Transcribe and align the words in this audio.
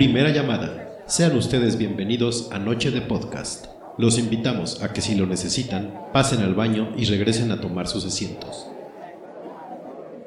Primera 0.00 0.30
llamada. 0.30 1.02
Sean 1.04 1.36
ustedes 1.36 1.76
bienvenidos 1.76 2.48
a 2.52 2.58
Noche 2.58 2.90
de 2.90 3.02
Podcast. 3.02 3.66
Los 3.98 4.18
invitamos 4.18 4.82
a 4.82 4.94
que 4.94 5.02
si 5.02 5.14
lo 5.14 5.26
necesitan, 5.26 6.08
pasen 6.10 6.40
al 6.40 6.54
baño 6.54 6.94
y 6.96 7.04
regresen 7.04 7.52
a 7.52 7.60
tomar 7.60 7.86
sus 7.86 8.06
asientos. 8.06 8.66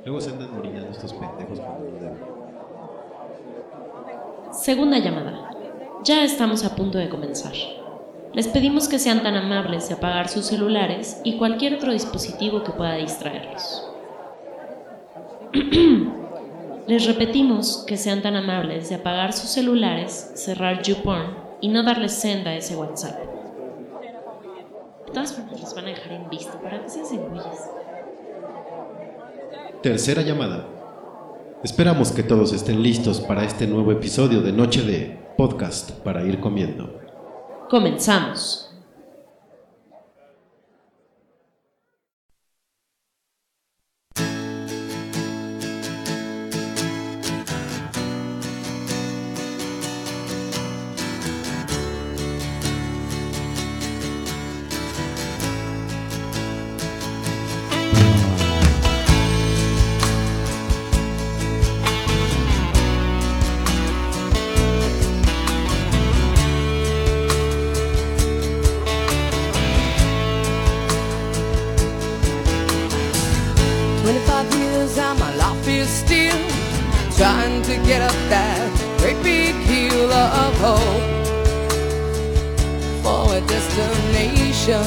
Luego 0.06 0.22
se 0.22 0.30
andan 0.30 0.54
orinando 0.54 0.92
estos 0.92 1.14
pendejos. 1.14 1.60
Segunda 4.52 5.00
llamada. 5.00 5.50
Ya 6.04 6.24
estamos 6.24 6.64
a 6.66 6.76
punto 6.76 7.00
de 7.00 7.10
comenzar. 7.10 7.54
Les 8.32 8.48
pedimos 8.48 8.88
que 8.88 9.00
sean 9.00 9.24
tan 9.24 9.36
amables 9.36 9.90
de 9.90 9.96
apagar 9.96 10.30
sus 10.30 10.46
celulares 10.46 11.20
y 11.24 11.38
cualquier 11.38 11.74
otro 11.74 11.94
dispositivo 11.94 12.64
que 12.64 12.74
pueda 12.74 12.94
distraerlos. 12.94 13.90
Les 16.88 17.06
repetimos 17.06 17.86
que 17.88 17.96
sean 17.96 18.22
tan 18.22 18.36
amables 18.36 18.90
de 18.90 18.96
apagar 18.96 19.32
sus 19.32 19.50
celulares, 19.50 20.32
cerrar 20.36 20.82
YouPorn 20.82 21.38
y 21.62 21.70
no 21.70 21.82
darles 21.84 22.14
senda 22.14 22.52
a 22.52 22.56
ese 22.58 22.76
WhatsApp. 22.76 23.20
De 25.06 25.14
todas 25.14 25.34
formas, 25.34 25.62
los 25.62 25.74
van 25.74 25.86
a 25.86 25.90
dejar 25.90 26.12
en 26.12 26.26
para 26.62 26.84
que 26.84 26.90
se 26.90 27.18
güeyes. 27.18 27.70
Tercera 29.82 30.24
llamada. 30.24 30.68
Esperamos 31.64 32.12
que 32.12 32.24
todos 32.24 32.52
estén 32.52 32.84
listos 32.84 33.22
para 33.22 33.46
este 33.46 33.66
nuevo 33.66 33.94
episodio 33.94 34.42
de 34.42 34.52
Noche 34.52 34.82
de 34.82 35.18
Podcast 35.38 35.92
para 35.92 36.26
ir 36.26 36.42
comiendo. 36.42 37.00
Comenzamos. 37.70 38.73
Of 80.24 80.54
hope 80.58 81.04
for 83.04 83.36
a 83.36 83.42
destination. 83.42 84.84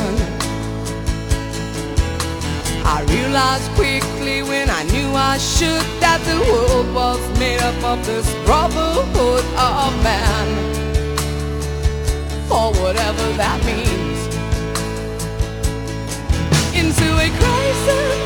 I 2.84 3.04
realized 3.08 3.70
quickly 3.72 4.42
when 4.42 4.70
I 4.70 4.82
knew 4.84 5.08
I 5.14 5.38
should 5.38 5.86
that 6.00 6.20
the 6.24 6.38
world 6.50 6.94
was 6.94 7.20
made 7.38 7.60
up 7.60 7.82
of 7.84 8.06
this 8.06 8.26
brotherhood 8.44 9.44
of 9.56 9.92
man. 10.02 10.46
For 12.48 12.72
whatever 12.80 13.26
that 13.42 13.58
means 13.64 14.20
into 16.74 17.08
a 17.18 17.28
crisis 17.38 18.25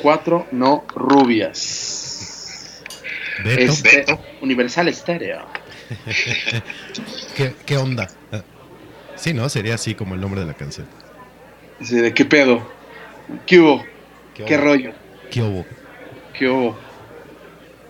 cuatro 0.00 0.46
no 0.52 0.84
rubias. 0.94 2.82
Beto, 3.44 3.72
Este, 3.72 4.06
Universal 4.40 4.88
Estéreo. 4.88 5.46
¿qué, 7.36 7.54
qué 7.64 7.76
onda? 7.76 8.08
Sí, 9.16 9.34
¿no? 9.34 9.48
Sería 9.48 9.74
así 9.74 9.94
como 9.94 10.14
el 10.14 10.20
nombre 10.20 10.40
de 10.40 10.46
la 10.46 10.54
canción. 10.54 10.86
¿de 11.78 12.12
qué 12.12 12.24
pedo? 12.24 12.66
¿Qué 13.46 13.58
hubo? 13.58 13.84
¿Qué 14.34 14.56
rollo? 14.56 14.92
¿Qué 15.30 15.42
hubo? 15.42 15.66
¿Qué 16.32 16.48
hubo? 16.48 16.78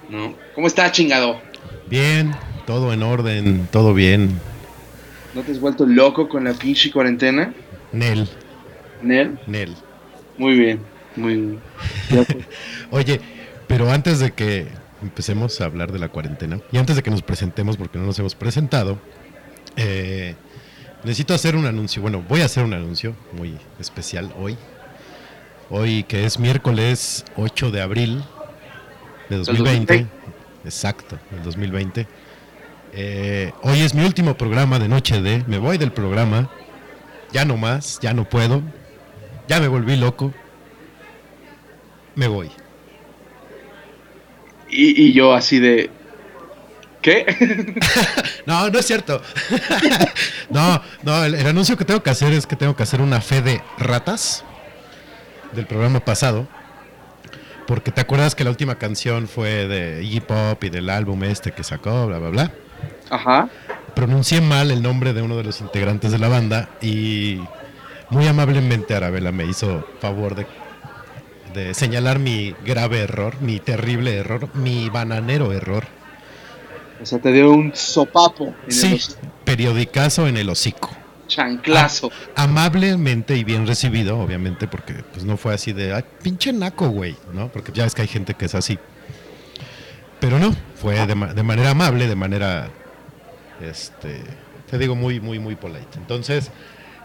¿No? 0.08 0.34
¿Cómo 0.54 0.66
está, 0.66 0.90
chingado? 0.90 1.40
Bien, 1.88 2.34
todo 2.66 2.92
en 2.92 3.02
orden, 3.02 3.68
todo 3.70 3.94
bien. 3.94 4.40
¿No 5.34 5.42
te 5.42 5.52
has 5.52 5.60
vuelto 5.60 5.86
loco 5.86 6.28
con 6.28 6.44
la 6.44 6.52
pinche 6.54 6.90
cuarentena? 6.90 7.52
Nel, 7.92 8.28
Nel. 9.02 9.38
Nel. 9.46 9.74
Muy 10.36 10.58
bien, 10.58 10.80
muy. 11.16 11.58
Oye, 12.90 13.20
pero 13.66 13.90
antes 13.90 14.18
de 14.18 14.32
que 14.32 14.66
empecemos 15.02 15.60
a 15.60 15.64
hablar 15.64 15.92
de 15.92 15.98
la 15.98 16.08
cuarentena 16.08 16.60
y 16.72 16.78
antes 16.78 16.96
de 16.96 17.02
que 17.02 17.10
nos 17.10 17.22
presentemos, 17.22 17.76
porque 17.76 17.98
no 17.98 18.06
nos 18.06 18.18
hemos 18.18 18.34
presentado, 18.34 18.98
eh, 19.76 20.34
necesito 21.04 21.34
hacer 21.34 21.56
un 21.56 21.66
anuncio. 21.66 22.02
Bueno, 22.02 22.24
voy 22.28 22.42
a 22.42 22.46
hacer 22.46 22.64
un 22.64 22.74
anuncio 22.74 23.14
muy 23.32 23.56
especial 23.78 24.32
hoy. 24.38 24.56
Hoy 25.70 26.02
que 26.02 26.24
es 26.24 26.38
miércoles 26.38 27.24
8 27.36 27.70
de 27.70 27.80
abril 27.80 28.24
de 29.28 29.36
2020. 29.36 29.92
2020. 29.94 30.10
Exacto, 30.64 31.18
del 31.30 31.42
2020. 31.42 32.06
Eh, 32.92 33.52
hoy 33.62 33.80
es 33.80 33.94
mi 33.94 34.04
último 34.04 34.36
programa 34.36 34.78
de 34.78 34.88
Noche 34.88 35.22
de. 35.22 35.44
Me 35.46 35.58
voy 35.58 35.78
del 35.78 35.92
programa. 35.92 36.50
Ya 37.32 37.44
no 37.44 37.56
más, 37.56 38.00
ya 38.00 38.12
no 38.12 38.28
puedo. 38.28 38.62
Ya 39.48 39.60
me 39.60 39.68
volví 39.68 39.96
loco. 39.96 40.32
Me 42.14 42.28
voy. 42.28 42.50
Y, 44.68 45.02
y 45.06 45.12
yo 45.12 45.34
así 45.34 45.58
de... 45.58 45.90
¿Qué? 47.02 47.26
No, 48.46 48.68
no 48.68 48.78
es 48.78 48.86
cierto. 48.86 49.22
no, 50.50 50.82
no, 51.02 51.24
el, 51.24 51.34
el 51.34 51.46
anuncio 51.46 51.76
que 51.76 51.84
tengo 51.84 52.02
que 52.02 52.10
hacer 52.10 52.32
es 52.32 52.46
que 52.46 52.56
tengo 52.56 52.74
que 52.74 52.82
hacer 52.82 53.00
una 53.00 53.20
fe 53.20 53.42
de 53.42 53.60
ratas 53.78 54.44
del 55.52 55.66
programa 55.66 56.00
pasado. 56.00 56.48
Porque 57.66 57.92
te 57.92 58.00
acuerdas 58.00 58.34
que 58.34 58.42
la 58.42 58.50
última 58.50 58.76
canción 58.76 59.28
fue 59.28 59.68
de 59.68 60.02
Iggy 60.02 60.20
Pop 60.20 60.64
y 60.64 60.70
del 60.70 60.90
álbum 60.90 61.22
este 61.22 61.52
que 61.52 61.62
sacó, 61.62 62.08
bla, 62.08 62.18
bla, 62.18 62.30
bla. 62.30 62.52
Ajá. 63.10 63.48
Pronuncié 63.94 64.40
mal 64.40 64.70
el 64.70 64.82
nombre 64.82 65.12
de 65.12 65.22
uno 65.22 65.36
de 65.36 65.44
los 65.44 65.60
integrantes 65.60 66.10
de 66.10 66.18
la 66.18 66.28
banda 66.28 66.68
y 66.80 67.40
muy 68.08 68.26
amablemente 68.26 68.94
Arabella 68.94 69.30
me 69.30 69.44
hizo 69.44 69.86
favor 70.00 70.34
de, 70.34 70.46
de 71.52 71.74
señalar 71.74 72.18
mi 72.18 72.54
grave 72.64 73.00
error, 73.00 73.40
mi 73.40 73.60
terrible 73.60 74.16
error, 74.16 74.54
mi 74.54 74.88
bananero 74.90 75.52
error. 75.52 75.86
O 77.00 77.06
sea, 77.06 77.18
te 77.18 77.32
dio 77.32 77.50
un 77.52 77.74
sopapo 77.74 78.54
en 78.68 78.72
Sí, 78.72 79.00
periodicazo 79.44 80.26
en 80.28 80.36
el 80.36 80.48
hocico. 80.50 80.90
chanclazo. 81.26 82.10
amablemente 82.34 83.36
y 83.36 83.44
bien 83.44 83.66
recibido, 83.66 84.18
obviamente, 84.18 84.66
porque 84.66 84.94
pues 85.12 85.24
no 85.24 85.36
fue 85.36 85.54
así 85.54 85.72
de, 85.72 85.94
ay, 85.94 86.04
pinche 86.22 86.52
naco, 86.52 86.88
güey, 86.88 87.16
¿no? 87.32 87.48
Porque 87.48 87.70
ya 87.72 87.84
ves 87.84 87.94
que 87.94 88.02
hay 88.02 88.08
gente 88.08 88.34
que 88.34 88.46
es 88.46 88.54
así. 88.56 88.78
Pero 90.18 90.38
no, 90.38 90.54
fue 90.74 91.06
de, 91.06 91.14
ma- 91.14 91.32
de 91.32 91.42
manera 91.42 91.70
amable, 91.70 92.06
de 92.08 92.16
manera, 92.16 92.68
este, 93.60 94.22
te 94.70 94.78
digo, 94.78 94.94
muy, 94.96 95.20
muy, 95.20 95.38
muy 95.38 95.54
polite. 95.56 95.96
Entonces, 95.98 96.50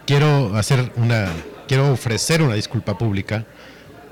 quiero 0.06 0.54
hacer 0.56 0.92
una, 0.96 1.28
quiero 1.68 1.92
ofrecer 1.92 2.42
una 2.42 2.54
disculpa 2.54 2.98
pública, 2.98 3.46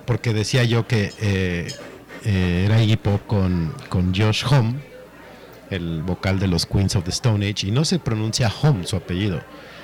porque 0.06 0.32
decía 0.32 0.64
yo 0.64 0.86
que 0.86 1.12
eh, 1.20 1.72
eh, 2.24 2.62
era 2.66 2.82
Iggy 2.82 2.96
Pop 2.96 3.20
con, 3.26 3.74
con 3.88 4.14
Josh 4.14 4.44
Home, 4.48 4.74
el 5.70 6.02
vocal 6.02 6.38
de 6.38 6.48
los 6.48 6.66
Queens 6.66 6.96
of 6.96 7.04
the 7.04 7.10
Stone 7.10 7.46
Age, 7.48 7.66
y 7.68 7.70
no 7.70 7.84
se 7.84 7.98
pronuncia 7.98 8.52
Home 8.62 8.86
su 8.86 8.96
apellido, 8.96 9.40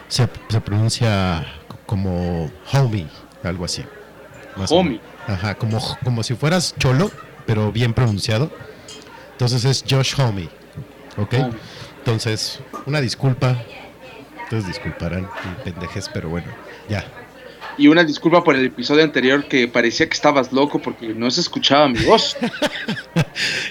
se, 0.09 0.29
se 0.49 0.61
pronuncia 0.61 1.47
como 1.87 2.51
Homie, 2.73 3.07
algo 3.43 3.65
así. 3.65 3.85
más 4.57 4.71
Homie. 4.71 5.01
Ajá, 5.27 5.55
como, 5.55 5.79
como 6.05 6.23
si 6.23 6.35
fueras 6.35 6.75
cholo, 6.79 7.11
pero 7.47 7.73
bien 7.73 7.95
pronunciado. 7.95 8.51
Entonces 9.33 9.65
es 9.65 9.85
Josh 9.89 10.15
Homie, 10.21 10.49
¿ok? 11.17 11.35
Homie. 11.35 11.59
Entonces, 11.99 12.61
una 12.87 13.01
disculpa. 13.01 13.57
Ustedes 14.45 14.67
disculparán 14.67 15.23
mi 15.23 15.65
pendejes, 15.65 16.09
pero 16.13 16.29
bueno, 16.29 16.49
ya. 16.89 17.05
Y 17.81 17.89
una 17.89 18.05
disculpa 18.05 18.45
por 18.45 18.57
el 18.57 18.67
episodio 18.67 19.03
anterior 19.03 19.47
que 19.49 19.67
parecía 19.67 20.07
que 20.07 20.13
estabas 20.13 20.53
loco 20.53 20.83
porque 20.83 21.15
no 21.15 21.31
se 21.31 21.41
escuchaba 21.41 21.89
mi 21.89 22.05
voz. 22.05 22.37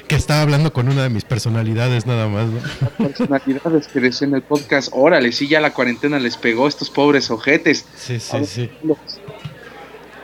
Que 0.08 0.16
estaba 0.16 0.42
hablando 0.42 0.74
con 0.74 0.90
una 0.90 1.04
de 1.04 1.10
mis 1.10 1.24
personalidades 1.24 2.08
nada 2.08 2.28
más, 2.28 2.48
¿no? 2.48 2.60
Personalidades 2.98 3.88
que 3.88 4.00
decía 4.00 4.28
en 4.28 4.34
el 4.34 4.42
podcast, 4.42 4.90
órale, 4.92 5.32
sí, 5.32 5.48
ya 5.48 5.62
la 5.62 5.74
cuarentena 5.74 6.18
les 6.18 6.38
pegó 6.38 6.66
a 6.66 6.70
estos 6.70 6.90
pobres 6.90 7.30
ojetes. 7.30 7.86
Sí, 7.96 8.20
sí, 8.20 8.46
sí. 8.46 8.72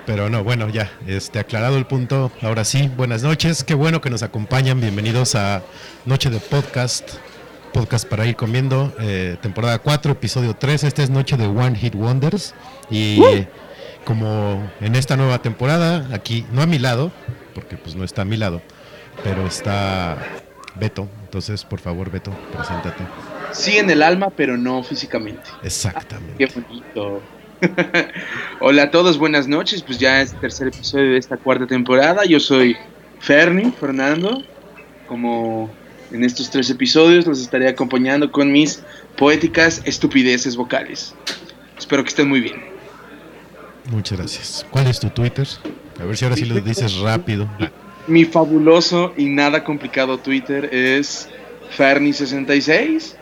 Pero 0.08 0.30
no, 0.32 0.44
bueno, 0.44 0.68
ya, 0.70 0.92
este, 1.06 1.38
aclarado 1.38 1.77
el 1.77 1.86
punto, 1.86 2.32
ahora 2.42 2.65
sí, 2.65 2.89
buenas 2.98 3.22
noches, 3.22 3.63
qué 3.63 3.75
bueno 3.75 4.01
que 4.01 4.10
nos 4.10 4.24
acompañan, 4.24 4.82
bienvenidos 4.82 5.36
a 5.36 5.62
Noche 6.06 6.32
de 6.32 6.39
Podcast, 6.39 7.12
podcast 7.72 8.08
para 8.08 8.25
ir 8.25 8.36
comiendo, 8.36 8.94
eh, 9.00 9.38
temporada 9.42 9.77
4, 9.77 10.13
episodio 10.13 10.56
3, 10.56 10.86
esta 10.86 11.04
es 11.04 11.12
Noche 11.12 11.38
de 11.38 11.46
One 11.46 11.77
Hit 11.77 11.94
Wonders, 11.94 12.56
y 12.89 13.22
como 14.06 14.72
en 14.80 14.96
esta 14.96 15.18
nueva 15.18 15.42
temporada, 15.42 16.08
aquí, 16.14 16.46
no 16.52 16.62
a 16.62 16.68
mi 16.68 16.80
lado, 16.80 17.12
porque 17.54 17.76
pues 17.76 17.96
no 17.96 18.04
está 18.04 18.22
a 18.22 18.26
mi 18.26 18.38
lado, 18.38 18.62
pero 19.24 19.46
está 19.48 20.18
Beto, 20.76 21.10
entonces 21.24 21.66
por 21.66 21.80
favor 21.80 22.12
Beto, 22.12 22.32
preséntate. 22.54 23.04
Sí 23.52 23.78
en 23.78 23.90
el 23.90 24.04
alma, 24.04 24.30
pero 24.30 24.58
no 24.58 24.84
físicamente. 24.84 25.50
Exactamente. 25.64 26.36
Qué 26.38 26.54
bonito. 26.54 27.22
Hola 28.60 28.84
a 28.84 28.92
todos, 28.92 29.18
buenas 29.18 29.48
noches. 29.48 29.82
Pues 29.82 29.98
ya 29.98 30.22
es 30.22 30.34
el 30.34 30.40
tercer 30.40 30.68
episodio 30.68 31.12
de 31.12 31.18
esta 31.18 31.38
cuarta 31.38 31.66
temporada. 31.66 32.26
Yo 32.26 32.40
soy 32.40 32.76
Ferni, 33.20 33.72
Fernando. 33.72 34.44
Como 35.08 35.72
en 36.12 36.24
estos 36.24 36.50
tres 36.50 36.70
episodios 36.70 37.26
los 37.26 37.42
estaré 37.42 37.70
acompañando 37.70 38.32
con 38.32 38.52
mis 38.52 38.84
poéticas 39.18 39.82
estupideces 39.86 40.58
vocales. 40.58 41.16
Espero 41.78 42.04
que 42.04 42.10
estén 42.10 42.28
muy 42.28 42.42
bien. 42.42 42.75
Muchas 43.89 44.18
gracias. 44.18 44.65
¿Cuál 44.70 44.88
es 44.88 45.00
tu 45.00 45.10
Twitter? 45.10 45.48
A 46.00 46.04
ver 46.04 46.18
si 46.18 46.25
ahora 46.25 46.36
sí 46.36 46.46
lo 46.46 46.56
dices 46.60 46.98
rápido. 47.00 47.48
Mi 48.08 48.25
fabuloso 48.25 49.13
y 49.18 49.25
nada 49.25 49.63
complicado 49.63 50.18
Twitter 50.18 50.70
es 50.74 51.30
Ferni66, 51.77 53.15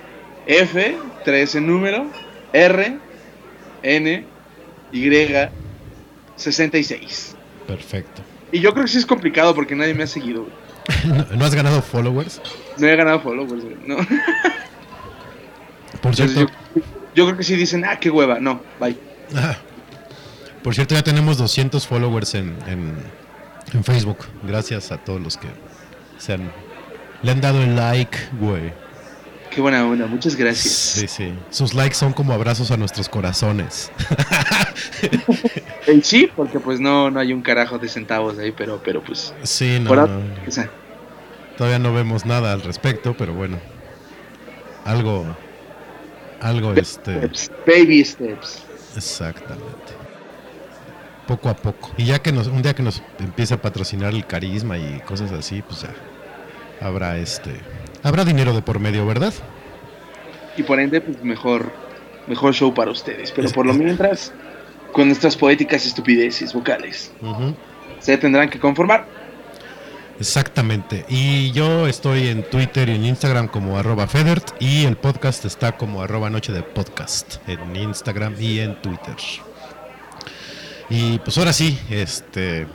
F, 0.47 0.97
3 1.23 1.55
en 1.55 1.67
número, 1.67 2.05
R, 2.51 2.97
N, 3.83 4.25
Y, 4.91 5.09
66. 6.35 7.35
Perfecto. 7.67 8.21
Y 8.51 8.59
yo 8.59 8.71
creo 8.73 8.85
que 8.85 8.91
sí 8.91 8.97
es 8.97 9.05
complicado 9.05 9.55
porque 9.55 9.75
nadie 9.75 9.93
me 9.93 10.03
ha 10.03 10.07
seguido. 10.07 10.47
¿No, 11.05 11.25
no 11.37 11.45
has 11.45 11.55
ganado 11.55 11.81
followers? 11.81 12.41
No 12.77 12.87
he 12.87 12.95
ganado 12.95 13.19
followers, 13.21 13.63
güey. 13.63 13.77
No. 13.85 13.97
Por 16.01 16.15
cierto, 16.15 16.41
yo, 16.41 16.47
yo 17.15 17.25
creo 17.25 17.37
que 17.37 17.43
sí 17.43 17.55
dicen, 17.55 17.85
ah, 17.85 17.99
qué 17.99 18.09
hueva. 18.09 18.39
No, 18.39 18.61
bye. 18.79 18.97
ah, 19.35 19.57
por 20.63 20.73
cierto, 20.73 20.95
ya 20.95 21.03
tenemos 21.03 21.37
200 21.37 21.85
followers 21.85 22.35
en, 22.35 22.55
en, 22.67 22.95
en 23.73 23.83
Facebook. 23.83 24.19
Gracias 24.43 24.91
a 24.91 24.97
todos 24.97 25.21
los 25.21 25.37
que 25.37 25.47
se 26.17 26.33
han, 26.33 26.51
le 27.21 27.31
han 27.31 27.41
dado 27.41 27.61
el 27.61 27.75
like, 27.75 28.17
güey. 28.39 28.73
Qué 29.53 29.61
buena 29.61 29.85
onda, 29.85 30.07
muchas 30.07 30.35
gracias. 30.35 30.73
Sí, 30.73 31.07
sí. 31.07 31.33
Sus 31.51 31.75
likes 31.75 31.95
son 31.95 32.11
como 32.13 32.33
abrazos 32.33 32.71
a 32.71 32.77
nuestros 32.77 33.09
corazones. 33.09 33.91
Eh, 35.85 35.99
sí, 36.01 36.29
porque 36.33 36.61
pues 36.61 36.79
no, 36.79 37.11
no 37.11 37.19
hay 37.19 37.33
un 37.33 37.41
carajo 37.41 37.77
de 37.77 37.89
centavos 37.89 38.37
ahí, 38.39 38.53
pero, 38.53 38.81
pero 38.83 39.03
pues. 39.03 39.33
Sí, 39.43 39.79
no, 39.81 39.93
no. 39.93 40.07
Todavía 41.57 41.77
no 41.77 41.93
vemos 41.93 42.25
nada 42.25 42.53
al 42.53 42.61
respecto, 42.61 43.13
pero 43.17 43.33
bueno. 43.33 43.59
Algo. 44.85 45.25
Algo 46.39 46.73
este. 46.73 47.29
baby 47.67 48.03
steps. 48.05 48.63
Exactamente. 48.95 50.02
Poco 51.27 51.49
a 51.49 51.55
poco. 51.55 51.91
Y 51.97 52.05
ya 52.05 52.19
que 52.19 52.31
nos, 52.31 52.47
un 52.47 52.61
día 52.61 52.73
que 52.75 52.83
nos 52.83 53.01
empiece 53.19 53.53
a 53.53 53.61
patrocinar 53.61 54.13
el 54.13 54.25
carisma 54.25 54.77
y 54.77 55.01
cosas 55.05 55.31
así, 55.31 55.61
pues 55.61 55.81
ya 55.81 55.93
habrá 56.85 57.17
este, 57.17 57.51
habrá 58.03 58.25
dinero 58.25 58.53
de 58.53 58.61
por 58.61 58.79
medio, 58.79 59.05
¿verdad? 59.05 59.33
Y 60.57 60.63
por 60.63 60.79
ende, 60.79 61.01
pues 61.01 61.23
mejor, 61.23 61.71
mejor 62.27 62.53
show 62.53 62.73
para 62.73 62.91
ustedes. 62.91 63.31
Pero 63.31 63.49
por 63.51 63.65
lo 63.65 63.71
es- 63.71 63.77
mientras, 63.77 64.33
con 64.91 65.07
nuestras 65.07 65.35
poéticas 65.35 65.85
estupideces 65.85 66.53
vocales, 66.53 67.11
se 67.99 68.17
tendrán 68.17 68.49
que 68.49 68.59
conformar. 68.59 69.07
Exactamente. 70.19 71.05
Y 71.09 71.51
yo 71.53 71.87
estoy 71.87 72.27
en 72.27 72.43
Twitter 72.43 72.87
y 72.89 72.95
en 72.95 73.05
Instagram 73.05 73.47
como 73.47 73.79
arroba 73.79 74.05
Federt 74.07 74.51
y 74.61 74.85
el 74.85 74.95
podcast 74.95 75.43
está 75.45 75.71
como 75.75 76.03
arroba 76.03 76.29
Noche 76.29 76.53
de 76.53 76.61
Podcast 76.61 77.37
en 77.47 77.75
Instagram 77.75 78.35
y 78.39 78.59
en 78.59 78.79
Twitter. 78.81 79.15
Y 80.89 81.19
pues 81.19 81.37
ahora 81.37 81.53
sí, 81.53 81.79
este, 81.89 82.67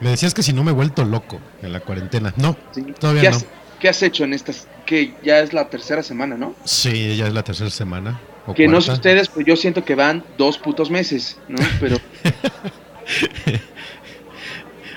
me 0.00 0.10
decías 0.10 0.34
que 0.34 0.42
si 0.42 0.52
no 0.52 0.64
me 0.64 0.70
he 0.70 0.74
vuelto 0.74 1.04
loco 1.04 1.40
en 1.62 1.72
la 1.72 1.80
cuarentena. 1.80 2.32
No, 2.36 2.56
¿sí? 2.72 2.82
Todavía 2.98 3.22
¿Qué 3.22 3.30
no. 3.30 3.36
Has, 3.36 3.46
¿Qué 3.80 3.88
has 3.88 4.02
hecho 4.02 4.24
en 4.24 4.34
estas? 4.34 4.66
Que 4.86 5.14
ya 5.22 5.40
es 5.40 5.52
la 5.52 5.68
tercera 5.68 6.02
semana, 6.02 6.36
¿no? 6.36 6.54
sí, 6.64 7.16
ya 7.16 7.26
es 7.26 7.34
la 7.34 7.42
tercera 7.42 7.70
semana. 7.70 8.20
Que 8.56 8.66
no 8.66 8.80
sé 8.80 8.92
ustedes, 8.92 9.28
pero 9.28 9.44
yo 9.46 9.56
siento 9.56 9.84
que 9.84 9.94
van 9.94 10.24
dos 10.38 10.56
putos 10.56 10.90
meses, 10.90 11.36
¿no? 11.48 11.58
Pero 11.80 11.98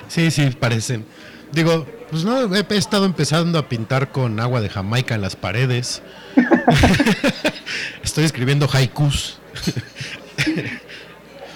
Sí, 0.07 0.31
sí, 0.31 0.49
parecen. 0.51 1.05
Digo, 1.51 1.85
pues 2.09 2.23
no, 2.23 2.53
he, 2.53 2.65
he 2.69 2.77
estado 2.77 3.05
empezando 3.05 3.57
a 3.57 3.67
pintar 3.69 4.11
con 4.11 4.39
agua 4.39 4.61
de 4.61 4.69
Jamaica 4.69 5.15
en 5.15 5.21
las 5.21 5.35
paredes. 5.35 6.01
Estoy 8.03 8.25
escribiendo 8.25 8.69
haikus. 8.71 9.39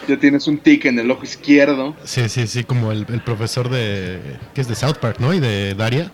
Ya 0.07 0.17
tienes 0.17 0.47
un 0.47 0.57
tic 0.57 0.85
en 0.85 0.99
el 0.99 1.09
ojo 1.11 1.23
izquierdo. 1.23 1.95
Sí, 2.03 2.27
sí, 2.29 2.47
sí, 2.47 2.63
como 2.63 2.91
el, 2.91 3.05
el 3.09 3.21
profesor 3.21 3.69
de. 3.69 4.19
que 4.53 4.61
es 4.61 4.67
de 4.67 4.75
South 4.75 4.97
Park, 5.01 5.17
¿no? 5.19 5.33
Y 5.33 5.39
de 5.39 5.73
Daria, 5.75 6.11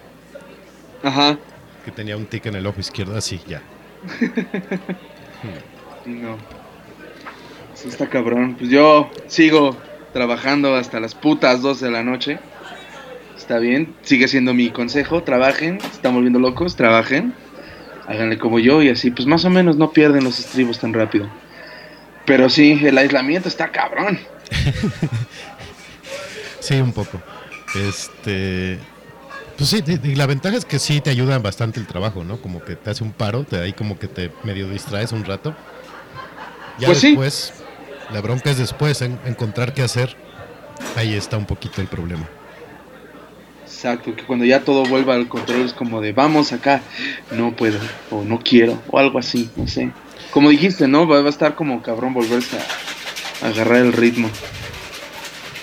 Ajá. 1.03 1.37
que 1.85 1.91
tenía 1.91 2.17
un 2.17 2.25
tic 2.25 2.45
en 2.47 2.55
el 2.55 2.65
ojo 2.67 2.79
izquierdo, 2.79 3.17
así, 3.17 3.39
ya. 3.47 3.61
No. 6.05 6.37
Sí 7.73 7.87
está 7.89 8.07
cabrón. 8.07 8.55
Pues 8.57 8.69
yo 8.69 9.09
sigo 9.27 9.77
trabajando 10.13 10.75
hasta 10.75 10.99
las 10.99 11.15
putas 11.15 11.61
12 11.61 11.85
de 11.85 11.91
la 11.91 12.03
noche. 12.03 12.39
Está 13.37 13.59
bien, 13.59 13.95
sigue 14.01 14.27
siendo 14.27 14.53
mi 14.53 14.69
consejo. 14.71 15.23
Trabajen, 15.23 15.79
se 15.79 15.87
están 15.87 16.13
volviendo 16.13 16.39
locos, 16.39 16.75
trabajen. 16.75 17.33
Háganle 18.07 18.37
como 18.37 18.59
yo 18.59 18.81
y 18.83 18.89
así, 18.89 19.11
pues 19.11 19.27
más 19.27 19.45
o 19.45 19.49
menos 19.49 19.77
no 19.77 19.91
pierden 19.91 20.23
los 20.23 20.39
estribos 20.39 20.79
tan 20.79 20.93
rápido. 20.93 21.27
Pero 22.25 22.49
sí, 22.49 22.79
el 22.83 22.97
aislamiento 22.97 23.47
está 23.49 23.71
cabrón. 23.71 24.19
Sí, 26.59 26.75
un 26.75 26.93
poco. 26.93 27.19
Este. 27.75 28.77
Pues 29.57 29.69
sí, 29.69 29.83
y- 29.85 30.15
la 30.15 30.27
ventaja 30.27 30.55
es 30.57 30.65
que 30.65 30.77
sí 30.79 31.01
te 31.01 31.09
ayuda 31.09 31.39
bastante 31.39 31.79
el 31.79 31.87
trabajo, 31.87 32.23
¿no? 32.23 32.37
Como 32.37 32.63
que 32.63 32.75
te 32.75 32.89
hace 32.91 33.03
un 33.03 33.11
paro, 33.13 33.43
te 33.43 33.59
ahí 33.59 33.73
como 33.73 33.97
que 33.97 34.07
te 34.07 34.31
medio 34.43 34.69
distraes 34.69 35.11
un 35.11 35.25
rato. 35.25 35.55
Ya 36.79 36.87
Pues 36.87 36.99
sí. 36.99 37.07
después, 37.09 37.53
la 38.13 38.21
bronca 38.21 38.51
es 38.51 38.57
después, 38.59 39.01
en- 39.01 39.19
encontrar 39.25 39.73
qué 39.73 39.81
hacer. 39.81 40.15
Ahí 40.95 41.15
está 41.15 41.37
un 41.37 41.45
poquito 41.45 41.81
el 41.81 41.87
problema. 41.87 42.27
Exacto, 43.65 44.15
que 44.15 44.23
cuando 44.23 44.45
ya 44.45 44.59
todo 44.61 44.85
vuelva 44.85 45.15
al 45.15 45.27
control 45.27 45.61
es 45.61 45.73
como 45.73 46.01
de 46.01 46.11
vamos 46.13 46.51
acá, 46.53 46.81
no 47.31 47.55
puedo, 47.55 47.79
o 48.11 48.23
no 48.23 48.39
quiero, 48.39 48.79
o 48.89 48.99
algo 48.99 49.17
así, 49.17 49.49
no 49.55 49.65
sé. 49.67 49.89
Como 50.31 50.49
dijiste, 50.49 50.87
¿no? 50.87 51.07
Va, 51.07 51.21
va 51.21 51.27
a 51.27 51.29
estar 51.29 51.55
como 51.55 51.81
cabrón 51.81 52.13
volverse 52.13 52.57
a, 52.57 53.45
a 53.45 53.49
agarrar 53.49 53.77
el 53.77 53.93
ritmo. 53.93 54.29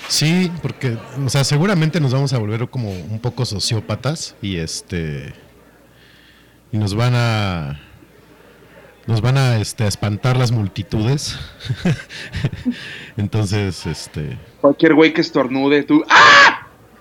Sí, 0.09 0.51
porque, 0.63 0.97
o 1.25 1.29
sea, 1.29 1.45
seguramente 1.45 2.01
nos 2.01 2.15
vamos 2.15 2.33
a 2.33 2.39
volver 2.39 2.69
como 2.71 2.91
un 2.91 3.21
poco 3.21 3.45
sociópatas 3.45 4.35
y 4.41 4.57
este. 4.57 5.35
Y 6.73 6.79
nos 6.79 6.95
van 6.95 7.13
a. 7.15 7.81
Nos 9.07 9.21
van 9.21 9.37
a, 9.39 9.59
este, 9.59 9.85
a 9.85 9.87
espantar 9.87 10.37
las 10.37 10.51
multitudes. 10.51 11.39
Entonces, 13.17 13.87
este. 13.87 14.39
Cualquier 14.61 14.95
güey 14.95 15.13
que 15.13 15.21
estornude, 15.21 15.83
tú, 15.83 16.03
¡ah! 16.09 16.58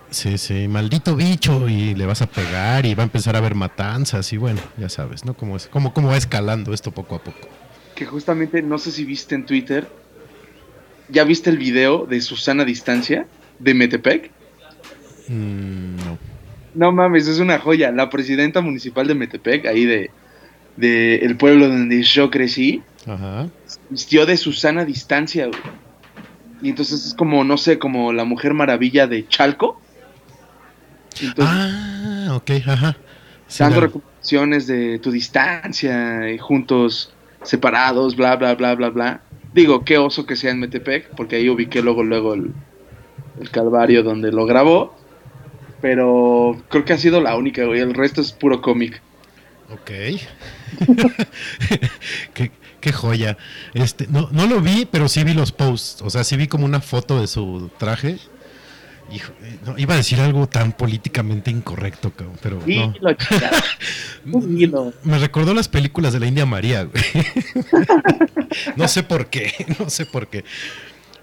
Sí, 0.10 0.38
sí, 0.38 0.68
maldito 0.68 1.16
bicho, 1.16 1.68
y 1.68 1.94
le 1.94 2.06
vas 2.06 2.22
a 2.22 2.28
pegar 2.28 2.86
y 2.86 2.96
va 2.96 3.04
a 3.04 3.06
empezar 3.06 3.36
a 3.36 3.40
haber 3.40 3.56
matanzas, 3.56 4.32
y 4.32 4.38
bueno, 4.38 4.62
ya 4.78 4.88
sabes, 4.90 5.26
¿no? 5.26 5.34
Cómo, 5.34 5.58
es, 5.58 5.68
cómo, 5.68 5.94
cómo 5.94 6.08
va 6.08 6.18
escalando 6.18 6.74
esto 6.74 6.92
poco 6.92 7.16
a 7.16 7.24
poco. 7.24 7.50
Que 7.94 8.06
justamente, 8.06 8.62
no 8.62 8.78
sé 8.78 8.92
si 8.92 9.04
viste 9.04 9.36
en 9.36 9.46
Twitter, 9.46 9.88
¿ya 11.10 11.24
viste 11.24 11.50
el 11.50 11.58
video 11.58 12.06
de 12.06 12.22
Susana 12.22 12.64
Distancia 12.64 13.28
de 13.60 13.74
Metepec? 13.74 14.32
Mm, 15.28 15.96
no. 15.98 16.18
No 16.74 16.92
mames, 16.92 17.28
es 17.28 17.40
una 17.40 17.60
joya. 17.60 17.92
La 17.92 18.10
presidenta 18.10 18.62
municipal 18.62 19.08
de 19.08 19.16
Metepec, 19.16 19.66
ahí 19.66 19.86
de, 19.86 20.12
de 20.78 21.16
el 21.18 21.36
pueblo 21.36 21.68
donde 21.68 22.04
yo 22.04 22.30
crecí, 22.30 22.84
Ajá. 23.06 23.50
vistió 23.90 24.26
de 24.26 24.38
Susana 24.38 24.86
Distancia, 24.86 25.48
güey. 25.48 25.60
Y 26.62 26.70
entonces 26.70 27.06
es 27.06 27.14
como, 27.14 27.44
no 27.44 27.58
sé, 27.58 27.78
como 27.78 28.14
la 28.14 28.24
mujer 28.24 28.54
maravilla 28.54 29.08
de 29.08 29.28
Chalco. 29.28 29.82
Entonces, 31.22 31.56
Ah, 31.58 32.34
ok, 32.36 32.52
ajá. 32.66 32.98
Sí, 33.48 33.64
dando 33.64 33.82
recomendaciones 33.82 34.68
de 34.68 35.00
tu 35.00 35.12
distancia, 35.12 36.30
y 36.30 36.38
juntos, 36.38 37.14
separados, 37.44 38.16
bla, 38.16 38.36
bla, 38.36 38.56
bla, 38.56 38.76
bla, 38.76 38.90
bla. 38.90 39.22
Digo, 39.54 39.86
qué 39.86 39.98
oso 39.98 40.26
que 40.26 40.36
sea 40.36 40.52
en 40.52 40.60
Metepec, 40.60 41.10
porque 41.16 41.38
ahí 41.38 41.50
ubiqué 41.50 41.82
luego, 41.82 42.04
luego 42.04 42.34
el, 42.34 42.52
el 43.40 43.50
calvario 43.50 44.04
donde 44.04 44.32
lo 44.32 44.46
grabó. 44.46 44.96
Pero 45.82 46.62
creo 46.70 46.86
que 46.86 46.94
ha 46.94 46.98
sido 46.98 47.22
la 47.22 47.36
única, 47.36 47.64
güey. 47.66 47.80
El 47.80 47.94
resto 47.94 48.22
es 48.22 48.32
puro 48.34 48.62
cómic. 48.62 49.02
Ok. 49.72 49.92
qué, 52.34 52.52
qué 52.82 52.92
joya. 52.92 53.38
Este, 53.74 54.08
no, 54.08 54.30
no 54.32 54.48
lo 54.48 54.60
vi, 54.62 54.88
pero 54.90 55.08
sí 55.08 55.24
vi 55.24 55.34
los 55.34 55.52
posts. 55.52 56.02
O 56.02 56.10
sea, 56.10 56.24
sí 56.24 56.36
vi 56.36 56.48
como 56.48 56.66
una 56.66 56.82
foto 56.82 57.20
de 57.22 57.28
su 57.28 57.70
traje. 57.78 58.18
Hijo, 59.12 59.32
eh, 59.42 59.58
no, 59.66 59.78
iba 59.78 59.94
a 59.94 59.98
decir 59.98 60.20
algo 60.20 60.48
tan 60.48 60.74
políticamente 60.74 61.50
incorrecto, 61.50 62.12
cabrón, 62.12 62.38
pero 62.42 62.60
no. 62.66 62.94
Dilo. 64.48 64.94
Me 65.04 65.18
recordó 65.18 65.54
las 65.54 65.70
películas 65.70 66.12
de 66.14 66.20
la 66.20 66.26
India 66.28 66.46
María, 66.46 66.84
güey. 66.84 67.04
no 68.76 68.88
sé 68.88 69.04
por 69.04 69.28
qué, 69.28 69.54
no 69.80 69.90
sé 69.90 70.06
por 70.06 70.28
qué. 70.28 70.44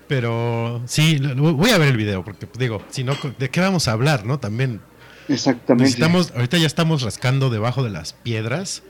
Pero 0.09 0.83
sí, 0.87 1.19
lo- 1.19 1.35
lo- 1.35 1.55
voy 1.55 1.71
a 1.71 1.79
ver 1.79 1.89
el 1.89 1.97
video, 1.97 2.25
porque 2.25 2.47
pues, 2.47 2.59
digo, 2.59 2.83
si 2.91 3.05
no, 3.05 3.17
¿de 3.39 3.51
qué 3.51 3.61
vamos 3.61 3.89
a 3.89 3.93
hablar, 3.93 4.25
no? 4.25 4.39
También 4.39 4.81
Exactamente. 5.29 5.85
necesitamos, 5.85 6.33
ahorita 6.35 6.59
ya 6.59 6.67
estamos 6.67 7.03
rascando 7.03 7.51
debajo 7.51 7.83
de 7.83 7.91
las 7.91 8.13
piedras, 8.15 8.83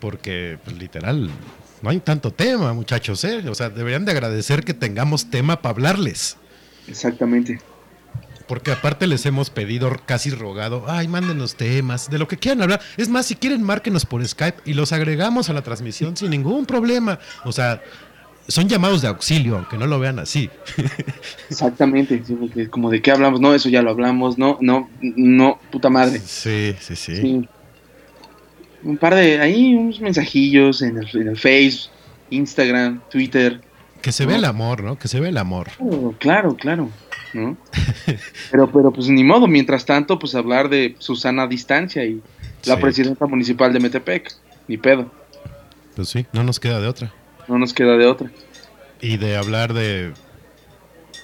porque 0.00 0.58
pues, 0.64 0.76
literal, 0.78 1.30
no 1.82 1.90
hay 1.90 2.00
tanto 2.00 2.30
tema, 2.30 2.72
muchachos, 2.72 3.22
¿eh? 3.24 3.42
O 3.48 3.54
sea, 3.54 3.68
deberían 3.70 4.04
de 4.04 4.12
agradecer 4.12 4.64
que 4.64 4.72
tengamos 4.74 5.30
tema 5.30 5.60
para 5.62 5.70
hablarles. 5.74 6.36
Exactamente. 6.88 7.60
Porque 8.46 8.72
aparte 8.72 9.06
les 9.06 9.24
hemos 9.26 9.50
pedido, 9.50 9.90
casi 10.04 10.30
rogado, 10.30 10.84
ay, 10.86 11.08
mándenos 11.08 11.54
temas, 11.54 12.10
de 12.10 12.18
lo 12.18 12.28
que 12.28 12.36
quieran 12.36 12.62
hablar. 12.62 12.80
Es 12.96 13.08
más, 13.08 13.26
si 13.26 13.36
quieren, 13.36 13.62
márquenos 13.62 14.04
por 14.04 14.26
Skype 14.26 14.58
y 14.64 14.74
los 14.74 14.92
agregamos 14.92 15.48
a 15.48 15.54
la 15.54 15.62
transmisión 15.62 16.16
sin 16.16 16.30
ningún 16.30 16.66
problema. 16.66 17.18
O 17.44 17.52
sea, 17.52 17.80
son 18.48 18.68
llamados 18.68 19.02
de 19.02 19.08
auxilio, 19.08 19.56
aunque 19.56 19.78
no 19.78 19.86
lo 19.86 19.98
vean 19.98 20.18
así. 20.18 20.50
Exactamente. 21.50 22.22
como 22.70 22.90
de 22.90 23.00
qué 23.00 23.10
hablamos, 23.10 23.40
no, 23.40 23.54
eso 23.54 23.68
ya 23.68 23.82
lo 23.82 23.90
hablamos, 23.90 24.38
no, 24.38 24.58
no, 24.60 24.90
no, 25.00 25.58
puta 25.70 25.88
madre. 25.88 26.18
Sí, 26.18 26.74
sí, 26.80 26.96
sí. 26.96 27.16
Sí. 27.16 27.48
Un 28.82 28.98
par 28.98 29.14
de, 29.14 29.40
ahí 29.40 29.74
unos 29.74 30.00
mensajillos 30.00 30.82
en 30.82 30.98
el, 30.98 31.08
en 31.14 31.28
el 31.28 31.38
Face, 31.38 31.88
Instagram, 32.28 33.00
Twitter. 33.10 33.62
Que 34.02 34.12
se 34.12 34.26
ve 34.26 34.34
el 34.34 34.44
amor, 34.44 34.82
¿no? 34.82 34.98
Que 34.98 35.08
se 35.08 35.18
ve 35.20 35.30
el 35.30 35.38
amor. 35.38 35.70
Claro, 35.78 36.14
claro, 36.18 36.56
claro, 36.56 36.90
¿no? 37.34 37.56
Pero, 38.50 38.70
pero 38.72 38.92
pues 38.92 39.08
ni 39.08 39.24
modo, 39.24 39.46
mientras 39.46 39.84
tanto, 39.84 40.18
pues 40.18 40.34
hablar 40.34 40.68
de 40.68 40.94
Susana 40.98 41.46
Distancia 41.46 42.04
y 42.04 42.20
la 42.64 42.76
Sí. 42.76 42.80
presidenta 42.80 43.26
municipal 43.26 43.72
de 43.72 43.80
Metepec, 43.80 44.32
ni 44.68 44.76
pedo, 44.78 45.10
Pues 45.96 46.08
sí, 46.08 46.26
no 46.32 46.42
nos 46.44 46.60
queda 46.60 46.80
de 46.80 46.86
otra. 46.88 47.12
no 47.48 47.58
nos 47.58 47.74
queda 47.74 47.96
de 47.96 48.06
otra. 48.06 48.30
Y 49.00 49.16
de 49.18 49.36
hablar 49.36 49.74
de 49.74 50.12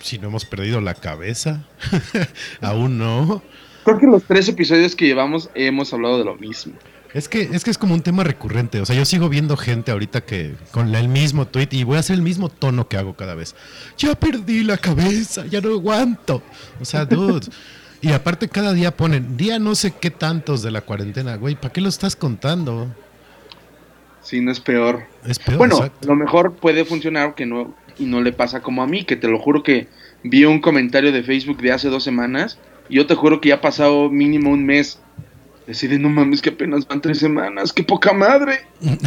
si 0.01 0.19
no 0.19 0.29
hemos 0.29 0.45
perdido 0.45 0.81
la 0.81 0.95
cabeza. 0.95 1.67
Aún 2.61 2.99
no. 2.99 3.43
Creo 3.85 3.99
que 3.99 4.07
los 4.07 4.25
tres 4.25 4.49
episodios 4.49 4.95
que 4.97 5.07
llevamos 5.07 5.49
hemos 5.55 5.93
hablado 5.95 6.19
de 6.19 6.25
lo 6.25 6.35
mismo. 6.37 6.75
Es 7.13 7.29
que, 7.29 7.43
es 7.43 7.65
que 7.65 7.71
es 7.71 7.79
como 7.79 7.95
un 7.95 8.03
tema 8.03 8.23
recurrente. 8.23 8.81
O 8.81 8.87
sea, 8.87 8.95
yo 8.95 9.05
sigo 9.05 9.29
viendo 9.29 9.57
gente 9.57 9.91
ahorita 9.91 10.21
que 10.21 10.55
con 10.71 10.95
el 10.95 11.09
mismo 11.09 11.47
tweet 11.47 11.69
y 11.73 11.85
voy 11.85 11.97
a 11.97 12.01
hacer 12.01 12.15
el 12.15 12.23
mismo 12.23 12.49
tono 12.49 12.89
que 12.89 12.97
hago 12.97 13.15
cada 13.15 13.35
vez. 13.35 13.55
Ya 13.99 14.15
perdí 14.15 14.63
la 14.63 14.77
cabeza, 14.77 15.45
ya 15.47 15.61
no 15.61 15.71
aguanto. 15.71 16.43
O 16.81 16.85
sea, 16.85 17.05
dude. 17.05 17.49
Y 18.01 18.13
aparte 18.13 18.49
cada 18.49 18.73
día 18.73 18.97
ponen, 18.97 19.37
día 19.37 19.59
no 19.59 19.75
sé 19.75 19.93
qué 20.01 20.11
tantos 20.11 20.63
de 20.63 20.71
la 20.71 20.81
cuarentena, 20.81 21.37
güey, 21.37 21.55
¿para 21.55 21.73
qué 21.73 21.81
lo 21.83 21.89
estás 21.89 22.17
contando? 22.17 22.89
Sí, 24.23 24.41
no 24.41 24.51
es 24.51 24.61
peor. 24.61 25.05
Es 25.27 25.39
peor. 25.39 25.59
Bueno, 25.59 25.77
exacto. 25.77 26.09
lo 26.09 26.17
mejor 26.17 26.55
puede 26.55 26.85
funcionar 26.85 27.35
que 27.35 27.45
no 27.45 27.75
y 27.99 28.07
no 28.07 28.23
le 28.23 28.33
pasa 28.33 28.63
como 28.63 28.83
a 28.83 28.87
mí, 28.87 29.05
que 29.05 29.17
te 29.17 29.29
lo 29.29 29.39
juro 29.39 29.63
que 29.63 29.89
vi 30.23 30.45
un 30.45 30.61
comentario 30.61 31.13
de 31.13 31.23
Facebook 31.23 31.61
de 31.61 31.73
hace 31.73 31.89
dos 31.89 32.03
semanas 32.03 32.59
y 32.89 32.97
yo 32.97 33.07
te 33.07 33.15
juro 33.15 33.41
que 33.41 33.51
ya 33.51 33.57
ha 33.57 33.61
pasado 33.61 34.09
mínimo 34.09 34.51
un 34.51 34.65
mes. 34.65 35.01
Decide, 35.71 36.01
no 36.01 36.09
mames, 36.09 36.43
que 36.43 36.49
apenas 36.51 36.85
van 36.89 37.01
tres 37.01 37.19
semanas, 37.21 37.73
qué 37.73 37.85
poca 37.85 38.13
madre. 38.13 38.67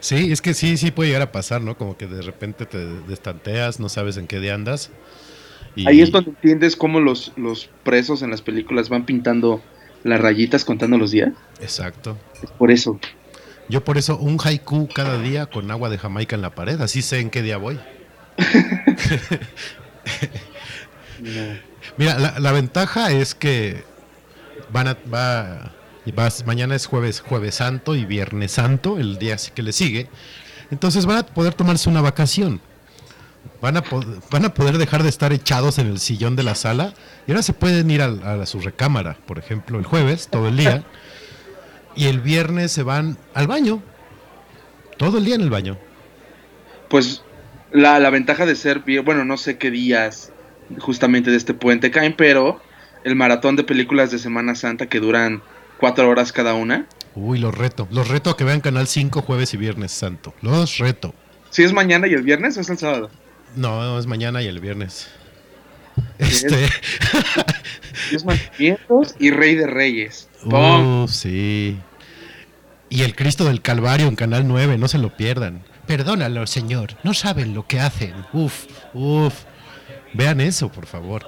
Sí, 0.00 0.32
es 0.32 0.40
que 0.40 0.54
sí, 0.54 0.76
sí 0.78 0.90
puede 0.90 1.10
llegar 1.10 1.22
a 1.22 1.30
pasar, 1.32 1.60
¿no? 1.60 1.76
Como 1.76 1.96
que 1.98 2.06
de 2.08 2.22
repente 2.22 2.64
te 2.66 2.78
destanteas, 3.06 3.78
no 3.78 3.88
sabes 3.90 4.16
en 4.16 4.26
qué 4.26 4.40
día 4.40 4.54
andas. 4.54 4.90
y- 5.76 5.86
Ahí 5.86 6.00
es 6.00 6.10
donde 6.10 6.30
entiendes 6.30 6.74
cómo 6.74 6.98
los, 6.98 7.32
los 7.36 7.68
presos 7.84 8.22
en 8.22 8.30
las 8.30 8.40
películas 8.42 8.88
van 8.88 9.04
pintando 9.04 9.62
las 10.02 10.18
rayitas 10.20 10.64
contando 10.64 10.96
los 10.98 11.10
días. 11.12 11.32
Exacto. 11.60 12.16
Es 12.42 12.50
por 12.50 12.70
eso. 12.72 12.98
Yo 13.68 13.84
por 13.84 13.96
eso 13.98 14.16
un 14.16 14.38
haiku 14.42 14.88
cada 14.88 15.20
día 15.22 15.46
con 15.46 15.70
agua 15.70 15.88
de 15.90 15.98
Jamaica 15.98 16.34
en 16.34 16.42
la 16.42 16.54
pared, 16.54 16.80
así 16.80 17.02
sé 17.02 17.20
en 17.20 17.28
qué 17.30 17.42
día 17.42 17.58
voy. 17.58 17.78
Mira, 21.98 22.18
la, 22.18 22.38
la 22.40 22.52
ventaja 22.52 23.12
es 23.12 23.34
que 23.34 23.84
van 24.72 24.88
a, 24.88 24.96
va, 25.12 25.72
vas- 26.14 26.46
mañana 26.46 26.74
es 26.74 26.86
jueves, 26.86 27.20
jueves 27.20 27.56
santo 27.56 27.94
y 27.94 28.04
viernes 28.04 28.52
santo, 28.52 28.98
el 28.98 29.18
día 29.18 29.36
que 29.54 29.62
le 29.62 29.72
sigue. 29.72 30.08
Entonces 30.70 31.06
van 31.06 31.18
a 31.18 31.26
poder 31.26 31.54
tomarse 31.54 31.88
una 31.88 32.00
vacación. 32.00 32.60
Van 33.60 33.76
a, 33.76 33.84
van 34.30 34.44
a 34.44 34.54
poder 34.54 34.78
dejar 34.78 35.02
de 35.02 35.08
estar 35.08 35.32
echados 35.32 35.78
en 35.78 35.86
el 35.88 35.98
sillón 35.98 36.36
de 36.36 36.42
la 36.42 36.54
sala 36.54 36.94
y 37.26 37.32
ahora 37.32 37.42
se 37.42 37.52
pueden 37.52 37.90
ir 37.90 38.02
al- 38.02 38.22
a, 38.22 38.46
su 38.46 38.60
recámara, 38.60 39.16
por 39.26 39.38
ejemplo, 39.38 39.78
el 39.78 39.84
jueves, 39.84 40.28
todo 40.28 40.48
el 40.48 40.56
día. 40.56 40.84
Y 41.94 42.06
el 42.06 42.20
viernes 42.20 42.72
se 42.72 42.82
van 42.82 43.18
al 43.34 43.46
baño. 43.46 43.82
Todo 44.96 45.18
el 45.18 45.24
día 45.24 45.34
en 45.34 45.42
el 45.42 45.50
baño. 45.50 45.76
Pues 46.88 47.22
la, 47.72 47.98
la 47.98 48.10
ventaja 48.10 48.46
de 48.46 48.54
ser, 48.54 48.82
bueno, 49.04 49.24
no 49.24 49.36
sé 49.36 49.58
qué 49.58 49.70
días 49.70 50.32
justamente 50.78 51.30
de 51.30 51.36
este 51.36 51.54
puente 51.54 51.90
caen, 51.90 52.14
pero 52.16 52.60
el 53.04 53.16
maratón 53.16 53.56
de 53.56 53.64
películas 53.64 54.10
de 54.10 54.18
Semana 54.18 54.54
Santa 54.54 54.86
que 54.86 55.00
duran 55.00 55.42
cuatro 55.78 56.08
horas 56.08 56.32
cada 56.32 56.54
una. 56.54 56.86
Uy, 57.14 57.38
los 57.38 57.56
reto. 57.56 57.88
Los 57.90 58.08
reto 58.08 58.30
a 58.30 58.36
que 58.36 58.44
vean 58.44 58.60
Canal 58.60 58.86
5 58.86 59.22
jueves 59.22 59.52
y 59.54 59.56
viernes 59.56 59.92
santo. 59.92 60.34
Los 60.40 60.78
reto. 60.78 61.14
Si 61.50 61.62
es 61.62 61.72
mañana 61.72 62.06
y 62.06 62.14
el 62.14 62.22
viernes 62.22 62.56
o 62.56 62.60
es 62.60 62.70
el 62.70 62.78
sábado. 62.78 63.10
No, 63.56 63.98
es 63.98 64.06
mañana 64.06 64.42
y 64.42 64.46
el 64.46 64.60
viernes. 64.60 65.08
Este. 66.18 66.56
Diez 68.10 68.24
mandamientos 68.24 69.14
y 69.18 69.30
Rey 69.30 69.54
de 69.54 69.66
Reyes. 69.66 70.28
¡Pum! 70.42 71.02
Uh, 71.04 71.08
sí. 71.08 71.78
Y 72.88 73.02
el 73.02 73.14
Cristo 73.14 73.44
del 73.44 73.60
Calvario 73.60 74.06
en 74.06 74.16
Canal 74.16 74.46
9, 74.46 74.78
no 74.78 74.88
se 74.88 74.98
lo 74.98 75.16
pierdan. 75.16 75.62
Perdónalo, 75.86 76.46
Señor, 76.46 76.96
no 77.02 77.12
saben 77.14 77.54
lo 77.54 77.66
que 77.66 77.80
hacen. 77.80 78.14
Uf, 78.32 78.66
uf. 78.94 79.34
Vean 80.14 80.40
eso, 80.40 80.70
por 80.70 80.86
favor. 80.86 81.26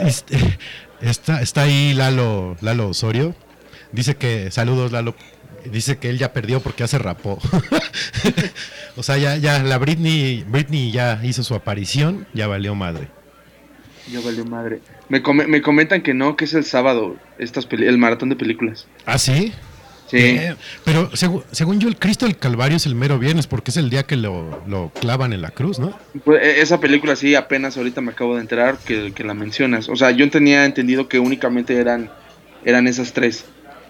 Este, 0.00 0.58
está, 1.00 1.40
está 1.40 1.62
ahí 1.62 1.94
Lalo, 1.94 2.56
Lalo 2.60 2.88
Osorio. 2.88 3.34
Dice 3.92 4.16
que, 4.16 4.50
saludos 4.50 4.92
Lalo, 4.92 5.14
dice 5.64 5.98
que 5.98 6.10
él 6.10 6.18
ya 6.18 6.32
perdió 6.32 6.60
porque 6.60 6.80
ya 6.80 6.88
se 6.88 6.98
rapó. 6.98 7.38
o 8.96 9.02
sea, 9.02 9.16
ya, 9.16 9.36
ya, 9.36 9.62
la 9.62 9.78
Britney, 9.78 10.44
Britney 10.48 10.90
ya 10.90 11.20
hizo 11.22 11.42
su 11.42 11.54
aparición, 11.54 12.26
ya 12.34 12.46
valió 12.46 12.74
madre. 12.74 13.08
Ya 14.10 14.20
valió 14.20 14.44
madre. 14.44 14.80
Me, 15.08 15.20
me 15.46 15.62
comentan 15.62 16.02
que 16.02 16.14
no, 16.14 16.36
que 16.36 16.44
es 16.44 16.54
el 16.54 16.64
sábado, 16.64 17.16
estas 17.38 17.66
el 17.70 17.98
maratón 17.98 18.28
de 18.28 18.36
películas. 18.36 18.86
¿Ah, 19.06 19.18
sí? 19.18 19.52
Sí. 20.10 20.16
Eh, 20.18 20.56
pero 20.84 21.10
segu- 21.12 21.44
según 21.52 21.80
yo, 21.80 21.88
el 21.88 21.96
Cristo 21.98 22.24
del 22.26 22.38
Calvario 22.38 22.76
es 22.78 22.86
el 22.86 22.94
mero 22.94 23.18
viernes 23.18 23.46
porque 23.46 23.70
es 23.70 23.76
el 23.76 23.90
día 23.90 24.04
que 24.04 24.16
lo, 24.16 24.62
lo 24.66 24.90
clavan 25.00 25.32
en 25.34 25.42
la 25.42 25.50
cruz, 25.50 25.78
¿no? 25.78 25.98
Pues, 26.24 26.42
e- 26.42 26.60
esa 26.62 26.80
película 26.80 27.14
sí, 27.14 27.34
apenas 27.34 27.76
ahorita 27.76 28.00
me 28.00 28.12
acabo 28.12 28.34
de 28.36 28.40
enterar 28.40 28.78
que, 28.78 29.12
que 29.12 29.22
la 29.24 29.34
mencionas. 29.34 29.88
O 29.90 29.96
sea, 29.96 30.10
yo 30.10 30.28
tenía 30.30 30.64
entendido 30.64 31.08
que 31.08 31.18
únicamente 31.18 31.76
eran, 31.76 32.10
eran 32.64 32.86
esas 32.86 33.12
tres. 33.12 33.44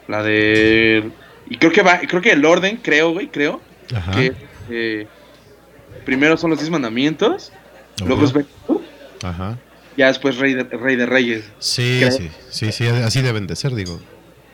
La 0.09 0.23
de... 0.23 1.11
Y 1.51 1.57
creo 1.59 1.71
que 1.73 1.83
va, 1.83 2.01
creo 2.01 2.21
que 2.21 2.33
el 2.33 2.45
orden, 2.45 2.79
creo, 2.83 3.13
güey, 3.13 3.29
creo. 3.29 3.61
Ajá. 3.95 4.13
Que 4.13 4.33
eh, 4.71 5.07
primero 6.05 6.37
son 6.37 6.51
los 6.51 6.59
diez 6.59 6.71
mandamientos, 6.71 7.53
luego 8.05 8.25
Obvio. 8.25 8.41
es 8.41 8.47
Hur, 8.67 8.83
Ajá. 9.23 9.57
ya 9.97 10.09
después 10.09 10.37
Rey 10.39 10.55
de, 10.55 10.65
Rey 10.65 10.97
de 10.97 11.07
Reyes. 11.07 11.45
Sí, 11.59 11.99
Creo. 12.01 12.11
sí, 12.13 12.29
sí, 12.51 12.73
sí, 12.73 12.87
así 12.87 13.23
deben 13.23 13.47
de 13.47 13.57
ser, 13.57 13.75
digo. 13.75 14.01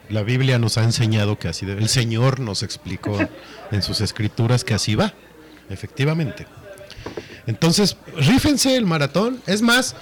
La 0.09 0.23
Biblia 0.23 0.59
nos 0.59 0.79
ha 0.79 0.85
enseñado 0.85 1.39
que 1.39 1.49
así 1.49 1.67
debe. 1.67 1.83
El 1.83 1.89
Señor 1.89 2.41
nos 2.41 2.63
explicó 2.63 3.19
en 3.71 3.83
sus 3.83 4.01
escrituras 4.01 4.65
que 4.65 4.75
así 4.75 4.95
va, 4.95 5.15
efectivamente. 5.71 6.47
Entonces, 7.47 7.97
rífense 8.17 8.77
el 8.77 8.87
maratón. 8.87 9.43
Es 9.47 9.63
más, 9.63 9.97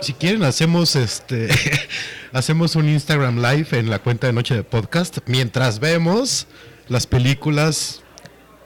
si 0.00 0.12
quieren 0.12 0.44
hacemos 0.44 0.96
este 0.96 1.48
hacemos 2.32 2.76
un 2.76 2.88
Instagram 2.88 3.38
live 3.38 3.68
en 3.72 3.90
la 3.90 3.98
cuenta 3.98 4.26
de 4.26 4.32
Noche 4.32 4.54
de 4.54 4.62
Podcast 4.62 5.18
mientras 5.26 5.80
vemos 5.80 6.46
las 6.88 7.06
películas 7.06 8.02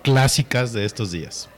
clásicas 0.02 0.72
de 0.72 0.84
estos 0.84 1.12
días. 1.12 1.48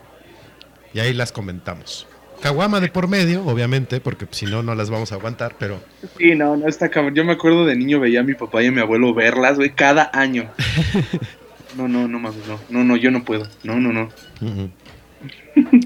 Y 0.95 1.01
ahí 1.01 1.12
las 1.14 1.33
comentamos. 1.33 2.07
Caguama 2.42 2.81
de 2.81 2.88
por 2.88 3.07
medio, 3.07 3.44
obviamente, 3.46 4.00
porque 4.00 4.26
si 4.33 4.46
no, 4.46 4.62
no 4.64 4.74
las 4.74 4.90
vamos 4.90 5.12
a 5.12 5.14
aguantar, 5.14 5.55
pero 5.59 5.81
Sí, 6.18 6.35
no, 6.35 6.57
no 6.57 6.66
está 6.68 6.88
cabrón. 6.88 7.14
Yo 7.14 7.24
me 7.24 7.33
acuerdo 7.33 7.64
de 7.64 7.76
niño 7.76 8.00
veía 8.00 8.20
a 8.20 8.24
mi 8.24 8.35
papá 8.35 8.62
y 8.62 8.66
a 8.66 8.72
mi 8.72 8.81
abuelo 8.81 9.14
verlas, 9.14 9.57
güey, 9.57 9.70
cada 9.70 10.11
año. 10.12 10.50
No, 11.74 11.88
no, 11.88 12.07
no 12.07 12.18
mames, 12.18 12.46
no. 12.46 12.61
No, 12.68 12.85
no, 12.85 12.96
yo 12.96 13.11
no 13.11 13.24
puedo. 13.24 13.48
No, 13.62 13.81
no, 13.81 13.94
no. 13.94 14.11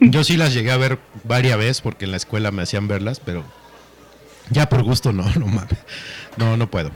Yo 0.00 0.24
sí 0.24 0.36
las 0.36 0.52
llegué 0.52 0.72
a 0.72 0.76
ver 0.76 0.98
varias 1.22 1.56
veces 1.58 1.80
porque 1.80 2.06
en 2.06 2.10
la 2.10 2.16
escuela 2.16 2.50
me 2.50 2.62
hacían 2.62 2.88
verlas, 2.88 3.20
pero 3.20 3.44
ya 4.50 4.68
por 4.68 4.82
gusto 4.82 5.12
no, 5.12 5.22
no 5.38 5.46
mames. 5.46 5.78
No, 6.36 6.56
no 6.56 6.70
puedo. 6.70 6.90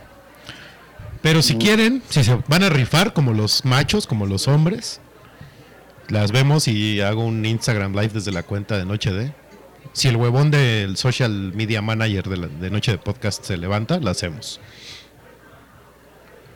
Pero 1.23 1.43
si 1.43 1.57
quieren, 1.57 2.03
si 2.09 2.25
se 2.25 2.37
van 2.49 2.65
a 2.65 2.69
rifar 2.69 3.13
como 3.13 3.33
los 3.33 3.65
machos, 3.65 4.07
como 4.07 4.27
los 4.27 4.49
hombres, 4.49 5.01
las 6.09 6.33
vemos 6.33 6.67
y 6.67 7.01
hago 7.01 7.25
un 7.25 7.45
Instagram 7.45 7.93
live 7.93 8.11
desde 8.15 8.33
la 8.33 8.43
cuenta 8.43 8.77
de 8.77 8.87
Noche 8.87 9.13
de. 9.13 9.33
Si 10.01 10.09
el 10.09 10.17
huevón 10.17 10.51
del 10.51 10.97
social 10.97 11.53
media 11.55 11.83
manager 11.83 12.27
de, 12.31 12.37
la- 12.39 12.47
de 12.47 12.71
Noche 12.71 12.93
de 12.93 12.97
Podcast 12.97 13.45
se 13.45 13.59
levanta, 13.59 14.01
la 14.01 14.13
hacemos. 14.13 14.59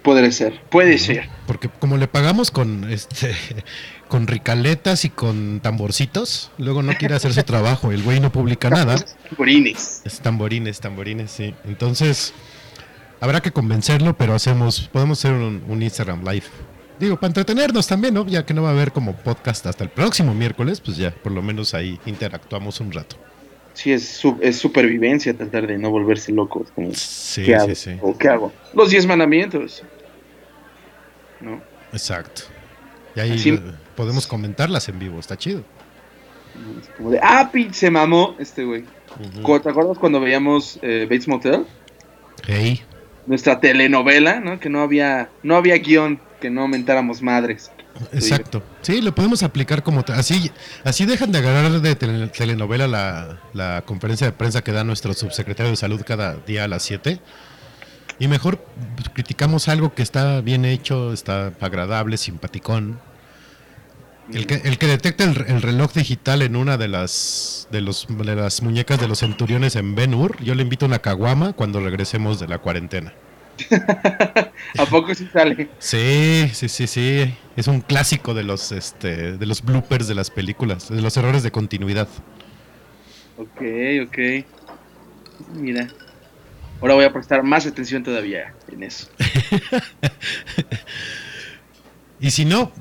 Puede 0.03 0.33
ser, 0.33 0.63
puede 0.71 0.97
ser. 0.97 1.29
Porque 1.47 1.69
como 1.69 1.99
le 1.99 2.09
pagamos 2.09 2.51
con 2.51 2.91
este 2.91 3.35
con 4.09 4.27
ricaletas 4.27 5.05
y 5.05 5.11
con 5.11 5.61
tamborcitos, 5.61 6.53
luego 6.57 6.83
no 6.83 6.95
quiere 6.95 7.17
hacer 7.17 7.35
su 7.35 7.43
trabajo, 7.45 7.93
el 7.93 8.03
güey 8.03 8.19
no 8.19 8.33
publica 8.33 8.71
nada. 8.71 8.97
Burines. 9.37 10.01
Es 10.07 10.21
tamborines, 10.21 10.81
tamborines, 10.81 11.31
sí. 11.31 11.55
Entonces, 11.67 12.33
habrá 13.21 13.43
que 13.43 13.51
convencerlo, 13.53 14.17
pero 14.17 14.35
hacemos, 14.35 14.89
podemos 14.91 15.19
hacer 15.19 15.33
un, 15.35 15.63
un 15.69 15.83
Instagram 15.83 16.25
live. 16.27 16.47
Digo, 16.99 17.17
para 17.17 17.27
entretenernos 17.29 17.87
también, 17.87 18.15
¿no? 18.15 18.27
Ya 18.27 18.47
que 18.47 18.55
no 18.55 18.63
va 18.63 18.71
a 18.71 18.73
haber 18.73 18.91
como 18.93 19.15
podcast 19.17 19.67
hasta 19.67 19.85
el 19.85 19.91
próximo 19.91 20.33
miércoles, 20.33 20.81
pues 20.81 20.97
ya, 20.97 21.11
por 21.15 21.33
lo 21.33 21.43
menos 21.43 21.75
ahí 21.75 22.01
interactuamos 22.07 22.81
un 22.81 22.91
rato. 22.91 23.17
Sí, 23.75 23.93
es, 23.93 24.09
su- 24.09 24.39
es 24.41 24.57
supervivencia 24.57 25.35
tratar 25.37 25.67
de 25.67 25.77
no 25.79 25.91
volverse 25.91 26.33
loco. 26.33 26.65
como, 26.75 26.93
Sí, 26.95 27.43
¿Qué 27.45 27.55
hago? 27.57 27.67
sí, 27.69 27.75
sí. 27.75 27.99
¿O 28.01 28.17
qué 28.17 28.29
hago? 28.29 28.53
Los 28.73 28.91
diez 28.91 29.05
mandamientos. 29.07 29.83
¿No? 31.41 31.61
Exacto. 31.93 32.43
Y 33.17 33.21
ahí 33.21 33.33
Así- 33.33 33.61
podemos 33.97 34.27
comentarlas 34.27 34.89
en 34.89 34.99
vivo, 34.99 35.19
está 35.21 35.37
chido. 35.37 35.63
Es 36.81 36.89
como 36.97 37.11
de, 37.11 37.19
ah, 37.23 37.51
se 37.73 37.91
mamó 37.91 38.37
este 38.39 38.65
güey. 38.65 38.85
¿Te 39.63 39.69
acuerdas 39.71 39.99
cuando 39.99 40.21
veíamos 40.21 40.79
eh, 40.83 41.07
Bates 41.11 41.29
Motel? 41.29 41.67
Hey, 42.47 42.81
Nuestra 43.27 43.59
telenovela, 43.59 44.39
¿no? 44.41 44.61
Que 44.61 44.69
no 44.69 44.81
había, 44.83 45.31
no 45.43 45.57
había 45.57 45.77
guion, 45.79 46.21
que 46.41 46.51
no 46.51 46.63
aumentáramos 46.63 47.23
madres. 47.23 47.71
Exacto. 48.13 48.63
Sí, 48.83 49.01
lo 49.01 49.15
podemos 49.15 49.43
aplicar 49.43 49.83
como... 49.83 50.05
Así, 50.09 50.51
así 50.85 51.07
dejan 51.07 51.31
de 51.33 51.39
agarrar 51.39 51.81
de 51.81 51.95
tele- 51.97 52.29
telenovela 52.29 52.89
la, 52.89 53.39
la 53.53 53.83
conferencia 53.87 54.27
de 54.27 54.33
prensa 54.33 54.63
que 54.63 54.73
da 54.73 54.83
nuestro 54.85 55.15
subsecretario 55.15 55.71
de 55.71 55.77
salud 55.77 56.03
cada 56.05 56.35
día 56.37 56.65
a 56.65 56.69
las 56.69 56.83
7. 56.83 57.21
Y 58.19 58.29
mejor 58.29 58.65
criticamos 59.13 59.69
algo 59.69 59.95
que 59.95 60.03
está 60.03 60.41
bien 60.41 60.65
hecho, 60.65 61.13
está 61.13 61.53
agradable, 61.61 62.17
simpaticón. 62.17 63.01
El 64.33 64.47
que, 64.47 64.55
el 64.65 64.79
que 64.79 64.87
detecta 64.87 65.25
el, 65.25 65.45
el 65.49 65.61
reloj 65.63 65.93
digital 65.93 66.41
en 66.43 66.57
una 66.57 66.77
de 66.79 66.89
las, 66.89 67.69
de, 67.71 67.81
los, 67.83 68.07
de 68.09 68.35
las 68.35 68.63
muñecas 68.63 68.99
de 68.99 69.07
los 69.07 69.19
centuriones 69.19 69.77
en 69.77 69.95
Ben 69.95 70.15
Hur, 70.15 70.43
yo 70.43 70.55
le 70.55 70.63
invito 70.63 70.87
una 70.87 71.01
caguama 71.01 71.53
cuando 71.53 71.81
regresemos 71.81 72.41
de 72.41 72.49
la 72.49 72.59
cuarentena. 72.59 73.13
¿A 74.79 74.87
poco 74.87 75.15
sí 75.15 75.29
sale? 75.33 75.69
Sí, 75.79 76.51
sí, 76.53 76.69
sí, 76.69 76.87
sí. 76.87 77.35
Es 77.57 77.69
un 77.69 77.81
clásico 77.81 78.35
de 78.35 78.45
los, 78.45 78.73
este, 78.73 79.37
de 79.37 79.47
los 79.47 79.63
bloopers 79.63 80.09
de 80.09 80.15
las 80.15 80.31
películas, 80.31 80.89
de 80.89 81.01
los 81.01 81.17
errores 81.17 81.43
de 81.43 81.51
continuidad. 81.51 82.09
Ok, 83.37 83.63
ok. 84.07 84.47
Mira. 85.55 85.89
Ahora 86.81 86.95
voy 86.95 87.05
a 87.05 87.13
prestar 87.13 87.43
más 87.43 87.67
atención 87.67 88.03
todavía 88.03 88.55
en 88.71 88.83
eso. 88.83 89.09
Y 92.21 92.31
si 92.31 92.47
no, 92.47 92.73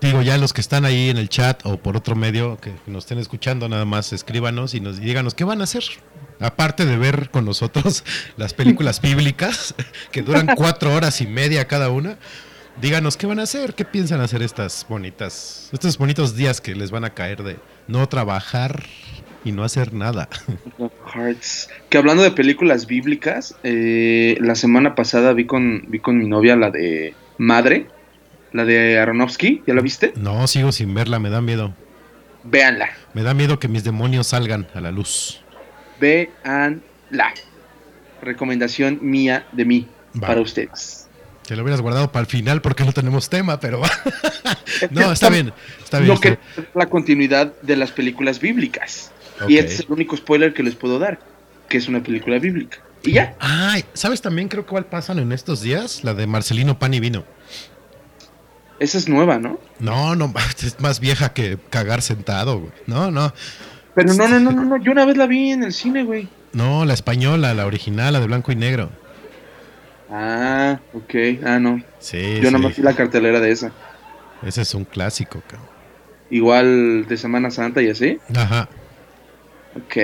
digo, 0.00 0.22
ya 0.22 0.38
los 0.38 0.52
que 0.52 0.60
están 0.60 0.84
ahí 0.84 1.08
en 1.08 1.16
el 1.16 1.28
chat 1.28 1.66
o 1.66 1.76
por 1.76 1.96
otro 1.96 2.14
medio 2.14 2.58
que 2.58 2.72
nos 2.86 3.04
estén 3.04 3.18
escuchando, 3.18 3.68
nada 3.68 3.84
más 3.84 4.12
escríbanos 4.12 4.74
y 4.74 4.80
nos 4.80 4.98
y 4.98 5.02
díganos 5.02 5.34
qué 5.34 5.42
van 5.42 5.60
a 5.60 5.64
hacer. 5.64 5.82
Aparte 6.42 6.84
de 6.84 6.96
ver 6.96 7.30
con 7.30 7.44
nosotros 7.44 8.04
las 8.36 8.54
películas 8.54 9.00
bíblicas, 9.00 9.74
que 10.10 10.22
duran 10.22 10.46
cuatro 10.56 10.94
horas 10.94 11.20
y 11.20 11.26
media 11.26 11.66
cada 11.66 11.90
una, 11.90 12.18
díganos 12.80 13.16
qué 13.16 13.26
van 13.26 13.38
a 13.38 13.44
hacer, 13.44 13.74
qué 13.74 13.84
piensan 13.84 14.20
hacer 14.20 14.42
estas 14.42 14.86
bonitas, 14.88 15.70
estos 15.72 15.96
bonitos 15.98 16.36
días 16.36 16.60
que 16.60 16.74
les 16.74 16.90
van 16.90 17.04
a 17.04 17.10
caer 17.10 17.42
de 17.42 17.56
no 17.86 18.08
trabajar 18.08 18.84
y 19.44 19.52
no 19.52 19.64
hacer 19.64 19.92
nada. 19.92 20.28
Hearts. 21.14 21.68
Que 21.88 21.98
hablando 21.98 22.22
de 22.22 22.30
películas 22.30 22.86
bíblicas, 22.86 23.54
eh, 23.62 24.36
la 24.40 24.54
semana 24.54 24.94
pasada 24.94 25.32
vi 25.32 25.46
con, 25.46 25.84
vi 25.88 25.98
con 25.98 26.18
mi 26.18 26.26
novia 26.26 26.56
la 26.56 26.70
de 26.70 27.14
Madre, 27.38 27.86
la 28.52 28.64
de 28.64 28.98
Aronofsky, 28.98 29.62
¿ya 29.66 29.74
la 29.74 29.80
viste? 29.80 30.12
No, 30.16 30.46
sigo 30.46 30.72
sin 30.72 30.94
verla, 30.94 31.18
me 31.18 31.30
da 31.30 31.40
miedo. 31.40 31.74
Véanla, 32.44 32.90
Me 33.14 33.22
da 33.22 33.34
miedo 33.34 33.60
que 33.60 33.68
mis 33.68 33.84
demonios 33.84 34.28
salgan 34.28 34.66
a 34.74 34.80
la 34.80 34.90
luz. 34.90 35.41
Véanla. 36.02 37.32
Recomendación 38.20 38.98
mía 39.02 39.46
de 39.52 39.64
mí 39.64 39.88
Va. 40.20 40.26
para 40.28 40.40
ustedes. 40.40 41.08
Te 41.46 41.56
lo 41.56 41.62
hubieras 41.62 41.80
guardado 41.80 42.12
para 42.12 42.20
el 42.22 42.26
final 42.28 42.60
porque 42.62 42.84
no 42.84 42.92
tenemos 42.92 43.28
tema, 43.28 43.58
pero 43.60 43.80
no, 44.90 45.12
está 45.12 45.28
bien, 45.28 45.52
está 45.82 45.98
bien. 45.98 46.08
No 46.08 46.14
está- 46.14 46.36
que 46.36 46.38
la 46.74 46.86
continuidad 46.86 47.52
de 47.62 47.76
las 47.76 47.90
películas 47.90 48.38
bíblicas. 48.40 49.10
Y 49.48 49.56
este 49.58 49.72
es 49.74 49.80
el 49.80 49.86
único 49.90 50.16
spoiler 50.16 50.54
que 50.54 50.62
les 50.62 50.74
puedo 50.76 50.98
dar, 51.00 51.18
que 51.68 51.78
es 51.78 51.88
una 51.88 52.02
película 52.02 52.38
bíblica. 52.38 52.78
Y 53.02 53.12
ya. 53.12 53.34
Ay, 53.40 53.84
¿sabes 53.92 54.22
también 54.22 54.48
creo 54.48 54.64
que 54.64 54.70
cuál 54.70 54.84
pasan 54.86 55.18
en 55.18 55.32
estos 55.32 55.62
días? 55.62 56.04
La 56.04 56.14
de 56.14 56.26
Marcelino 56.28 56.78
Pan 56.78 56.94
y 56.94 57.00
Vino. 57.00 57.24
Esa 58.78 58.98
es 58.98 59.08
nueva, 59.08 59.38
¿no? 59.38 59.58
No, 59.80 60.14
no, 60.14 60.32
es 60.62 60.78
más 60.80 61.00
vieja 61.00 61.32
que 61.32 61.58
cagar 61.70 62.02
sentado, 62.02 62.60
güey. 62.60 62.72
No, 62.86 63.10
no. 63.10 63.32
Pero 63.94 64.14
no, 64.14 64.28
no, 64.28 64.40
no, 64.40 64.52
no, 64.52 64.64
no. 64.64 64.76
Yo 64.82 64.92
una 64.92 65.04
vez 65.04 65.16
la 65.16 65.26
vi 65.26 65.50
en 65.50 65.64
el 65.64 65.72
cine, 65.72 66.04
güey. 66.04 66.28
No, 66.52 66.84
la 66.84 66.94
española, 66.94 67.54
la 67.54 67.66
original, 67.66 68.12
la 68.12 68.20
de 68.20 68.26
blanco 68.26 68.52
y 68.52 68.56
negro. 68.56 68.90
Ah, 70.10 70.78
ok. 70.92 71.14
Ah, 71.44 71.58
no. 71.58 71.82
Sí, 71.98 72.36
Yo 72.40 72.48
sí. 72.48 72.52
nomás 72.52 72.76
vi 72.76 72.82
la 72.82 72.94
cartelera 72.94 73.40
de 73.40 73.50
esa. 73.50 73.72
Ese 74.44 74.62
es 74.62 74.74
un 74.74 74.84
clásico, 74.84 75.42
cabrón. 75.48 75.68
Igual 76.30 77.06
de 77.08 77.16
Semana 77.16 77.50
Santa 77.50 77.82
y 77.82 77.90
así. 77.90 78.18
Ajá. 78.34 78.68
Ok. 79.76 79.96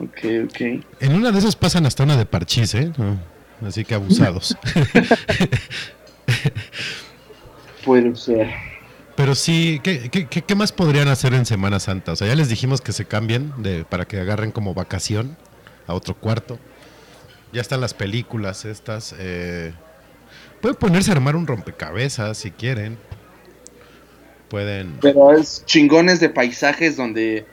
Ok, 0.00 0.18
ok. 0.44 0.60
En 1.00 1.14
una 1.14 1.32
de 1.32 1.38
esas 1.38 1.56
pasan 1.56 1.86
hasta 1.86 2.04
una 2.04 2.16
de 2.16 2.26
parchís, 2.26 2.74
¿eh? 2.74 2.92
No, 2.96 3.18
Así 3.66 3.84
que 3.84 3.94
abusados. 3.94 4.56
Puede 7.84 8.14
ser. 8.14 8.48
Pero 9.18 9.34
sí, 9.34 9.80
¿qué, 9.82 10.10
qué, 10.10 10.28
qué- 10.28 10.54
más 10.54 10.70
podrían 10.70 11.08
hacer 11.08 11.34
en 11.34 11.44
Semana 11.44 11.80
Santa? 11.80 12.12
O 12.12 12.16
sea, 12.16 12.28
ya 12.28 12.36
les 12.36 12.48
dijimos 12.48 12.80
que 12.80 12.92
se 12.92 13.04
cambien 13.04 13.52
de, 13.58 13.84
para 13.84 14.04
que 14.04 14.20
agarren 14.20 14.52
como 14.52 14.74
vacación 14.74 15.36
a 15.88 15.94
otro 15.94 16.14
cuarto. 16.14 16.56
Ya 17.52 17.60
están 17.60 17.80
las 17.80 17.94
películas 17.94 18.64
estas. 18.64 19.16
Eh, 19.18 19.72
pueden 20.60 20.76
ponerse 20.76 21.10
a 21.10 21.14
armar 21.14 21.34
un 21.34 21.48
rompecabezas 21.48 22.38
si 22.38 22.52
quieren. 22.52 22.96
Pueden... 24.48 25.00
Pero 25.00 25.32
es 25.32 25.64
chingones 25.66 26.20
de 26.20 26.28
paisajes 26.28 26.96
donde 26.96 27.44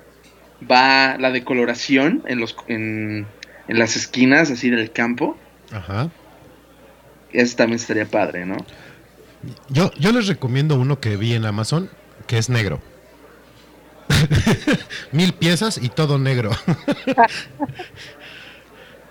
va 0.72 1.18
la 1.18 1.32
decoloración 1.32 2.22
en 2.28 2.40
los 2.40 2.56
en, 2.68 3.26
en 3.68 3.80
las 3.80 3.96
esquinas 3.96 4.52
así 4.52 4.70
del 4.70 4.92
campo. 4.92 5.36
Ajá. 5.72 6.12
Eso 7.34 7.56
también 7.58 7.80
estaría 7.80 8.06
padre, 8.06 8.46
¿no? 8.46 8.58
Yo, 9.70 9.92
yo 10.00 10.12
les 10.12 10.28
recomiendo 10.28 10.80
uno 10.80 11.00
que 11.00 11.18
vi 11.18 11.34
en 11.34 11.46
Amazon, 11.46 11.90
que 12.28 12.38
es 12.38 12.50
negro. 12.50 12.82
Mil 15.12 15.34
piezas 15.34 15.80
y 15.82 15.90
todo 15.90 16.18
negro. 16.18 16.52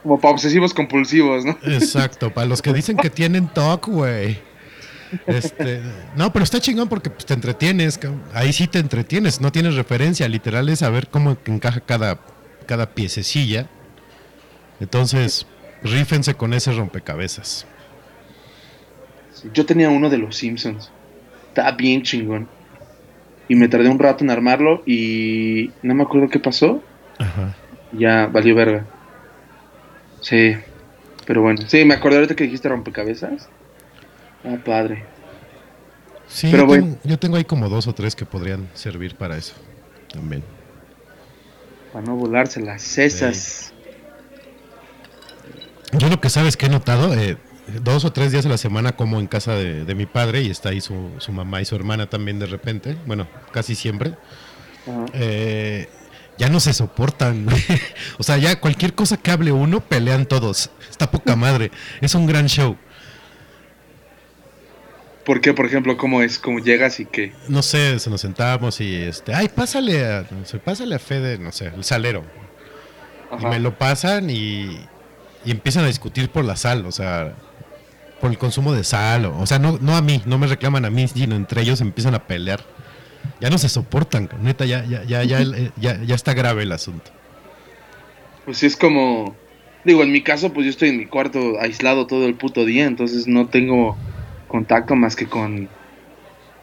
Como 0.03 0.21
para 0.21 0.35
obsesivos 0.35 0.75
compulsivos, 0.75 1.45
¿no? 1.45 1.59
Exacto, 1.63 2.33
para 2.33 2.47
los 2.47 2.61
que 2.61 2.73
dicen 2.73 2.97
que 2.97 3.09
tienen 3.11 3.49
TOC, 3.49 3.89
güey. 3.89 4.39
Este, 5.27 5.81
no, 6.17 6.33
pero 6.33 6.43
está 6.43 6.61
chingón 6.61 6.89
porque 6.89 7.11
pues, 7.11 7.25
te 7.25 7.35
entretienes. 7.35 7.99
Ahí 8.35 8.53
sí 8.53 8.67
te 8.67 8.79
entretienes, 8.81 9.41
no 9.41 9.51
tienes 9.51 9.77
referencia. 9.77 10.29
Literal 10.29 10.69
es 10.69 10.81
saber 10.81 11.09
cómo 11.09 11.39
encaja 11.47 11.81
cada, 11.81 12.21
cada 12.67 12.91
piececilla. 12.95 13.69
Entonces, 14.81 15.47
rífense 15.83 16.35
con 16.35 16.53
ese 16.53 16.73
rompecabezas. 16.73 17.67
Yo 19.53 19.67
tenía 19.67 19.91
uno 19.91 20.09
de 20.11 20.19
los 20.19 20.37
Simpsons. 20.37 20.91
Está 21.49 21.71
bien 21.73 22.03
chingón. 22.03 22.49
Y 23.49 23.55
me 23.57 23.69
tardé 23.69 23.89
un 23.89 23.99
rato 23.99 24.25
en 24.25 24.31
armarlo 24.31 24.83
y 24.87 25.71
no 25.83 25.95
me 25.95 26.03
acuerdo 26.05 26.29
qué 26.29 26.39
pasó. 26.39 26.83
Ajá. 27.19 27.55
Ya 27.93 28.27
valió 28.27 28.55
verga. 28.55 28.87
Sí. 30.21 30.57
Pero 31.27 31.43
bueno. 31.43 31.63
Sí, 31.69 31.85
me 31.85 31.95
acordé 31.95 32.17
ahorita 32.17 32.35
que 32.35 32.45
dijiste 32.45 32.69
rompecabezas. 32.69 33.49
Ah, 34.45 34.57
padre. 34.65 35.05
Sí, 36.27 36.49
Pero 36.51 36.63
yo, 36.63 36.67
bueno. 36.67 36.85
tengo, 36.85 36.99
yo 37.05 37.19
tengo 37.19 37.37
ahí 37.37 37.45
como 37.45 37.69
dos 37.69 37.87
o 37.87 37.95
tres 37.95 38.17
que 38.17 38.25
podrían 38.25 38.69
servir 38.75 39.15
para 39.15 39.37
eso. 39.37 39.55
También. 40.13 40.43
Para 41.93 42.07
no 42.07 42.17
volarse 42.17 42.61
las 42.61 42.83
cesas. 42.83 43.73
Yo 45.93 46.09
lo 46.09 46.21
que 46.21 46.29
sabes 46.29 46.57
que 46.57 46.67
he 46.67 46.69
notado, 46.69 47.15
eh, 47.15 47.37
dos 47.83 48.05
o 48.05 48.13
tres 48.13 48.33
días 48.33 48.47
a 48.47 48.49
la 48.49 48.59
semana 48.59 48.97
como 48.97 49.19
en 49.21 49.27
casa 49.27 49.55
de, 49.55 49.85
de 49.85 49.95
mi 49.95 50.07
padre 50.07 50.43
y 50.43 50.51
está 50.51 50.71
ahí 50.71 50.81
su, 50.81 51.11
su 51.19 51.33
mamá 51.33 51.61
y 51.61 51.65
su 51.65 51.75
hermana 51.77 52.09
también 52.09 52.39
de 52.39 52.47
repente, 52.47 52.97
bueno, 53.07 53.27
casi 53.53 53.75
siempre. 53.75 54.15
Eh, 55.15 55.89
ya 56.37 56.49
no 56.49 56.61
se 56.61 56.73
soportan. 56.73 57.47
o 58.19 58.23
sea, 58.23 58.37
ya 58.39 58.61
cualquier 58.61 58.95
cosa 58.95 59.17
que 59.17 59.31
hable 59.31 59.53
uno, 59.53 59.81
pelean 59.81 60.27
todos. 60.27 60.71
Está 60.91 61.11
poca 61.11 61.37
madre. 61.37 61.71
Es 62.01 62.15
un 62.15 62.27
gran 62.27 62.47
show. 62.47 62.77
¿Por 65.25 65.41
qué, 65.41 65.55
por 65.55 65.65
ejemplo, 65.65 65.97
cómo 65.97 66.23
es? 66.23 66.39
¿Cómo 66.39 66.59
llegas 66.59 67.01
y 67.01 67.07
qué? 67.07 67.33
No 67.49 67.63
sé, 67.63 67.99
se 67.99 68.11
nos 68.11 68.21
sentamos 68.21 68.81
y 68.83 68.95
este, 68.95 69.35
ay, 69.35 69.49
pásale 69.49 70.05
a, 70.05 70.27
no 70.31 70.45
sé, 70.45 70.59
pásale 70.59 70.95
a 70.95 70.99
Fede, 70.99 71.39
no 71.39 71.51
sé, 71.51 71.69
el 71.75 71.83
salero. 71.83 72.25
Y 73.41 73.47
me 73.47 73.59
lo 73.59 73.79
pasan 73.79 74.29
y, 74.29 74.87
y 75.45 75.51
empiezan 75.51 75.85
a 75.85 75.87
discutir 75.87 76.29
por 76.29 76.45
la 76.45 76.57
sal, 76.57 76.85
o 76.85 76.93
sea, 76.93 77.35
por 78.25 78.31
el 78.31 78.39
consumo 78.39 78.73
de 78.73 78.85
sal. 78.85 79.27
O, 79.27 79.39
o 79.39 79.47
sea, 79.47 79.59
no, 79.59 79.77
no 79.83 79.95
a 79.95 80.01
mí, 80.01 80.23
no 80.25 80.39
me 80.39 80.47
reclaman 80.47 80.87
a 80.87 80.91
mí, 80.91 81.07
sino 81.09 81.37
entre 81.37 81.61
ellos 81.61 81.83
empiezan 81.83 82.15
a 82.15 82.27
pelear. 82.27 82.61
Ya 83.39 83.51
no 83.51 83.59
se 83.59 83.69
soportan, 83.69 84.31
neta, 84.41 84.65
ya, 84.65 84.83
ya, 84.87 85.05
ya, 85.05 85.23
ya, 85.25 85.45
ya, 85.77 86.03
ya 86.03 86.15
está 86.15 86.33
grave 86.33 86.63
el 86.63 86.73
asunto. 86.73 87.11
Pues 88.47 88.57
sí, 88.57 88.65
es 88.65 88.79
como. 88.79 89.37
Digo, 89.85 90.03
en 90.03 90.11
mi 90.11 90.23
caso, 90.23 90.55
pues 90.55 90.65
yo 90.65 90.71
estoy 90.71 90.89
en 90.89 90.97
mi 90.97 91.05
cuarto 91.05 91.61
aislado 91.61 92.07
todo 92.07 92.25
el 92.25 92.35
puto 92.35 92.65
día, 92.65 92.87
entonces 92.87 93.27
no 93.27 93.49
tengo 93.49 93.95
contacto 94.49 94.95
más 94.97 95.17
que 95.17 95.27
con 95.27 95.69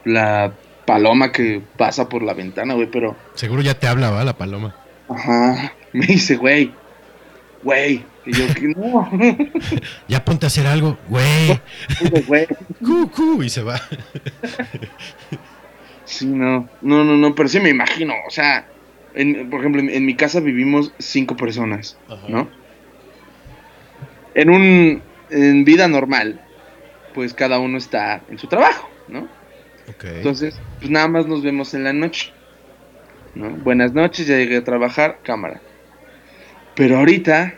la 0.04 0.54
paloma 0.88 1.32
que 1.32 1.62
pasa 1.78 2.10
por 2.10 2.24
la 2.24 2.34
ventana, 2.34 2.74
güey, 2.74 2.90
pero. 2.90 3.16
Seguro 3.36 3.62
ya 3.62 3.76
te 3.76 3.86
habla, 3.86 4.10
¿va? 4.10 4.24
La 4.24 4.36
paloma. 4.36 4.76
Ajá. 5.10 5.74
Me 5.94 6.08
dice, 6.08 6.38
güey. 6.38 6.74
Güey. 7.62 8.04
Y 8.26 8.34
yo, 8.34 8.46
que 8.54 8.68
no. 8.68 9.10
Ya 10.08 10.24
ponte 10.24 10.46
a 10.46 10.48
hacer 10.48 10.68
algo, 10.68 10.98
güey. 11.10 11.60
güey. 12.28 12.48
Cu, 12.84 13.10
cu, 13.10 13.44
y 13.44 13.50
se 13.50 13.62
va. 13.64 13.82
Sí, 16.06 16.26
no. 16.28 16.70
No, 16.82 17.04
no, 17.04 17.16
no, 17.18 17.36
pero 17.36 17.50
sí 17.50 17.60
me 17.60 17.70
imagino. 17.70 18.14
O 18.28 18.32
sea, 18.32 18.68
en- 19.14 19.50
por 19.50 19.60
ejemplo, 19.62 19.82
en, 19.82 19.90
en 19.90 20.06
mi 20.06 20.16
casa 20.16 20.40
vivimos 20.40 20.94
cinco 21.00 21.36
personas, 21.36 21.98
¿no? 22.28 22.50
En 24.36 24.50
un. 24.50 25.02
En 25.30 25.64
vida 25.64 25.88
normal, 25.88 26.42
pues 27.14 27.34
cada 27.34 27.58
uno 27.60 27.78
está 27.78 28.22
en 28.30 28.38
su 28.38 28.48
trabajo, 28.48 28.90
¿no? 29.08 29.28
Entonces, 30.04 30.60
pues 30.80 30.92
nada 30.92 31.08
más 31.08 31.26
nos 31.26 31.42
vemos 31.42 31.74
en 31.74 31.86
la 31.86 31.94
noche. 31.94 32.34
¿no? 33.36 33.50
Buenas 33.50 33.94
noches, 33.94 34.28
ya 34.28 34.36
llegué 34.36 34.58
a 34.58 34.64
trabajar, 34.64 35.20
cámara. 35.24 35.62
Pero 36.76 36.98
ahorita, 36.98 37.56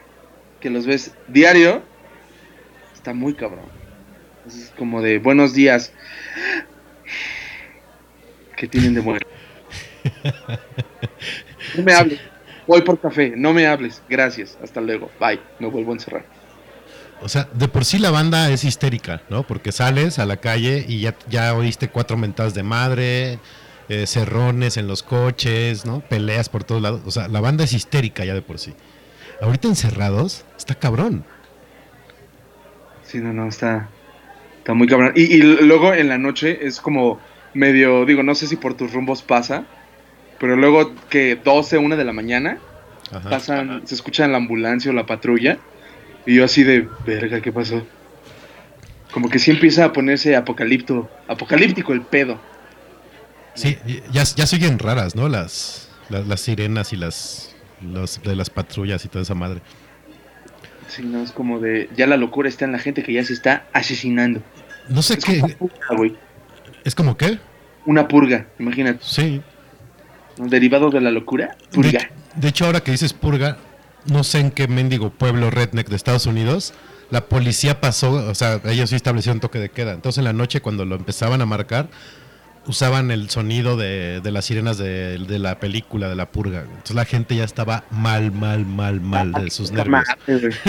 que 0.63 0.69
los 0.69 0.85
ves 0.85 1.11
diario, 1.27 1.83
está 2.93 3.13
muy 3.13 3.33
cabrón. 3.33 3.65
Es 4.47 4.71
como 4.77 5.01
de 5.01 5.19
buenos 5.19 5.53
días. 5.53 5.91
¿Qué 8.55 8.69
tienen 8.69 8.93
de 8.95 9.01
bueno? 9.01 9.19
No 11.75 11.83
me 11.83 11.93
hables. 11.93 12.19
Voy 12.67 12.81
por 12.81 12.99
café. 12.99 13.33
No 13.35 13.51
me 13.51 13.65
hables. 13.65 14.01
Gracias. 14.07 14.57
Hasta 14.61 14.79
luego. 14.79 15.09
Bye. 15.19 15.39
Me 15.59 15.67
vuelvo 15.67 15.91
a 15.91 15.95
encerrar. 15.95 16.25
O 17.21 17.27
sea, 17.27 17.49
de 17.53 17.67
por 17.67 17.83
sí 17.83 17.97
la 17.97 18.11
banda 18.11 18.51
es 18.51 18.63
histérica, 18.63 19.23
¿no? 19.29 19.47
Porque 19.47 19.71
sales 19.71 20.19
a 20.19 20.25
la 20.25 20.37
calle 20.37 20.85
y 20.87 21.01
ya, 21.01 21.15
ya 21.29 21.55
oíste 21.55 21.89
cuatro 21.89 22.15
mentadas 22.15 22.53
de 22.53 22.63
madre, 22.63 23.39
eh, 23.89 24.05
cerrones 24.05 24.77
en 24.77 24.87
los 24.87 25.03
coches, 25.03 25.85
¿no? 25.85 26.01
Peleas 26.01 26.49
por 26.49 26.63
todos 26.63 26.81
lados. 26.81 27.01
O 27.05 27.11
sea, 27.11 27.27
la 27.27 27.41
banda 27.41 27.63
es 27.63 27.73
histérica 27.73 28.23
ya 28.23 28.33
de 28.35 28.41
por 28.41 28.59
sí. 28.59 28.75
Ahorita 29.43 29.67
encerrados, 29.67 30.45
está 30.57 30.73
cabrón. 30.75 31.25
Sí, 33.03 33.17
no, 33.17 33.33
no, 33.33 33.49
está. 33.49 33.89
Está 34.59 34.73
muy 34.73 34.87
cabrón. 34.87 35.11
Y, 35.15 35.23
y 35.23 35.41
luego 35.41 35.93
en 35.93 36.07
la 36.07 36.17
noche 36.17 36.65
es 36.65 36.79
como 36.79 37.19
medio, 37.53 38.05
digo, 38.05 38.23
no 38.23 38.35
sé 38.35 38.47
si 38.47 38.55
por 38.55 38.75
tus 38.75 38.93
rumbos 38.93 39.21
pasa, 39.21 39.65
pero 40.39 40.55
luego 40.55 40.93
que 41.09 41.35
12, 41.35 41.77
1 41.77 41.97
de 41.97 42.05
la 42.05 42.13
mañana 42.13 42.57
Ajá. 43.11 43.29
pasan, 43.29 43.85
se 43.85 43.95
escucha 43.95 44.25
la 44.29 44.37
ambulancia 44.37 44.91
o 44.91 44.93
la 44.93 45.05
patrulla 45.05 45.57
y 46.25 46.35
yo 46.35 46.45
así 46.45 46.63
de, 46.63 46.87
verga, 47.05 47.41
¿qué 47.41 47.51
pasó? 47.51 47.85
Como 49.11 49.29
que 49.29 49.39
sí 49.39 49.51
empieza 49.51 49.83
a 49.83 49.91
ponerse 49.91 50.37
apocalipto, 50.37 51.09
apocalíptico 51.27 51.91
el 51.91 52.01
pedo. 52.01 52.39
Sí, 53.55 53.77
ya, 54.09 54.23
ya 54.23 54.47
se 54.47 54.55
oyen 54.55 54.79
raras, 54.79 55.15
¿no? 55.15 55.27
Las, 55.27 55.89
las, 56.09 56.25
las 56.27 56.39
sirenas 56.39 56.93
y 56.93 56.95
las 56.95 57.53
los, 57.83 58.21
de 58.23 58.35
las 58.35 58.49
patrullas 58.49 59.03
y 59.05 59.07
toda 59.07 59.21
esa 59.23 59.35
madre. 59.35 59.61
Sí, 60.87 61.01
no, 61.03 61.21
es 61.23 61.31
como 61.31 61.59
de, 61.59 61.89
ya 61.95 62.07
la 62.07 62.17
locura 62.17 62.49
está 62.49 62.65
en 62.65 62.71
la 62.71 62.79
gente 62.79 63.03
que 63.03 63.13
ya 63.13 63.23
se 63.23 63.33
está 63.33 63.65
asesinando. 63.73 64.41
No 64.89 65.01
sé 65.01 65.15
Es 65.15 65.25
qué. 65.25 65.39
purga. 65.57 66.15
¿Es 66.83 66.95
como 66.95 67.17
qué? 67.17 67.39
Una 67.85 68.07
purga, 68.07 68.47
imagínate. 68.59 68.99
Sí. 69.01 69.41
Derivado 70.37 70.89
de 70.89 70.99
la 71.01 71.11
locura, 71.11 71.55
De, 71.71 71.75
purga. 71.75 72.09
de 72.35 72.47
hecho, 72.47 72.65
ahora 72.65 72.81
que 72.81 72.91
dices 72.91 73.13
purga, 73.13 73.57
no 74.05 74.23
sé 74.23 74.39
en 74.39 74.51
qué 74.51 74.67
mendigo 74.67 75.09
pueblo 75.11 75.49
redneck 75.51 75.87
de 75.89 75.95
Estados 75.95 76.25
Unidos, 76.25 76.73
la 77.11 77.25
policía 77.25 77.79
pasó, 77.79 78.11
o 78.11 78.35
sea, 78.35 78.59
ellos 78.65 78.89
sí 78.89 78.95
establecieron 78.95 79.39
toque 79.39 79.59
de 79.59 79.69
queda. 79.69 79.93
Entonces 79.93 80.17
en 80.19 80.23
la 80.25 80.33
noche 80.33 80.61
cuando 80.61 80.85
lo 80.85 80.95
empezaban 80.95 81.41
a 81.41 81.45
marcar, 81.45 81.87
usaban 82.65 83.11
el 83.11 83.29
sonido 83.29 83.75
de, 83.77 84.21
de 84.21 84.31
las 84.31 84.45
sirenas 84.45 84.77
de, 84.77 85.17
de 85.17 85.39
la 85.39 85.59
película, 85.59 86.07
de 86.09 86.15
la 86.15 86.31
purga. 86.31 86.61
Entonces 86.61 86.95
la 86.95 87.05
gente 87.05 87.35
ya 87.35 87.43
estaba 87.43 87.83
mal, 87.91 88.31
mal, 88.31 88.65
mal, 88.65 89.01
mal 89.01 89.31
de 89.33 89.49
sus 89.49 89.71
nervios. 89.71 90.03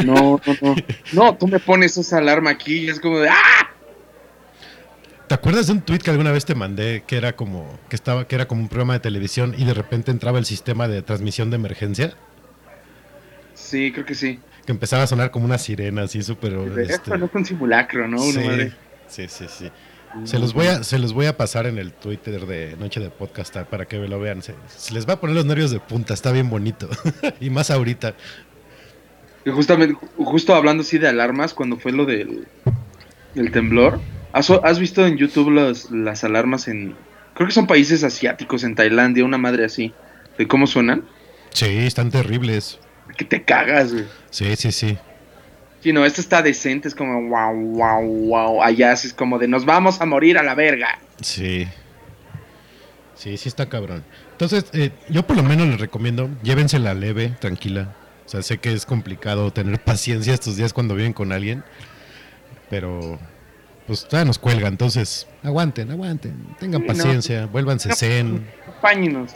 No, 0.05 0.41
no, 0.45 0.57
no. 0.61 0.75
No, 1.13 1.37
tú 1.37 1.47
me 1.47 1.61
pones 1.61 1.97
esa 1.97 2.19
alarma 2.19 2.51
aquí 2.51 2.79
y 2.85 2.89
es 2.89 2.99
como 3.01 3.19
de, 3.21 3.29
¡ah! 3.29 3.71
¿Te 5.29 5.35
acuerdas 5.35 5.67
de 5.69 5.73
un 5.73 5.81
tweet 5.81 6.01
que 6.01 6.11
alguna 6.11 6.33
vez 6.33 6.45
te 6.45 6.55
mandé 6.55 7.03
que 7.07 7.17
era 7.17 7.35
como 7.35 7.79
que 7.89 7.97
estaba 7.97 8.27
que 8.29 8.35
era 8.35 8.47
como 8.47 8.61
un 8.61 8.69
programa 8.69 8.93
de 8.95 9.01
televisión 9.01 9.55
y 9.57 9.65
de 9.65 9.73
repente 9.73 10.11
entraba 10.11 10.39
el 10.39 10.45
sistema 10.45 10.87
de 10.87 11.01
transmisión 11.03 11.49
de 11.51 11.57
emergencia 11.57 12.15
Sí, 13.55 13.91
creo 13.93 14.05
que 14.05 14.15
sí. 14.15 14.39
que 14.67 14.73
empezaba 14.73 15.05
a 15.05 15.07
sonar 15.07 15.31
como 15.31 15.47
una 15.47 15.59
sirena 15.59 16.03
así 16.03 16.23
súper 16.23 16.53
este, 16.79 17.17
no 17.17 17.27
es 17.27 17.35
un 17.35 17.45
simulacro, 17.45 18.07
¿no? 18.07 18.23
Una 18.23 18.41
sí, 18.43 18.47
madre. 18.47 18.73
sí, 19.07 19.27
sí, 19.29 19.47
sí. 19.49 19.71
Se 20.25 20.39
los 20.39 20.55
voy 20.55 20.67
a 20.67 20.85
se 20.85 20.99
los 20.99 21.13
voy 21.13 21.27
a 21.27 21.37
pasar 21.37 21.67
en 21.67 21.79
el 21.79 21.93
Twitter 21.93 22.47
de 22.47 22.77
Noche 22.77 23.01
de 23.01 23.11
Podcast 23.11 23.57
para 23.57 23.87
que 23.87 23.97
lo 23.99 24.21
vean. 24.21 24.43
Se, 24.43 24.55
se 24.69 24.95
les 24.95 25.09
va 25.09 25.15
a 25.15 25.21
poner 25.21 25.35
los 25.35 25.45
nervios 25.45 25.71
de 25.71 25.81
punta, 25.81 26.15
está 26.15 26.31
bien 26.31 26.49
bonito. 26.51 26.89
y 27.41 27.51
más 27.51 27.71
ahorita. 27.71 28.15
Que 29.45 29.51
justamente, 29.51 29.97
justo 30.17 30.55
hablando 30.55 30.83
así 30.83 30.99
de 30.99 31.09
alarmas, 31.09 31.53
cuando 31.53 31.77
fue 31.77 31.93
lo 31.93 32.07
del, 32.07 32.47
del 33.35 33.51
temblor, 33.53 34.01
¿has, 34.33 34.49
has 34.51 34.79
visto 34.79 35.07
en 35.07 35.19
YouTube 35.19 35.51
las, 35.51 35.91
las 35.91 36.25
alarmas 36.25 36.67
en, 36.69 36.95
creo 37.35 37.47
que 37.49 37.53
son 37.53 37.67
países 37.67 38.05
asiáticos, 38.05 38.65
en 38.65 38.75
Tailandia, 38.75 39.25
una 39.25 39.37
madre 39.37 39.67
así, 39.67 39.93
de 40.39 40.49
cómo 40.49 40.67
suenan? 40.67 41.05
Sí, 41.51 41.67
están 41.67 42.11
terribles. 42.11 42.81
Que 43.19 43.25
te 43.25 43.43
cagas, 43.43 43.93
güey. 43.93 44.07
Sí, 44.31 44.57
sí, 44.57 44.73
sí. 44.73 44.99
Sí, 45.85 45.93
no, 45.93 46.07
esto 46.07 46.23
está 46.23 46.41
decente, 46.41 46.89
es 46.89 46.95
como 46.95 47.29
wow, 47.29 47.55
wow, 47.55 48.03
wow. 48.29 48.63
Allá 48.63 48.93
es 48.95 49.13
como 49.13 49.39
de 49.39 49.47
nos 49.49 49.67
vamos 49.67 50.01
a 50.01 50.07
morir 50.07 50.39
a 50.39 50.43
la 50.43 50.55
verga. 50.55 50.99
Sí. 51.21 51.69
Sí, 53.15 53.37
sí 53.37 53.51
está 53.51 53.69
cabrón. 53.69 54.03
Entonces, 54.33 54.65
eh, 54.73 54.93
yo 55.11 55.27
por 55.27 55.37
lo 55.37 55.43
menos 55.43 55.69
les 55.69 55.79
recomiendo, 55.79 56.31
llévensela 56.43 56.95
leve, 56.95 57.35
tranquila. 57.39 57.95
O 58.25 58.29
sea, 58.31 58.41
sé 58.41 58.57
que 58.57 58.73
es 58.73 58.87
complicado 58.87 59.53
tener 59.53 59.79
paciencia 59.85 60.33
estos 60.33 60.57
días 60.57 60.73
cuando 60.73 60.95
viven 60.95 61.13
con 61.13 61.33
alguien, 61.33 61.63
pero 62.71 63.19
pues 63.87 64.05
todavía 64.09 64.25
nos 64.29 64.39
cuelga, 64.39 64.69
entonces 64.69 65.27
aguanten, 65.43 65.91
aguanten, 65.91 66.35
tengan 66.59 66.81
Sí, 66.81 66.87
no. 66.89 66.95
paciencia, 66.95 67.45
vuélvanse 67.47 67.95
zen. 67.95 68.49
Acompáñenos. 68.63 69.33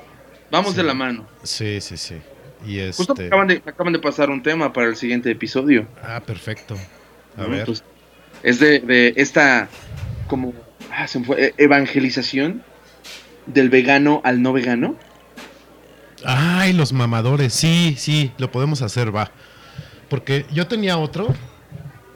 Vamos 0.51 0.71
Sí. 0.71 0.77
de 0.79 0.83
la 0.83 0.95
mano. 0.95 1.27
Sí, 1.43 1.83
sí, 1.83 1.99
sí. 1.99 2.17
Y 2.67 2.81
Justo 2.93 3.15
me 3.15 3.25
este... 3.25 3.27
acaban, 3.27 3.49
de, 3.49 3.63
me 3.65 3.71
acaban 3.71 3.93
de 3.93 3.99
pasar 3.99 4.31
un 4.31 4.43
tema 4.43 4.73
para 4.73 4.89
el 4.89 4.97
siguiente 4.97 5.31
episodio. 5.31 5.87
Ah, 6.03 6.21
perfecto. 6.25 6.77
A 7.37 7.43
¿no? 7.43 7.49
ver. 7.51 7.67
Pues, 7.67 7.85
es 8.43 8.61
de, 8.61 8.81
de 8.81 9.15
esta 9.17 9.69
como 10.29 10.53
ah, 10.93 11.07
se 11.07 11.19
me 11.21 11.27
fue, 11.27 11.47
eh, 11.47 11.55
evangelización 11.57 12.63
del 13.47 13.71
vegano 13.71 14.21
al 14.25 14.43
no 14.43 14.53
vegano. 14.53 14.97
Ay, 16.25 16.73
los 16.73 16.93
mamadores. 16.93 17.53
Sí, 17.55 17.95
sí, 17.97 18.33
lo 18.39 18.51
podemos 18.51 18.83
hacer, 18.83 19.15
va. 19.15 19.31
Porque 20.09 20.47
yo 20.53 20.67
tenía 20.67 20.99
otro. 20.99 21.35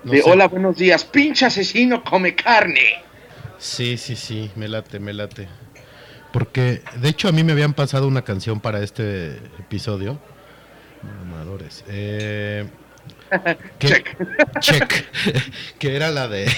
no 0.05 0.13
de 0.13 0.23
sé. 0.23 0.31
hola, 0.31 0.49
buenos 0.49 0.77
días, 0.77 1.05
pinche 1.05 1.47
asesino 1.47 2.03
come 2.03 2.35
carne. 2.35 3.03
Sí, 3.59 3.97
sí, 3.97 4.17
sí, 4.17 4.51
me 4.57 4.69
late, 4.69 4.99
me 4.99 5.13
late. 5.13 5.49
Porque, 6.33 6.83
de 7.01 7.09
hecho, 7.09 7.29
a 7.29 7.33
mí 7.33 7.45
me 7.45 7.53
habían 7.53 7.75
pasado 7.75 8.09
una 8.09 8.23
canción 8.23 8.61
para 8.61 8.83
este 8.83 9.37
episodio. 9.59 10.19
Mamadores. 11.03 11.85
Eh, 11.89 12.67
que- 13.79 13.89
Check. 13.89 14.17
check. 14.61 15.05
que 15.79 15.97
era 15.97 16.11
la 16.11 16.29
de 16.29 16.51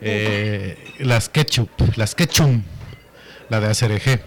eh, 0.00 0.76
las 1.00 1.28
ketchup, 1.28 1.70
las 1.96 2.14
ketchum, 2.14 2.62
la 3.48 3.60
de 3.60 3.66
ACRG, 3.68 4.20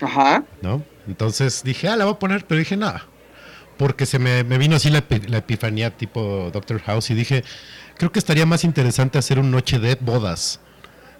Ajá. 0.00 0.44
¿no? 0.62 0.82
Entonces 1.06 1.62
dije, 1.64 1.88
ah, 1.88 1.96
la 1.96 2.04
voy 2.06 2.14
a 2.14 2.18
poner, 2.18 2.46
pero 2.46 2.58
dije, 2.58 2.76
no. 2.76 2.92
Porque 3.76 4.04
se 4.06 4.18
me, 4.18 4.44
me 4.44 4.58
vino 4.58 4.76
así 4.76 4.90
la, 4.90 5.04
la 5.28 5.38
epifanía 5.38 5.96
tipo 5.96 6.50
Doctor 6.52 6.80
House 6.82 7.10
y 7.10 7.14
dije, 7.14 7.44
creo 7.96 8.12
que 8.12 8.18
estaría 8.18 8.46
más 8.46 8.64
interesante 8.64 9.18
hacer 9.18 9.38
un 9.38 9.50
noche 9.50 9.78
de 9.78 9.94
bodas. 9.96 10.60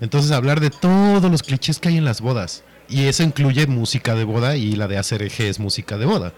Entonces 0.00 0.30
hablar 0.32 0.60
de 0.60 0.70
todos 0.70 1.30
los 1.30 1.42
clichés 1.42 1.78
que 1.78 1.88
hay 1.90 1.96
en 1.98 2.04
las 2.04 2.20
bodas. 2.20 2.64
Y 2.88 3.04
eso 3.06 3.22
incluye 3.22 3.66
música 3.66 4.14
de 4.14 4.24
boda 4.24 4.56
y 4.56 4.72
la 4.74 4.88
de 4.88 4.98
ACRG 4.98 5.42
es 5.42 5.58
música 5.60 5.96
de 5.98 6.06
boda. 6.06 6.32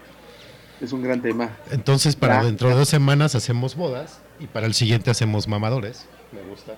Es 0.81 0.91
un 0.91 1.01
gran 1.01 1.21
tema. 1.21 1.49
Entonces 1.71 2.15
para 2.15 2.39
Ya. 2.41 2.43
dentro 2.45 2.69
de 2.69 2.75
dos 2.75 2.89
semanas 2.89 3.35
hacemos 3.35 3.75
bodas 3.75 4.19
y 4.39 4.47
para 4.47 4.65
el 4.67 4.73
siguiente 4.73 5.09
hacemos 5.09 5.47
mamadores. 5.47 6.05
Me 6.31 6.41
gusta. 6.41 6.73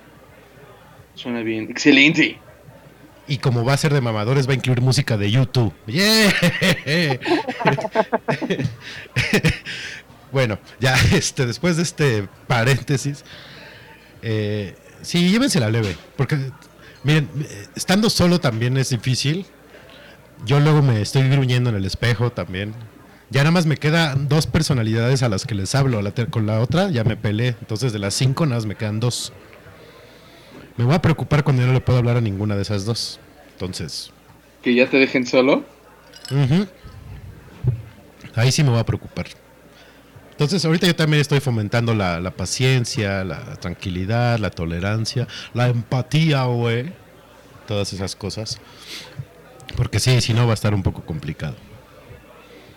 Suena 1.16 1.42
bien. 1.42 1.70
Excelente. 1.70 2.40
Y 3.28 3.38
como 3.40 3.66
va 3.66 3.74
a 3.74 3.78
ser 3.78 3.92
de 3.94 4.02
mamadores 4.02 4.48
va 4.48 4.52
a 4.52 4.56
incluir 4.56 4.82
música 4.82 5.18
de 5.18 5.32
YouTube. 5.32 5.74
¡Yeah! 5.88 6.32
bueno, 10.32 10.60
ya 10.80 10.96
este, 11.14 11.46
después 11.46 11.78
de 11.78 11.84
este 11.84 12.28
paréntesis, 12.48 13.24
eh, 14.22 14.76
sí, 15.02 15.30
llévensela 15.32 15.70
leve. 15.70 15.96
Porque, 16.16 16.38
miren, 17.06 17.30
eh, 17.40 17.68
estando 17.76 18.10
solo 18.10 18.40
también 18.40 18.76
es 18.78 18.90
difícil. 18.90 19.46
Yo 20.46 20.60
luego 20.60 20.82
me 20.82 21.02
estoy 21.02 21.30
gruñendo 21.30 21.70
en 21.70 21.78
el 21.78 21.86
espejo 21.86 22.32
también. 22.32 22.74
Ya 23.30 23.42
nada 23.42 23.52
más 23.52 23.66
me 23.66 23.78
quedan 23.78 24.28
dos 24.28 24.46
personalidades 24.48 25.24
a 25.24 25.30
las 25.30 25.46
que 25.46 25.56
les 25.56 25.74
hablo. 25.74 26.02
La 26.02 26.12
con 26.12 26.46
la 26.46 26.60
otra 26.60 26.90
ya 26.90 27.04
me 27.04 27.16
peleé. 27.16 27.56
Entonces 27.62 27.94
de 27.94 28.00
las 28.00 28.14
cinco 28.14 28.46
nada 28.46 28.58
más 28.58 28.66
me 28.66 28.76
quedan 28.76 29.00
dos. 29.00 29.32
Me 30.78 30.84
voy 30.84 30.94
a 30.94 31.02
preocupar 31.02 31.44
cuando 31.44 31.62
yo 31.62 31.68
no 31.68 31.74
le 31.74 31.80
puedo 31.82 31.98
hablar 32.00 32.18
a 32.18 32.22
ninguna 32.22 32.56
de 32.56 32.64
esas 32.64 32.84
dos. 32.86 33.20
Entonces, 33.54 34.12
Que 34.62 34.76
ya 34.76 34.90
te 34.90 34.98
dejen 34.98 35.26
solo. 35.26 35.64
ujú. 36.30 36.68
ahí 38.36 38.52
sí 38.52 38.62
me 38.64 38.70
voy 38.72 38.80
a 38.80 38.86
preocupar. 38.86 39.28
Entonces, 40.36 40.66
ahorita 40.66 40.86
yo 40.86 40.96
también 40.98 41.22
estoy 41.22 41.40
fomentando 41.40 41.96
la, 41.96 42.20
la 42.20 42.32
paciencia, 42.32 43.24
la 43.24 43.56
tranquilidad, 43.56 44.38
la 44.38 44.52
tolerancia, 44.52 45.30
la 45.54 45.70
empatía, 45.70 46.44
güey. 46.44 46.92
Todas 47.66 47.94
esas 47.94 48.18
cosas. 48.18 48.60
Porque 49.78 50.00
sí, 50.00 50.20
si 50.20 50.34
no 50.34 50.46
va 50.46 50.52
a 50.52 50.56
estar 50.56 50.74
un 50.74 50.84
poco 50.84 51.06
complicado. 51.06 51.56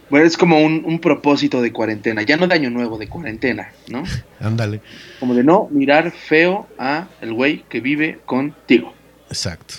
Bueno, 0.09 0.25
es 0.25 0.37
como 0.37 0.61
un, 0.61 0.85
un 0.87 1.01
propósito 1.01 1.61
de 1.61 1.73
cuarentena. 1.73 2.23
Ya 2.23 2.37
no 2.37 2.47
de 2.47 2.55
año 2.55 2.71
nuevo, 2.71 2.97
de 2.97 3.09
cuarentena, 3.09 3.73
¿no? 3.89 4.05
Ándale. 4.41 4.81
Como 5.19 5.35
de 5.35 5.43
no 5.43 5.67
mirar 5.73 6.13
feo 6.13 6.69
a 6.79 7.09
el 7.21 7.33
güey 7.33 7.65
que 7.69 7.81
vive 7.81 8.21
contigo. 8.25 8.95
Exacto. 9.29 9.75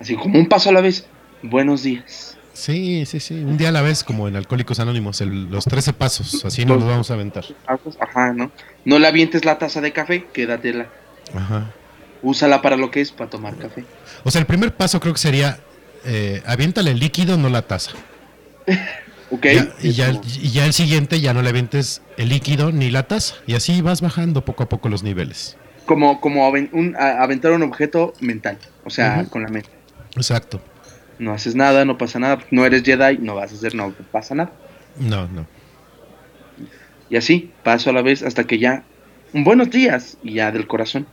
Así 0.00 0.16
como 0.16 0.38
un 0.38 0.48
paso 0.48 0.70
a 0.70 0.72
la 0.72 0.80
vez. 0.80 1.06
Buenos 1.42 1.82
días. 1.82 2.38
Sí, 2.60 3.06
sí, 3.06 3.20
sí. 3.20 3.34
Un 3.34 3.56
día 3.56 3.70
a 3.70 3.72
la 3.72 3.80
vez, 3.82 4.04
como 4.04 4.28
en 4.28 4.36
Alcohólicos 4.36 4.78
Anónimos, 4.80 5.20
el- 5.20 5.50
los 5.50 5.64
13 5.64 5.92
pasos. 5.92 6.44
Así 6.44 6.64
nos 6.64 6.78
los 6.80 6.86
vamos 6.88 7.10
a 7.10 7.14
aventar. 7.14 7.44
Pasos, 7.66 7.96
Ajá, 8.00 8.32
¿no? 8.32 8.50
No 8.84 8.98
le 8.98 9.06
avientes 9.06 9.44
la 9.44 9.58
taza 9.58 9.80
de 9.80 9.92
café, 9.92 10.26
quédatela. 10.32 10.86
Ajá. 11.34 11.70
Úsala 12.22 12.60
para 12.60 12.76
lo 12.76 12.90
que 12.90 13.00
es, 13.00 13.12
para 13.12 13.30
tomar 13.30 13.56
café. 13.56 13.84
O 14.24 14.30
sea, 14.30 14.40
el 14.40 14.46
primer 14.46 14.74
paso 14.74 15.00
creo 15.00 15.14
que 15.14 15.20
sería 15.20 15.58
eh, 16.04 16.42
aviéntale 16.46 16.90
el 16.90 16.98
líquido, 16.98 17.36
no 17.36 17.48
la 17.48 17.62
taza. 17.62 17.92
¿Ok? 19.30 19.44
Ya- 19.46 19.68
y, 19.80 19.92
ya, 19.92 20.10
y 20.42 20.50
ya 20.50 20.66
el 20.66 20.72
siguiente 20.72 21.20
ya 21.20 21.32
no 21.32 21.40
le 21.42 21.48
avientes 21.50 22.02
el 22.16 22.28
líquido 22.30 22.72
ni 22.72 22.90
la 22.90 23.04
taza. 23.04 23.36
Y 23.46 23.54
así 23.54 23.80
vas 23.80 24.00
bajando 24.00 24.44
poco 24.44 24.62
a 24.64 24.68
poco 24.68 24.88
los 24.88 25.02
niveles. 25.02 25.56
como, 25.86 26.20
como 26.20 26.46
aven- 26.46 26.68
un- 26.72 26.94
a- 26.96 27.22
aventar 27.22 27.50
un 27.52 27.62
objeto 27.64 28.12
mental. 28.20 28.58
O 28.84 28.90
sea, 28.90 29.24
con 29.28 29.42
la 29.42 29.48
mente. 29.48 29.68
Exacto. 30.14 30.60
No 31.20 31.32
haces 31.32 31.54
nada, 31.54 31.84
no 31.84 31.96
pasa 31.96 32.18
nada. 32.18 32.40
No 32.50 32.66
eres 32.66 32.82
Jedi, 32.82 33.18
no 33.18 33.36
vas 33.36 33.52
a 33.52 33.54
hacer, 33.54 33.76
no 33.76 33.92
pasa 34.10 34.34
nada. 34.34 34.50
No, 34.98 35.28
no. 35.28 35.46
Y 37.08 37.16
así, 37.16 37.52
paso 37.62 37.90
a 37.90 37.92
la 37.92 38.02
vez 38.02 38.24
hasta 38.24 38.44
que 38.44 38.58
ya. 38.58 38.82
Un 39.32 39.44
buenos 39.44 39.70
días 39.70 40.16
y 40.24 40.34
ya 40.34 40.50
del 40.50 40.66
corazón. 40.66 41.06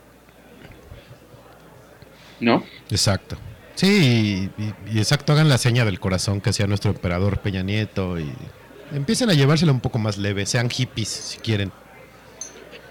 ¿no? 2.40 2.64
Exacto. 2.90 3.36
Sí, 3.74 4.50
y, 4.58 4.98
exacto, 4.98 5.32
hagan 5.32 5.48
la 5.48 5.58
seña 5.58 5.84
del 5.84 6.00
corazón 6.00 6.40
que 6.40 6.50
hacía 6.50 6.66
nuestro 6.66 6.90
emperador 6.90 7.38
Peña 7.38 7.62
Nieto 7.62 8.18
y 8.18 8.28
empiecen 8.92 9.30
a 9.30 9.34
llevársela 9.34 9.72
un 9.72 9.80
poco 9.80 9.98
más 9.98 10.18
leve, 10.18 10.46
sean 10.46 10.68
hippies 10.68 11.08
si 11.08 11.38
quieren. 11.38 11.70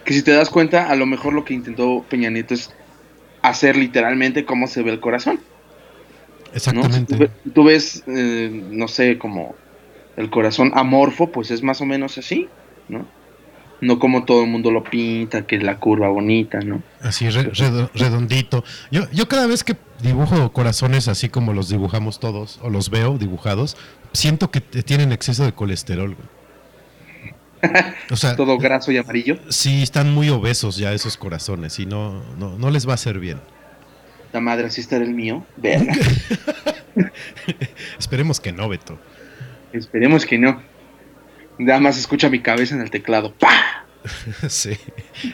Que 0.05 0.13
si 0.13 0.21
te 0.21 0.31
das 0.31 0.49
cuenta, 0.49 0.89
a 0.89 0.95
lo 0.95 1.05
mejor 1.05 1.33
lo 1.33 1.43
que 1.43 1.53
intentó 1.53 2.05
Peña 2.09 2.29
Nieto 2.29 2.53
es 2.53 2.71
hacer 3.41 3.75
literalmente 3.75 4.45
cómo 4.45 4.67
se 4.67 4.81
ve 4.81 4.91
el 4.91 4.99
corazón. 4.99 5.39
¿No? 6.51 6.55
Exactamente. 6.55 7.13
Si 7.13 7.13
tú, 7.13 7.17
ve- 7.19 7.51
tú 7.53 7.63
ves, 7.63 8.03
eh, 8.07 8.49
no 8.71 8.87
sé, 8.87 9.17
como 9.17 9.55
el 10.15 10.29
corazón 10.29 10.71
amorfo, 10.75 11.31
pues 11.31 11.51
es 11.51 11.61
más 11.63 11.81
o 11.81 11.85
menos 11.85 12.17
así, 12.17 12.47
¿no? 12.89 13.05
No 13.79 13.99
como 13.99 14.25
todo 14.25 14.43
el 14.43 14.49
mundo 14.49 14.71
lo 14.71 14.83
pinta, 14.83 15.45
que 15.45 15.57
es 15.57 15.63
la 15.63 15.77
curva 15.79 16.07
bonita, 16.09 16.59
¿no? 16.61 16.81
Así 17.01 17.29
re- 17.29 17.51
redo- 17.53 17.91
redondito. 17.93 18.63
Yo, 18.89 19.03
yo 19.11 19.27
cada 19.27 19.45
vez 19.45 19.63
que 19.63 19.75
dibujo 20.01 20.51
corazones 20.51 21.07
así 21.07 21.29
como 21.29 21.53
los 21.53 21.69
dibujamos 21.69 22.19
todos, 22.19 22.59
o 22.63 22.71
los 22.71 22.89
veo 22.89 23.19
dibujados, 23.19 23.77
siento 24.13 24.49
que 24.49 24.61
tienen 24.61 25.11
exceso 25.11 25.43
de 25.45 25.51
colesterol. 25.53 26.15
O 28.11 28.15
sea, 28.15 28.35
Todo 28.35 28.57
graso 28.57 28.91
y 28.91 28.97
amarillo. 28.97 29.37
sí 29.49 29.81
están 29.81 30.13
muy 30.13 30.29
obesos 30.29 30.77
ya 30.77 30.93
esos 30.93 31.17
corazones 31.17 31.79
y 31.79 31.85
no, 31.85 32.23
no, 32.37 32.57
no 32.57 32.69
les 32.69 32.87
va 32.87 32.91
a 32.91 32.95
hacer 32.95 33.19
bien. 33.19 33.39
La 34.33 34.39
madre, 34.41 34.67
así 34.67 34.81
estará 34.81 35.03
el 35.03 35.13
mío. 35.13 35.45
Verga. 35.57 35.93
Esperemos 37.99 38.39
que 38.39 38.51
no, 38.51 38.67
Beto. 38.69 38.99
Esperemos 39.73 40.25
que 40.25 40.37
no. 40.37 40.61
Nada 41.57 41.79
más 41.79 41.97
escucha 41.97 42.29
mi 42.29 42.41
cabeza 42.41 42.75
en 42.75 42.81
el 42.81 42.89
teclado. 42.91 43.33
¡Pah! 43.33 43.85
sí. 44.49 44.77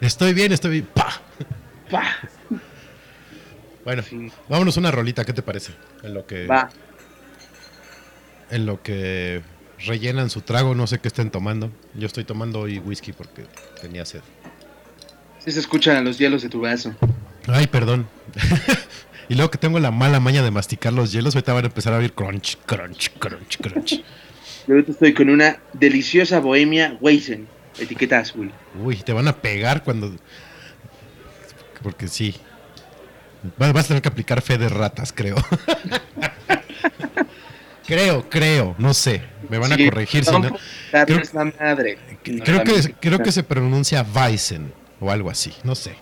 Estoy 0.02 0.34
bien, 0.34 0.52
estoy 0.52 0.72
bien. 0.72 0.88
¡Pah! 0.94 1.22
¡Pah! 1.90 2.16
Bueno, 3.84 4.02
Sí. 4.04 4.32
vámonos 4.48 4.78
una 4.78 4.92
rolita, 4.92 5.26
¿qué 5.26 5.34
te 5.34 5.42
parece? 5.42 5.74
En 6.04 6.14
lo 6.14 6.26
que 6.26 6.48
Va. 6.48 6.70
en 8.50 8.66
lo 8.66 8.82
que 8.82 9.42
rellenan 9.86 10.30
su 10.30 10.42
trago, 10.42 10.74
no 10.76 10.88
sé 10.88 11.00
qué 11.00 11.10
estén 11.10 11.30
tomando. 11.32 11.70
Yo 11.94 12.08
estoy 12.08 12.24
tomando 12.24 12.62
hoy 12.62 12.80
whisky 12.80 13.12
porque 13.12 13.46
tenía 13.82 14.06
sed. 14.06 14.22
Sí 15.40 15.52
se 15.52 15.60
escuchan 15.60 16.06
los 16.06 16.18
hielos 16.18 16.42
de 16.44 16.50
tu 16.50 16.62
vaso. 16.62 16.96
Ay, 17.48 17.68
perdón. 17.68 18.08
y 19.30 19.36
luego 19.36 19.52
que 19.52 19.58
tengo 19.58 19.80
la 19.80 19.92
mala 19.92 20.20
maña 20.20 20.44
de 20.44 20.52
masticar 20.52 20.94
los 20.94 21.12
hielos, 21.12 21.36
ahorita 21.36 21.54
van 21.54 21.66
a 21.66 21.68
empezar 21.68 21.94
a 21.94 21.98
oír 21.98 22.14
crunch, 22.14 22.58
crunch, 22.66 23.12
crunch, 23.20 23.58
crunch. 23.60 24.04
Yo 24.68 24.76
ahorita 24.76 24.92
estoy 24.92 25.14
con 25.14 25.30
una 25.30 25.58
deliciosa 25.74 26.40
bohemia 26.40 26.98
Weizen, 27.02 27.48
etiqueta 27.80 28.20
azul. 28.20 28.52
Uy, 28.82 28.98
te 28.98 29.14
van 29.14 29.28
a 29.28 29.36
pegar 29.36 29.84
cuando... 29.84 30.16
Porque 31.82 32.08
sí. 32.08 32.36
Va- 33.62 33.72
Vas 33.74 33.86
a 33.86 33.88
tener 33.90 34.02
que 34.02 34.08
aplicar 34.08 34.42
fe 34.42 34.58
de 34.58 34.70
ratas, 34.70 35.12
creo. 35.12 35.36
creo, 37.86 38.30
creo, 38.30 38.76
no 38.78 38.94
sé. 38.94 39.22
Me 39.50 39.58
van 39.58 39.74
a 39.74 39.78
corregir 39.78 40.24
si 40.24 40.32
no, 40.32 40.40
no. 40.40 40.58
darles 40.92 41.32
creo- 41.32 41.54
madre. 41.60 41.98
Creo 42.24 42.64
que, 42.64 42.94
creo 43.02 43.20
que 43.20 43.32
se 43.34 43.44
pronuncia 43.44 44.06
Weizen 44.16 44.74
o 45.02 45.12
algo 45.12 45.30
así, 45.30 45.54
no 45.64 45.76
sé. 45.76 45.96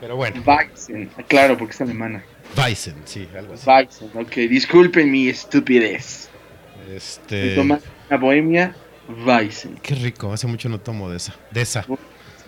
Pero 0.00 0.16
bueno, 0.16 0.42
Weizen, 0.44 1.10
claro, 1.28 1.56
porque 1.56 1.72
es 1.72 1.80
alemana. 1.80 2.22
Weizen, 2.56 2.94
sí, 3.04 3.28
algo 3.36 3.54
así. 3.54 3.68
Weizen, 3.68 4.10
ok, 4.14 4.32
disculpen 4.50 5.10
mi 5.10 5.28
estupidez. 5.28 6.28
Este, 6.94 7.54
Toma 7.54 7.80
una 8.08 8.18
bohemia 8.18 8.76
Weizen. 9.24 9.76
qué 9.82 9.94
rico, 9.94 10.32
hace 10.32 10.46
mucho 10.46 10.68
no 10.68 10.78
tomo 10.78 11.10
de 11.10 11.16
esa. 11.16 11.34
De 11.50 11.62
esa. 11.62 11.84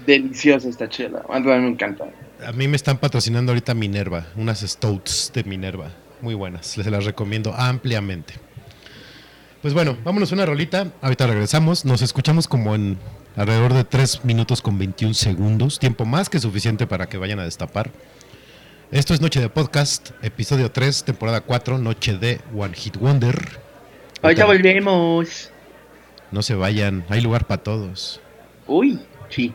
Deliciosa 0.07 0.69
esta 0.69 0.89
chela. 0.89 1.25
A 1.29 1.41
mí 1.41 1.47
me 1.47 1.69
encanta. 1.69 2.05
A 2.47 2.53
mí 2.53 2.69
me 2.69 2.77
están 2.77 2.99
patrocinando 2.99 3.53
ahorita 3.53 3.75
Minerva, 3.75 4.27
unas 4.37 4.61
stouts 4.61 5.33
de 5.35 5.43
Minerva, 5.43 5.91
muy 6.21 6.35
buenas, 6.35 6.77
les 6.77 6.87
las 6.87 7.05
recomiendo 7.05 7.53
ampliamente. 7.55 8.35
Pues 9.61 9.75
bueno, 9.75 9.97
vámonos 10.05 10.31
una 10.31 10.47
rolita, 10.47 10.93
ahorita 11.03 11.27
regresamos, 11.27 11.85
nos 11.85 12.01
escuchamos 12.01 12.47
como 12.47 12.77
en 12.77 12.97
alrededor 13.39 13.73
de 13.73 13.85
3 13.85 14.25
minutos 14.25 14.61
con 14.61 14.79
21 14.79 15.15
segundos, 15.15 15.79
tiempo 15.79 16.05
más 16.05 16.29
que 16.29 16.41
suficiente 16.41 16.89
para 16.89 17.09
que 17.09 17.19
vayan 17.19 17.39
a 17.39 17.45
destapar. 17.45 17.91
Esto 18.91 19.15
es 19.15 19.21
Noche 19.21 19.41
de 19.41 19.49
Podcast, 19.49 20.11
episodio 20.23 20.73
3, 20.73 21.05
temporada 21.05 21.41
4, 21.43 21.79
Noche 21.79 22.19
de 22.19 22.41
One 22.57 22.75
Hit 22.75 22.97
Wonder. 22.97 23.37
Ahorita 24.23 24.43
Ahorita 24.43 24.47
volvemos. 24.47 25.51
no 26.33 26.43
se 26.43 26.55
vayan, 26.57 27.05
hay 27.09 27.21
lugar 27.21 27.47
para 27.47 27.63
todos. 27.63 28.21
Uy, 28.67 28.99
sí. 29.29 29.55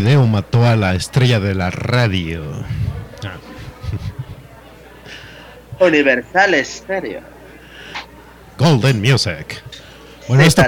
Video 0.00 0.26
mató 0.26 0.66
a 0.66 0.74
la 0.74 0.96
estrella 0.96 1.38
de 1.38 1.54
la 1.54 1.70
radio. 1.70 2.42
Universal 5.78 6.56
Stereo. 6.64 7.20
Golden 8.58 9.00
Music. 9.00 9.62
Bueno, 10.26 10.42
esto, 10.42 10.64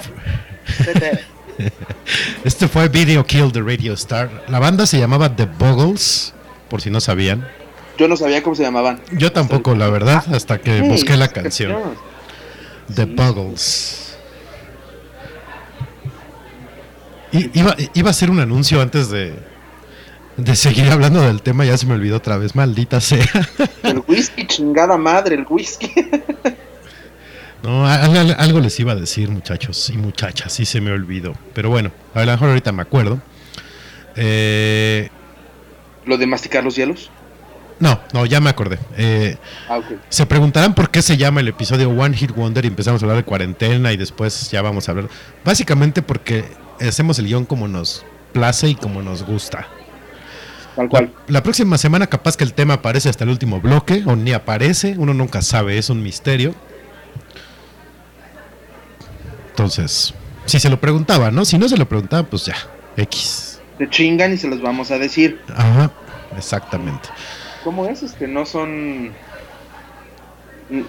Zeta. 0.76 1.18
este 2.44 2.68
fue 2.68 2.88
Video 2.88 3.26
Kill 3.26 3.50
the 3.50 3.62
Radio 3.62 3.94
Star. 3.94 4.44
La 4.46 4.60
banda 4.60 4.86
se 4.86 5.00
llamaba 5.00 5.34
The 5.34 5.46
Buggles, 5.46 6.32
por 6.68 6.80
si 6.80 6.90
no 6.90 7.00
sabían. 7.00 7.48
Yo 7.98 8.06
no 8.06 8.16
sabía 8.16 8.44
cómo 8.44 8.54
se 8.54 8.62
llamaban. 8.62 9.00
Yo 9.10 9.32
tampoco, 9.32 9.74
la 9.74 9.88
verdad, 9.88 10.22
hasta 10.32 10.60
que 10.60 10.78
Sí, 10.78 10.88
busqué 10.88 11.16
la 11.16 11.26
canción. 11.26 11.74
The 12.94 13.06
Buggles. 13.06 14.05
Iba, 17.54 17.76
iba 17.94 18.08
a 18.08 18.10
hacer 18.10 18.30
un 18.30 18.40
anuncio 18.40 18.80
antes 18.80 19.10
de, 19.10 19.34
de 20.36 20.56
seguir 20.56 20.90
hablando 20.90 21.20
del 21.22 21.42
tema, 21.42 21.64
ya 21.64 21.76
se 21.76 21.86
me 21.86 21.94
olvidó 21.94 22.16
otra 22.16 22.36
vez, 22.36 22.54
maldita 22.54 23.00
sea. 23.00 23.26
El 23.82 24.02
whisky, 24.06 24.46
chingada 24.46 24.96
madre, 24.96 25.34
el 25.36 25.46
whisky. 25.48 25.92
No, 27.62 27.86
al- 27.86 28.16
al- 28.16 28.36
algo 28.38 28.60
les 28.60 28.78
iba 28.80 28.92
a 28.92 28.96
decir, 28.96 29.28
muchachos 29.30 29.90
y 29.90 29.96
muchachas, 29.96 30.52
sí 30.52 30.64
se 30.64 30.80
me 30.80 30.90
olvidó. 30.92 31.34
Pero 31.54 31.70
bueno, 31.70 31.90
a 32.14 32.20
lo 32.24 32.32
mejor 32.32 32.48
ahorita 32.50 32.70
me 32.72 32.82
acuerdo. 32.82 33.20
Eh, 34.16 35.08
¿Lo 36.04 36.16
de 36.16 36.26
masticar 36.26 36.62
los 36.64 36.76
hielos? 36.76 37.10
no, 37.78 38.00
no, 38.14 38.24
ya 38.24 38.40
me 38.40 38.48
acordé. 38.48 38.78
Eh, 38.96 39.36
Ah, 39.68 39.80
se 40.08 40.24
preguntarán 40.24 40.74
por 40.74 40.90
qué 40.90 41.02
se 41.02 41.16
llama 41.18 41.40
el 41.40 41.48
episodio 41.48 41.90
One 41.90 42.16
Hit 42.16 42.30
Wonder 42.30 42.64
y 42.64 42.68
empezamos 42.68 43.02
a 43.02 43.04
hablar 43.04 43.18
de 43.18 43.24
cuarentena 43.24 43.92
y 43.92 43.96
después 43.98 44.50
ya 44.50 44.62
vamos 44.62 44.88
a 44.88 44.92
hablar. 44.92 45.08
Básicamente 45.44 46.00
porque 46.00 46.44
hacemos 46.80 47.18
el 47.18 47.26
guion 47.26 47.44
como 47.44 47.68
nos 47.68 48.04
place 48.32 48.68
y 48.68 48.74
como 48.74 49.02
nos 49.02 49.22
gusta. 49.22 49.66
Tal 50.74 50.90
cual. 50.90 51.14
la 51.28 51.42
próxima 51.42 51.78
semana 51.78 52.06
capaz 52.06 52.36
que 52.36 52.44
el 52.44 52.52
tema 52.52 52.74
aparece 52.74 53.08
hasta 53.08 53.24
el 53.24 53.30
último 53.30 53.62
bloque 53.62 54.02
o 54.04 54.14
ni 54.14 54.32
aparece, 54.32 54.94
uno 54.98 55.14
nunca 55.14 55.40
sabe, 55.40 55.78
es 55.78 55.88
un 55.88 56.02
misterio. 56.02 56.54
Entonces, 59.50 60.12
si 60.44 60.60
se 60.60 60.68
lo 60.68 60.78
preguntaba, 60.78 61.30
¿no? 61.30 61.46
Si 61.46 61.56
no 61.56 61.66
se 61.66 61.78
lo 61.78 61.88
preguntaba, 61.88 62.24
pues 62.24 62.44
ya, 62.44 62.56
X. 62.98 63.58
Se 63.78 63.88
chingan 63.88 64.34
y 64.34 64.36
se 64.36 64.48
los 64.48 64.60
vamos 64.60 64.90
a 64.90 64.98
decir. 64.98 65.40
Ajá, 65.54 65.90
exactamente. 66.36 67.08
¿Cómo 67.64 67.86
es? 67.86 68.02
Este, 68.02 68.28
no 68.28 68.44
son... 68.44 69.12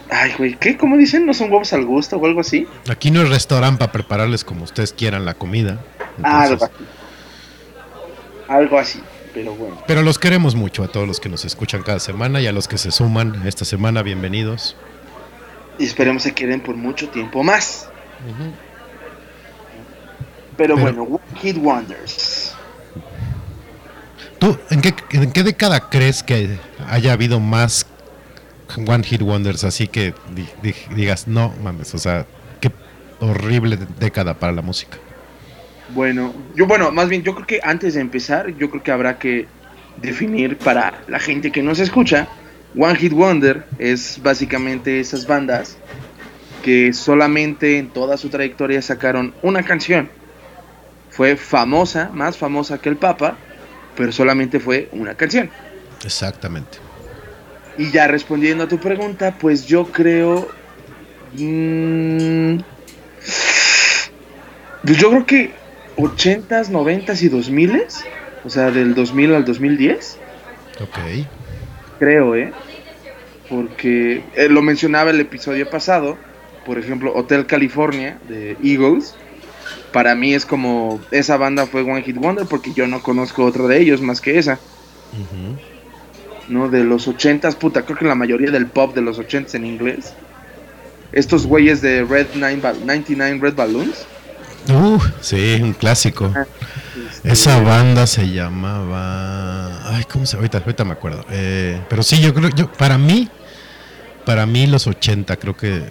Ay, 0.09 0.34
güey, 0.38 0.55
¿qué? 0.57 0.75
¿Cómo 0.75 0.97
dicen? 0.97 1.25
¿No 1.25 1.34
son 1.34 1.51
huevos 1.51 1.71
al 1.73 1.86
gusto 1.86 2.17
o 2.17 2.25
algo 2.25 2.39
así? 2.41 2.67
Aquí 2.89 3.11
no 3.11 3.21
es 3.21 3.30
restaurante 3.30 3.78
para 3.80 3.91
prepararles 3.91 4.43
como 4.43 4.63
ustedes 4.63 4.91
quieran 4.93 5.23
la 5.25 5.36
comida. 5.36 5.80
algo 6.23 6.53
Entonces, 6.55 6.63
así. 6.63 6.84
Algo 8.47 8.80
así, 8.80 9.01
pero 9.34 9.53
bueno. 9.53 9.78
pero 9.86 10.01
los 10.01 10.17
queremos 10.17 10.55
mucho 10.55 10.84
a 10.84 10.88
todos 10.88 11.05
los 11.07 11.19
que 11.19 11.30
nos 11.30 11.43
escuchan 11.45 11.84
cada 11.84 11.99
semana 11.99 12.39
y 12.41 12.47
a 12.47 12.51
los 12.53 12.67
que 12.67 12.78
se 12.78 12.91
suman 12.91 13.45
esta 13.45 13.65
semana, 13.65 14.01
bienvenidos. 14.01 14.75
Y 15.78 15.84
esperemos 15.86 16.23
se 16.23 16.34
queden 16.34 16.61
por 16.61 16.75
mucho 16.75 17.09
tiempo 17.09 17.43
más. 17.43 17.88
Pero, 20.55 20.75
Pero- 20.75 20.78
bueno, 20.78 21.03
One 21.03 21.39
Hit 21.41 21.57
Wonders. 21.57 22.55
¿Tú 24.39 24.57
en 24.69 24.82
qué, 24.82 24.93
en 25.11 25.32
qué 25.32 25.43
década 25.43 25.89
crees 25.89 26.23
que 26.23 26.57
haya 26.89 27.13
habido 27.13 27.39
más 27.39 27.86
One 28.86 29.03
Hit 29.03 29.22
Wonders? 29.22 29.63
Así 29.63 29.88
que 29.88 30.13
di- 30.36 30.47
di- 30.61 30.76
digas, 30.95 31.28
no 31.28 31.53
mames, 31.63 31.93
o 31.93 31.97
sea, 31.97 32.26
qué 32.59 32.72
horrible 33.20 33.78
década 33.99 34.34
para 34.36 34.51
la 34.53 34.61
música. 34.61 34.97
Bueno, 35.95 36.34
yo 36.55 36.68
bueno, 36.68 36.91
más 36.91 37.07
bien 37.07 37.24
yo 37.24 37.34
creo 37.34 37.47
que 37.47 37.59
antes 37.63 37.93
de 37.93 38.01
empezar, 38.01 38.49
yo 38.57 38.70
creo 38.70 38.84
que 38.84 38.91
habrá 38.91 39.18
que 39.20 39.47
definir 40.01 40.57
para 40.57 41.01
la 41.07 41.20
gente 41.20 41.51
que 41.51 41.63
nos 41.63 41.80
escucha, 41.80 42.28
One 42.78 42.95
Hit 42.97 43.13
Wonder 43.13 43.63
es 43.80 44.20
básicamente 44.22 44.99
esas 44.99 45.26
bandas 45.26 45.78
que 46.61 46.91
solamente 46.91 47.78
en 47.78 47.89
toda 47.89 48.18
su 48.18 48.30
trayectoria 48.30 48.82
sacaron 48.82 49.34
una 49.41 49.63
canción. 49.63 50.09
Fue 51.09 51.38
famosa, 51.38 52.11
más 52.13 52.38
famosa 52.38 52.78
que 52.80 52.89
el 52.89 52.97
Papa, 52.97 53.38
pero 53.95 54.11
solamente 54.11 54.59
fue 54.59 54.89
una 54.91 55.15
canción. 55.15 55.49
Exactamente. 56.05 56.78
Y 57.78 57.91
ya 57.91 58.07
respondiendo 58.07 58.63
a 58.63 58.67
tu 58.67 58.80
pregunta, 58.80 59.38
pues 59.39 59.65
yo 59.65 59.86
creo. 59.86 60.47
mm, 61.34 62.57
pues 64.84 64.97
yo 64.97 65.09
creo 65.09 65.25
que 65.25 65.51
80s, 65.97 66.69
90s 66.69 67.21
y 67.21 67.30
2000s. 67.30 68.03
O 68.45 68.49
sea, 68.49 68.71
del 68.71 68.95
2000 68.95 69.36
al 69.36 69.45
2010. 69.45 70.17
Ok. 70.82 70.97
Creo, 71.99 72.36
¿eh? 72.36 72.53
Porque 73.49 74.23
eh, 74.36 74.49
lo 74.49 74.61
mencionaba 74.61 75.11
el 75.11 75.19
episodio 75.19 75.69
pasado. 75.69 76.17
Por 76.65 76.80
ejemplo, 76.80 77.13
Hotel 77.15 77.45
California 77.45 78.19
de 78.28 78.57
Eagles. 78.63 79.15
Para 79.91 80.15
mí 80.15 80.34
es 80.34 80.45
como. 80.45 81.01
Esa 81.11 81.38
banda 81.38 81.65
fue 81.65 81.82
One 81.82 82.03
Hit 82.03 82.17
Wonder 82.17 82.45
porque 82.45 82.73
yo 82.73 82.88
no 82.88 83.01
conozco 83.01 83.45
otra 83.45 83.67
de 83.67 83.80
ellos 83.80 84.01
más 84.01 84.21
que 84.21 84.38
esa. 84.38 84.59
Ujú. 85.13 85.57
¿No? 86.49 86.69
De 86.69 86.83
los 86.83 87.07
80s, 87.07 87.55
puta, 87.55 87.83
creo 87.83 87.97
que 87.97 88.05
la 88.05 88.15
mayoría 88.15 88.51
del 88.51 88.67
pop 88.67 88.93
de 88.95 89.01
los 89.01 89.19
80s 89.19 89.55
en 89.55 89.65
inglés. 89.65 90.13
Estos 91.11 91.45
güeyes 91.47 91.81
de 91.81 92.03
Red 92.03 92.27
Nine 92.35 92.57
Ba- 92.57 92.73
99 92.73 93.39
Red 93.41 93.55
Balloons. 93.55 94.05
Uh, 94.69 94.99
sí, 95.21 95.59
un 95.61 95.71
clásico. 95.73 96.33
Este, 97.09 97.31
Esa 97.31 97.61
banda 97.61 98.05
se 98.05 98.29
llamaba. 98.29 99.95
Ay, 99.95 100.03
¿cómo 100.11 100.25
se 100.25 100.35
Ahorita, 100.35 100.57
ahorita 100.57 100.83
me 100.83 100.91
acuerdo. 100.91 101.23
Eh, 101.31 101.79
pero 101.89 102.03
sí, 102.03 102.19
yo 102.21 102.33
creo. 102.33 102.49
Yo, 102.49 102.69
para 102.73 102.97
mí, 102.97 103.29
para 104.25 104.45
mí, 104.45 104.67
los 104.67 104.87
80, 104.87 105.37
creo 105.37 105.55
que. 105.55 105.83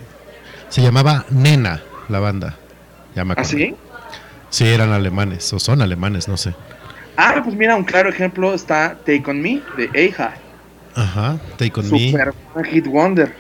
Se 0.68 0.82
llamaba 0.82 1.24
Nena, 1.30 1.82
la 2.08 2.18
banda. 2.20 2.56
Ya 3.14 3.24
me 3.24 3.30
¿Ah, 3.32 3.40
acuerdo. 3.40 3.50
sí? 3.50 3.74
Sí, 4.50 4.66
eran 4.66 4.92
alemanes, 4.92 5.50
o 5.54 5.58
son 5.58 5.80
alemanes, 5.80 6.28
no 6.28 6.36
sé. 6.36 6.54
Ah, 7.16 7.40
pues 7.42 7.56
mira, 7.56 7.76
un 7.76 7.84
claro 7.84 8.10
ejemplo 8.10 8.52
está 8.52 8.98
Take 9.06 9.22
On 9.26 9.40
Me 9.40 9.62
de 9.78 10.08
Aja. 10.10 10.34
Ajá, 10.96 11.38
Take 11.56 11.78
On 11.80 11.90
Me. 11.90 12.10
Super 12.10 12.34
One 12.54 12.68
Hit 12.68 12.86
Wonder. 12.86 13.34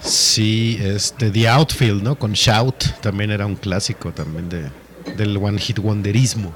Sí, 0.00 0.78
este, 0.82 1.30
The 1.30 1.48
Outfield, 1.48 2.02
¿no? 2.02 2.16
Con 2.18 2.32
Shout, 2.32 3.00
también 3.00 3.30
era 3.30 3.46
un 3.46 3.54
clásico 3.54 4.10
también 4.10 4.48
de, 4.48 4.68
del 5.16 5.36
One 5.36 5.58
Hit 5.58 5.78
Wonderismo. 5.78 6.52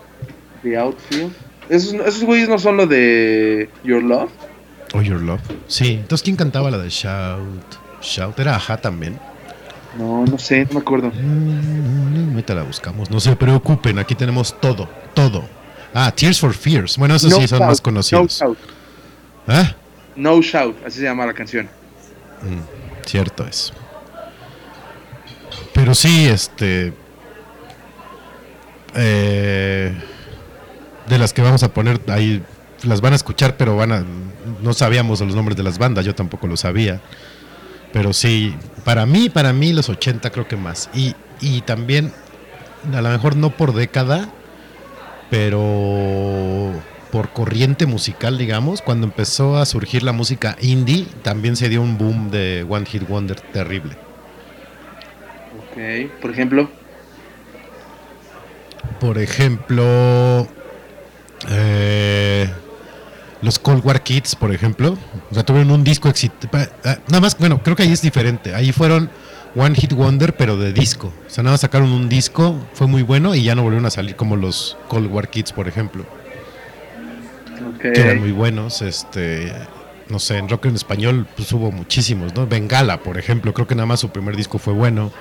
The 0.63 0.77
Outfield. 0.77 1.33
Esos, 1.69 1.95
esos 1.95 2.25
güeyes 2.25 2.49
no 2.49 2.59
son 2.59 2.77
lo 2.77 2.87
de 2.87 3.71
Your 3.85 4.03
Love. 4.03 4.31
O 4.95 5.01
Your 5.01 5.21
Love. 5.21 5.41
Sí, 5.69 5.93
entonces, 5.93 6.25
¿quién 6.25 6.37
cantaba 6.37 6.71
la 6.71 6.79
de 6.79 6.89
Shout? 6.89 7.77
Shout 8.03 8.39
era 8.41 8.57
Ajá 8.57 8.77
también. 8.79 9.19
No, 9.97 10.25
no 10.27 10.39
sé, 10.39 10.65
no 10.67 10.75
me 10.75 10.81
acuerdo. 10.81 11.11
Mm, 11.15 12.31
Ahorita 12.33 12.55
la 12.55 12.65
buscamos, 12.65 13.11
no 13.11 13.19
se 13.21 13.35
preocupen, 13.35 13.99
aquí 13.99 14.15
tenemos 14.15 14.61
todo, 14.61 14.89
todo. 15.15 15.45
Ah, 15.95 16.13
Tears 16.15 16.39
for 16.39 16.53
Fears. 16.53 16.99
Bueno, 16.99 17.15
esos 17.15 17.31
No 17.31 17.39
sí 17.39 17.49
son 17.49 17.61
más 17.61 17.81
conocidos. 17.81 18.43
No. 18.43 18.57
¿Ah? 19.47 19.75
No 20.17 20.41
Shout, 20.41 20.77
así 20.85 20.99
se 20.99 21.05
llama 21.05 21.27
la 21.27 21.35
canción. 21.35 21.69
Mm, 22.43 23.05
cierto 23.07 23.47
es. 23.47 23.73
Pero 25.75 25.95
sí, 25.95 26.27
este. 26.27 26.93
eh, 28.95 29.95
de 31.09 31.19
las 31.19 31.33
que 31.33 31.43
vamos 31.43 31.63
a 31.63 31.73
poner 31.73 32.01
ahí, 32.09 32.43
las 32.83 33.01
van 33.01 33.13
a 33.13 33.17
escuchar, 33.17 33.57
pero 33.57 33.77
van 33.77 33.93
a. 33.93 34.05
No 34.63 34.73
sabíamos 34.73 35.21
los 35.21 35.35
nombres 35.35 35.57
de 35.57 35.63
las 35.63 35.79
bandas, 35.79 36.05
yo 36.05 36.15
tampoco 36.15 36.47
lo 36.47 36.57
sabía. 36.57 37.01
Pero 37.93 38.13
sí, 38.13 38.55
para 38.85 39.07
mí, 39.07 39.29
para 39.29 39.53
mí, 39.53 39.73
los 39.73 39.89
80 39.89 40.31
creo 40.31 40.49
que 40.49 40.57
más. 40.57 40.91
Y, 40.95 41.15
y 41.41 41.61
también, 41.63 42.13
a 42.93 43.01
lo 43.01 43.09
mejor 43.11 43.37
no 43.37 43.51
por 43.51 43.75
década, 43.75 44.29
pero 45.31 46.73
por 47.11 47.31
corriente 47.31 47.87
musical, 47.87 48.39
digamos, 48.39 48.83
cuando 48.83 49.07
empezó 49.07 49.57
a 49.57 49.67
surgir 49.67 50.03
la 50.03 50.13
música 50.13 50.57
indie, 50.61 51.07
también 51.23 51.57
se 51.57 51.69
dio 51.69 51.83
un 51.83 51.99
boom 51.99 52.31
de 52.31 52.67
One 52.69 52.87
Hit 52.87 53.09
Wonder 53.09 53.41
terrible. 53.41 53.97
Ok, 55.71 56.11
por 56.21 56.31
ejemplo. 56.31 56.71
Por 59.01 59.19
ejemplo, 59.19 60.49
eh, 61.51 62.49
los 63.43 63.59
Cold 63.59 63.85
War 63.85 64.03
Kids, 64.03 64.37
por 64.37 64.53
ejemplo, 64.53 64.97
o 65.31 65.35
sea, 65.35 65.45
tuvieron 65.45 65.71
un 65.71 65.85
disco 65.85 66.09
exitoso. 66.09 66.49
Nada 67.09 67.21
más, 67.21 67.39
bueno, 67.39 67.63
creo 67.63 67.77
que 67.77 67.83
ahí 67.83 67.93
es 67.93 68.03
diferente. 68.03 68.55
Ahí 68.55 68.73
fueron 68.73 69.11
One 69.55 69.75
Hit 69.75 69.93
Wonder, 69.93 70.35
pero 70.37 70.57
de 70.57 70.73
disco. 70.73 71.13
O 71.27 71.31
sea, 71.31 71.43
nada 71.43 71.55
más 71.55 71.61
sacaron 71.61 71.91
un 71.93 72.09
disco, 72.09 72.57
fue 72.75 72.87
muy 72.87 73.03
bueno 73.03 73.35
y 73.35 73.43
ya 73.43 73.55
no 73.55 73.63
volvieron 73.63 73.87
a 73.87 73.91
salir 73.91 74.17
como 74.17 74.37
los 74.37 74.77
Cold 74.89 75.11
War 75.11 75.29
Kids, 75.29 75.53
por 75.53 75.69
ejemplo. 75.69 76.05
Que 77.81 77.89
eran 77.89 78.21
muy 78.21 78.33
buenos. 78.33 78.83
Este, 78.83 79.53
no 80.09 80.19
sé, 80.19 80.39
en 80.39 80.49
rock 80.49 80.67
en 80.67 80.75
español 80.77 81.27
pues 81.37 81.53
hubo 81.53 81.71
muchísimos, 81.73 82.35
¿no? 82.35 82.47
Bengala, 82.47 82.99
por 83.01 83.19
ejemplo, 83.19 83.53
creo 83.55 83.67
que 83.67 83.75
nada 83.75 83.87
más 83.87 84.01
su 84.01 84.11
primer 84.11 84.37
disco 84.37 84.59
fue 84.59 84.73
bueno. 84.73 85.13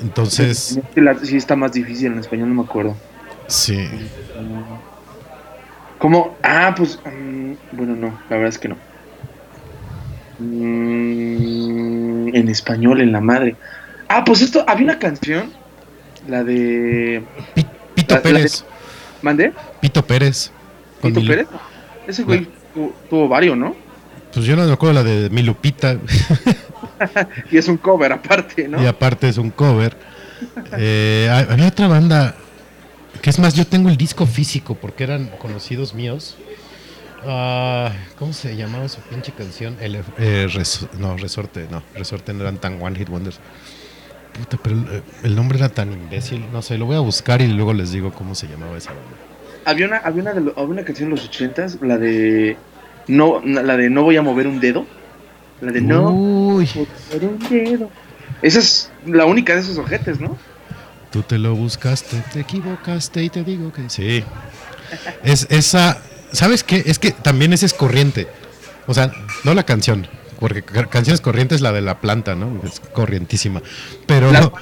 Entonces, 0.00 0.78
Sí, 1.24 1.36
está 1.36 1.56
más 1.56 1.72
difícil 1.72 2.12
en 2.12 2.18
español, 2.20 2.48
no 2.50 2.62
me 2.62 2.68
acuerdo. 2.68 2.94
Sí. 3.48 3.88
¿Cómo? 5.98 6.36
Ah, 6.42 6.72
pues. 6.76 6.98
mm, 7.04 7.52
bueno, 7.72 7.96
no, 7.96 8.06
la 8.30 8.36
verdad 8.36 8.48
es 8.50 8.58
que 8.58 8.68
no. 8.68 8.76
Mm, 10.38 12.28
en 12.34 12.48
español, 12.48 13.00
en 13.00 13.12
la 13.12 13.20
madre. 13.20 13.56
Ah, 14.08 14.24
pues 14.24 14.42
esto, 14.42 14.64
había 14.66 14.84
una 14.84 14.98
canción. 14.98 15.52
La 16.28 16.44
de. 16.44 17.22
Pi- 17.54 17.66
Pito 17.94 18.14
La- 18.14 18.20
la 18.20 18.28
de- 18.28 18.34
Pérez. 18.34 18.64
¿Mandé? 19.22 19.52
Pito 19.80 20.04
Pérez. 20.04 20.50
Con 21.00 21.10
¿Tito 21.12 21.20
mi- 21.22 21.28
Pérez? 21.28 21.46
Ese 22.06 22.22
güey 22.24 22.48
tu- 22.74 22.92
tuvo 23.08 23.28
varios, 23.28 23.56
¿no? 23.56 23.74
Pues 24.32 24.44
yo 24.46 24.56
no 24.56 24.64
me 24.66 24.72
acuerdo 24.72 24.94
la 24.94 25.02
de 25.04 25.30
mi 25.30 25.42
Lupita. 25.42 25.98
Y 27.52 27.56
es 27.58 27.68
un 27.68 27.76
cover 27.76 28.12
aparte, 28.12 28.66
¿no? 28.66 28.82
Y 28.82 28.86
aparte 28.86 29.28
es 29.28 29.38
un 29.38 29.50
cover. 29.50 29.96
Eh, 30.76 31.28
ha- 31.30 31.52
había 31.52 31.68
otra 31.68 31.86
banda. 31.86 32.34
Que 33.22 33.30
es 33.30 33.38
más, 33.38 33.54
yo 33.54 33.66
tengo 33.66 33.88
el 33.88 33.96
disco 33.96 34.26
físico 34.26 34.74
porque 34.74 35.04
eran 35.04 35.28
conocidos 35.38 35.94
míos. 35.94 36.36
Ah, 37.24 37.92
¿Cómo 38.18 38.32
se 38.32 38.56
llamaba 38.56 38.88
su 38.88 39.00
pinche 39.02 39.32
canción? 39.32 39.76
El, 39.80 40.02
eh, 40.18 40.48
res- 40.52 40.86
no, 40.98 41.16
Resorte, 41.16 41.66
no, 41.70 41.82
Resorte 41.94 42.32
no 42.32 42.42
eran 42.42 42.58
tan 42.58 42.80
One 42.82 42.98
Hit 42.98 43.08
Wonders. 43.08 43.38
Puta, 44.38 44.56
pero 44.62 44.76
el, 44.76 45.02
el 45.24 45.36
nombre 45.36 45.58
era 45.58 45.68
tan 45.68 45.92
imbécil. 45.92 46.46
No 46.52 46.62
sé, 46.62 46.78
lo 46.78 46.86
voy 46.86 46.96
a 46.96 47.00
buscar 47.00 47.40
y 47.42 47.46
luego 47.48 47.72
les 47.74 47.92
digo 47.92 48.12
cómo 48.12 48.34
se 48.34 48.46
llamaba 48.48 48.76
esa 48.76 48.90
banda. 48.90 49.04
Había 49.70 49.86
una, 49.86 49.96
había 49.98 50.22
una, 50.22 50.32
de 50.32 50.40
lo- 50.40 50.52
había 50.56 50.66
una 50.70 50.84
canción 50.84 51.08
en 51.08 51.16
los 51.16 51.24
ochentas, 51.26 51.78
la 51.82 51.98
de. 51.98 52.56
No, 53.06 53.40
la 53.44 53.76
de 53.76 53.90
No 53.90 54.02
voy 54.02 54.16
a 54.16 54.22
mover 54.22 54.46
un 54.46 54.60
dedo. 54.60 54.86
La 55.60 55.72
de 55.72 55.80
No 55.80 56.10
Uy, 56.10 56.68
voy 56.74 56.86
a 56.86 57.14
mover 57.14 57.28
un 57.28 57.38
dedo. 57.48 57.90
Esa 58.42 58.58
es 58.60 58.90
la 59.06 59.24
única 59.26 59.54
de 59.54 59.60
esos 59.60 59.78
ojetes, 59.78 60.20
¿no? 60.20 60.36
tú 61.10 61.22
te 61.22 61.38
lo 61.38 61.54
buscaste, 61.54 62.22
te 62.34 62.40
equivocaste 62.40 63.22
y 63.24 63.30
te 63.30 63.42
digo 63.42 63.72
que 63.72 63.88
sí. 63.88 64.22
Es 65.24 65.46
esa, 65.48 65.98
¿sabes 66.32 66.62
qué? 66.64 66.82
Es 66.84 66.98
que 66.98 67.12
también 67.12 67.54
esa 67.54 67.64
es 67.64 67.72
corriente. 67.72 68.28
O 68.86 68.92
sea, 68.92 69.10
no 69.42 69.54
la 69.54 69.64
canción, 69.64 70.06
porque 70.38 70.62
ca- 70.62 70.84
canción 70.86 71.14
es 71.14 71.22
corriente 71.22 71.54
es 71.54 71.62
la 71.62 71.72
de 71.72 71.80
la 71.80 71.98
planta, 72.00 72.34
¿no? 72.34 72.60
Es 72.62 72.80
corrientísima. 72.92 73.62
Pero 74.06 74.30
Las 74.30 74.42
no, 74.42 74.52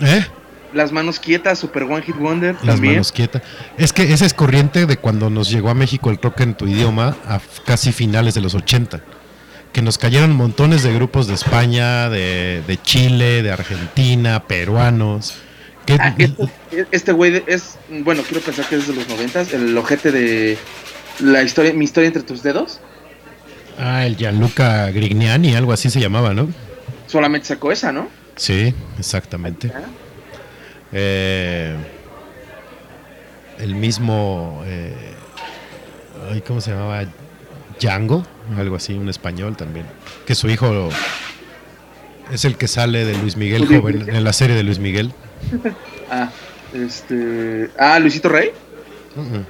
¿eh? 0.00 0.26
Las 0.72 0.92
manos 0.92 1.18
quietas, 1.20 1.58
Super 1.58 1.84
One 1.84 2.02
Hit 2.02 2.16
Wonder 2.16 2.54
Las 2.56 2.64
también. 2.76 2.94
manos 2.94 3.12
quietas. 3.12 3.42
Es 3.78 3.92
que 3.92 4.12
esa 4.12 4.26
es 4.26 4.34
corriente 4.34 4.86
de 4.86 4.96
cuando 4.96 5.30
nos 5.30 5.50
llegó 5.50 5.70
a 5.70 5.74
México 5.74 6.10
el 6.10 6.18
rock 6.22 6.40
en 6.40 6.54
tu 6.54 6.66
idioma 6.66 7.16
a 7.26 7.40
casi 7.66 7.92
finales 7.92 8.34
de 8.34 8.40
los 8.40 8.54
80. 8.54 9.00
Que 9.72 9.82
nos 9.82 9.98
cayeron 9.98 10.32
montones 10.34 10.82
de 10.82 10.92
grupos 10.92 11.26
de 11.28 11.34
España, 11.34 12.08
de, 12.08 12.62
de 12.66 12.82
Chile, 12.82 13.42
de 13.42 13.52
Argentina, 13.52 14.44
peruanos. 14.46 15.34
Que, 15.86 15.94
Ah, 15.94 16.14
este- 16.18 16.86
este 16.90 17.12
güey 17.12 17.42
es, 17.46 17.78
bueno, 17.88 18.22
quiero 18.22 18.40
pensar 18.42 18.66
que 18.68 18.76
es 18.76 18.86
de 18.88 18.94
los 18.94 19.08
noventas, 19.08 19.52
el 19.52 19.76
ojete 19.78 20.10
de 20.12 20.58
la 21.20 21.42
historia, 21.42 21.72
mi 21.72 21.84
historia 21.84 22.08
entre 22.08 22.22
tus 22.22 22.42
dedos. 22.42 22.80
Ah, 23.78 24.04
el 24.06 24.16
Gianluca 24.16 24.90
Grignani, 24.90 25.54
algo 25.54 25.72
así 25.72 25.88
se 25.88 26.00
llamaba, 26.00 26.34
¿no? 26.34 26.48
Solamente 27.06 27.46
sacó 27.46 27.72
esa, 27.72 27.92
¿no? 27.92 28.08
Sí, 28.36 28.74
exactamente. 28.98 29.72
Eh, 30.92 31.76
el 33.58 33.74
mismo, 33.74 34.62
eh, 34.66 35.14
¿cómo 36.46 36.60
se 36.60 36.72
llamaba? 36.72 37.04
Django, 37.80 38.24
algo 38.56 38.76
así, 38.76 38.94
un 38.94 39.08
español 39.08 39.56
también. 39.56 39.86
Que 40.26 40.34
su 40.34 40.48
hijo 40.48 40.90
es 42.32 42.44
el 42.44 42.56
que 42.56 42.68
sale 42.68 43.04
de 43.04 43.16
Luis 43.16 43.36
Miguel 43.36 43.66
joven, 43.66 44.08
en 44.08 44.24
la 44.24 44.32
serie 44.32 44.56
de 44.56 44.62
Luis 44.62 44.78
Miguel. 44.78 45.12
Ah, 46.12 46.28
este. 46.74 47.70
Ah, 47.78 48.00
Luisito 48.00 48.28
Rey. 48.28 48.50
Uh-uh. 49.14 49.44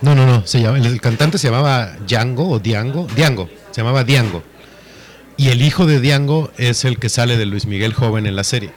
No, 0.00 0.16
no, 0.16 0.26
no, 0.26 0.44
se 0.44 0.60
llama, 0.60 0.78
el, 0.78 0.86
el 0.86 1.00
cantante 1.00 1.38
se 1.38 1.46
llamaba 1.46 1.96
Django 2.04 2.48
o 2.48 2.58
Diango, 2.58 3.06
Diango, 3.14 3.48
se 3.70 3.82
llamaba 3.82 4.02
Diango. 4.02 4.42
Y 5.36 5.50
el 5.50 5.62
hijo 5.62 5.86
de 5.86 6.00
Diango 6.00 6.50
es 6.58 6.84
el 6.84 6.98
que 6.98 7.08
sale 7.08 7.36
de 7.36 7.46
Luis 7.46 7.66
Miguel 7.66 7.92
joven 7.94 8.26
en 8.26 8.34
la 8.34 8.42
serie. 8.42 8.70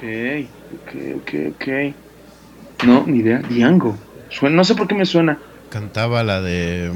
Ok, 0.00 0.46
ok, 0.74 0.94
ok, 1.16 1.34
ok. 1.54 2.86
No, 2.86 3.04
ni 3.06 3.18
idea. 3.18 3.38
Diango. 3.38 3.96
Suena, 4.30 4.56
no 4.56 4.64
sé 4.64 4.74
por 4.74 4.88
qué 4.88 4.94
me 4.94 5.04
suena. 5.04 5.38
Cantaba 5.68 6.22
la 6.24 6.40
de. 6.40 6.90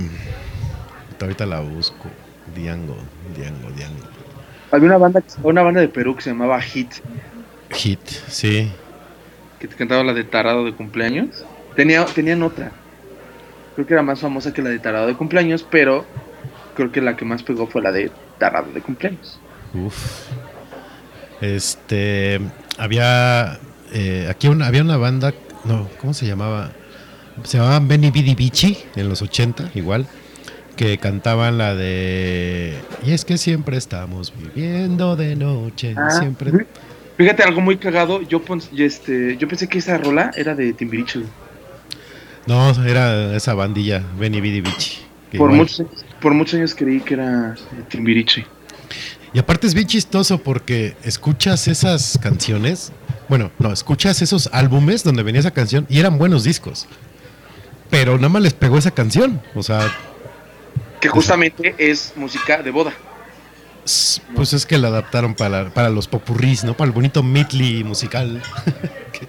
Ahorita 1.20 1.46
la 1.46 1.60
busco. 1.60 2.08
Diango, 2.54 2.96
Diango, 3.36 3.70
Diango. 3.70 4.04
Había 4.70 4.88
una 4.88 4.98
banda, 4.98 5.22
una 5.42 5.62
banda 5.62 5.80
de 5.80 5.88
Perú 5.88 6.16
que 6.16 6.22
se 6.22 6.30
llamaba 6.30 6.60
Hit, 6.60 6.92
Hit, 7.70 8.06
sí. 8.28 8.70
que 9.58 9.68
te 9.68 9.74
cantaba 9.76 10.02
la 10.02 10.12
de 10.12 10.24
Tarado 10.24 10.64
de 10.64 10.72
cumpleaños. 10.72 11.44
Tenía, 11.76 12.04
tenían 12.06 12.42
otra. 12.42 12.72
Creo 13.74 13.86
que 13.86 13.94
era 13.94 14.02
más 14.02 14.20
famosa 14.20 14.52
que 14.52 14.62
la 14.62 14.70
de 14.70 14.78
Tarado 14.78 15.06
de 15.06 15.14
cumpleaños, 15.14 15.66
pero 15.68 16.04
creo 16.74 16.92
que 16.92 17.00
la 17.00 17.16
que 17.16 17.24
más 17.24 17.42
pegó 17.42 17.66
fue 17.66 17.82
la 17.82 17.92
de 17.92 18.10
Tarado 18.38 18.72
de 18.72 18.80
cumpleaños. 18.80 19.40
Uf. 19.72 20.28
Este. 21.40 22.40
Había. 22.78 23.58
eh, 23.92 24.26
aquí 24.30 24.48
una, 24.48 24.66
había 24.66 24.82
una 24.82 24.96
banda. 24.96 25.32
No, 25.64 25.88
¿cómo 26.00 26.14
se 26.14 26.26
llamaba? 26.26 26.72
Se 27.44 27.58
llamaban 27.58 27.88
Benny 27.88 28.10
Bidi 28.10 28.34
Bichi 28.34 28.78
en 28.96 29.08
los 29.08 29.22
80, 29.22 29.70
igual. 29.74 30.06
Que 30.76 30.98
cantaban 30.98 31.56
la 31.58 31.74
de. 31.74 32.74
Y 33.06 33.12
es 33.12 33.24
que 33.24 33.38
siempre 33.38 33.76
estamos 33.76 34.32
viviendo 34.36 35.14
de 35.16 35.36
noche. 35.36 35.94
Ah, 35.96 36.10
siempre. 36.10 36.52
fí- 36.52 36.66
Fíjate, 37.16 37.44
algo 37.44 37.60
muy 37.60 37.76
cagado. 37.76 38.22
Yo, 38.22 38.42
este, 38.76 39.36
yo 39.36 39.46
pensé 39.46 39.68
que 39.68 39.78
esa 39.78 39.98
rola 39.98 40.32
era 40.36 40.56
de 40.56 40.72
Timbiriche. 40.72 41.20
No, 42.46 42.70
era 42.84 43.36
esa 43.36 43.54
bandilla, 43.54 44.02
Benny 44.18 44.40
Bidi 44.40 44.60
Bichi. 44.62 44.98
Por 45.38 45.50
muchos, 45.52 45.80
años- 45.80 46.04
por 46.20 46.34
muchos 46.34 46.54
años 46.54 46.74
creí 46.74 47.00
que 47.00 47.14
era 47.14 47.54
Timbiriche. 47.88 48.46
Y 49.34 49.40
aparte 49.40 49.66
es 49.66 49.74
bien 49.74 49.88
chistoso 49.88 50.38
porque 50.38 50.96
escuchas 51.02 51.66
esas 51.66 52.16
canciones, 52.22 52.92
bueno, 53.28 53.50
no, 53.58 53.72
escuchas 53.72 54.22
esos 54.22 54.48
álbumes 54.52 55.02
donde 55.02 55.24
venía 55.24 55.40
esa 55.40 55.50
canción 55.50 55.86
y 55.90 55.98
eran 55.98 56.18
buenos 56.18 56.44
discos. 56.44 56.86
Pero 57.90 58.14
nada 58.14 58.28
más 58.28 58.42
les 58.42 58.54
pegó 58.54 58.78
esa 58.78 58.92
canción. 58.92 59.42
O 59.56 59.62
sea, 59.64 59.92
Que 61.00 61.08
justamente 61.08 61.74
es 61.78 62.12
música 62.14 62.62
de 62.62 62.70
boda. 62.70 62.92
pues 64.36 64.52
es 64.52 64.64
que 64.64 64.78
la 64.78 64.86
adaptaron 64.88 65.34
para, 65.34 65.68
para 65.74 65.88
los 65.90 66.06
popurrís, 66.06 66.62
¿no? 66.62 66.76
Para 66.76 66.86
el 66.86 66.92
bonito 66.92 67.24
medley 67.24 67.82
musical 67.82 68.40
que, 69.12 69.26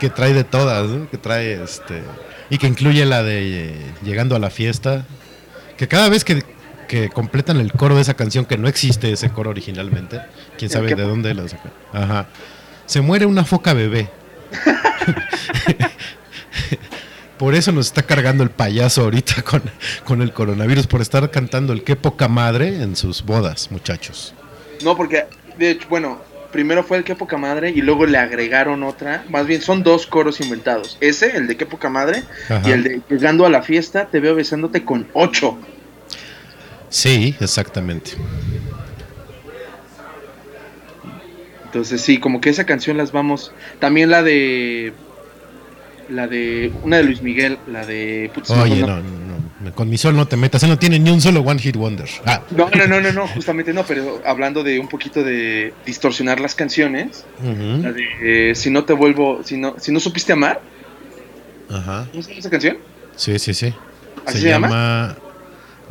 que 0.00 0.08
trae 0.08 0.32
de 0.32 0.44
todas, 0.44 0.88
¿no? 0.88 1.10
Que 1.10 1.18
trae 1.18 1.62
este. 1.62 2.02
Y 2.48 2.56
que 2.56 2.66
incluye 2.66 3.04
la 3.04 3.22
de 3.22 3.68
eh, 3.68 3.94
Llegando 4.02 4.34
a 4.34 4.38
la 4.38 4.48
fiesta. 4.48 5.04
Que 5.76 5.88
cada 5.88 6.08
vez 6.08 6.24
que, 6.24 6.42
que 6.90 7.08
completan 7.08 7.58
el 7.58 7.72
coro 7.72 7.94
de 7.94 8.02
esa 8.02 8.14
canción, 8.14 8.46
que 8.46 8.58
no 8.58 8.66
existe 8.66 9.12
ese 9.12 9.30
coro 9.30 9.50
originalmente, 9.50 10.20
quién 10.58 10.72
sabe 10.72 10.96
de 10.96 11.04
dónde 11.04 11.34
la. 11.34 11.44
Ajá. 11.92 12.26
Se 12.86 13.00
muere 13.00 13.26
una 13.26 13.44
foca 13.44 13.74
bebé. 13.74 14.10
Por 17.38 17.54
eso 17.54 17.70
nos 17.70 17.86
está 17.86 18.02
cargando 18.02 18.42
el 18.42 18.50
payaso 18.50 19.02
ahorita 19.02 19.42
con, 19.42 19.62
con 20.02 20.20
el 20.20 20.32
coronavirus, 20.32 20.88
por 20.88 21.00
estar 21.00 21.30
cantando 21.30 21.72
el 21.72 21.84
qué 21.84 21.94
poca 21.94 22.26
madre 22.26 22.82
en 22.82 22.96
sus 22.96 23.24
bodas, 23.24 23.70
muchachos. 23.70 24.34
No, 24.82 24.96
porque, 24.96 25.26
de 25.58 25.70
hecho, 25.70 25.86
bueno, 25.88 26.20
primero 26.50 26.82
fue 26.82 26.98
el 26.98 27.04
Qué 27.04 27.14
Poca 27.14 27.36
Madre 27.36 27.70
y 27.70 27.82
luego 27.82 28.04
le 28.04 28.18
agregaron 28.18 28.82
otra. 28.82 29.24
Más 29.28 29.46
bien, 29.46 29.62
son 29.62 29.84
dos 29.84 30.06
coros 30.06 30.40
inventados. 30.40 30.98
Ese, 31.00 31.36
el 31.36 31.46
de 31.46 31.56
Qué 31.56 31.66
Poca 31.66 31.88
Madre, 31.88 32.24
Ajá. 32.48 32.68
y 32.68 32.72
el 32.72 32.82
de 32.82 33.00
Llegando 33.08 33.46
a 33.46 33.50
la 33.50 33.62
fiesta, 33.62 34.06
te 34.06 34.18
veo 34.18 34.34
besándote 34.34 34.84
con 34.84 35.06
ocho. 35.12 35.56
Sí, 36.90 37.34
exactamente. 37.40 38.12
Entonces, 41.66 42.00
sí, 42.00 42.18
como 42.18 42.40
que 42.40 42.50
esa 42.50 42.66
canción 42.66 42.96
las 42.96 43.12
vamos. 43.12 43.52
También 43.78 44.10
la 44.10 44.22
de. 44.22 44.92
La 46.08 46.26
de. 46.26 46.72
Una 46.82 46.96
de 46.96 47.04
Luis 47.04 47.22
Miguel, 47.22 47.58
la 47.70 47.86
de. 47.86 48.30
putz, 48.34 48.50
Oye, 48.50 48.80
no, 48.80 48.96
no, 48.96 49.02
no, 49.60 49.74
con 49.74 49.88
mi 49.88 49.96
sol 49.96 50.16
no 50.16 50.26
te 50.26 50.36
metas, 50.36 50.64
él 50.64 50.68
no 50.68 50.78
tiene 50.80 50.98
ni 50.98 51.10
un 51.10 51.20
solo 51.20 51.40
One 51.42 51.60
Hit 51.60 51.76
Wonder. 51.76 52.08
Ah, 52.26 52.42
No, 52.50 52.68
no, 52.70 52.86
no, 52.88 53.00
no, 53.00 53.12
no, 53.12 53.28
justamente 53.28 53.72
no, 53.72 53.84
pero 53.84 54.20
hablando 54.26 54.64
de 54.64 54.80
un 54.80 54.88
poquito 54.88 55.22
de 55.22 55.72
distorsionar 55.86 56.40
las 56.40 56.56
canciones, 56.56 57.24
la 57.40 57.92
de 57.92 58.50
eh, 58.50 58.54
si 58.56 58.70
no 58.70 58.84
te 58.84 58.92
vuelvo, 58.92 59.42
si 59.44 59.56
no, 59.56 59.76
si 59.78 59.92
no 59.92 60.00
supiste 60.00 60.32
amar, 60.32 60.60
ajá. 61.70 62.08
¿cómo 62.10 62.22
se 62.24 62.30
llama 62.30 62.40
esa 62.40 62.50
canción? 62.50 62.78
Sí, 63.14 63.38
sí, 63.38 63.54
sí. 63.54 63.72
¿Así 64.26 64.40
se 64.40 64.48
llama? 64.48 64.66
llama? 64.68 65.16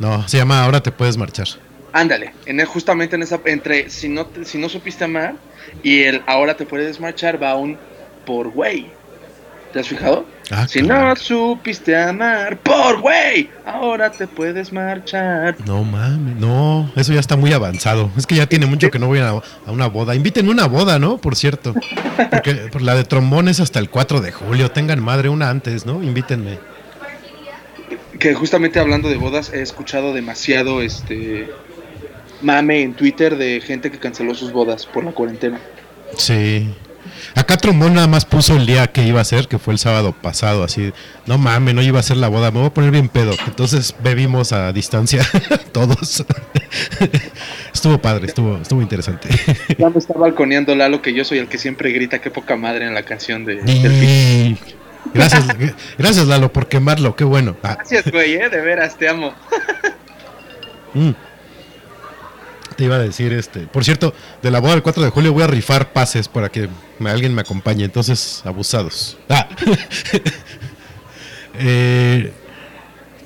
No, 0.00 0.26
se 0.26 0.38
llama 0.38 0.64
Ahora 0.64 0.82
te 0.82 0.90
puedes 0.90 1.16
marchar. 1.16 1.46
Ándale, 1.92 2.32
en 2.46 2.58
el- 2.60 2.66
justamente 2.66 3.16
en 3.16 3.22
esa, 3.22 3.40
entre 3.44 3.90
si 3.90 4.08
no, 4.08 4.26
te- 4.26 4.44
si 4.44 4.58
no 4.58 4.68
supiste 4.68 5.04
amar 5.04 5.34
y 5.82 6.02
el 6.02 6.22
ahora 6.26 6.56
te 6.56 6.64
puedes 6.66 6.98
marchar 7.00 7.40
va 7.42 7.54
un 7.56 7.76
por 8.26 8.48
güey. 8.50 8.86
¿Te 9.72 9.78
has 9.78 9.86
fijado? 9.88 10.26
Ah, 10.50 10.66
si 10.66 10.80
claro. 10.80 11.10
no 11.10 11.16
supiste 11.16 11.96
amar, 11.96 12.58
por 12.58 13.00
güey, 13.00 13.48
ahora 13.64 14.10
te 14.10 14.26
puedes 14.26 14.72
marchar. 14.72 15.54
No 15.64 15.84
mames, 15.84 16.34
no, 16.36 16.90
eso 16.96 17.12
ya 17.12 17.20
está 17.20 17.36
muy 17.36 17.52
avanzado. 17.52 18.10
Es 18.16 18.26
que 18.26 18.34
ya 18.34 18.46
tiene 18.46 18.66
mucho 18.66 18.90
que 18.90 18.98
no 18.98 19.06
voy 19.06 19.20
a, 19.20 19.28
a 19.28 19.42
una 19.70 19.86
boda. 19.86 20.16
Invítenme 20.16 20.50
una 20.50 20.66
boda, 20.66 20.98
¿no? 20.98 21.18
Por 21.18 21.36
cierto. 21.36 21.72
Porque 22.30 22.54
por 22.72 22.82
la 22.82 22.96
de 22.96 23.04
trombón 23.04 23.46
es 23.48 23.60
hasta 23.60 23.78
el 23.78 23.90
4 23.90 24.20
de 24.20 24.32
julio. 24.32 24.72
Tengan 24.72 25.00
madre 25.00 25.28
una 25.28 25.50
antes, 25.50 25.86
¿no? 25.86 26.02
Invítenme. 26.02 26.58
Que 28.20 28.34
justamente 28.34 28.78
hablando 28.78 29.08
de 29.08 29.16
bodas, 29.16 29.52
he 29.52 29.62
escuchado 29.62 30.14
demasiado 30.14 30.82
este 30.82 31.50
mame 32.42 32.82
en 32.82 32.94
Twitter 32.94 33.36
de 33.36 33.60
gente 33.60 33.90
que 33.90 33.98
canceló 33.98 34.34
sus 34.34 34.52
bodas 34.52 34.86
por 34.86 35.04
la 35.04 35.12
cuarentena. 35.12 35.58
Sí. 36.16 36.68
Acá 37.34 37.56
Trombón 37.56 37.94
nada 37.94 38.06
más 38.06 38.26
puso 38.26 38.56
el 38.56 38.66
día 38.66 38.86
que 38.88 39.06
iba 39.06 39.20
a 39.20 39.24
ser, 39.24 39.48
que 39.48 39.58
fue 39.58 39.72
el 39.72 39.78
sábado 39.78 40.12
pasado, 40.12 40.64
así. 40.64 40.92
No 41.26 41.38
mames, 41.38 41.74
no 41.74 41.82
iba 41.82 41.98
a 41.98 42.02
ser 42.02 42.18
la 42.18 42.28
boda, 42.28 42.50
me 42.50 42.58
voy 42.58 42.68
a 42.68 42.74
poner 42.74 42.90
bien 42.90 43.08
pedo. 43.08 43.32
Entonces 43.46 43.94
bebimos 44.02 44.52
a 44.52 44.72
distancia 44.72 45.22
todos. 45.72 46.24
estuvo 47.72 47.98
padre, 47.98 48.26
estuvo, 48.26 48.58
estuvo 48.58 48.82
interesante. 48.82 49.28
Ya 49.78 49.88
me 49.88 49.98
está 49.98 50.14
balconeando 50.14 50.74
Lalo 50.74 51.00
que 51.00 51.14
yo 51.14 51.24
soy 51.24 51.38
el 51.38 51.48
que 51.48 51.56
siempre 51.56 51.90
grita 51.90 52.20
qué 52.20 52.30
poca 52.30 52.56
madre 52.56 52.86
en 52.86 52.94
la 52.94 53.02
canción 53.02 53.46
de, 53.46 53.56
del. 53.62 54.04
Y... 54.04 54.58
Gracias, 55.14 55.44
gracias 55.98 56.26
Lalo 56.26 56.52
por 56.52 56.68
quemarlo, 56.68 57.16
qué 57.16 57.24
bueno. 57.24 57.56
Ah, 57.62 57.74
Gracias, 57.76 58.10
güey, 58.10 58.34
eh, 58.34 58.48
de 58.48 58.60
veras, 58.60 58.96
te 58.96 59.08
amo. 59.08 59.34
mm. 60.94 61.10
Te 62.76 62.84
iba 62.84 62.96
a 62.96 63.00
decir, 63.00 63.32
este, 63.32 63.60
por 63.66 63.84
cierto, 63.84 64.14
de 64.40 64.50
la 64.50 64.60
boda 64.60 64.72
del 64.72 64.82
4 64.82 65.02
de 65.02 65.10
julio 65.10 65.32
voy 65.32 65.42
a 65.42 65.46
rifar 65.48 65.92
pases 65.92 66.28
para 66.28 66.48
que 66.48 66.68
alguien 67.04 67.34
me 67.34 67.42
acompañe, 67.42 67.84
entonces 67.84 68.42
abusados. 68.44 69.18
Ah. 69.28 69.48
Eh, 71.62 72.32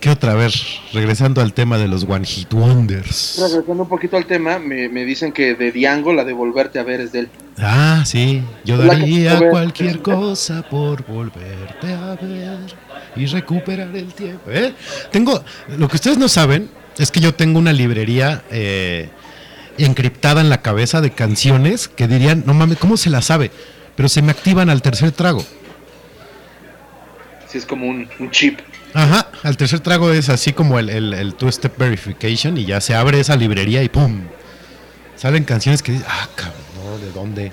¿Qué 0.05 0.11
otra 0.11 0.35
vez? 0.35 0.81
Regresando 0.93 1.41
al 1.41 1.55
tema 1.55 1.79
de 1.79 1.89
los 1.89 2.05
One 2.07 2.27
Hit 2.27 2.53
Wonders. 2.53 3.39
Regresando 3.41 3.85
un 3.85 3.89
poquito 3.89 4.19
al 4.19 4.27
tema, 4.27 4.59
me, 4.59 4.91
me 4.91 5.03
dicen 5.07 5.33
que 5.33 5.55
de 5.55 5.73
Diango 5.73 6.13
la 6.13 6.25
de 6.25 6.35
volverte 6.35 6.79
a 6.79 6.83
ver 6.83 7.01
es 7.01 7.13
de 7.13 7.21
él. 7.21 7.29
Ah, 7.57 8.03
sí, 8.05 8.43
yo 8.67 8.77
La 8.77 8.83
que- 8.97 9.01
daría 9.01 9.49
cualquier 9.49 10.03
cosa 10.03 10.61
por 10.69 11.07
volverte 11.07 11.95
a 11.95 12.17
ver 12.21 12.59
y 13.17 13.25
recuperar 13.25 13.97
el 13.97 14.13
tiempo. 14.13 14.43
¿eh? 14.51 14.75
Tengo, 15.11 15.43
lo 15.79 15.89
que 15.89 15.97
ustedes 15.97 16.19
no 16.19 16.29
saben 16.29 16.69
es 16.99 17.11
que 17.11 17.21
yo 17.21 17.33
tengo 17.35 17.59
una 17.59 17.73
librería 17.73 18.45
eh, 18.51 19.09
encriptada 19.79 20.43
en 20.43 20.51
la 20.51 20.61
cabeza 20.61 21.01
de 21.01 21.13
canciones 21.13 21.89
que 21.89 22.09
dirían, 22.09 22.43
no 22.45 22.53
mames, 22.53 22.77
¿cómo 22.77 22.99
se 22.99 23.09
la 23.09 23.23
sabe? 23.23 23.51
Pero 23.97 24.11
se 24.11 24.21
me 24.21 24.33
activan 24.33 24.69
al 24.69 24.83
tercer 24.83 25.13
trago. 25.13 25.43
Sí, 27.49 27.57
es 27.57 27.65
como 27.65 27.87
un, 27.87 28.07
un 28.21 28.31
chip. 28.31 28.59
Ajá, 28.95 29.29
al 29.43 29.57
tercer 29.57 29.81
trago 29.81 30.13
es 30.13 30.29
así 30.29 30.53
como 30.53 30.79
el, 30.79 30.89
el, 30.89 31.13
el 31.13 31.35
two-step 31.35 31.77
verification 31.77 32.57
y 32.57 32.65
ya 32.65 32.81
se 32.81 32.95
abre 32.95 33.19
esa 33.19 33.35
librería 33.35 33.83
y 33.83 33.89
¡pum! 33.89 34.23
Salen 35.17 35.45
canciones 35.45 35.83
que 35.83 35.93
dices, 35.93 36.07
ah, 36.09 36.29
cabrón, 36.35 36.61
no, 36.77 36.99
¿de 36.99 37.13
dónde? 37.13 37.53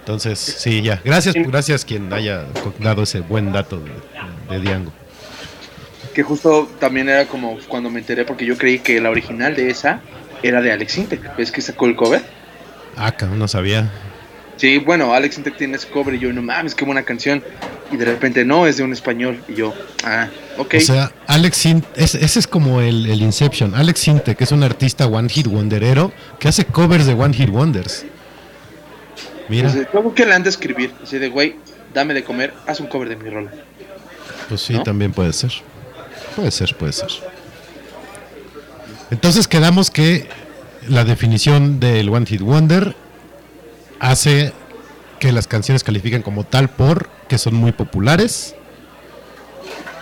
Entonces, 0.00 0.38
sí, 0.38 0.82
ya. 0.82 1.00
Gracias, 1.02 1.34
gracias 1.34 1.84
quien 1.86 2.12
haya 2.12 2.44
dado 2.78 3.04
ese 3.04 3.20
buen 3.20 3.52
dato 3.52 3.80
de, 3.80 3.92
de 4.54 4.60
Diango. 4.60 4.92
Que 6.14 6.22
justo 6.22 6.70
también 6.78 7.08
era 7.08 7.26
como 7.26 7.58
cuando 7.66 7.88
me 7.88 8.00
enteré, 8.00 8.26
porque 8.26 8.44
yo 8.44 8.58
creí 8.58 8.80
que 8.80 9.00
la 9.00 9.08
original 9.08 9.56
de 9.56 9.70
esa 9.70 10.00
era 10.42 10.60
de 10.60 10.72
Alex 10.72 10.98
Intec. 10.98 11.36
¿Ves 11.36 11.50
que 11.50 11.62
sacó 11.62 11.86
el 11.86 11.96
cover? 11.96 12.22
Ah, 12.96 13.12
cabrón, 13.12 13.38
no 13.38 13.48
sabía. 13.48 13.90
Sí, 14.56 14.78
bueno, 14.78 15.12
Alex 15.12 15.36
Intec 15.38 15.56
tiene 15.56 15.76
ese 15.76 15.88
cover 15.88 16.14
y 16.14 16.18
yo, 16.20 16.32
no 16.32 16.40
mames, 16.40 16.74
qué 16.74 16.84
buena 16.84 17.02
canción. 17.02 17.42
Y 17.90 17.96
de 17.96 18.04
repente, 18.04 18.44
no, 18.44 18.66
es 18.66 18.76
de 18.76 18.82
un 18.84 18.92
español. 18.92 19.42
Y 19.48 19.54
yo, 19.54 19.74
ah, 20.04 20.28
ok. 20.58 20.74
O 20.78 20.80
sea, 20.80 21.12
Alex 21.26 21.56
Sin, 21.56 21.84
es- 21.96 22.14
ese 22.14 22.38
es 22.38 22.46
como 22.46 22.80
el, 22.80 23.06
el 23.06 23.20
Inception. 23.20 23.74
Alex 23.74 24.00
Sinte, 24.00 24.34
que 24.36 24.44
es 24.44 24.52
un 24.52 24.62
artista 24.62 25.06
One 25.06 25.28
Hit 25.28 25.48
Wonderero, 25.48 26.12
que 26.38 26.48
hace 26.48 26.64
covers 26.64 27.06
de 27.06 27.14
One 27.14 27.34
Hit 27.34 27.50
Wonders. 27.50 28.04
Mira, 29.48 29.68
Entonces, 29.68 29.88
luego 29.92 30.14
que 30.14 30.24
le 30.24 30.34
han 30.34 30.42
de 30.42 30.50
escribir, 30.50 30.92
así 31.02 31.18
de, 31.18 31.28
güey, 31.28 31.56
dame 31.92 32.14
de 32.14 32.24
comer, 32.24 32.54
haz 32.66 32.80
un 32.80 32.86
cover 32.86 33.08
de 33.08 33.16
mi 33.16 33.28
rola. 33.28 33.50
pues 34.48 34.60
sí, 34.62 34.72
¿no? 34.74 34.82
también 34.84 35.12
puede 35.12 35.32
ser. 35.32 35.52
Puede 36.36 36.50
ser, 36.50 36.74
puede 36.76 36.92
ser. 36.92 37.10
Entonces 39.10 39.46
quedamos 39.48 39.90
que 39.90 40.26
la 40.88 41.04
definición 41.04 41.80
del 41.80 42.08
One 42.08 42.26
Hit 42.26 42.40
Wonder 42.40 42.96
hace 44.00 44.52
que 45.20 45.32
las 45.32 45.46
canciones 45.46 45.84
califiquen 45.84 46.22
como 46.22 46.44
tal 46.44 46.68
por 46.68 47.08
que 47.28 47.38
son 47.38 47.54
muy 47.54 47.72
populares 47.72 48.54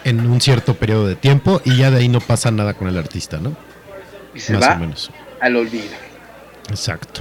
en 0.04 0.26
un 0.28 0.40
cierto 0.40 0.74
periodo 0.74 1.06
de 1.06 1.14
tiempo 1.14 1.60
y 1.64 1.76
ya 1.76 1.90
de 1.90 1.98
ahí 1.98 2.08
no 2.08 2.20
pasa 2.20 2.50
nada 2.50 2.74
con 2.74 2.88
el 2.88 2.98
artista, 2.98 3.38
¿no? 3.38 3.54
Y 4.34 4.40
se 4.40 4.54
Más 4.54 4.62
va 4.62 4.74
o 4.74 4.78
menos. 4.78 5.10
al 5.40 5.56
olvido. 5.56 5.84
Exacto. 6.70 7.20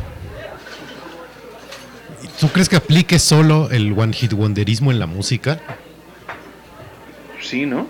¿Y 2.24 2.28
¿Tú 2.39 2.47
crees 2.49 2.69
que 2.69 2.76
aplique 2.78 3.19
solo 3.19 3.69
el 3.72 3.93
One 3.97 4.13
Hit 4.13 4.34
Wonderismo 4.34 4.91
en 4.91 4.99
la 4.99 5.05
música? 5.05 5.59
Sí, 7.41 7.65
¿no? 7.65 7.88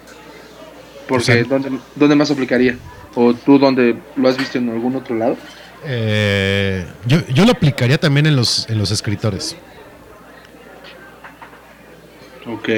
Porque, 1.08 1.22
O 1.32 1.36
sea- 1.36 1.44
¿dónde, 1.44 1.80
dónde 1.96 2.16
más 2.16 2.32
aplicaría? 2.32 2.78
¿O 3.16 3.34
tú 3.34 3.60
dónde 3.60 3.96
lo 4.16 4.30
has 4.30 4.38
visto 4.38 4.58
en 4.58 4.70
algún 4.70 4.96
otro 4.96 5.16
lado? 5.16 5.38
Eh, 5.84 6.86
yo, 7.06 7.26
yo 7.28 7.46
lo 7.46 7.52
aplicaría 7.52 7.98
también 7.98 8.26
en 8.28 8.36
los, 8.36 8.70
en 8.70 8.78
los 8.78 8.92
escritores. 8.92 9.56
Ok. 12.46 12.70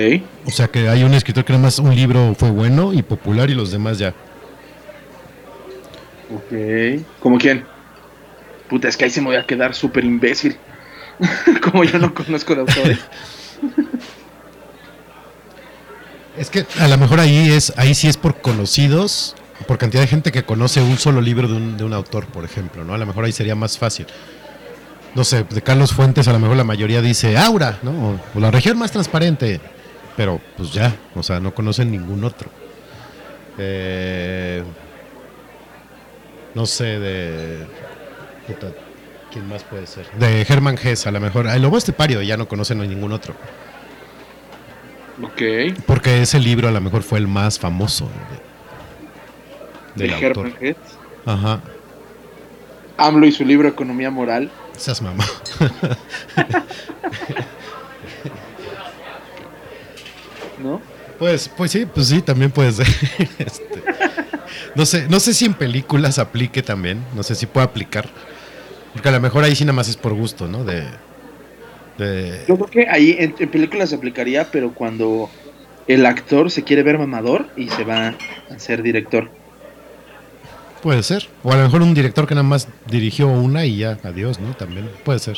O 0.45 0.51
sea 0.51 0.67
que 0.67 0.89
hay 0.89 1.03
un 1.03 1.13
escritor 1.13 1.45
que 1.45 1.53
nada 1.53 1.63
más 1.63 1.79
un 1.79 1.95
libro 1.95 2.35
fue 2.37 2.51
bueno 2.51 2.93
y 2.93 3.01
popular 3.01 3.49
y 3.49 3.55
los 3.55 3.71
demás 3.71 3.97
ya. 3.97 4.13
Ok. 6.33 7.03
¿Como 7.19 7.37
quién? 7.37 7.65
Puta, 8.69 8.87
es 8.87 8.97
que 8.97 9.05
ahí 9.05 9.09
se 9.09 9.21
me 9.21 9.27
voy 9.27 9.35
a 9.35 9.45
quedar 9.45 9.73
súper 9.73 10.03
imbécil. 10.03 10.57
Como 11.61 11.83
yo 11.83 11.99
no 11.99 12.13
conozco 12.13 12.55
de 12.55 12.61
autores. 12.61 12.99
Es 16.35 16.49
que 16.49 16.65
a 16.79 16.87
lo 16.87 16.97
mejor 16.97 17.19
ahí 17.19 17.51
es, 17.51 17.73
ahí 17.77 17.93
sí 17.93 18.07
es 18.07 18.17
por 18.17 18.41
conocidos, 18.41 19.35
por 19.63 19.77
cantidad 19.77 20.01
de 20.01 20.07
gente 20.07 20.31
que 20.31 20.43
conoce 20.43 20.81
un 20.81 20.97
solo 20.97 21.21
libro 21.21 21.47
de 21.47 21.55
un, 21.55 21.77
de 21.77 21.83
un 21.83 21.93
autor, 21.93 22.25
por 22.27 22.45
ejemplo, 22.45 22.83
¿no? 22.83 22.93
A 22.93 22.97
lo 22.97 23.05
mejor 23.05 23.25
ahí 23.25 23.31
sería 23.31 23.55
más 23.55 23.77
fácil. 23.77 24.05
No 25.15 25.23
sé, 25.23 25.43
de 25.43 25.61
Carlos 25.61 25.93
Fuentes 25.93 26.27
a 26.27 26.33
lo 26.33 26.39
mejor 26.39 26.57
la 26.57 26.63
mayoría 26.63 27.01
dice 27.01 27.37
Aura, 27.37 27.79
¿no? 27.83 28.19
O, 28.33 28.39
la 28.39 28.49
región 28.49 28.77
más 28.77 28.91
transparente. 28.91 29.59
Pero 30.17 30.39
pues 30.57 30.71
ya, 30.71 30.95
o 31.15 31.23
sea, 31.23 31.39
no 31.39 31.53
conocen 31.53 31.91
ningún 31.91 32.23
otro. 32.23 32.49
Eh, 33.57 34.63
no 36.55 36.65
sé, 36.65 36.99
de. 36.99 37.65
puta, 38.47 38.67
¿Quién 39.31 39.47
más 39.47 39.63
puede 39.63 39.87
ser? 39.87 40.05
De 40.19 40.45
Germán 40.45 40.77
Gess, 40.77 41.07
a 41.07 41.11
lo 41.11 41.19
mejor. 41.19 41.47
El 41.47 41.61
Lobo 41.61 41.77
Estepario 41.77 42.21
ya 42.21 42.37
no 42.37 42.47
conocen 42.47 42.81
a 42.81 42.85
ningún 42.85 43.11
otro. 43.11 43.33
Ok. 45.21 45.41
Porque 45.85 46.21
ese 46.21 46.39
libro 46.39 46.67
a 46.67 46.71
lo 46.71 46.81
mejor 46.81 47.03
fue 47.03 47.19
el 47.19 47.27
más 47.27 47.59
famoso 47.59 48.09
De. 49.95 50.07
Herman 50.07 50.53
Hesse. 50.59 50.77
Ajá. 51.25 51.61
AMLO 52.97 53.25
y 53.25 53.31
su 53.31 53.43
libro 53.45 53.67
Economía 53.67 54.11
Moral. 54.11 54.51
Seas 54.77 55.01
mamá. 55.01 55.25
¿No? 60.61 60.81
Pues, 61.19 61.49
pues 61.55 61.71
sí, 61.71 61.85
pues 61.85 62.07
sí, 62.07 62.21
también 62.21 62.51
puede 62.51 62.71
ser. 62.71 62.87
Este, 63.39 63.63
no 64.75 64.85
sé, 64.85 65.07
no 65.09 65.19
sé 65.19 65.33
si 65.33 65.45
en 65.45 65.53
películas 65.53 66.19
aplique 66.19 66.61
también. 66.63 66.99
No 67.15 67.23
sé 67.23 67.35
si 67.35 67.45
puede 67.45 67.65
aplicar. 67.65 68.09
Porque 68.93 69.09
a 69.09 69.11
lo 69.11 69.19
mejor 69.19 69.43
ahí 69.43 69.55
sí 69.55 69.63
nada 69.65 69.73
más 69.73 69.87
es 69.89 69.97
por 69.97 70.13
gusto, 70.13 70.47
¿no? 70.47 70.63
De. 70.63 70.83
de- 71.97 72.43
Yo 72.47 72.55
creo 72.57 72.67
que 72.67 72.87
ahí 72.89 73.15
en, 73.19 73.35
en 73.39 73.49
películas 73.49 73.89
se 73.89 73.95
aplicaría, 73.95 74.49
pero 74.51 74.73
cuando 74.73 75.29
el 75.87 76.05
actor 76.05 76.49
se 76.51 76.63
quiere 76.63 76.83
ver 76.83 76.97
mamador 76.99 77.47
y 77.57 77.69
se 77.69 77.83
va 77.83 78.15
a 78.49 78.59
ser 78.59 78.81
director. 78.83 79.29
Puede 80.83 81.01
ser. 81.01 81.29
O 81.43 81.51
a 81.53 81.55
lo 81.55 81.63
mejor 81.63 81.81
un 81.81 81.93
director 81.93 82.27
que 82.27 82.35
nada 82.35 82.45
más 82.45 82.67
dirigió 82.91 83.29
una 83.29 83.65
y 83.65 83.77
ya, 83.77 83.97
adiós, 84.03 84.41
¿no? 84.41 84.53
También 84.53 84.89
puede 85.05 85.17
ser. 85.19 85.37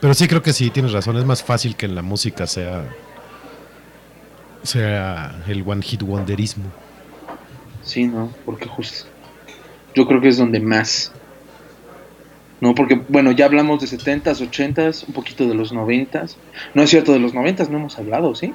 Pero 0.00 0.14
sí 0.14 0.28
creo 0.28 0.42
que 0.42 0.52
sí, 0.52 0.70
tienes 0.70 0.92
razón. 0.92 1.16
Es 1.16 1.24
más 1.24 1.42
fácil 1.42 1.74
que 1.74 1.86
en 1.86 1.96
la 1.96 2.02
música 2.02 2.46
sea. 2.46 2.84
sea 4.62 5.42
el 5.48 5.64
one 5.66 5.82
hit 5.82 6.02
wonderismo. 6.02 6.66
Sí, 7.82 8.06
¿no? 8.06 8.32
Porque 8.46 8.68
justo. 8.68 9.08
Yo 9.96 10.06
creo 10.06 10.20
que 10.20 10.28
es 10.28 10.38
donde 10.38 10.60
más. 10.60 11.10
No, 12.60 12.72
porque, 12.76 13.02
bueno, 13.08 13.32
ya 13.32 13.46
hablamos 13.46 13.80
de 13.80 13.88
70s, 13.88 14.48
80s, 14.48 15.08
un 15.08 15.14
poquito 15.14 15.48
de 15.48 15.54
los 15.54 15.72
90s. 15.72 16.36
No 16.74 16.82
es 16.82 16.90
cierto, 16.90 17.12
de 17.12 17.18
los 17.18 17.34
90s 17.34 17.68
no 17.70 17.78
hemos 17.78 17.98
hablado, 17.98 18.36
¿sí? 18.36 18.54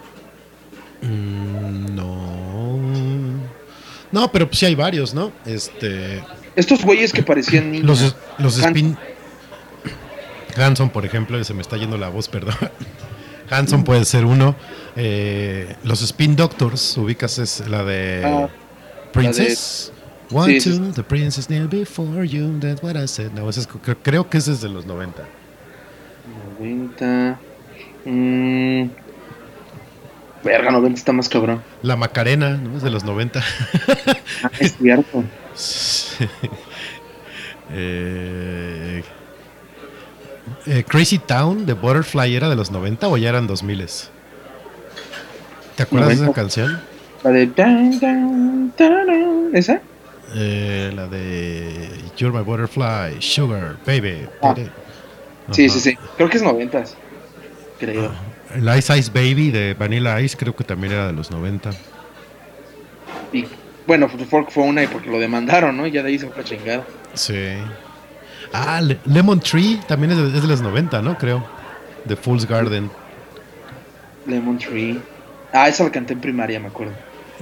Mm, 1.02 1.94
no. 1.94 3.25
No, 4.16 4.32
pero 4.32 4.48
pues 4.48 4.60
sí 4.60 4.66
hay 4.66 4.76
varios, 4.76 5.14
¿no? 5.14 5.32
Este. 5.46 6.24
Estos 6.56 6.84
güeyes 6.84 7.12
que 7.12 7.22
parecían 7.22 7.72
niños. 7.72 7.86
Los, 8.02 8.16
los. 8.38 8.58
Spin. 8.58 8.98
Hanson, 10.58 10.90
por 10.90 11.06
ejemplo, 11.06 11.44
se 11.44 11.54
me 11.54 11.62
está 11.62 11.76
yendo 11.76 11.98
la 11.98 12.08
voz, 12.10 12.30
perdón. 12.36 12.56
Hanson 13.50 13.84
puede 13.84 14.06
ser 14.06 14.24
uno. 14.26 14.56
Eh, 14.96 15.76
los 15.84 16.02
Spin 16.02 16.36
Doctors, 16.38 16.98
ubicas 16.98 17.38
es 17.40 17.68
la 17.68 17.84
de 17.84 18.24
Ah, 18.26 18.48
Princess. 19.12 19.92
One, 20.32 20.60
sí, 20.60 20.72
two, 20.78 20.92
the 20.94 21.04
princess 21.04 21.48
knew 21.48 21.68
before 21.68 22.26
you, 22.26 22.58
that's 22.60 22.82
what 22.82 22.96
I 22.96 23.08
said. 23.08 23.32
No, 23.34 23.48
es- 23.50 23.68
cre- 23.70 23.98
creo 24.02 24.28
que 24.28 24.40
ese 24.40 24.54
es 24.54 24.62
de 24.62 24.70
los 24.70 24.86
90. 24.86 25.24
90. 26.60 27.38
Mm, 28.06 28.90
verga, 30.46 30.72
90 30.72 30.98
está 30.98 31.12
más 31.12 31.28
cabrón. 31.28 31.62
La 31.82 31.98
Macarena, 31.98 32.52
¿no? 32.52 32.78
Es 32.78 32.84
de 32.84 32.90
los 32.90 33.04
90. 33.04 33.44
Ah, 34.44 34.52
es 34.60 34.78
cierto. 34.78 35.24
Eh, 37.74 39.04
eh, 40.68 40.84
Crazy 40.88 41.18
Town 41.18 41.66
de 41.66 41.74
Butterfly 41.74 42.36
era 42.36 42.48
de 42.48 42.56
los 42.56 42.70
90 42.70 43.08
o 43.08 43.18
ya 43.18 43.30
eran 43.30 43.48
2000 43.48 43.88
¿Te 45.76 45.84
acuerdas 45.84 46.10
de 46.10 46.14
esa 46.14 46.26
90. 46.26 46.34
canción? 46.42 46.82
La 47.24 47.32
de. 47.32 47.48
tan, 47.48 48.00
tan, 48.00 48.72
tarán, 48.78 49.50
¿Esa? 49.54 49.82
Eh, 50.36 50.92
la 50.96 51.08
de 51.08 51.90
You're 52.18 52.38
My 52.38 52.44
Butterfly, 52.44 53.20
Sugar, 53.20 53.78
Baby. 53.86 54.28
Ah. 54.44 54.54
Sí, 55.52 55.68
sí, 55.70 55.80
sí. 55.80 55.98
Creo 56.18 56.30
que 56.30 56.38
es 56.38 56.44
90. 56.44 56.84
Creo. 57.80 58.12
El 58.56 58.78
Ice 58.78 58.98
Ice 58.98 59.12
Baby 59.14 59.52
de 59.52 59.74
Vanilla 59.74 60.20
Ice 60.22 60.36
creo 60.38 60.56
que 60.56 60.64
también 60.64 60.94
era 60.94 61.08
de 61.08 61.14
los 61.14 61.32
90. 61.32 61.72
Y 63.34 63.46
bueno, 63.88 64.08
fue, 64.10 64.46
fue 64.50 64.64
una 64.64 64.84
y 64.84 64.88
porque 64.88 65.10
lo 65.10 65.20
demandaron, 65.20 65.76
¿no? 65.78 65.86
Y 65.88 65.92
ya 65.92 66.02
de 66.04 66.10
ahí 66.10 66.20
se 66.20 66.28
fue 66.28 66.38
la 66.38 66.44
chingada. 66.44 66.84
Sí. 67.14 67.36
Ah, 68.54 68.82
Le- 68.82 69.00
Lemon 69.06 69.40
Tree 69.40 69.80
también 69.88 70.12
es 70.12 70.18
de, 70.18 70.28
es 70.38 70.42
de 70.42 70.48
los 70.48 70.62
90, 70.62 71.02
¿no? 71.02 71.18
Creo. 71.18 71.44
De 72.06 72.16
Fool's 72.16 72.46
Garden. 72.48 72.90
Lemon 74.26 74.58
Tree. 74.58 75.00
Ah, 75.52 75.68
esa 75.68 75.84
la 75.84 75.92
canté 75.92 76.14
en 76.14 76.22
primaria, 76.22 76.60
me 76.60 76.68
acuerdo. 76.68 76.94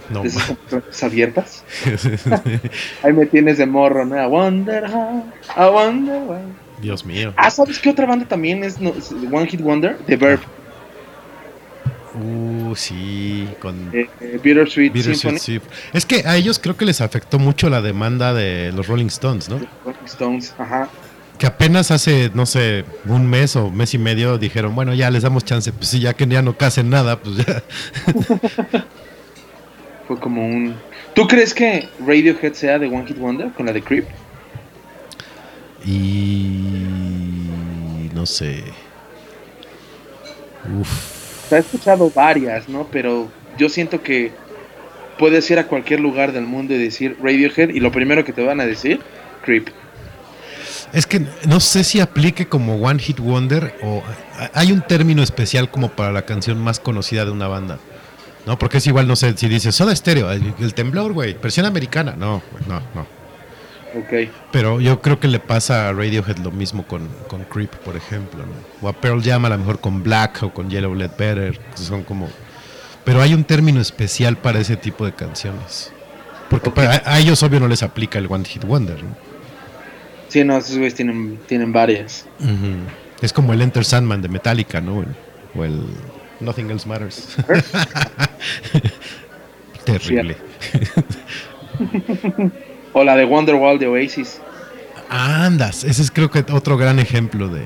No, 0.09 0.21
De 0.23 0.27
esas 0.29 1.03
abiertas. 1.03 1.63
Ahí 3.03 3.13
me 3.13 3.25
tienes 3.25 3.57
de 3.57 3.65
morro, 3.65 4.05
¿no? 4.05 4.21
I 4.21 4.27
wonder 4.27 4.85
how, 4.91 5.23
I 5.55 5.69
wonder 5.69 6.21
why. 6.23 6.39
Dios 6.81 7.05
mío. 7.05 7.33
Ah, 7.37 7.49
¿sabes 7.49 7.79
qué 7.79 7.89
otra 7.91 8.05
banda 8.05 8.25
también 8.27 8.63
es, 8.63 8.79
no, 8.81 8.89
es 8.89 9.11
One 9.31 9.47
Hit 9.47 9.61
Wonder? 9.61 9.97
The 10.07 10.17
Verb. 10.17 10.39
Uh, 12.15 12.75
sí, 12.75 13.47
con 13.59 13.89
Eh, 13.91 14.07
eh, 14.21 14.39
Bittersweet, 14.41 14.93
Bittersweet 14.93 15.39
Symphony. 15.39 15.39
Symphony. 15.39 15.71
Es 15.93 16.05
que 16.05 16.23
a 16.27 16.37
ellos 16.37 16.59
creo 16.59 16.77
que 16.77 16.85
les 16.85 17.01
afectó 17.01 17.39
mucho 17.39 17.69
la 17.69 17.81
demanda 17.81 18.33
de 18.33 18.71
los 18.71 18.87
Rolling 18.87 19.07
Stones, 19.07 19.49
¿no? 19.49 19.57
The 19.57 19.67
Rolling 19.83 20.05
Stones, 20.05 20.53
ajá. 20.59 20.89
Que 21.39 21.47
apenas 21.47 21.89
hace, 21.89 22.29
no 22.35 22.45
sé, 22.45 22.85
un 23.07 23.27
mes 23.27 23.55
o 23.55 23.71
mes 23.71 23.93
y 23.95 23.97
medio 23.97 24.37
dijeron, 24.37 24.75
bueno, 24.75 24.93
ya 24.93 25.09
les 25.09 25.23
damos 25.23 25.43
chance. 25.43 25.71
Pues 25.73 25.87
sí, 25.87 25.99
ya 25.99 26.13
que 26.13 26.27
ya 26.27 26.43
no 26.43 26.55
hacen 26.59 26.89
nada, 26.91 27.19
pues 27.19 27.37
ya. 27.37 27.63
Fue 30.07 30.19
como 30.19 30.45
un... 30.45 30.75
¿Tú 31.15 31.27
crees 31.27 31.53
que 31.53 31.89
Radiohead 31.99 32.53
sea 32.53 32.77
de 32.77 32.87
One 32.87 33.05
Hit 33.07 33.17
Wonder 33.17 33.51
con 33.53 33.65
la 33.65 33.73
de 33.73 33.81
Creep? 33.81 34.05
Y. 35.85 36.61
No 38.13 38.25
sé. 38.25 38.63
Uf. 40.79 41.22
Ha 41.55 41.59
escuchado 41.59 42.11
varias, 42.13 42.69
¿no? 42.69 42.87
Pero 42.91 43.29
yo 43.57 43.69
siento 43.69 44.01
que 44.01 44.31
puedes 45.17 45.49
ir 45.51 45.59
a 45.59 45.67
cualquier 45.67 45.99
lugar 45.99 46.31
del 46.31 46.45
mundo 46.45 46.73
y 46.73 46.77
decir 46.77 47.17
Radiohead 47.21 47.69
y 47.69 47.79
lo 47.79 47.91
primero 47.91 48.25
que 48.25 48.33
te 48.33 48.45
van 48.45 48.59
a 48.59 48.65
decir, 48.65 49.01
Creep. 49.43 49.69
Es 50.91 51.07
que 51.07 51.25
no 51.47 51.59
sé 51.59 51.83
si 51.83 51.99
aplique 51.99 52.47
como 52.47 52.75
One 52.75 52.99
Hit 52.99 53.19
Wonder 53.19 53.75
o 53.81 54.03
hay 54.53 54.71
un 54.71 54.81
término 54.81 55.23
especial 55.23 55.69
como 55.71 55.89
para 55.89 56.11
la 56.11 56.23
canción 56.23 56.59
más 56.59 56.79
conocida 56.79 57.25
de 57.25 57.31
una 57.31 57.47
banda. 57.47 57.79
No, 58.45 58.59
porque 58.59 58.77
es 58.77 58.87
igual, 58.87 59.07
no 59.07 59.15
sé, 59.15 59.35
si 59.37 59.47
dices 59.47 59.73
Soda 59.73 59.95
Stereo, 59.95 60.31
el, 60.31 60.53
el 60.59 60.73
temblor, 60.73 61.13
güey, 61.13 61.33
versión 61.33 61.65
americana. 61.65 62.15
No, 62.17 62.43
no, 62.67 62.81
no. 62.93 63.22
Pero 64.51 64.81
yo 64.81 65.01
creo 65.01 65.19
que 65.19 65.27
le 65.27 65.39
pasa 65.39 65.89
a 65.89 65.93
Radiohead 65.93 66.37
lo 66.37 66.51
mismo 66.51 66.85
con, 66.87 67.07
con 67.27 67.43
Creep, 67.43 67.71
por 67.77 67.95
ejemplo, 67.95 68.39
¿no? 68.45 68.53
O 68.81 68.89
a 68.89 68.93
Pearl 68.93 69.21
Jam 69.23 69.45
a 69.45 69.49
lo 69.49 69.57
mejor 69.57 69.79
con 69.79 70.01
Black 70.03 70.41
o 70.43 70.53
con 70.53 70.69
Yellow 70.69 70.93
Led 70.95 71.11
Better, 71.17 71.59
que 71.59 71.77
son 71.77 72.03
como... 72.03 72.29
Pero 73.05 73.21
hay 73.21 73.33
un 73.33 73.43
término 73.43 73.81
especial 73.81 74.37
para 74.37 74.59
ese 74.59 74.77
tipo 74.77 75.05
de 75.05 75.13
canciones. 75.13 75.91
Porque 76.49 76.69
para- 76.71 77.01
a, 77.05 77.19
ellos 77.19 77.43
obvio 77.43 77.59
no 77.59 77.67
les 77.67 77.83
aplica 77.83 78.17
el 78.19 78.27
One 78.29 78.45
Hit 78.45 78.63
Wonder, 78.63 79.03
¿no? 79.03 79.15
Sí, 80.29 80.43
no, 80.43 80.57
esos 80.57 80.75
güeyes 80.77 80.95
tienen, 80.95 81.39
tienen 81.47 81.71
varias. 81.71 82.25
Es 83.21 83.31
como 83.33 83.53
el 83.53 83.61
Enter 83.61 83.85
Sandman 83.85 84.21
de 84.21 84.29
Metallica, 84.29 84.81
¿no? 84.81 85.05
O 85.55 85.63
el 85.63 85.83
Nothing 86.39 86.71
Else 86.71 86.87
Matters. 86.89 87.37
Terrible. 89.85 90.37
O 92.93 93.03
la 93.03 93.15
de 93.15 93.25
Wonderwall 93.25 93.79
de 93.79 93.87
Oasis. 93.87 94.39
Andas, 95.09 95.83
ese 95.83 96.01
es 96.01 96.11
creo 96.11 96.29
que 96.31 96.43
otro 96.51 96.77
gran 96.77 96.99
ejemplo 96.99 97.47
de, 97.49 97.63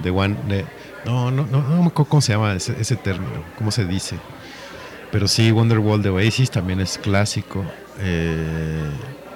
de 0.00 0.10
One. 0.10 0.36
de- 0.48 0.64
no, 1.04 1.30
no, 1.30 1.46
no, 1.46 1.62
no 1.62 1.82
me 1.82 1.86
acuerdo 1.86 2.06
cómo 2.10 2.20
se 2.20 2.32
llama 2.32 2.54
ese, 2.54 2.74
ese 2.80 2.96
término, 2.96 3.30
cómo 3.58 3.70
se 3.70 3.84
dice. 3.84 4.16
Pero 5.12 5.28
sí, 5.28 5.52
Wonderwall 5.52 6.02
de 6.02 6.10
Oasis 6.10 6.50
también 6.50 6.80
es 6.80 6.98
clásico. 6.98 7.64
Eh, 8.00 8.90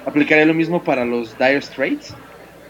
Aplicaría 0.05 0.45
lo 0.45 0.53
mismo 0.53 0.83
para 0.83 1.05
los 1.05 1.37
Dire 1.37 1.61
Straits. 1.61 2.13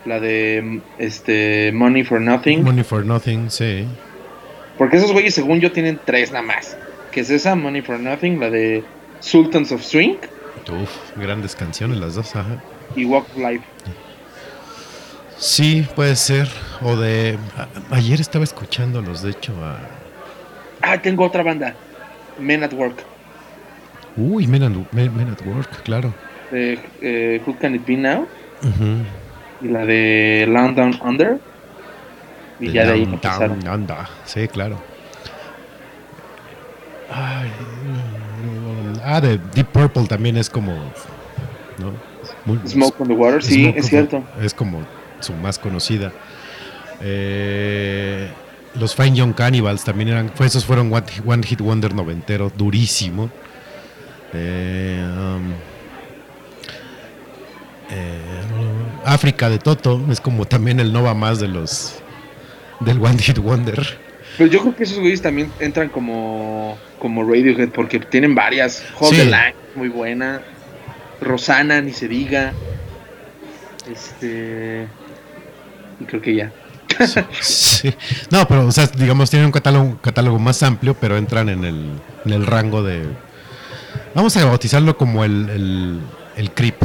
La 0.05 0.19
de 0.19 0.81
este 0.99 1.71
Money 1.73 2.03
for 2.03 2.19
Nothing. 2.21 2.63
Money 2.63 2.83
for 2.83 3.05
Nothing, 3.05 3.49
sí. 3.49 3.85
Porque 4.77 4.97
esos 4.97 5.11
güeyes, 5.11 5.33
según 5.33 5.59
yo, 5.59 5.71
tienen 5.71 5.99
tres 6.05 6.31
nada 6.31 6.43
más. 6.45 6.75
Que 7.11 7.21
es 7.21 7.29
esa, 7.29 7.55
Money 7.55 7.81
for 7.81 7.99
Nothing, 7.99 8.39
la 8.39 8.49
de 8.49 8.83
Sultans 9.19 9.71
of 9.71 9.81
Swing 9.83 10.15
Uf, 10.69 11.17
grandes 11.17 11.55
canciones 11.55 11.97
las 11.99 12.15
dos, 12.15 12.35
ajá. 12.35 12.61
y 12.95 13.05
Walk 13.05 13.25
of 13.31 13.37
Life. 13.37 13.63
Sí, 15.37 15.87
puede 15.95 16.15
ser. 16.15 16.47
O 16.81 16.95
de. 16.95 17.37
a- 17.57 17.95
ayer 17.95 18.21
estaba 18.21 18.43
escuchándolos, 18.43 19.21
de 19.23 19.31
hecho, 19.31 19.53
a. 19.63 19.77
Ah, 20.81 21.01
tengo 21.01 21.25
otra 21.25 21.41
banda. 21.43 21.73
Men 22.39 22.63
at 22.63 22.73
Work. 22.73 23.03
Uy, 24.17 24.45
Men 24.47 24.63
at, 24.63 24.71
Men- 24.93 25.15
Men 25.15 25.29
at 25.29 25.41
Work, 25.45 25.83
claro. 25.83 26.13
De, 26.51 26.79
eh, 27.01 27.41
Who 27.45 27.57
Can 27.59 27.75
It 27.75 27.85
Be 27.87 27.95
Now? 27.97 28.27
Y 29.61 29.67
la 29.67 29.85
de 29.85 30.45
Land 30.49 30.75
Down 30.77 30.99
Under. 31.01 31.39
Y 32.59 32.67
De 32.67 32.73
ya 32.73 32.85
de 32.85 32.91
ahí 32.93 33.03
empezaron. 33.03 33.67
Under. 33.67 33.97
Sí, 34.25 34.47
claro. 34.47 34.77
Ay, 37.13 37.51
ah, 39.03 39.21
de 39.21 39.37
Deep 39.53 39.67
Purple 39.67 40.07
también 40.07 40.37
es 40.37 40.49
como. 40.49 40.73
¿no? 41.77 41.93
Muy- 42.45 42.59
Smoke 42.67 43.01
on 43.01 43.07
the 43.07 43.13
Water, 43.13 43.43
sí, 43.43 43.63
Smoke 43.63 43.77
es 43.77 43.85
cierto. 43.87 44.23
Es 44.41 44.53
como 44.53 44.85
su 45.19 45.33
más 45.33 45.57
conocida. 45.59 46.11
Eh, 47.01 48.29
los 48.75 48.95
Fine 48.95 49.15
Young 49.15 49.33
Cannibals 49.33 49.83
también 49.83 50.09
eran. 50.09 50.29
Fue, 50.29 50.45
esos 50.45 50.65
fueron 50.65 50.93
One, 50.93 51.05
One 51.25 51.43
Hit 51.43 51.61
Wonder 51.61 51.93
noventero, 51.93 52.51
durísimo. 52.55 53.29
Eh, 54.33 55.03
um, 55.17 55.51
eh, 57.89 58.41
África 59.05 59.49
de 59.49 59.59
Toto 59.59 60.01
es 60.09 60.21
como 60.21 60.45
también 60.45 60.79
el 60.79 60.93
Nova 60.93 61.13
más 61.13 61.39
de 61.39 61.47
los 61.47 61.95
del 62.79 62.99
One 63.03 63.17
Hit 63.17 63.39
Wonder. 63.39 64.10
Pero 64.41 64.53
yo 64.53 64.61
creo 64.61 64.75
que 64.75 64.85
esos 64.85 64.97
güeyes 64.97 65.21
también 65.21 65.51
entran 65.59 65.89
como, 65.89 66.75
como 66.97 67.23
Radiohead 67.23 67.69
porque 67.69 67.99
tienen 67.99 68.33
varias. 68.33 68.83
Hold 68.99 69.11
Sí. 69.13 69.17
the 69.17 69.25
Line, 69.25 69.53
muy 69.75 69.87
buena. 69.87 70.41
Rosana, 71.21 71.79
ni 71.79 71.93
se 71.93 72.07
diga. 72.07 72.51
Este. 73.87 74.87
Y 75.99 76.05
creo 76.05 76.21
que 76.23 76.33
ya. 76.33 76.51
Sí. 77.39 77.93
No, 78.31 78.47
pero 78.47 78.65
o 78.65 78.71
sea, 78.71 78.87
digamos 78.87 79.29
tienen 79.29 79.45
un 79.45 79.51
catálogo, 79.51 79.99
catálogo 80.01 80.39
más 80.39 80.63
amplio, 80.63 80.95
pero 80.95 81.17
entran 81.17 81.47
en 81.49 81.63
el, 81.63 81.91
en 82.25 82.33
el 82.33 82.47
rango 82.47 82.81
de 82.81 83.03
vamos 84.15 84.35
a 84.37 84.45
bautizarlo 84.45 84.97
como 84.97 85.23
el, 85.23 85.49
el, 85.51 85.99
el 86.35 86.51
creep, 86.51 86.81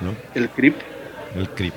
¿no? 0.00 0.16
El 0.34 0.48
Creep. 0.50 0.74
El 1.36 1.48
creep. 1.50 1.74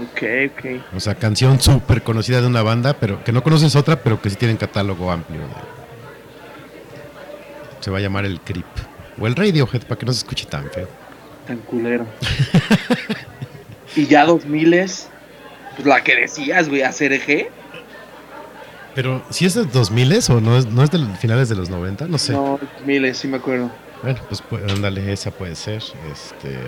Ok, 0.00 0.22
ok. 0.50 0.94
O 0.96 1.00
sea, 1.00 1.14
canción 1.14 1.60
súper 1.60 2.02
conocida 2.02 2.40
de 2.40 2.46
una 2.46 2.62
banda, 2.62 2.94
pero 2.94 3.24
que 3.24 3.32
no 3.32 3.42
conoces 3.42 3.74
otra, 3.76 3.96
pero 4.02 4.20
que 4.20 4.28
sí 4.30 4.36
tienen 4.36 4.56
catálogo 4.56 5.10
amplio. 5.10 5.40
Se 7.80 7.90
va 7.90 7.98
a 7.98 8.00
llamar 8.00 8.24
el 8.24 8.40
creep. 8.40 8.66
O 9.18 9.26
el 9.26 9.34
Radiohead, 9.34 9.82
para 9.84 9.98
que 9.98 10.04
no 10.06 10.12
se 10.12 10.18
escuche 10.18 10.44
tan 10.46 10.70
feo. 10.70 10.88
Tan 11.46 11.58
culero. 11.58 12.06
y 13.96 14.06
ya 14.06 14.24
2000 14.26 14.74
es. 14.74 15.08
Pues 15.76 15.86
la 15.86 16.02
que 16.02 16.14
decías, 16.16 16.68
güey, 16.68 16.82
ACRG. 16.82 17.48
Pero, 18.94 19.22
si 19.30 19.44
es 19.46 19.54
de 19.54 19.64
2000 19.64 20.18
o 20.30 20.40
no 20.40 20.56
es, 20.56 20.66
no 20.66 20.82
es 20.82 20.90
de 20.90 20.98
finales 21.18 21.48
de 21.48 21.54
los 21.54 21.68
90, 21.70 22.06
no 22.08 22.18
sé. 22.18 22.32
No, 22.32 22.58
2000 22.78 23.14
sí 23.14 23.28
me 23.28 23.36
acuerdo. 23.36 23.70
Bueno, 24.02 24.20
pues 24.28 24.42
pu- 24.42 24.70
ándale, 24.70 25.12
esa 25.12 25.30
puede 25.30 25.54
ser. 25.54 25.82
Este. 26.12 26.58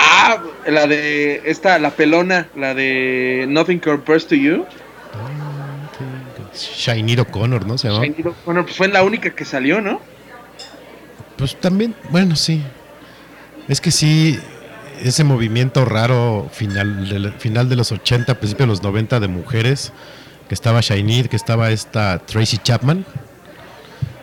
Ah, 0.00 0.38
la 0.66 0.86
de. 0.86 1.42
Esta, 1.44 1.78
la 1.78 1.90
pelona, 1.90 2.48
la 2.54 2.74
de 2.74 3.46
Nothing 3.48 3.80
Compares 3.80 4.26
to 4.26 4.36
You. 4.36 4.64
Shiny 6.54 7.18
O'Connor, 7.18 7.66
¿no? 7.66 7.76
Se. 7.78 7.88
Shiny 7.88 8.22
O'Connor, 8.24 8.64
pues 8.64 8.76
fue 8.76 8.88
la 8.88 9.02
única 9.02 9.30
que 9.30 9.44
salió, 9.44 9.80
¿no? 9.80 10.00
Pues 11.36 11.56
también, 11.56 11.94
bueno, 12.10 12.36
sí. 12.36 12.62
Es 13.68 13.80
que 13.80 13.90
sí, 13.90 14.38
ese 15.02 15.24
movimiento 15.24 15.84
raro 15.84 16.48
final 16.52 17.08
de, 17.08 17.32
final 17.32 17.68
de 17.68 17.76
los 17.76 17.92
80, 17.92 18.38
principio 18.38 18.66
de 18.66 18.70
los 18.70 18.82
90 18.82 19.20
de 19.20 19.28
mujeres, 19.28 19.92
que 20.48 20.54
estaba 20.54 20.80
Shiny, 20.80 21.24
que 21.24 21.36
estaba 21.36 21.70
esta 21.70 22.20
Tracy 22.20 22.58
Chapman, 22.58 23.04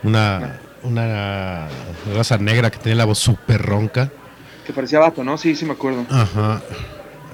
una, 0.03 0.59
una 0.84 1.67
raza 2.15 2.38
negra 2.38 2.71
que 2.71 2.80
tenía 2.80 2.95
la 2.95 3.05
voz 3.05 3.19
súper 3.19 3.61
ronca. 3.61 4.09
Que 4.66 4.74
parecía 4.74 4.99
vato, 4.99 5.24
¿no? 5.24 5.38
Sí, 5.38 5.55
sí 5.55 5.66
me 5.66 5.74
acuerdo. 5.74 6.05
Ajá. 6.09 6.61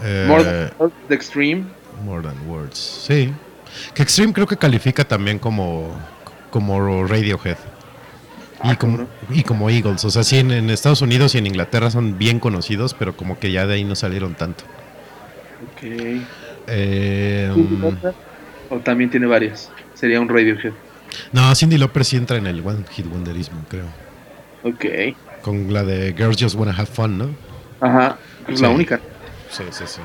Eh, 0.03 0.25
More 0.27 0.43
Than 0.43 0.71
Words, 0.79 0.93
The 1.07 1.13
Extreme. 1.15 1.63
More 2.03 2.21
Than 2.23 2.49
Words, 2.49 2.77
sí. 2.77 3.33
Que 3.93 4.03
Extreme 4.03 4.33
creo 4.33 4.47
que 4.47 4.57
califica 4.57 5.05
también 5.05 5.39
como, 5.39 5.95
como 6.49 7.05
Radiohead. 7.07 7.57
Ah, 8.63 8.73
Y 8.73 8.75
como, 8.75 8.97
¿cómo 8.97 9.07
y 9.31 9.43
como 9.43 9.69
Eagles, 9.69 10.03
o 10.05 10.09
sea, 10.11 10.23
sí, 10.23 10.37
en, 10.37 10.51
en 10.51 10.69
Estados 10.69 11.01
Unidos 11.01 11.33
y 11.35 11.37
en 11.39 11.47
Inglaterra 11.47 11.89
son 11.89 12.17
bien 12.17 12.39
conocidos, 12.39 12.93
pero 12.93 13.15
como 13.15 13.39
que 13.39 13.51
ya 13.51 13.65
de 13.65 13.75
ahí 13.75 13.83
no 13.83 13.95
salieron 13.95 14.35
tanto. 14.35 14.63
Ok. 15.71 15.83
Eh, 16.67 17.51
O 18.69 18.77
también 18.79 19.09
tiene 19.09 19.25
varias. 19.25 19.71
Sería 19.95 20.19
un 20.21 20.29
Radiohead. 20.29 20.73
no, 21.31 21.53
Cindy 21.55 21.77
Lauper 21.77 22.05
sí 22.05 22.17
entra 22.17 22.37
en 22.37 22.47
el 22.47 22.65
One 22.65 22.83
Hit 22.91 23.05
Wonderismo, 23.11 23.63
creo. 23.69 23.85
Ok. 24.63 24.85
Con 25.41 25.73
la 25.73 25.83
de 25.83 26.13
Girls 26.13 26.37
Just 26.39 26.55
Wanna 26.55 26.73
Have 26.73 26.87
Fun, 26.87 27.17
¿no? 27.17 27.29
Ajá. 27.79 28.17
Es 28.47 28.61
la 28.61 28.69
única. 28.69 28.99
Sí, 29.49 29.63
sí, 29.71 29.83
sí. 29.85 30.01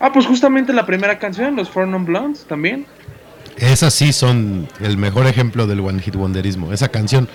Ah, 0.00 0.12
pues 0.12 0.26
justamente 0.26 0.72
la 0.72 0.86
primera 0.86 1.18
canción, 1.18 1.56
los 1.56 1.68
Four 1.68 1.88
Non 1.88 2.04
Blondes, 2.04 2.44
también. 2.44 2.86
Esas 3.56 3.94
sí 3.94 4.12
son 4.12 4.68
el 4.80 4.96
mejor 4.96 5.26
ejemplo 5.26 5.66
del 5.66 5.80
One 5.80 6.00
Hit 6.00 6.14
Wonderismo. 6.14 6.72
Esa 6.72 6.88
canción, 6.88 7.28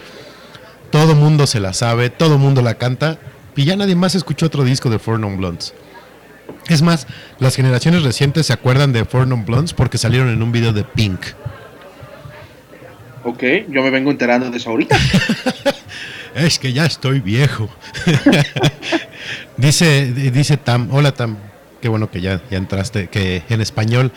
todo 0.89 1.15
mundo 1.15 1.47
se 1.47 1.59
la 1.59 1.73
sabe, 1.73 2.09
todo 2.09 2.37
mundo 2.37 2.61
la 2.61 2.75
canta, 2.75 3.17
y 3.55 3.65
ya 3.65 3.75
nadie 3.75 3.95
más 3.95 4.15
escuchó 4.15 4.45
otro 4.45 4.63
disco 4.63 4.89
de 4.89 4.99
Four 4.99 5.19
Non 5.19 5.37
Blondes. 5.37 5.73
Es 6.69 6.81
más, 6.81 7.07
las 7.39 7.55
generaciones 7.55 8.03
recientes 8.03 8.45
se 8.45 8.53
acuerdan 8.53 8.93
de 8.93 9.03
Four 9.03 9.27
Non 9.27 9.45
Blondes 9.45 9.73
porque 9.73 9.97
salieron 9.97 10.29
en 10.29 10.41
un 10.41 10.51
video 10.53 10.71
de 10.71 10.83
Pink. 10.83 11.19
Ok, 13.25 13.43
yo 13.69 13.83
me 13.83 13.89
vengo 13.89 14.11
enterando 14.11 14.49
de 14.49 14.57
eso 14.57 14.69
ahorita. 14.69 14.97
Es 16.35 16.57
que 16.59 16.73
ya 16.73 16.85
estoy 16.85 17.19
viejo. 17.19 17.69
dice, 19.57 20.11
dice 20.11 20.57
Tam, 20.57 20.89
hola 20.93 21.11
Tam, 21.11 21.37
qué 21.81 21.89
bueno 21.89 22.09
que 22.09 22.21
ya, 22.21 22.41
ya 22.49 22.57
entraste, 22.57 23.07
que 23.07 23.43
en 23.49 23.61
español, 23.61 24.11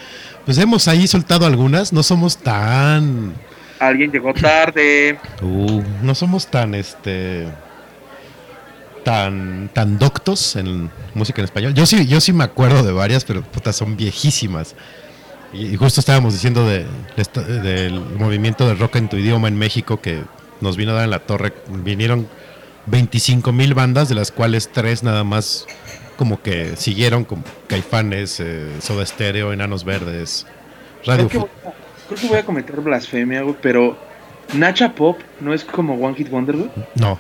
pues 0.44 0.58
hemos 0.58 0.88
ahí 0.88 1.06
soltado 1.06 1.46
algunas, 1.46 1.92
no 1.92 2.02
somos 2.02 2.38
tan, 2.38 3.34
Alguien 3.78 4.10
llegó 4.10 4.32
tarde. 4.32 5.18
uh, 5.42 5.82
no 6.02 6.14
somos 6.14 6.46
tan, 6.46 6.74
este, 6.74 7.46
tan, 9.04 9.68
tan 9.72 9.98
doctos 9.98 10.56
en 10.56 10.90
música 11.14 11.40
en 11.42 11.44
español. 11.44 11.74
Yo 11.74 11.84
sí, 11.86 12.06
yo 12.06 12.20
sí 12.20 12.32
me 12.32 12.44
acuerdo 12.44 12.82
de 12.82 12.92
varias, 12.92 13.24
pero 13.24 13.42
puta, 13.42 13.72
son 13.72 13.96
viejísimas. 13.96 14.74
Y, 15.52 15.66
y 15.66 15.76
justo 15.76 16.00
estábamos 16.00 16.32
diciendo 16.32 16.66
de, 16.66 16.78
de 16.80 16.86
esta- 17.22 17.42
del 17.42 18.00
movimiento 18.00 18.66
de 18.66 18.74
rock 18.74 18.96
en 18.96 19.08
tu 19.08 19.16
idioma 19.16 19.48
en 19.48 19.58
México 19.58 20.00
que 20.00 20.22
nos 20.60 20.76
vino 20.76 20.92
a 20.92 20.94
dar 20.94 21.04
en 21.04 21.10
la 21.10 21.20
torre. 21.20 21.52
Vinieron 21.68 22.28
25 22.86 23.52
mil 23.52 23.74
bandas, 23.74 24.08
de 24.08 24.14
las 24.14 24.30
cuales 24.32 24.70
tres 24.72 25.02
nada 25.02 25.24
más 25.24 25.66
como 26.16 26.40
que 26.40 26.76
siguieron, 26.76 27.24
como 27.24 27.42
Caifanes, 27.66 28.40
eh, 28.40 28.70
Soda 28.80 29.04
Stereo, 29.04 29.52
Enanos 29.52 29.84
Verdes, 29.84 30.46
Radio 31.04 31.28
Creo 31.28 31.48
que, 31.62 31.68
a, 31.68 31.72
creo 32.08 32.20
que 32.20 32.26
voy 32.28 32.38
a 32.38 32.44
cometer 32.44 32.80
blasfemia, 32.80 33.42
güey, 33.42 33.56
pero 33.60 33.98
Nacha 34.54 34.94
Pop 34.94 35.18
no 35.40 35.52
es 35.52 35.64
como 35.64 35.94
One 35.94 36.14
Hit 36.16 36.30
Wonder, 36.30 36.56
güey. 36.56 36.70
No. 36.94 37.18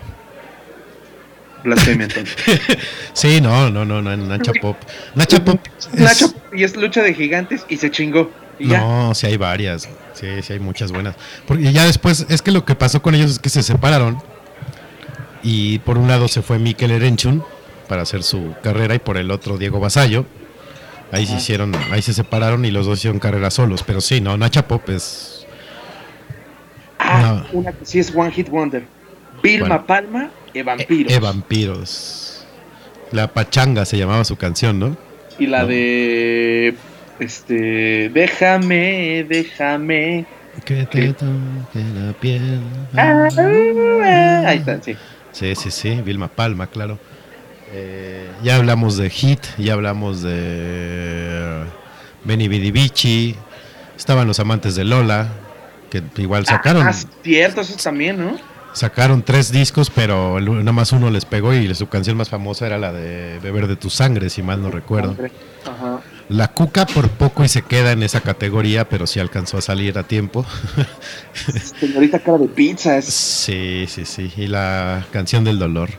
Blasfemia, 1.64 2.04
entonces. 2.06 2.36
Sí, 3.12 3.40
no, 3.40 3.70
no, 3.70 3.84
no, 3.84 4.00
no, 4.02 4.16
Nacha 4.16 4.52
Pop. 4.62 4.76
Nacha 5.14 5.44
Pop. 5.44 5.58
es- 5.78 5.92
Nacha 5.94 6.28
Pop 6.28 6.36
y 6.54 6.64
es 6.64 6.76
lucha 6.76 7.02
de 7.02 7.12
gigantes 7.14 7.66
y 7.68 7.76
se 7.76 7.90
chingó. 7.90 8.30
Y 8.58 8.68
ya. 8.68 8.80
No, 8.80 9.14
sí 9.14 9.26
hay 9.26 9.36
varias. 9.36 9.88
Sí, 10.14 10.26
sí 10.42 10.52
hay 10.54 10.58
muchas 10.60 10.92
buenas. 10.92 11.14
Porque 11.46 11.72
ya 11.72 11.84
después, 11.84 12.26
es 12.28 12.40
que 12.42 12.50
lo 12.52 12.64
que 12.64 12.74
pasó 12.74 13.02
con 13.02 13.14
ellos 13.14 13.32
es 13.32 13.38
que 13.38 13.48
se 13.50 13.62
separaron. 13.62 14.18
Y 15.42 15.78
por 15.80 15.98
un 15.98 16.08
lado 16.08 16.26
se 16.28 16.42
fue 16.42 16.58
Mikel 16.58 16.90
Erenchun 16.90 17.44
para 17.88 18.02
hacer 18.02 18.22
su 18.22 18.54
carrera 18.62 18.94
y 18.94 18.98
por 18.98 19.16
el 19.16 19.30
otro 19.30 19.58
Diego 19.58 19.78
Basallo. 19.78 20.24
Ahí 21.12 21.24
se 21.26 21.36
hicieron, 21.36 21.72
ahí 21.92 22.02
se 22.02 22.12
separaron 22.12 22.64
y 22.64 22.70
los 22.72 22.86
dos 22.86 22.98
hicieron 22.98 23.20
carrera 23.20 23.50
solos. 23.50 23.84
Pero 23.86 24.00
sí, 24.00 24.20
no, 24.20 24.36
Nacha 24.36 24.66
Pop 24.66 24.88
es. 24.88 25.46
Ah, 26.98 27.44
No. 27.52 27.58
una 27.60 27.72
que 27.72 27.84
sí 27.84 27.98
es 28.00 28.12
One 28.14 28.32
Hit 28.32 28.48
Wonder. 28.48 28.84
Vilma. 29.42 29.86
Palma 29.86 30.30
y 30.52 30.62
Vampiros. 30.62 31.12
E 31.12 31.20
Vampiros. 31.20 32.44
La 33.12 33.28
Pachanga 33.32 33.84
se 33.84 33.98
llamaba 33.98 34.24
su 34.24 34.36
canción, 34.36 34.78
¿no? 34.80 34.96
y 35.38 35.46
la 35.46 35.60
No. 35.62 35.68
de. 35.68 36.74
Este. 37.18 38.10
Déjame, 38.10 39.24
déjame. 39.28 40.26
Que 40.64 40.86
te 40.86 41.12
toque 41.12 41.84
la 41.94 42.12
piel. 42.14 42.60
Ah, 42.96 43.28
ah, 43.36 44.48
ahí 44.48 44.58
está, 44.58 44.80
sí. 44.82 44.96
Sí, 45.32 45.54
sí, 45.54 45.70
sí, 45.70 46.00
Vilma 46.02 46.28
Palma, 46.28 46.66
claro. 46.66 46.98
Eh, 47.72 48.26
ya 48.42 48.56
hablamos 48.56 48.96
de 48.96 49.10
Hit, 49.10 49.40
ya 49.58 49.74
hablamos 49.74 50.22
de 50.22 51.64
Benny 52.24 52.48
Bidi 52.48 52.70
Bichi, 52.70 53.36
estaban 53.96 54.26
los 54.26 54.40
amantes 54.40 54.76
de 54.76 54.84
Lola, 54.84 55.28
que 55.90 56.02
igual 56.16 56.46
sacaron, 56.46 56.86
Ah, 56.86 56.92
cierto, 56.92 57.60
eso 57.60 57.76
también, 57.82 58.18
¿no? 58.18 58.38
sacaron 58.72 59.22
tres 59.22 59.50
discos, 59.50 59.90
pero 59.90 60.38
nada 60.38 60.72
más 60.72 60.92
uno 60.92 61.10
les 61.10 61.24
pegó 61.24 61.54
y 61.54 61.74
su 61.74 61.88
canción 61.88 62.16
más 62.16 62.28
famosa 62.28 62.66
era 62.66 62.78
la 62.78 62.92
de 62.92 63.38
Beber 63.42 63.66
de 63.66 63.76
tu 63.76 63.88
sangre, 63.90 64.28
si 64.30 64.42
mal 64.42 64.62
no 64.62 64.70
recuerdo. 64.70 65.16
Ajá. 65.64 66.00
La 66.28 66.48
Cuca 66.48 66.86
por 66.86 67.08
poco 67.08 67.44
y 67.44 67.48
se 67.48 67.62
queda 67.62 67.92
en 67.92 68.02
esa 68.02 68.20
categoría, 68.20 68.88
pero 68.88 69.06
sí 69.06 69.20
alcanzó 69.20 69.58
a 69.58 69.60
salir 69.62 69.96
a 69.98 70.02
tiempo. 70.02 70.44
Señorita 71.80 72.18
cara 72.18 72.38
de 72.38 72.48
pizza, 72.48 72.98
es 72.98 73.04
sí, 73.06 73.86
sí, 73.88 74.04
sí, 74.04 74.32
y 74.36 74.48
la 74.48 75.06
canción 75.12 75.44
del 75.44 75.58
dolor. 75.58 75.90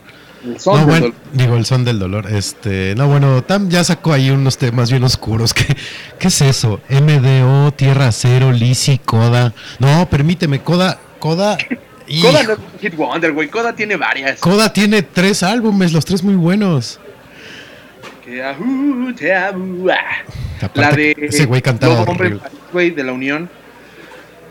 el 0.44 0.60
son 0.60 0.74
no, 0.74 0.78
del 0.80 0.86
bueno, 0.86 1.06
dolor. 1.06 1.20
digo, 1.32 1.56
el 1.56 1.64
son 1.64 1.84
del 1.84 1.98
dolor. 1.98 2.30
Este, 2.30 2.94
no, 2.96 3.08
bueno, 3.08 3.42
Tam 3.42 3.70
ya 3.70 3.82
sacó 3.84 4.12
ahí 4.12 4.30
unos 4.30 4.58
temas 4.58 4.90
bien 4.90 5.02
oscuros. 5.04 5.54
¿Qué, 5.54 5.64
qué 6.18 6.28
es 6.28 6.40
eso? 6.42 6.80
MDO, 6.90 7.72
Tierra 7.72 8.12
Cero, 8.12 8.52
Lisi, 8.52 8.98
Coda. 8.98 9.54
No, 9.78 10.08
permíteme, 10.10 10.60
Coda, 10.60 10.98
Coda. 11.20 11.56
Coda 12.22 12.42
no 12.42 12.52
es 12.52 12.58
un 12.58 12.78
Hit 12.80 12.96
Wonder, 12.96 13.32
güey. 13.32 13.48
Coda 13.48 13.74
tiene 13.74 13.96
varias. 13.96 14.40
Coda 14.40 14.72
tiene 14.72 15.02
tres 15.02 15.42
álbumes, 15.42 15.92
los 15.92 16.04
tres 16.04 16.22
muy 16.22 16.34
buenos. 16.36 17.00
Te 18.28 19.34
ah. 19.34 19.48
Aparte, 20.60 20.80
La 20.80 20.92
de. 20.92 21.16
ese 21.18 21.46
güey 21.46 21.62
cantaba 21.62 22.02
Hombre 22.02 22.38
güey, 22.72 22.90
de 22.90 23.02
la 23.02 23.12
Unión. 23.12 23.48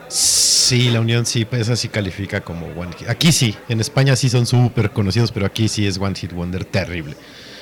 Sí, 0.08 0.90
la 0.90 1.00
Unión 1.00 1.26
sí, 1.26 1.46
pues, 1.46 1.62
esa 1.62 1.76
sí 1.76 1.88
califica 1.88 2.42
como 2.42 2.68
One 2.68 2.92
Hit. 2.98 3.08
Aquí 3.10 3.32
sí, 3.32 3.56
en 3.70 3.80
España 3.80 4.16
sí 4.16 4.30
son 4.30 4.48
súper 4.48 4.92
conocidos, 4.92 5.32
pero 5.32 5.46
aquí 5.46 5.68
sí 5.68 5.86
es 5.86 6.00
One 6.00 6.16
Hit 6.16 6.32
Wonder 6.32 6.66
terrible. 6.66 7.16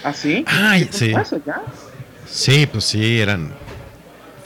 ¿Ah, 0.04 0.14
sí? 0.14 0.46
Ay, 0.48 0.86
¿Qué 0.86 0.98
sí. 0.98 1.10
pasa 1.10 1.38
ya? 1.46 1.62
Sí, 2.30 2.66
pues 2.72 2.86
sí, 2.86 3.20
eran 3.20 3.52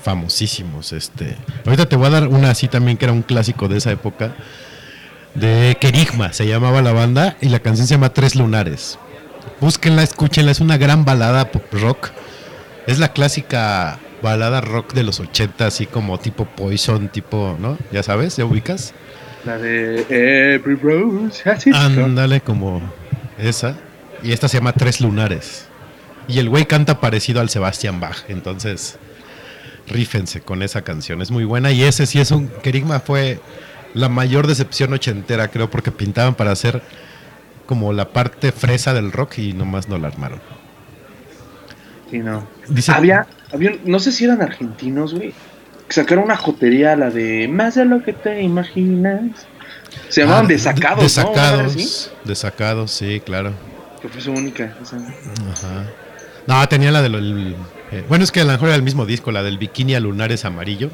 famosísimos. 0.01 0.91
Este. 0.91 1.35
Ahorita 1.65 1.87
te 1.87 1.95
voy 1.97 2.07
a 2.07 2.11
dar 2.11 2.27
una 2.29 2.49
así 2.49 2.67
también 2.67 2.97
que 2.97 3.05
era 3.05 3.13
un 3.13 3.21
clásico 3.21 3.67
de 3.67 3.77
esa 3.77 3.91
época. 3.91 4.33
De 5.35 5.77
Kerigma, 5.79 6.33
se 6.33 6.47
llamaba 6.47 6.81
la 6.81 6.93
banda, 6.93 7.37
y 7.41 7.49
la 7.49 7.59
canción 7.59 7.85
se 7.85 7.93
llama 7.93 8.11
Tres 8.11 8.35
Lunares. 8.35 8.97
Búsquenla, 9.59 10.03
escúchenla, 10.03 10.51
es 10.51 10.59
una 10.59 10.77
gran 10.77 11.05
balada 11.05 11.51
pop 11.51 11.65
rock. 11.73 12.09
Es 12.87 12.99
la 12.99 13.13
clásica 13.13 13.99
balada 14.21 14.61
rock 14.61 14.93
de 14.93 15.03
los 15.03 15.19
80, 15.19 15.65
así 15.65 15.85
como 15.85 16.17
tipo 16.19 16.45
Poison, 16.45 17.09
tipo, 17.09 17.57
¿no? 17.59 17.77
Ya 17.91 18.03
sabes, 18.03 18.37
¿ya 18.37 18.45
ubicas? 18.45 18.93
La 19.45 19.57
de 19.57 20.05
Every 20.09 20.75
Rose 20.75 21.49
has 21.49 21.65
its. 21.65 21.75
Ándale, 21.77 22.41
como 22.41 22.81
esa. 23.37 23.77
Y 24.23 24.33
esta 24.33 24.47
se 24.47 24.57
llama 24.57 24.73
Tres 24.73 24.99
Lunares. 24.99 25.67
Y 26.27 26.39
el 26.39 26.49
güey 26.49 26.65
canta 26.65 26.99
parecido 26.99 27.41
al 27.41 27.49
Sebastian 27.49 27.99
Bach. 27.99 28.17
Entonces, 28.27 28.97
rífense 29.87 30.41
con 30.41 30.61
esa 30.61 30.83
canción. 30.83 31.21
Es 31.21 31.31
muy 31.31 31.45
buena. 31.45 31.71
Y 31.71 31.83
ese 31.83 32.05
sí 32.05 32.19
es 32.19 32.31
un. 32.31 32.49
Kerigma 32.61 32.99
fue 32.99 33.39
la 33.93 34.09
mayor 34.09 34.45
decepción 34.45 34.93
ochentera, 34.93 35.47
creo, 35.47 35.69
porque 35.69 35.91
pintaban 35.91 36.35
para 36.35 36.51
hacer 36.51 36.81
como 37.69 37.93
la 37.93 38.09
parte 38.09 38.51
fresa 38.51 38.95
del 38.95 39.11
rock 39.11 39.37
y 39.37 39.53
nomás 39.53 39.87
no 39.87 39.99
la 39.99 40.07
armaron. 40.07 40.41
Sí, 42.09 42.17
no. 42.17 42.47
Dice, 42.67 42.91
Había, 42.91 43.27
había, 43.53 43.75
no 43.85 43.99
sé 43.99 44.11
si 44.11 44.23
eran 44.25 44.41
argentinos, 44.41 45.13
güey. 45.13 45.35
Que 45.87 45.93
sacaron 45.93 46.23
una 46.23 46.35
jotería, 46.35 46.95
la 46.95 47.11
de 47.11 47.47
Más 47.47 47.75
de 47.75 47.85
lo 47.85 48.01
que 48.03 48.13
te 48.13 48.41
imaginas. 48.41 49.45
Se 50.07 50.21
llamaban 50.21 50.45
Ah, 50.45 50.47
Desacados, 50.47 51.17
¿no? 51.17 51.29
Una 51.31 51.41
madre 51.41 51.61
así. 51.67 51.77
Desacados. 51.77 52.25
Desacados, 52.25 52.91
sí, 52.91 53.21
claro. 53.23 53.53
Que 54.01 54.09
fue 54.09 54.19
su 54.19 54.31
única. 54.31 54.73
esa. 54.81 54.97
Ajá. 54.97 55.85
No, 56.47 56.67
tenía 56.67 56.89
la 56.89 57.03
del. 57.03 57.55
eh, 57.91 58.03
bueno, 58.09 58.23
es 58.23 58.31
que 58.31 58.41
a 58.41 58.45
lo 58.45 58.51
mejor 58.53 58.69
era 58.69 58.77
el 58.77 58.81
mismo 58.83 59.05
disco, 59.05 59.31
la 59.31 59.43
del 59.43 59.59
Bikini 59.59 59.93
a 59.93 59.99
Lunares 59.99 60.43
Amarillo. 60.43 60.89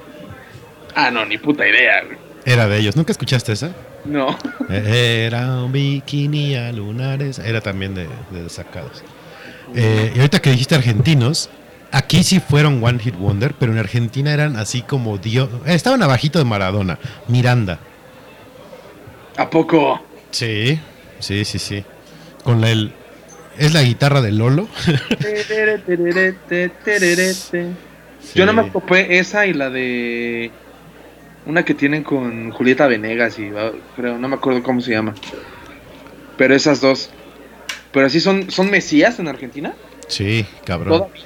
Ah, 0.93 1.09
no, 1.09 1.25
ni 1.25 1.37
puta 1.37 1.65
idea, 1.65 2.03
güey. 2.03 2.17
Era 2.43 2.67
de 2.67 2.77
ellos. 2.79 2.97
¿Nunca 2.97 3.13
escuchaste 3.13 3.53
esa? 3.53 3.71
No. 4.05 4.37
Era 4.69 5.63
un 5.63 5.71
bikini 5.71 6.55
a 6.55 6.71
lunares. 6.71 7.39
Era 7.39 7.61
también 7.61 7.95
de, 7.95 8.07
de 8.31 8.43
Desacados. 8.43 9.03
Eh, 9.73 10.11
y 10.15 10.19
ahorita 10.19 10.41
que 10.41 10.51
dijiste 10.51 10.75
argentinos, 10.75 11.49
aquí 11.91 12.23
sí 12.23 12.39
fueron 12.39 12.83
One 12.83 12.99
Hit 12.99 13.15
Wonder, 13.15 13.53
pero 13.59 13.71
en 13.71 13.79
Argentina 13.79 14.31
eran 14.31 14.57
así 14.57 14.81
como 14.81 15.17
Dios. 15.17 15.49
eh, 15.65 15.73
estaban 15.73 16.03
abajito 16.03 16.39
de 16.39 16.45
Maradona. 16.45 16.99
Miranda. 17.27 17.79
¿A 19.37 19.49
poco? 19.49 20.01
Sí, 20.31 20.79
sí, 21.19 21.45
sí, 21.45 21.59
sí. 21.59 21.83
Con 22.43 22.61
la, 22.61 22.69
el. 22.69 22.93
Es 23.57 23.73
la 23.73 23.83
guitarra 23.83 24.21
de 24.21 24.31
Lolo. 24.31 24.67
Yo 28.33 28.45
nada 28.45 28.61
más 28.61 28.71
topé 28.71 29.19
esa 29.19 29.45
y 29.45 29.53
la 29.53 29.69
de. 29.69 30.51
Una 31.45 31.63
que 31.63 31.73
tienen 31.73 32.03
con 32.03 32.51
Julieta 32.51 32.87
Venegas 32.87 33.37
y 33.39 33.49
va- 33.51 33.71
creo, 33.95 34.17
no 34.17 34.27
me 34.27 34.35
acuerdo 34.35 34.63
cómo 34.63 34.81
se 34.81 34.91
llama. 34.91 35.13
Pero 36.37 36.55
esas 36.55 36.81
dos. 36.81 37.09
Pero 37.91 38.07
así 38.07 38.19
son, 38.19 38.49
son 38.51 38.69
mesías 38.71 39.19
en 39.19 39.27
Argentina. 39.27 39.73
Sí, 40.07 40.45
cabrón. 40.65 40.99
Todavía. 40.99 41.23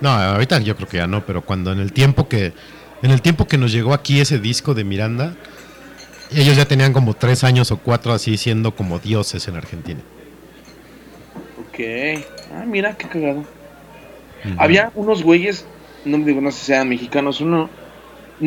No, 0.00 0.10
ahorita 0.10 0.60
yo 0.60 0.76
creo 0.76 0.88
que 0.88 0.96
ya 0.98 1.06
no, 1.08 1.26
pero 1.26 1.42
cuando 1.42 1.72
en 1.72 1.80
el 1.80 1.92
tiempo 1.92 2.28
que 2.28 2.52
en 3.02 3.10
el 3.10 3.20
tiempo 3.20 3.46
que 3.46 3.58
nos 3.58 3.72
llegó 3.72 3.92
aquí 3.94 4.20
ese 4.20 4.38
disco 4.38 4.74
de 4.74 4.84
Miranda, 4.84 5.34
ellos 6.32 6.56
ya 6.56 6.64
tenían 6.66 6.92
como 6.92 7.14
tres 7.14 7.42
años 7.44 7.70
o 7.72 7.78
cuatro 7.78 8.12
así 8.12 8.36
siendo 8.36 8.74
como 8.74 8.98
dioses 9.00 9.46
en 9.48 9.56
Argentina. 9.56 10.00
Ok. 11.60 11.80
Ah, 12.52 12.64
mira, 12.66 12.96
qué 12.96 13.08
cagado. 13.08 13.44
Había 14.56 14.92
unos 14.94 15.22
güeyes, 15.24 15.64
no 16.04 16.18
digo, 16.18 16.40
no 16.40 16.50
sé 16.52 16.58
si 16.60 16.66
sean 16.66 16.88
mexicanos, 16.88 17.40
uno, 17.40 17.62
no 17.62 17.70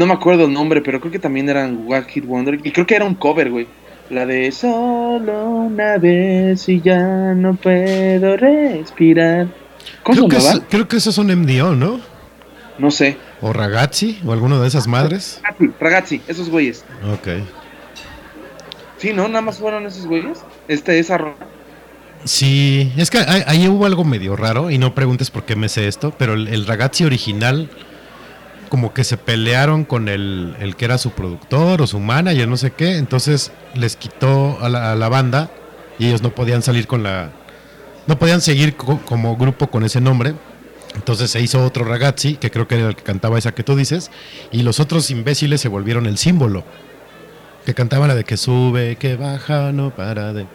me 0.06 0.14
acuerdo 0.14 0.46
el 0.46 0.54
nombre, 0.54 0.82
pero 0.82 1.00
creo 1.00 1.12
que 1.12 1.20
también 1.20 1.50
eran 1.50 1.86
One 1.88 2.04
Hit 2.10 2.26
Wonder, 2.26 2.60
y 2.64 2.72
creo 2.72 2.86
que 2.86 2.96
era 2.96 3.06
un 3.06 3.16
cover, 3.16 3.50
güey. 3.50 3.68
La 4.10 4.26
de 4.26 4.52
solo 4.52 5.50
una 5.50 5.98
vez 5.98 6.68
y 6.68 6.82
ya 6.82 7.34
no 7.34 7.56
puedo 7.56 8.36
respirar. 8.36 9.48
¿Cómo 10.04 10.28
Creo 10.28 10.30
que, 10.30 10.38
es- 10.38 10.62
creo 10.70 10.88
que 10.88 10.98
esos 10.98 11.16
son 11.16 11.28
MDO, 11.28 11.76
¿no? 11.76 12.00
No 12.78 12.92
sé. 12.92 13.18
O 13.42 13.54
Ragazzi, 13.54 14.20
o 14.26 14.34
alguno 14.34 14.60
de 14.62 14.68
esas 14.68 14.88
madres. 14.88 15.40
Ragazzi, 15.44 15.72
Ragazzi, 15.80 16.22
esos 16.28 16.50
güeyes. 16.50 16.84
Ok. 17.14 17.28
Sí, 18.98 19.14
¿no? 19.14 19.28
Nada 19.28 19.42
más 19.42 19.60
fueron 19.60 19.86
esos 19.86 20.06
güeyes. 20.08 20.40
Este, 20.68 21.00
esa 21.00 21.18
Sí, 22.24 22.92
es 22.98 23.10
que 23.10 23.18
ahí, 23.20 23.42
ahí 23.48 23.68
hubo 23.68 23.86
algo 23.86 24.04
medio 24.04 24.36
raro, 24.36 24.70
y 24.70 24.78
no 24.78 24.94
preguntes 24.94 25.32
por 25.32 25.44
qué 25.44 25.56
me 25.56 25.70
sé 25.70 25.88
esto, 25.88 26.14
pero 26.18 26.34
el, 26.34 26.48
el 26.50 26.68
Ragazzi 26.68 27.04
original, 27.04 27.70
como 28.72 28.94
que 28.94 29.04
se 29.04 29.18
pelearon 29.18 29.84
con 29.84 30.08
el, 30.08 30.56
el 30.62 30.78
que 30.78 30.86
era 30.86 30.98
su 30.98 31.12
productor 31.12 31.82
o 31.82 31.88
su 31.88 32.00
manager, 32.00 32.48
no 32.48 32.56
sé 32.56 32.72
qué, 32.72 32.96
entonces 32.96 33.52
les 33.76 33.98
quitó 33.98 34.58
a 34.62 34.70
la, 34.70 34.94
a 34.94 34.96
la 34.96 35.10
banda 35.10 35.52
y 36.00 36.08
ellos 36.08 36.22
no 36.24 36.34
podían 36.34 36.62
salir 36.64 36.88
con 36.88 37.04
la... 37.04 37.32
No 38.08 38.18
podían 38.18 38.40
seguir 38.40 38.78
co- 38.78 39.02
como 39.06 39.36
grupo 39.36 39.68
con 39.70 39.84
ese 39.84 40.00
nombre. 40.00 40.36
Entonces 40.96 41.30
se 41.32 41.42
hizo 41.42 41.64
otro 41.66 41.84
Ragazzi, 41.84 42.38
que 42.38 42.50
creo 42.50 42.66
que 42.68 42.76
era 42.80 42.88
el 42.88 42.96
que 42.96 43.04
cantaba 43.04 43.38
esa 43.38 43.52
que 43.54 43.64
tú 43.64 43.76
dices, 43.76 44.10
y 44.54 44.64
los 44.64 44.80
otros 44.80 45.12
imbéciles 45.12 45.60
se 45.60 45.68
volvieron 45.68 46.06
el 46.06 46.18
símbolo. 46.18 46.64
Que 47.66 47.74
cantaban 47.74 48.08
la 48.08 48.16
de 48.16 48.24
que 48.24 48.38
sube, 48.38 48.96
que 48.96 49.18
baja, 49.18 49.74
no 49.74 49.92
para 49.94 50.32
de... 50.32 50.46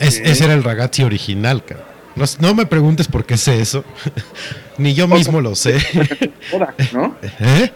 Es- 0.00 0.18
ese 0.18 0.44
era 0.44 0.54
el 0.54 0.64
ragazzi 0.64 1.04
original, 1.04 1.64
cara. 1.64 1.84
No, 2.16 2.24
no 2.40 2.54
me 2.54 2.66
preguntes 2.66 3.06
por 3.08 3.24
qué 3.24 3.36
sé 3.36 3.60
eso. 3.60 3.84
Ni 4.78 4.94
yo 4.94 5.06
mismo 5.08 5.40
lo 5.40 5.54
sé. 5.54 5.78
Boda, 6.50 6.74
¿no? 6.92 7.16
¿Eh? 7.40 7.70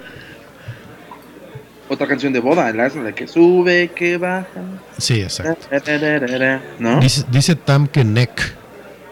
Otra 1.89 2.07
canción 2.07 2.33
de 2.33 2.41
boda, 2.41 2.73
la 2.73 2.89
de 2.89 3.15
que 3.15 3.29
sube, 3.29 3.91
que 3.95 4.17
baja. 4.17 4.49
Sí, 4.99 5.21
exacto. 5.21 5.69
¿No? 6.79 6.99
Dice, 7.01 7.25
dice 7.31 7.57
Tam 7.57 7.87
que 7.87 8.05
neck. 8.05 8.55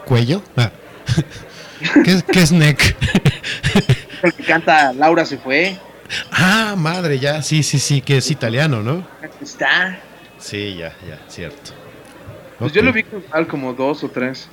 ¿Cuello? 0.05 0.41
Ah. 0.57 0.71
¿Qué, 2.03 2.11
es- 2.11 2.23
qué 2.23 2.41
es 2.41 2.51
neck? 2.51 2.95
El 4.23 4.33
que 4.33 4.43
canta 4.43 4.91
Laura 4.93 5.25
se 5.25 5.37
fue. 5.37 5.77
ah, 6.31 6.75
madre, 6.77 7.19
ya. 7.19 7.41
Sí, 7.41 7.61
sí, 7.63 7.77
sí, 7.79 8.01
que 8.01 8.17
es 8.17 8.31
italiano, 8.31 8.81
¿no? 8.81 9.05
Está. 9.41 9.99
Sí, 10.39 10.75
ya, 10.77 10.93
ya, 11.07 11.19
cierto. 11.27 11.71
Pues 12.59 12.73
yo 12.73 12.81
lo 12.81 12.91
vi 12.91 13.05
al 13.31 13.47
como 13.47 13.73
dos 13.73 14.03
o 14.03 14.09
tres. 14.09 14.49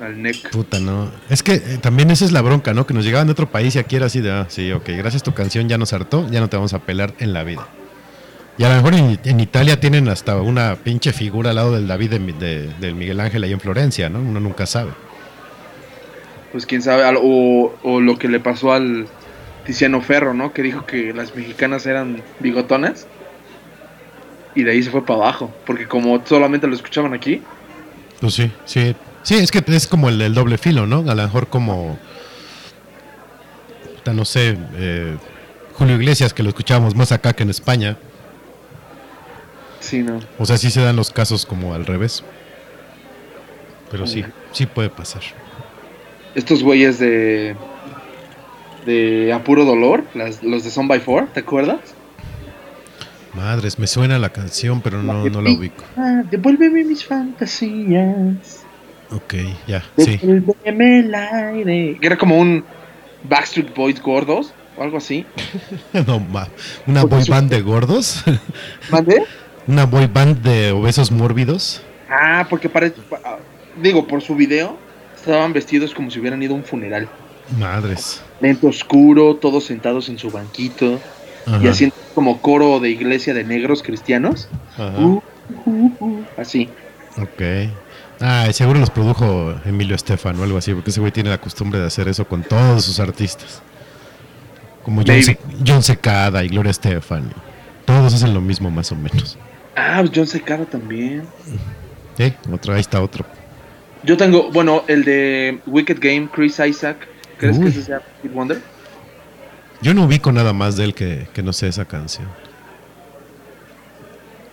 Al 0.00 0.20
neck. 0.20 0.50
Puta, 0.50 0.80
no. 0.80 1.10
Es 1.28 1.42
que 1.42 1.54
eh, 1.54 1.78
también 1.80 2.10
esa 2.10 2.24
es 2.24 2.32
la 2.32 2.40
bronca, 2.40 2.74
¿no? 2.74 2.86
Que 2.86 2.94
nos 2.94 3.04
llegaban 3.04 3.26
de 3.26 3.32
otro 3.32 3.50
país 3.50 3.76
y 3.76 3.78
aquí 3.78 3.96
era 3.96 4.06
así 4.06 4.20
de, 4.20 4.32
ah, 4.32 4.46
sí, 4.48 4.72
ok, 4.72 4.88
gracias 4.96 5.22
tu 5.22 5.32
canción 5.32 5.68
ya 5.68 5.78
nos 5.78 5.92
hartó, 5.92 6.28
ya 6.30 6.40
no 6.40 6.48
te 6.48 6.56
vamos 6.56 6.74
a 6.74 6.80
pelar 6.80 7.14
en 7.18 7.32
la 7.32 7.44
vida. 7.44 7.66
Y 8.58 8.64
a 8.64 8.68
lo 8.68 8.76
mejor 8.76 8.94
en, 8.94 9.18
en 9.24 9.40
Italia 9.40 9.80
tienen 9.80 10.08
hasta 10.08 10.36
una 10.40 10.76
pinche 10.76 11.12
figura 11.12 11.50
al 11.50 11.56
lado 11.56 11.72
del 11.72 11.86
David 11.86 12.10
de, 12.10 12.68
del 12.80 12.94
Miguel 12.94 13.20
Ángel 13.20 13.42
ahí 13.44 13.52
en 13.52 13.60
Florencia, 13.60 14.08
¿no? 14.08 14.18
Uno 14.18 14.40
nunca 14.40 14.66
sabe. 14.66 14.90
Pues 16.52 16.66
quién 16.66 16.82
sabe. 16.82 17.02
O, 17.22 17.74
o 17.82 18.00
lo 18.00 18.18
que 18.18 18.28
le 18.28 18.40
pasó 18.40 18.72
al 18.72 19.06
Tiziano 19.64 20.02
Ferro, 20.02 20.34
¿no? 20.34 20.52
Que 20.52 20.62
dijo 20.62 20.84
que 20.84 21.14
las 21.14 21.34
mexicanas 21.34 21.86
eran 21.86 22.22
bigotonas. 22.40 23.06
Y 24.54 24.64
de 24.64 24.72
ahí 24.72 24.82
se 24.82 24.90
fue 24.90 25.06
para 25.06 25.20
abajo. 25.20 25.50
Porque 25.64 25.88
como 25.88 26.24
solamente 26.26 26.66
lo 26.66 26.74
escuchaban 26.74 27.14
aquí. 27.14 27.40
Pues 28.20 28.34
sí, 28.34 28.52
sí. 28.66 28.94
Sí, 29.22 29.34
es 29.36 29.50
que 29.50 29.62
es 29.66 29.86
como 29.86 30.08
el, 30.08 30.20
el 30.20 30.34
doble 30.34 30.58
filo, 30.58 30.86
¿no? 30.86 30.98
A 31.10 31.14
lo 31.14 31.22
mejor 31.22 31.48
como. 31.48 31.98
No 34.12 34.24
sé, 34.24 34.58
eh, 34.74 35.16
Julio 35.74 35.94
Iglesias, 35.96 36.34
que 36.34 36.42
lo 36.42 36.48
escuchábamos 36.48 36.96
más 36.96 37.12
acá 37.12 37.32
que 37.32 37.44
en 37.44 37.50
España. 37.50 37.96
Sí, 39.80 39.98
no. 40.02 40.18
O 40.38 40.46
sea, 40.46 40.58
sí 40.58 40.70
se 40.70 40.80
dan 40.80 40.96
los 40.96 41.10
casos 41.10 41.46
como 41.46 41.74
al 41.74 41.86
revés. 41.86 42.24
Pero 43.90 44.06
sí, 44.06 44.24
sí 44.52 44.66
puede 44.66 44.88
pasar. 44.90 45.22
Estos 46.34 46.62
güeyes 46.62 46.98
de. 46.98 47.54
De 48.86 49.32
Apuro 49.32 49.64
Dolor, 49.64 50.02
las- 50.14 50.42
los 50.42 50.64
de 50.64 50.70
Son 50.70 50.88
by 50.88 50.98
Four, 50.98 51.28
¿te 51.32 51.40
acuerdas? 51.40 51.78
Madres, 53.34 53.78
me 53.78 53.86
suena 53.86 54.18
la 54.18 54.30
canción, 54.30 54.80
pero 54.80 55.00
no, 55.02 55.24
no 55.30 55.40
la 55.40 55.50
ubico. 55.52 55.84
Ah, 55.96 56.22
devuélveme 56.28 56.82
mis 56.84 57.04
fantasías. 57.04 58.61
Ok, 59.14 59.34
ya, 59.66 59.82
sí. 59.98 60.18
El 60.64 61.14
aire. 61.14 61.98
Que 62.00 62.06
era 62.06 62.16
como 62.16 62.38
un 62.38 62.64
Backstreet 63.24 63.74
Boys 63.74 64.00
gordos 64.00 64.52
o 64.76 64.82
algo 64.82 64.96
así. 64.98 65.26
No, 66.06 66.18
ma- 66.20 66.48
una 66.86 67.04
boy 67.04 67.22
band 67.28 67.50
de 67.50 67.60
gordos, 67.60 68.24
¿Mande? 68.90 69.22
una 69.66 69.84
boy 69.86 70.06
band 70.06 70.42
de 70.42 70.72
obesos 70.72 71.10
mórbidos. 71.10 71.82
Ah, 72.08 72.46
porque 72.48 72.68
parece. 72.68 72.96
ah, 73.24 73.36
Digo, 73.80 74.06
por 74.06 74.22
su 74.22 74.34
video, 74.34 74.76
estaban 75.16 75.52
vestidos 75.52 75.94
como 75.94 76.10
si 76.10 76.18
hubieran 76.20 76.42
ido 76.42 76.54
a 76.54 76.56
un 76.56 76.64
funeral. 76.64 77.08
Madres. 77.58 78.22
Lento 78.40 78.68
oscuro, 78.68 79.36
todos 79.36 79.64
sentados 79.64 80.08
en 80.08 80.18
su 80.18 80.30
banquito 80.30 81.00
y 81.62 81.66
haciendo 81.68 81.94
como 82.14 82.40
coro 82.40 82.78
de 82.80 82.90
iglesia 82.90 83.34
de 83.34 83.44
negros 83.44 83.82
cristianos. 83.82 84.48
ajá, 84.76 84.92
Uh, 84.98 85.22
uh, 85.66 85.92
uh, 86.00 86.24
así. 86.38 86.68
Ok. 87.20 87.42
Ah, 88.24 88.46
seguro 88.52 88.78
los 88.78 88.90
produjo 88.90 89.54
Emilio 89.64 89.96
Estefan 89.96 90.38
o 90.38 90.44
algo 90.44 90.56
así, 90.58 90.72
porque 90.72 90.90
ese 90.90 91.00
güey 91.00 91.10
tiene 91.10 91.28
la 91.30 91.38
costumbre 91.38 91.80
de 91.80 91.86
hacer 91.86 92.06
eso 92.06 92.26
con 92.26 92.42
todos 92.44 92.84
sus 92.84 93.00
artistas. 93.00 93.60
Como 94.84 95.02
John. 95.04 95.22
Se- 95.22 95.38
John 95.66 95.82
Secada 95.82 96.44
y 96.44 96.48
Gloria 96.48 96.70
Estefan. 96.70 97.32
Todos 97.84 98.14
hacen 98.14 98.32
lo 98.32 98.40
mismo 98.40 98.70
más 98.70 98.92
o 98.92 98.96
menos. 98.96 99.36
Ah, 99.74 99.96
pues 100.00 100.12
John 100.14 100.26
Secada 100.28 100.64
también. 100.64 101.24
¿Eh? 102.18 102.32
Otro, 102.52 102.74
ahí 102.74 102.80
está 102.80 103.02
otro. 103.02 103.24
Yo 104.04 104.16
tengo, 104.16 104.50
bueno, 104.52 104.84
el 104.86 105.04
de 105.04 105.60
Wicked 105.66 105.98
Game, 106.00 106.28
Chris 106.32 106.60
Isaac. 106.60 107.08
¿Crees 107.38 107.56
Uy. 107.58 107.64
que 107.64 107.68
ese 107.70 107.82
sea 107.82 108.00
Stevie 108.18 108.34
Wonder? 108.36 108.60
Yo 109.80 109.94
no 109.94 110.04
ubico 110.04 110.30
nada 110.30 110.52
más 110.52 110.76
de 110.76 110.84
él 110.84 110.94
que, 110.94 111.26
que 111.32 111.42
no 111.42 111.52
sé 111.52 111.66
esa 111.66 111.84
canción. 111.86 112.28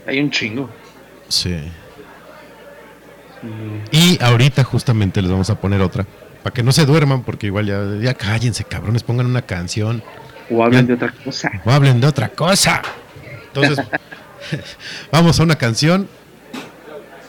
Hay 0.07 0.19
un 0.19 0.31
chingo. 0.31 0.69
Sí. 1.27 1.55
Y 3.91 4.21
ahorita 4.21 4.63
justamente 4.63 5.21
les 5.21 5.31
vamos 5.31 5.49
a 5.49 5.59
poner 5.59 5.81
otra. 5.81 6.05
Para 6.43 6.53
que 6.53 6.63
no 6.63 6.71
se 6.71 6.85
duerman, 6.85 7.23
porque 7.23 7.47
igual 7.47 7.65
ya, 7.65 7.83
ya 8.01 8.13
cállense, 8.13 8.63
cabrones, 8.63 9.03
pongan 9.03 9.25
una 9.25 9.41
canción. 9.41 10.01
O 10.49 10.63
hablan 10.63 10.81
Ya. 10.83 10.87
de 10.87 10.93
otra 10.95 11.13
cosa. 11.23 11.51
O 11.65 11.71
hablen 11.71 12.01
de 12.01 12.07
otra 12.07 12.29
cosa. 12.29 12.81
Entonces, 13.47 13.85
vamos 15.11 15.39
a 15.39 15.43
una 15.43 15.55
canción. 15.55 16.07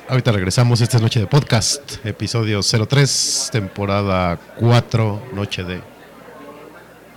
Ahorita 0.08 0.32
regresamos. 0.32 0.80
Esta 0.80 0.96
es 0.96 1.02
Noche 1.02 1.20
de 1.20 1.26
Podcast, 1.26 2.04
episodio 2.04 2.60
03, 2.62 3.50
temporada 3.52 4.38
4, 4.56 5.22
Noche 5.34 5.62
de 5.64 5.80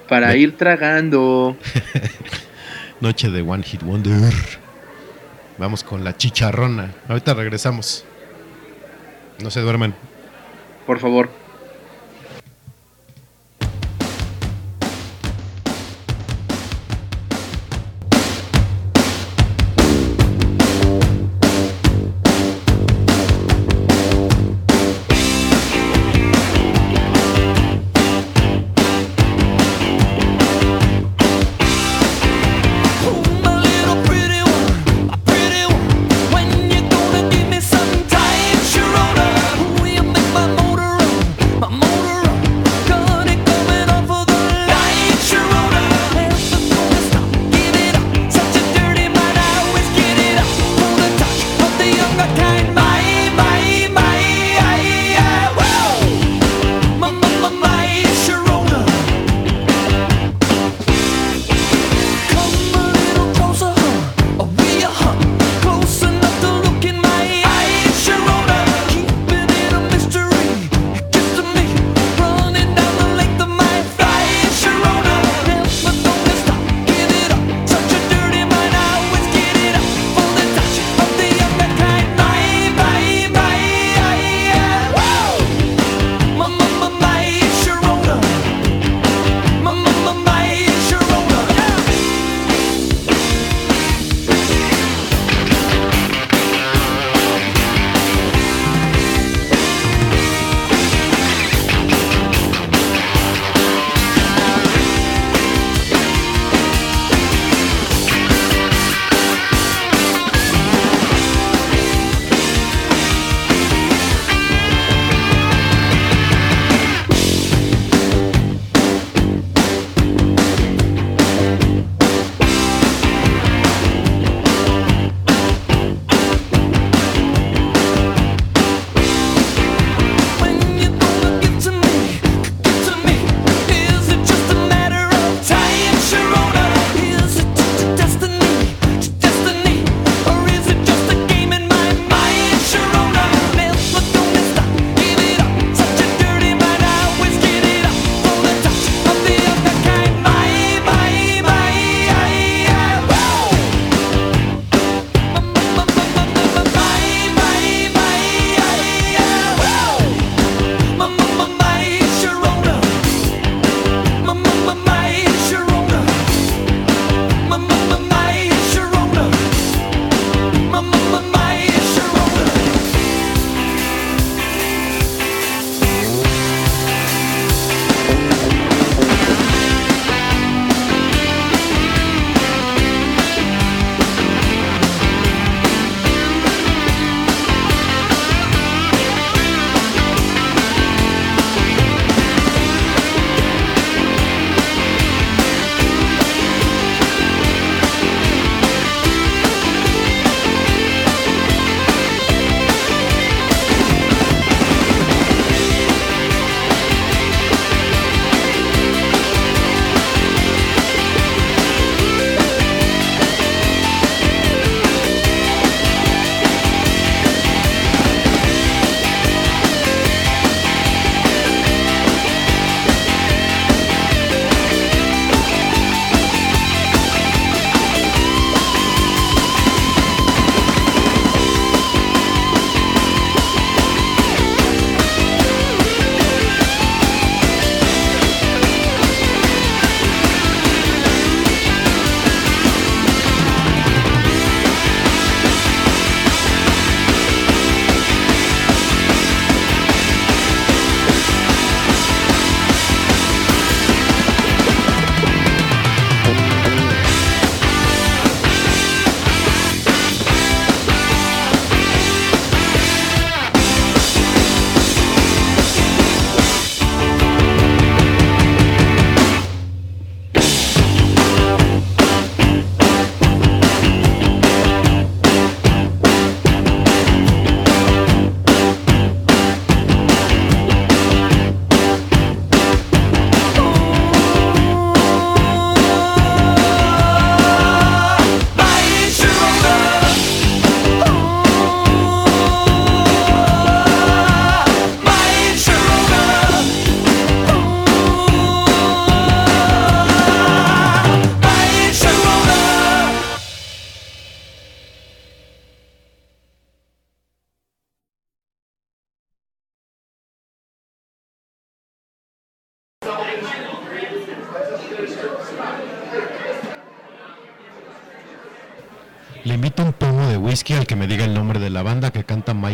Para 0.09 0.35
ir 0.35 0.57
tragando. 0.57 1.57
Noche 3.01 3.29
de 3.29 3.41
One 3.41 3.63
Hit 3.63 3.81
Wonder. 3.83 4.33
Vamos 5.57 5.83
con 5.83 6.03
la 6.03 6.15
chicharrona. 6.17 6.91
Ahorita 7.07 7.33
regresamos. 7.33 8.05
No 9.41 9.49
se 9.51 9.61
duerman. 9.61 9.93
Por 10.85 10.99
favor. 10.99 11.29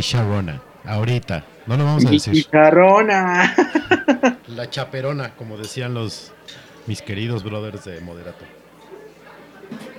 Sharona. 0.10 0.61
Ahorita. 0.86 1.44
No 1.68 1.77
lo 1.77 1.86
vamos 1.86 2.06
a 2.06 2.10
decir. 2.10 2.34
chicharrona. 2.34 3.56
La 4.48 4.69
chaperona, 4.69 5.36
como 5.36 5.57
decían 5.57 5.94
los 5.94 6.31
mis 6.88 7.02
queridos 7.03 7.44
brothers 7.44 7.86
de 7.86 8.02
Moderato. 8.02 8.44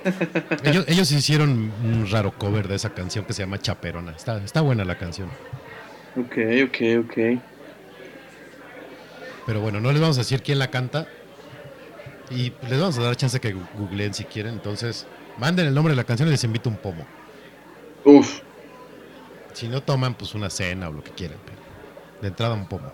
Ellos, 0.65 0.83
ellos 0.89 1.11
hicieron 1.11 1.71
un 1.83 2.09
raro 2.11 2.33
cover 2.37 2.67
de 2.67 2.75
esa 2.75 2.89
canción 2.89 3.23
que 3.23 3.33
se 3.33 3.43
llama 3.43 3.59
Chaperona. 3.59 4.11
Está, 4.11 4.43
está 4.43 4.59
buena 4.61 4.83
la 4.83 4.97
canción. 4.97 5.29
ok, 6.17 6.37
ok, 6.65 7.05
ok. 7.05 7.41
Pero 9.45 9.61
bueno, 9.61 9.79
no 9.79 9.91
les 9.91 10.01
vamos 10.01 10.17
a 10.17 10.21
decir 10.21 10.41
quién 10.41 10.59
la 10.59 10.69
canta. 10.71 11.07
Y 12.31 12.51
les 12.67 12.79
vamos 12.79 12.97
a 12.97 13.03
dar 13.03 13.15
chance 13.15 13.39
que 13.39 13.53
googleen 13.77 14.13
si 14.13 14.25
quieren. 14.25 14.55
Entonces, 14.55 15.05
manden 15.37 15.67
el 15.67 15.73
nombre 15.73 15.91
de 15.93 15.97
la 15.97 16.03
canción 16.03 16.27
y 16.27 16.31
les 16.31 16.43
invito 16.43 16.69
un 16.69 16.77
pomo. 16.77 17.05
Uf. 18.03 18.41
Si 19.53 19.67
no 19.67 19.81
toman, 19.81 20.13
pues 20.15 20.33
una 20.35 20.49
cena 20.49 20.89
o 20.89 20.91
lo 20.91 21.03
que 21.03 21.11
quieran. 21.11 21.37
pero 21.45 21.57
de 22.21 22.27
entrada 22.27 22.53
un 22.53 22.67
pomo. 22.67 22.91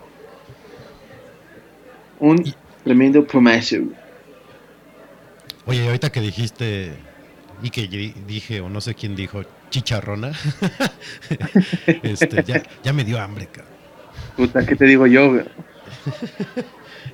Un 2.19 2.45
Y- 2.45 2.55
tremendo 2.83 3.25
promeso. 3.25 3.77
Oye, 5.65 5.85
ahorita 5.85 6.09
que 6.11 6.21
dijiste 6.21 6.93
y 7.61 7.69
que 7.69 7.87
di- 7.87 8.13
dije, 8.25 8.61
o 8.61 8.69
no 8.69 8.79
sé 8.81 8.95
quién 8.95 9.15
dijo, 9.15 9.41
chicharrona, 9.69 10.31
este, 12.03 12.43
ya, 12.43 12.63
ya 12.83 12.93
me 12.93 13.03
dio 13.03 13.19
hambre, 13.19 13.47
cabrón. 13.47 13.73
Puta, 14.37 14.65
¿qué 14.65 14.75
te 14.75 14.85
digo 14.85 15.07
yo? 15.07 15.39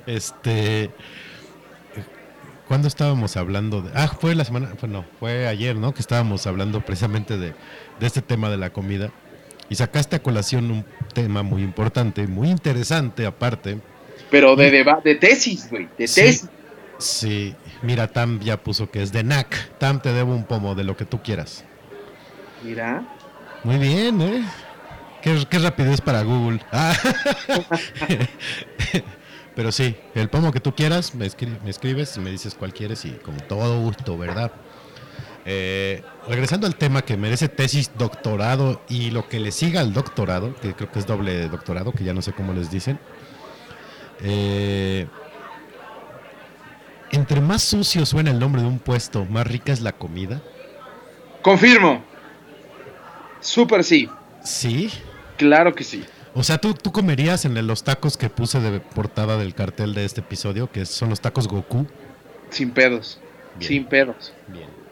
Este, 0.06 0.90
¿cuándo 2.68 2.88
estábamos 2.88 3.36
hablando 3.38 3.80
de? 3.80 3.90
Ah, 3.94 4.08
fue 4.08 4.34
la 4.34 4.44
semana, 4.44 4.74
fue, 4.78 4.88
no, 4.88 5.04
fue 5.18 5.46
ayer, 5.48 5.76
¿no? 5.76 5.94
Que 5.94 6.00
estábamos 6.00 6.46
hablando 6.46 6.84
precisamente 6.84 7.38
de, 7.38 7.54
de 8.00 8.06
este 8.06 8.20
tema 8.20 8.50
de 8.50 8.58
la 8.58 8.70
comida. 8.70 9.10
Y 9.68 9.74
sacaste 9.76 10.16
a 10.16 10.22
colación 10.22 10.70
un 10.70 10.84
tema 11.14 11.42
muy 11.42 11.62
importante, 11.62 12.26
muy 12.26 12.50
interesante 12.50 13.26
aparte. 13.26 13.78
Pero 14.30 14.56
de, 14.56 14.70
deba- 14.70 15.00
de 15.02 15.14
tesis, 15.14 15.68
güey. 15.70 15.88
De 15.98 16.06
Sí. 16.06 16.20
tesis. 16.20 16.48
Sí, 16.98 17.54
mira, 17.82 18.06
Tam 18.08 18.40
ya 18.40 18.56
puso 18.62 18.90
que 18.90 19.02
es 19.02 19.10
de 19.12 19.24
NAC. 19.24 19.78
Tam, 19.78 20.00
te 20.00 20.12
debo 20.12 20.34
un 20.34 20.44
pomo 20.44 20.74
de 20.74 20.84
lo 20.84 20.96
que 20.96 21.04
tú 21.04 21.20
quieras. 21.22 21.64
Mira. 22.62 23.02
Muy 23.64 23.78
bien, 23.78 24.20
¿eh? 24.22 24.44
Qué, 25.22 25.44
qué 25.48 25.58
rapidez 25.58 26.00
para 26.00 26.22
Google. 26.22 26.60
Ah. 26.72 26.94
Pero 29.54 29.70
sí, 29.70 29.96
el 30.16 30.28
pomo 30.28 30.50
que 30.52 30.58
tú 30.60 30.74
quieras, 30.74 31.14
me, 31.14 31.26
escri- 31.26 31.60
me 31.62 31.70
escribes 31.70 32.16
y 32.16 32.20
me 32.20 32.30
dices 32.30 32.54
cuál 32.54 32.72
quieres 32.74 33.04
y 33.04 33.10
con 33.12 33.36
todo 33.36 33.80
gusto, 33.80 34.18
¿verdad? 34.18 34.50
Eh, 35.46 36.02
regresando 36.26 36.66
al 36.66 36.76
tema 36.76 37.02
que 37.02 37.16
merece 37.16 37.48
tesis, 37.48 37.90
doctorado 37.98 38.80
y 38.88 39.10
lo 39.10 39.28
que 39.28 39.40
le 39.40 39.52
siga 39.52 39.80
al 39.80 39.92
doctorado, 39.92 40.54
que 40.56 40.72
creo 40.74 40.90
que 40.90 40.98
es 40.98 41.06
doble 41.06 41.48
doctorado, 41.48 41.92
que 41.92 42.04
ya 42.04 42.14
no 42.14 42.22
sé 42.22 42.32
cómo 42.32 42.52
les 42.54 42.70
dicen. 42.70 42.98
Eh, 44.22 45.06
entre 47.10 47.40
más 47.40 47.62
sucio 47.62 48.06
suena 48.06 48.30
el 48.30 48.38
nombre 48.38 48.62
de 48.62 48.68
un 48.68 48.78
puesto, 48.78 49.24
más 49.26 49.46
rica 49.46 49.72
es 49.72 49.80
la 49.82 49.92
comida. 49.92 50.40
Confirmo. 51.42 52.02
Súper 53.40 53.84
sí. 53.84 54.08
Sí. 54.42 54.90
Claro 55.36 55.74
que 55.74 55.84
sí. 55.84 56.04
O 56.32 56.42
sea, 56.42 56.58
¿tú, 56.58 56.74
tú 56.74 56.90
comerías 56.90 57.44
en 57.44 57.66
los 57.66 57.84
tacos 57.84 58.16
que 58.16 58.30
puse 58.30 58.60
de 58.60 58.80
portada 58.80 59.36
del 59.36 59.54
cartel 59.54 59.94
de 59.94 60.04
este 60.04 60.22
episodio, 60.22 60.70
que 60.70 60.86
son 60.86 61.10
los 61.10 61.20
tacos 61.20 61.46
Goku. 61.46 61.86
Sin 62.50 62.70
pedos. 62.70 63.20
Bien. 63.56 63.68
Sin 63.68 63.84
pedos. 63.84 64.32
Bien. 64.48 64.83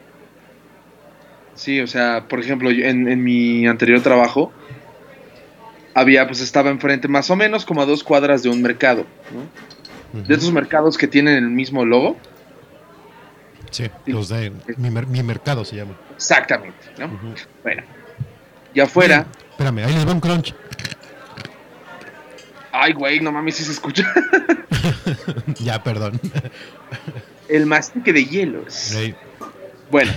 Sí, 1.55 1.79
o 1.81 1.87
sea, 1.87 2.27
por 2.27 2.39
ejemplo, 2.39 2.71
yo- 2.71 2.85
en, 2.85 3.07
en 3.07 3.23
mi 3.23 3.67
anterior 3.67 4.01
trabajo 4.01 4.51
había, 5.93 6.25
pues 6.27 6.41
estaba 6.41 6.69
enfrente 6.71 7.07
más 7.07 7.29
o 7.29 7.35
menos 7.35 7.65
como 7.65 7.81
a 7.81 7.85
dos 7.85 8.03
cuadras 8.03 8.41
de 8.43 8.49
un 8.49 8.61
mercado, 8.61 9.05
¿no? 9.31 10.23
De 10.27 10.35
esos 10.35 10.51
mercados 10.51 10.97
que 10.97 11.07
tienen 11.07 11.35
el 11.35 11.49
mismo 11.49 11.85
logo. 11.85 12.17
Sí, 13.71 13.89
los 14.05 14.29
de 14.29 14.51
mi, 14.77 14.89
mi 14.91 15.23
mercado 15.23 15.65
se 15.65 15.75
llama. 15.77 15.93
Exactamente, 16.15 16.77
¿no? 16.99 17.09
Bueno. 17.63 17.81
Y 18.75 18.79
afuera, 18.79 19.25
Espérame, 19.51 19.79
ahí 19.85 19.93
les 19.93 20.07
va 20.07 20.11
un 20.13 20.19
crunch. 20.19 20.53
ay, 22.71 22.93
güey, 22.93 23.19
no 23.19 23.31
mames, 23.31 23.55
si 23.55 23.63
se 23.63 23.71
escucha. 23.71 24.11
ya, 25.59 25.81
perdón. 25.83 26.19
el 27.49 27.65
mastique 27.65 28.13
de 28.13 28.25
hielos. 28.25 28.95
Bueno, 29.91 30.11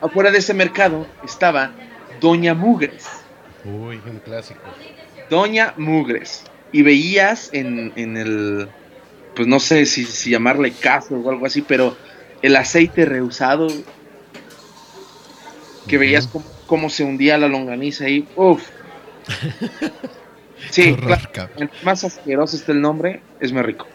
afuera 0.00 0.30
de 0.30 0.38
ese 0.38 0.54
mercado 0.54 1.06
estaba 1.24 1.72
Doña 2.20 2.54
Mugres. 2.54 3.06
Uy, 3.64 4.00
un 4.06 4.18
clásico. 4.24 4.60
Doña 5.30 5.74
Mugres. 5.76 6.44
Y 6.72 6.82
veías 6.82 7.50
en, 7.52 7.92
en 7.96 8.16
el, 8.16 8.68
pues 9.34 9.48
no 9.48 9.58
sé 9.60 9.86
si, 9.86 10.04
si 10.04 10.30
llamarle 10.30 10.72
caso 10.72 11.14
o 11.16 11.30
algo 11.30 11.46
así, 11.46 11.62
pero 11.62 11.96
el 12.42 12.56
aceite 12.56 13.04
reusado, 13.04 13.68
que 15.86 15.98
veías 15.98 16.26
cómo, 16.26 16.44
cómo 16.66 16.90
se 16.90 17.04
hundía 17.04 17.38
la 17.38 17.48
longaniza 17.48 18.04
ahí. 18.04 18.28
Uf. 18.36 18.62
Qué 19.78 19.90
Sí, 20.70 20.90
horror, 20.90 21.18
claro, 21.32 21.50
más 21.82 22.02
asqueroso 22.04 22.56
está 22.56 22.72
el 22.72 22.80
nombre, 22.80 23.22
es 23.40 23.52
más 23.52 23.64
rico. 23.64 23.86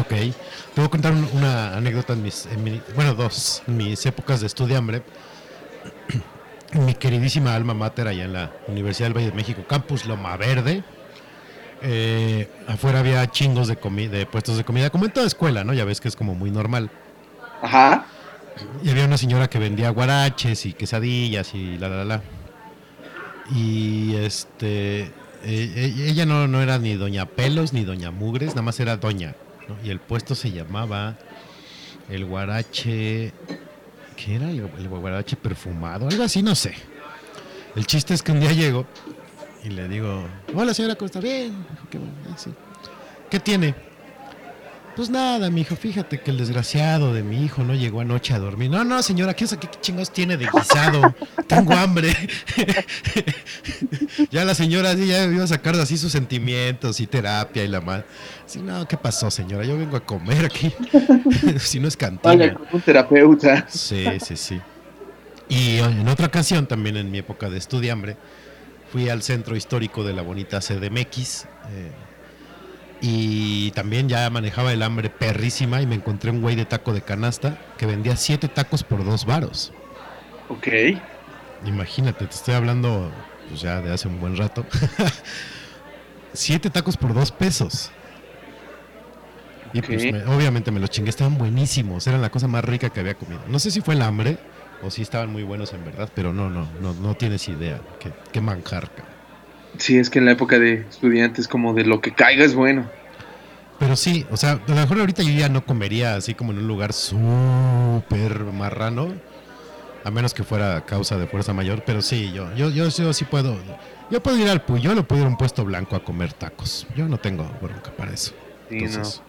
Ok. 0.00 0.08
Te 0.10 0.32
voy 0.76 0.84
a 0.84 0.88
contar 0.88 1.12
un- 1.12 1.28
una 1.32 1.76
anécdota 1.76 2.12
en 2.12 2.22
mis, 2.22 2.46
en 2.46 2.62
mi- 2.62 2.80
bueno, 2.94 3.14
dos, 3.14 3.62
en 3.66 3.76
mis 3.78 4.04
épocas 4.06 4.40
de 4.40 4.46
estudiambre. 4.46 5.02
Mi 6.74 6.94
queridísima 6.94 7.54
alma 7.54 7.72
mater 7.74 8.08
allá 8.08 8.24
en 8.24 8.32
la 8.32 8.52
Universidad 8.68 9.06
del 9.08 9.16
Valle 9.16 9.30
de 9.30 9.36
México, 9.36 9.62
Campus 9.68 10.06
Loma 10.06 10.36
Verde. 10.36 10.82
eh, 11.82 12.48
afuera 12.66 13.00
había 13.00 13.30
chingos 13.30 13.68
de, 13.68 13.76
de 14.08 14.26
puestos 14.26 14.56
de 14.56 14.64
comida, 14.64 14.90
como 14.90 15.04
en 15.04 15.12
toda 15.12 15.26
escuela, 15.26 15.64
¿no? 15.64 15.72
Ya 15.74 15.84
ves 15.84 16.00
que 16.00 16.08
es 16.08 16.16
como 16.16 16.34
muy 16.34 16.50
normal. 16.50 16.90
Ajá. 17.62 18.06
Y 18.82 18.90
había 18.90 19.04
una 19.04 19.18
señora 19.18 19.48
que 19.48 19.58
vendía 19.58 19.90
guaraches 19.90 20.66
y 20.66 20.72
quesadillas 20.72 21.54
y 21.54 21.76
la, 21.78 21.88
la, 21.88 22.04
la. 22.04 22.22
Y 23.50 24.16
este. 24.16 25.02
eh, 25.02 25.10
eh, 25.44 25.94
ella 26.08 26.24
no, 26.26 26.48
no 26.48 26.62
era 26.62 26.78
ni 26.78 26.94
Doña 26.94 27.26
Pelos 27.26 27.72
ni 27.72 27.84
Doña 27.84 28.10
Mugres, 28.10 28.50
nada 28.50 28.62
más 28.62 28.80
era 28.80 28.96
Doña. 28.96 29.34
¿no? 29.68 29.76
Y 29.84 29.90
el 29.90 30.00
puesto 30.00 30.34
se 30.34 30.50
llamaba 30.52 31.16
El 32.08 32.24
Guarache. 32.24 33.32
¿Qué 34.16 34.36
era? 34.36 34.50
El, 34.50 34.70
el 34.78 35.24
perfumado, 35.36 36.08
algo 36.08 36.22
así, 36.22 36.42
no 36.42 36.54
sé. 36.54 36.74
El 37.74 37.86
chiste 37.86 38.14
es 38.14 38.22
que 38.22 38.32
un 38.32 38.40
día 38.40 38.52
llego 38.52 38.86
y 39.64 39.70
le 39.70 39.88
digo: 39.88 40.26
Hola 40.54 40.74
señora, 40.74 40.94
¿cómo 40.94 41.06
está? 41.06 41.20
Bien. 41.20 41.66
Qué, 41.90 41.98
bueno, 41.98 42.12
ah, 42.30 42.36
sí. 42.36 42.50
¿Qué 43.30 43.40
tiene? 43.40 43.74
Pues 44.96 45.10
nada, 45.10 45.50
mi 45.50 45.62
hijo, 45.62 45.74
fíjate 45.74 46.20
que 46.20 46.30
el 46.30 46.38
desgraciado 46.38 47.12
de 47.12 47.24
mi 47.24 47.44
hijo 47.44 47.64
no 47.64 47.74
llegó 47.74 48.00
anoche 48.00 48.32
a 48.32 48.38
dormir. 48.38 48.70
No, 48.70 48.84
no, 48.84 49.02
señora, 49.02 49.34
¿qué, 49.34 49.44
qué 49.44 49.68
chingados 49.80 50.12
tiene 50.12 50.36
de 50.36 50.46
guisado? 50.46 51.14
Tengo 51.48 51.72
hambre. 51.72 52.14
ya 54.30 54.44
la 54.44 54.54
señora 54.54 54.90
así 54.92 55.08
ya 55.08 55.26
me 55.26 55.34
iba 55.34 55.44
a 55.44 55.48
sacar 55.48 55.74
así 55.74 55.98
sus 55.98 56.12
sentimientos 56.12 57.00
y 57.00 57.08
terapia 57.08 57.64
y 57.64 57.68
la 57.68 57.80
madre. 57.80 58.04
Sí, 58.46 58.60
no, 58.60 58.86
¿qué 58.86 58.96
pasó, 58.96 59.32
señora? 59.32 59.64
Yo 59.64 59.76
vengo 59.76 59.96
a 59.96 60.04
comer 60.06 60.44
aquí. 60.44 60.72
si 61.58 61.80
no 61.80 61.88
es 61.88 61.96
cantina. 61.96 62.54
con 62.54 62.66
un 62.72 62.80
terapeuta. 62.80 63.66
Sí, 63.68 64.06
sí, 64.24 64.36
sí. 64.36 64.60
Y 65.48 65.78
en 65.78 66.06
otra 66.06 66.26
ocasión, 66.26 66.66
también 66.66 66.96
en 66.96 67.10
mi 67.10 67.18
época 67.18 67.50
de 67.50 67.58
estudiambre, 67.58 68.16
fui 68.92 69.08
al 69.08 69.22
centro 69.22 69.56
histórico 69.56 70.04
de 70.04 70.12
la 70.12 70.22
bonita 70.22 70.60
CDMX. 70.60 71.46
eh, 71.70 71.90
y 73.06 73.70
también 73.72 74.08
ya 74.08 74.30
manejaba 74.30 74.72
el 74.72 74.82
hambre 74.82 75.10
perrísima 75.10 75.82
y 75.82 75.86
me 75.86 75.94
encontré 75.94 76.30
un 76.30 76.40
güey 76.40 76.56
de 76.56 76.64
taco 76.64 76.94
de 76.94 77.02
canasta 77.02 77.58
que 77.76 77.84
vendía 77.84 78.16
siete 78.16 78.48
tacos 78.48 78.82
por 78.82 79.04
dos 79.04 79.26
varos. 79.26 79.72
Ok. 80.48 80.68
Imagínate, 81.66 82.24
te 82.26 82.34
estoy 82.34 82.54
hablando 82.54 83.12
pues 83.50 83.60
ya 83.60 83.82
de 83.82 83.92
hace 83.92 84.08
un 84.08 84.20
buen 84.20 84.38
rato. 84.38 84.64
siete 86.32 86.70
tacos 86.70 86.96
por 86.96 87.12
dos 87.12 87.30
pesos. 87.30 87.90
Y 89.74 89.82
pues 89.82 90.10
me- 90.10 90.24
obviamente 90.24 90.70
me 90.70 90.80
los 90.80 90.88
chingué, 90.88 91.10
estaban 91.10 91.36
buenísimos, 91.36 92.06
eran 92.06 92.22
la 92.22 92.30
cosa 92.30 92.48
más 92.48 92.64
rica 92.64 92.88
que 92.88 93.00
había 93.00 93.14
comido. 93.14 93.40
No 93.48 93.58
sé 93.58 93.70
si 93.70 93.82
fue 93.82 93.94
el 93.94 94.00
hambre 94.02 94.38
o 94.82 94.90
si 94.90 95.02
estaban 95.02 95.30
muy 95.30 95.42
buenos 95.42 95.74
en 95.74 95.84
verdad, 95.84 96.08
pero 96.14 96.32
no, 96.32 96.48
no, 96.48 96.66
no, 96.80 96.94
no 96.94 97.14
tienes 97.16 97.48
idea. 97.48 97.82
Qué, 98.00 98.12
qué 98.32 98.40
manjar, 98.40 98.88
cabrón. 98.94 99.13
Sí, 99.78 99.98
es 99.98 100.10
que 100.10 100.18
en 100.18 100.26
la 100.26 100.32
época 100.32 100.58
de 100.58 100.74
estudiantes 100.88 101.48
como 101.48 101.74
de 101.74 101.84
lo 101.84 102.00
que 102.00 102.12
caiga 102.14 102.44
es 102.44 102.54
bueno. 102.54 102.88
Pero 103.78 103.96
sí, 103.96 104.24
o 104.30 104.36
sea, 104.36 104.52
a 104.52 104.60
lo 104.68 104.74
mejor 104.74 105.00
ahorita 105.00 105.22
yo 105.22 105.32
ya 105.32 105.48
no 105.48 105.64
comería 105.64 106.14
así 106.14 106.34
como 106.34 106.52
en 106.52 106.58
un 106.58 106.68
lugar 106.68 106.92
súper 106.92 108.40
marrano, 108.44 109.08
a 110.04 110.10
menos 110.10 110.32
que 110.32 110.44
fuera 110.44 110.80
causa 110.82 111.16
de 111.18 111.26
fuerza 111.26 111.52
mayor, 111.52 111.82
pero 111.84 112.00
sí, 112.00 112.32
yo, 112.32 112.46
yo, 112.54 112.70
yo, 112.70 112.88
yo 112.88 113.12
sí 113.12 113.24
puedo, 113.24 113.56
yo 114.10 114.22
puedo 114.22 114.38
ir 114.38 114.48
al 114.48 114.62
Puyol 114.62 114.98
o 114.98 115.04
puedo 115.04 115.22
ir 115.22 115.26
a 115.26 115.30
un 115.30 115.36
puesto 115.36 115.64
blanco 115.64 115.96
a 115.96 116.04
comer 116.04 116.32
tacos. 116.32 116.86
Yo 116.96 117.08
no 117.08 117.18
tengo 117.18 117.44
bronca 117.60 117.90
para 117.96 118.12
eso. 118.12 118.32
Sí, 118.68 118.76
Entonces, 118.76 119.20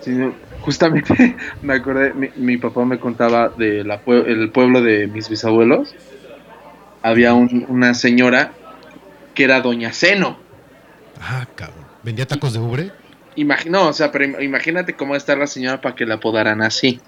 Sí, 0.00 0.10
no, 0.10 0.34
justamente 0.60 1.36
me 1.62 1.74
acordé, 1.74 2.12
mi, 2.12 2.28
mi 2.36 2.56
papá 2.56 2.84
me 2.84 2.98
contaba 2.98 3.48
del 3.56 3.88
pueblo 4.52 4.82
de 4.82 5.06
mis 5.06 5.28
bisabuelos. 5.28 5.94
Había 7.02 7.34
un- 7.34 7.64
una 7.68 7.94
señora 7.94 8.52
que 9.34 9.44
era 9.44 9.60
Doña 9.60 9.92
Seno. 9.92 10.38
Ah, 11.20 11.46
cabrón. 11.54 11.84
¿Vendía 12.02 12.26
tacos 12.26 12.52
de 12.52 12.58
ubre? 12.58 12.90
Imag- 13.36 13.66
no, 13.70 13.88
o 13.88 13.92
sea, 13.92 14.10
pero 14.12 14.24
im- 14.24 14.42
imagínate 14.42 14.94
cómo 14.94 15.14
está 15.16 15.36
la 15.36 15.46
señora 15.46 15.80
para 15.80 15.94
que 15.94 16.04
la 16.04 16.14
apodaran 16.14 16.60
así. 16.62 17.00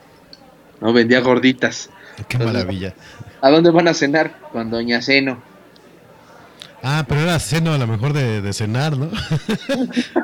No, 0.81 0.93
vendía 0.93 1.21
gorditas. 1.21 1.91
Qué 2.29 2.37
Entonces- 2.37 2.53
maravilla. 2.55 2.95
¿A 3.43 3.51
dónde 3.51 3.71
van 3.71 3.89
a 3.89 3.95
cenar? 3.95 4.39
Con 4.53 4.71
Doña 4.71 5.03
Seno. 5.03 5.43
Ah, 6.83 7.05
pero 7.09 7.23
era 7.23 7.39
seno 7.39 7.73
a 7.73 7.79
lo 7.79 7.87
mejor 7.87 8.13
de, 8.13 8.41
de 8.43 8.53
cenar, 8.53 8.97
¿no? 8.97 9.11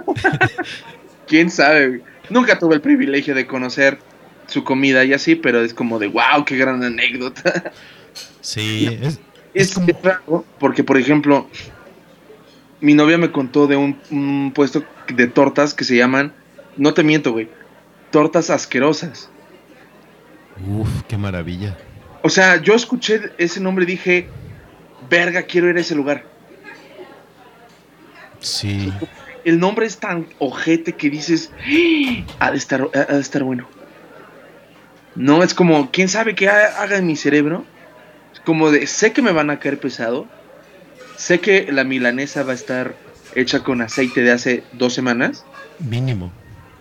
¿Quién 1.26 1.50
sabe? 1.50 2.02
Nunca 2.28 2.58
tuve 2.58 2.74
el 2.76 2.80
privilegio 2.80 3.34
de 3.34 3.46
conocer 3.46 3.98
su 4.46 4.64
comida 4.64 5.04
y 5.04 5.12
así, 5.12 5.36
pero 5.36 5.62
es 5.62 5.74
como 5.74 5.98
de 5.98 6.08
wow, 6.08 6.44
qué 6.44 6.56
gran 6.56 6.82
anécdota. 6.82 7.72
Sí, 8.40 8.86
es, 9.02 9.20
Es, 9.54 9.68
Es 9.68 9.74
como- 9.74 9.86
raro 10.02 10.44
porque, 10.58 10.84
por 10.84 10.96
ejemplo, 10.98 11.48
mi 12.80 12.94
novia 12.94 13.18
me 13.18 13.30
contó 13.32 13.66
de 13.66 13.76
un, 13.76 13.98
un 14.10 14.52
puesto 14.54 14.84
de 15.14 15.26
tortas 15.26 15.74
que 15.74 15.84
se 15.84 15.96
llaman, 15.96 16.32
no 16.76 16.94
te 16.94 17.02
miento, 17.02 17.32
güey, 17.32 17.48
tortas 18.10 18.50
asquerosas. 18.50 19.30
Uf, 20.66 20.88
qué 21.08 21.16
maravilla. 21.16 21.76
O 22.22 22.28
sea, 22.28 22.56
yo 22.60 22.74
escuché 22.74 23.32
ese 23.38 23.60
nombre 23.60 23.84
y 23.84 23.86
dije, 23.86 24.28
verga, 25.08 25.42
quiero 25.44 25.68
ir 25.70 25.76
a 25.76 25.80
ese 25.80 25.94
lugar. 25.94 26.24
Sí. 28.40 28.92
El 29.44 29.58
nombre 29.58 29.86
es 29.86 29.98
tan 29.98 30.26
ojete 30.38 30.92
que 30.94 31.10
dices, 31.10 31.50
"Ah, 32.38 32.46
ha 32.46 32.50
de 32.50 32.58
estar, 32.58 32.88
ha 32.94 33.14
de 33.14 33.20
estar 33.20 33.42
bueno. 33.42 33.66
No, 35.14 35.42
es 35.42 35.54
como, 35.54 35.90
¿quién 35.90 36.08
sabe 36.08 36.34
qué 36.34 36.48
ha- 36.48 36.80
haga 36.82 36.96
en 36.98 37.06
mi 37.06 37.16
cerebro? 37.16 37.64
Es 38.32 38.40
como 38.40 38.70
de, 38.70 38.86
sé 38.86 39.12
que 39.12 39.22
me 39.22 39.32
van 39.32 39.50
a 39.50 39.58
caer 39.58 39.78
pesado. 39.80 40.26
Sé 41.20 41.38
que 41.38 41.70
la 41.70 41.84
milanesa 41.84 42.44
va 42.44 42.52
a 42.52 42.54
estar 42.54 42.94
hecha 43.34 43.62
con 43.62 43.82
aceite 43.82 44.22
de 44.22 44.32
hace 44.32 44.64
dos 44.72 44.94
semanas, 44.94 45.44
Mínimo. 45.78 46.32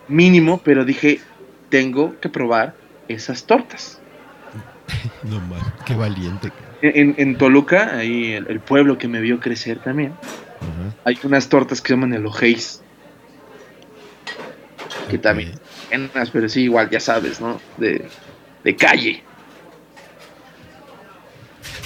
mínimo, 0.07 0.61
pero 0.63 0.85
dije, 0.85 1.19
tengo 1.67 2.17
que 2.21 2.29
probar 2.29 2.73
esas 3.09 3.43
tortas. 3.43 3.99
No 5.23 5.41
mames, 5.41 5.73
qué 5.85 5.93
valiente. 5.93 6.53
En, 6.81 7.15
en 7.17 7.37
Toluca, 7.37 7.97
ahí 7.97 8.31
el, 8.31 8.47
el 8.47 8.61
pueblo 8.61 8.97
que 8.97 9.09
me 9.09 9.19
vio 9.19 9.41
crecer 9.41 9.79
también, 9.79 10.13
hay 11.03 11.19
unas 11.23 11.49
tortas 11.49 11.81
que 11.81 11.89
se 11.89 11.93
llaman 11.95 12.13
el 12.13 12.25
Ojeis. 12.25 12.81
Que 15.11 15.17
también 15.17 15.51
pero 16.31 16.47
sí, 16.47 16.61
igual, 16.63 16.89
ya 16.89 17.01
sabes, 17.01 17.41
¿no? 17.41 17.59
De, 17.77 18.07
de 18.63 18.75
calle. 18.75 19.21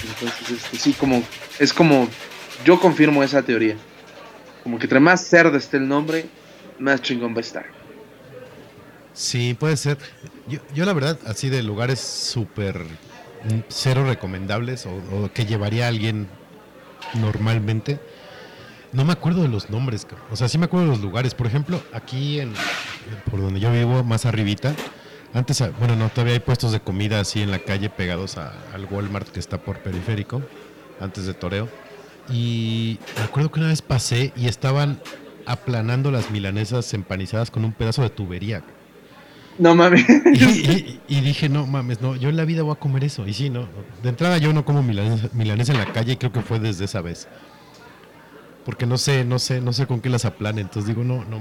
Entonces, 0.08 0.50
este, 0.50 0.76
sí, 0.78 0.92
como, 0.92 1.22
es 1.58 1.72
como, 1.72 2.08
yo 2.64 2.80
confirmo 2.80 3.22
esa 3.22 3.42
teoría. 3.42 3.76
Como 4.62 4.78
que 4.78 4.84
entre 4.84 5.00
más 5.00 5.26
cerdo 5.26 5.56
esté 5.56 5.76
el 5.76 5.86
nombre, 5.86 6.26
más 6.78 7.02
chingón 7.02 7.34
va 7.34 7.38
a 7.38 7.40
estar. 7.40 7.66
Sí, 9.12 9.54
puede 9.58 9.76
ser. 9.76 9.98
Yo, 10.48 10.58
yo 10.74 10.84
la 10.84 10.92
verdad, 10.92 11.18
así 11.26 11.48
de 11.48 11.62
lugares 11.62 12.00
súper 12.00 12.78
mm, 12.80 13.60
cero 13.68 14.04
recomendables 14.06 14.86
o, 14.86 15.30
que 15.32 15.46
llevaría 15.46 15.84
a 15.84 15.88
alguien 15.88 16.26
normalmente, 17.20 17.98
no 18.92 19.04
me 19.04 19.12
acuerdo 19.12 19.42
de 19.42 19.48
los 19.48 19.70
nombres. 19.70 20.06
O 20.32 20.36
sea, 20.36 20.48
sí 20.48 20.58
me 20.58 20.64
acuerdo 20.64 20.86
de 20.86 20.92
los 20.92 21.00
lugares. 21.02 21.34
Por 21.34 21.46
ejemplo, 21.46 21.80
aquí 21.92 22.40
en 22.40 22.52
por 23.30 23.40
donde 23.40 23.60
yo 23.60 23.70
vivo, 23.70 24.02
más 24.02 24.24
arribita, 24.26 24.74
antes, 25.34 25.60
ah, 25.60 25.70
bueno, 25.78 25.94
no, 25.96 26.08
todavía 26.08 26.34
hay 26.34 26.40
puestos 26.40 26.72
de 26.72 26.80
comida 26.80 27.20
así 27.20 27.42
en 27.42 27.50
la 27.50 27.58
calle 27.58 27.90
pegados 27.90 28.38
a- 28.38 28.52
al 28.72 28.86
Walmart 28.86 29.28
que 29.28 29.40
está 29.40 29.58
por 29.58 29.78
periférico, 29.78 30.40
antes 31.00 31.26
de 31.26 31.34
Toreo. 31.34 31.68
Y 32.30 32.98
me 33.16 33.22
acuerdo 33.24 33.50
que 33.50 33.60
una 33.60 33.68
vez 33.68 33.82
pasé 33.82 34.32
y 34.36 34.46
estaban 34.46 34.98
aplanando 35.46 36.10
las 36.10 36.30
milanesas 36.30 36.94
empanizadas 36.94 37.50
con 37.50 37.64
un 37.64 37.72
pedazo 37.72 38.02
de 38.02 38.10
tubería. 38.10 38.62
No 39.58 39.74
mames. 39.74 40.04
Y, 40.32 40.42
y- 40.44 41.00
y 41.06 41.20
dije, 41.20 41.48
no 41.48 41.66
mames, 41.66 42.00
no, 42.00 42.16
yo 42.16 42.28
en 42.28 42.36
la 42.36 42.44
vida 42.44 42.62
voy 42.62 42.72
a 42.72 42.78
comer 42.80 43.04
eso. 43.04 43.26
Y 43.26 43.34
sí, 43.34 43.50
no. 43.50 43.68
De 44.02 44.08
entrada 44.08 44.38
yo 44.38 44.52
no 44.52 44.64
como 44.64 44.82
milanesa, 44.82 45.28
milanesa 45.32 45.72
en 45.72 45.78
la 45.78 45.92
calle 45.92 46.12
y 46.12 46.16
creo 46.16 46.32
que 46.32 46.40
fue 46.40 46.58
desde 46.58 46.86
esa 46.86 47.02
vez. 47.02 47.28
Porque 48.64 48.86
no 48.86 48.96
sé, 48.98 49.24
no 49.24 49.38
sé, 49.38 49.60
no 49.60 49.72
sé 49.72 49.86
con 49.86 50.00
qué 50.00 50.08
las 50.08 50.24
aplane. 50.24 50.62
Entonces 50.62 50.88
digo, 50.88 51.04
no, 51.04 51.24
no. 51.26 51.38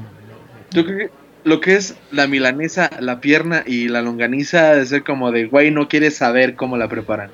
Yo 0.71 0.85
creo 0.85 0.97
que 0.97 1.09
lo 1.45 1.59
que 1.61 1.75
es 1.75 1.95
la 2.11 2.27
milanesa, 2.27 2.89
la 2.99 3.19
pierna 3.21 3.63
y 3.65 3.87
la 3.87 4.01
longaniza, 4.01 4.73
de 4.75 4.85
ser 4.85 5.03
como 5.03 5.31
de, 5.31 5.45
güey, 5.45 5.71
no 5.71 5.87
quieres 5.87 6.17
saber 6.17 6.55
cómo 6.55 6.77
la 6.77 6.89
preparan. 6.89 7.31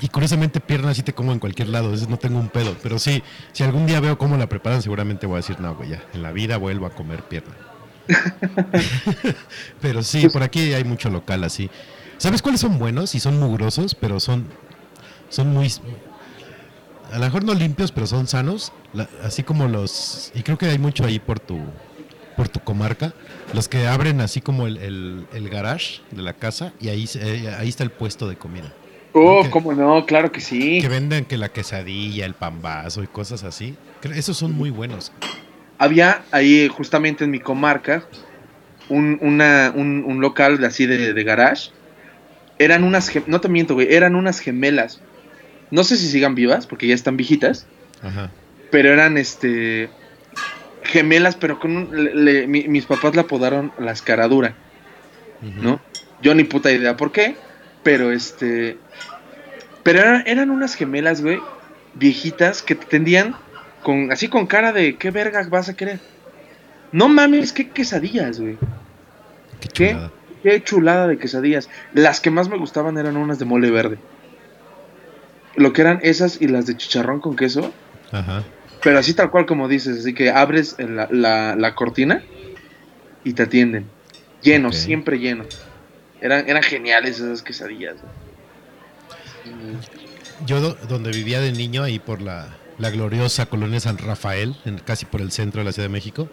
Y 0.00 0.08
curiosamente 0.08 0.60
pierna 0.60 0.94
sí 0.94 1.02
te 1.02 1.12
como 1.12 1.32
en 1.32 1.38
cualquier 1.38 1.68
lado, 1.68 1.86
entonces 1.86 2.08
no 2.08 2.16
tengo 2.18 2.38
un 2.38 2.48
pedo. 2.48 2.74
Pero 2.82 2.98
sí, 2.98 3.22
si 3.52 3.62
algún 3.64 3.86
día 3.86 4.00
veo 4.00 4.16
cómo 4.18 4.36
la 4.36 4.48
preparan, 4.48 4.80
seguramente 4.82 5.26
voy 5.26 5.34
a 5.34 5.36
decir, 5.38 5.60
no, 5.60 5.74
güey, 5.74 5.90
ya, 5.90 6.02
en 6.14 6.22
la 6.22 6.32
vida 6.32 6.56
vuelvo 6.56 6.86
a 6.86 6.90
comer 6.90 7.22
pierna. 7.24 7.54
pero 9.80 10.02
sí, 10.02 10.28
por 10.28 10.42
aquí 10.42 10.72
hay 10.72 10.84
mucho 10.84 11.10
local 11.10 11.44
así. 11.44 11.70
¿Sabes 12.18 12.42
cuáles 12.42 12.60
son 12.60 12.78
buenos? 12.78 13.14
Y 13.14 13.20
son 13.20 13.38
mugrosos, 13.38 13.94
pero 13.94 14.20
son, 14.20 14.46
son 15.28 15.48
muy... 15.52 15.72
A 17.12 17.18
lo 17.18 17.24
mejor 17.24 17.44
no 17.44 17.54
limpios, 17.54 17.92
pero 17.92 18.06
son 18.06 18.26
sanos. 18.26 18.72
la- 18.92 19.08
así 19.22 19.42
como 19.42 19.68
los... 19.68 20.30
Y 20.34 20.42
creo 20.42 20.58
que 20.58 20.66
hay 20.66 20.78
mucho 20.78 21.04
ahí 21.04 21.18
por 21.18 21.40
tu, 21.40 21.58
por 22.36 22.48
tu 22.48 22.60
comarca. 22.60 23.12
Los 23.52 23.68
que 23.68 23.86
abren 23.88 24.20
así 24.20 24.40
como 24.40 24.66
el, 24.66 24.76
el, 24.78 25.26
el 25.32 25.48
garage 25.48 26.02
de 26.10 26.22
la 26.22 26.34
casa 26.34 26.72
y 26.80 26.88
ahí, 26.88 27.08
eh, 27.14 27.54
ahí 27.58 27.68
está 27.68 27.84
el 27.84 27.90
puesto 27.90 28.28
de 28.28 28.36
comida. 28.36 28.72
Oh, 29.12 29.40
Ok. 29.40 29.50
cómo 29.50 29.72
no, 29.72 30.06
claro 30.06 30.30
que 30.30 30.40
sí. 30.40 30.80
Que 30.80 30.88
venden 30.88 31.24
que 31.24 31.36
la 31.36 31.48
quesadilla, 31.48 32.24
el 32.26 32.34
pambazo 32.34 33.02
y 33.02 33.06
cosas 33.06 33.42
así. 33.44 33.76
Esos 34.14 34.36
son 34.36 34.52
muy 34.52 34.70
buenos. 34.70 35.12
Había 35.78 36.22
ahí 36.30 36.68
justamente 36.68 37.24
en 37.24 37.30
mi 37.30 37.40
comarca 37.40 38.04
un, 38.88 39.18
una- 39.20 39.72
un, 39.74 40.04
un 40.06 40.20
local 40.20 40.58
de 40.58 40.66
así 40.66 40.86
de, 40.86 41.12
de 41.12 41.24
garage. 41.24 41.70
Eran 42.58 42.84
unas, 42.84 43.10
no 43.26 43.40
te 43.40 43.48
miento, 43.48 43.74
güey, 43.74 43.92
eran 43.92 44.14
unas 44.14 44.38
gemelas. 44.40 45.00
No 45.70 45.82
sé 45.84 45.96
si 45.96 46.08
sigan 46.08 46.34
vivas, 46.34 46.66
porque 46.66 46.86
ya 46.86 46.94
están 46.94 47.16
viejitas, 47.16 47.66
Ajá. 48.02 48.30
pero 48.70 48.92
eran 48.92 49.16
este 49.16 49.88
gemelas, 50.82 51.36
pero 51.36 51.58
con 51.58 51.76
un, 51.76 52.04
le- 52.04 52.14
le- 52.14 52.46
mi- 52.46 52.68
mis 52.68 52.86
papás 52.86 53.14
la 53.14 53.22
apodaron 53.22 53.72
la 53.78 53.92
escaradura, 53.92 54.54
Ujú. 55.42 55.62
¿no? 55.62 55.80
Yo 56.22 56.34
ni 56.34 56.44
puta 56.44 56.70
idea 56.72 56.96
por 56.96 57.12
qué, 57.12 57.36
pero 57.82 58.12
este, 58.12 58.76
pero 59.82 60.00
eran, 60.00 60.22
eran 60.26 60.50
unas 60.50 60.74
gemelas, 60.74 61.22
güey, 61.22 61.40
viejitas 61.94 62.62
que 62.62 62.74
te 62.74 62.86
tendían 62.86 63.34
con 63.82 64.12
así 64.12 64.28
con 64.28 64.46
cara 64.46 64.72
de 64.72 64.96
qué 64.96 65.10
verga 65.10 65.46
vas 65.48 65.68
a 65.68 65.76
querer. 65.76 66.00
No 66.92 67.08
mames, 67.08 67.52
qué 67.52 67.68
quesadillas, 67.70 68.40
güey. 68.40 68.58
Qué 69.60 69.68
¿Qué? 69.68 69.88
chulada. 69.92 70.10
Qué 70.42 70.62
chulada 70.64 71.06
de 71.08 71.18
quesadillas. 71.18 71.68
Las 71.94 72.20
que 72.20 72.30
más 72.30 72.48
me 72.48 72.56
gustaban 72.56 72.96
eran 72.98 73.16
unas 73.16 73.38
de 73.38 73.44
mole 73.44 73.70
verde. 73.70 73.98
Lo 75.56 75.72
que 75.72 75.82
eran 75.82 76.00
esas 76.02 76.40
y 76.40 76.48
las 76.48 76.66
de 76.66 76.76
chicharrón 76.76 77.20
con 77.20 77.36
queso. 77.36 77.72
Ajá. 78.12 78.42
Pero 78.82 78.98
así 78.98 79.12
tal 79.14 79.30
cual 79.30 79.46
como 79.46 79.68
dices. 79.68 79.98
Así 79.98 80.14
que 80.14 80.30
abres 80.30 80.76
la, 80.78 81.08
la- 81.10 81.56
la 81.56 81.74
cortina 81.74 82.22
y 83.24 83.34
te 83.34 83.42
atienden. 83.42 83.86
Llenos, 84.42 84.76
Ok. 84.76 84.82
siempre 84.82 85.18
llenos. 85.18 85.60
Eran, 86.20 86.48
eran 86.48 86.62
geniales 86.62 87.16
esas 87.18 87.42
quesadillas. 87.42 87.96
Yo 90.46 90.60
do- 90.60 90.76
donde 90.88 91.10
vivía 91.10 91.40
de 91.40 91.52
niño, 91.52 91.82
ahí 91.82 91.98
por 91.98 92.20
la, 92.22 92.48
la 92.78 92.90
gloriosa 92.90 93.46
colonia 93.46 93.80
San 93.80 93.98
Rafael, 93.98 94.54
casi 94.84 95.06
por 95.06 95.20
el 95.20 95.32
centro 95.32 95.60
de 95.60 95.64
la 95.66 95.72
Ciudad 95.72 95.88
de 95.88 95.92
México, 95.92 96.28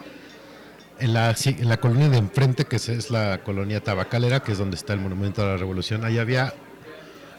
en 0.99 1.13
la, 1.13 1.35
en 1.45 1.69
la 1.69 1.77
colonia 1.77 2.09
de 2.09 2.17
enfrente, 2.17 2.65
que 2.65 2.77
es, 2.77 2.89
es 2.89 3.11
la 3.11 3.43
colonia 3.43 3.81
Tabacalera, 3.81 4.41
que 4.41 4.51
es 4.53 4.57
donde 4.57 4.75
está 4.75 4.93
el 4.93 4.99
Monumento 4.99 5.41
a 5.43 5.45
la 5.47 5.57
Revolución, 5.57 6.03
ahí 6.05 6.17
había 6.17 6.53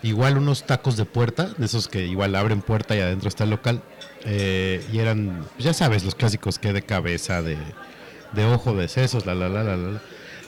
igual 0.02 0.38
unos 0.38 0.64
tacos 0.64 0.96
de 0.96 1.04
puerta, 1.04 1.50
de 1.56 1.66
esos 1.66 1.88
que 1.88 2.06
igual 2.06 2.34
abren 2.36 2.62
puerta 2.62 2.94
y 2.96 3.00
adentro 3.00 3.28
está 3.28 3.44
el 3.44 3.50
local, 3.50 3.82
eh, 4.24 4.84
y 4.92 4.98
eran, 5.00 5.44
pues 5.54 5.64
ya 5.64 5.72
sabes, 5.74 6.04
los 6.04 6.14
clásicos 6.14 6.58
que 6.58 6.72
de 6.72 6.82
cabeza, 6.82 7.42
de, 7.42 7.56
de 8.32 8.44
ojo, 8.44 8.74
de 8.74 8.88
sesos, 8.88 9.26
la, 9.26 9.34
la, 9.34 9.48
la, 9.48 9.64
la, 9.64 9.76
la. 9.76 10.00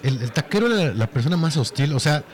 El, 0.03 0.23
el 0.23 0.33
taquero 0.33 0.67
era 0.75 0.95
la 0.95 1.07
persona 1.07 1.37
más 1.37 1.57
hostil, 1.57 1.93
o 1.95 2.01
sea, 2.01 2.25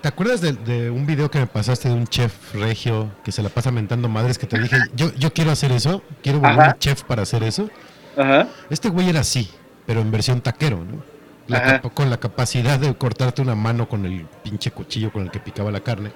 ¿Te 0.00 0.08
acuerdas 0.08 0.40
de, 0.40 0.52
de 0.54 0.90
un 0.90 1.06
video 1.06 1.30
que 1.30 1.38
me 1.38 1.46
pasaste 1.46 1.88
de 1.88 1.94
un 1.94 2.08
chef 2.08 2.54
regio 2.56 3.12
que 3.24 3.30
se 3.30 3.40
la 3.40 3.48
pasa 3.50 3.70
mentando 3.70 4.08
madres 4.08 4.36
que 4.36 4.48
te 4.48 4.58
dije, 4.58 4.76
yo, 4.96 5.14
yo 5.14 5.32
quiero 5.32 5.52
hacer 5.52 5.70
eso, 5.70 6.02
quiero 6.24 6.40
volverme 6.40 6.62
Ajá. 6.64 6.76
chef 6.80 7.04
para 7.04 7.22
hacer 7.22 7.44
eso? 7.44 7.70
Ajá. 8.18 8.48
Este 8.68 8.88
güey 8.88 9.08
era 9.08 9.20
así, 9.20 9.48
pero 9.86 10.00
en 10.00 10.10
versión 10.10 10.40
taquero, 10.40 10.78
¿no? 10.78 11.04
La 11.46 11.80
con 11.80 12.10
la 12.10 12.16
capacidad 12.18 12.80
de 12.80 12.92
cortarte 12.96 13.42
una 13.42 13.54
mano 13.54 13.88
con 13.88 14.04
el 14.04 14.26
pinche 14.42 14.72
cuchillo 14.72 15.12
con 15.12 15.22
el 15.22 15.30
que 15.30 15.38
picaba 15.38 15.70
la 15.70 15.78
carne. 15.80 16.10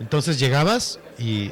Entonces 0.00 0.38
llegabas 0.38 0.98
y... 1.18 1.50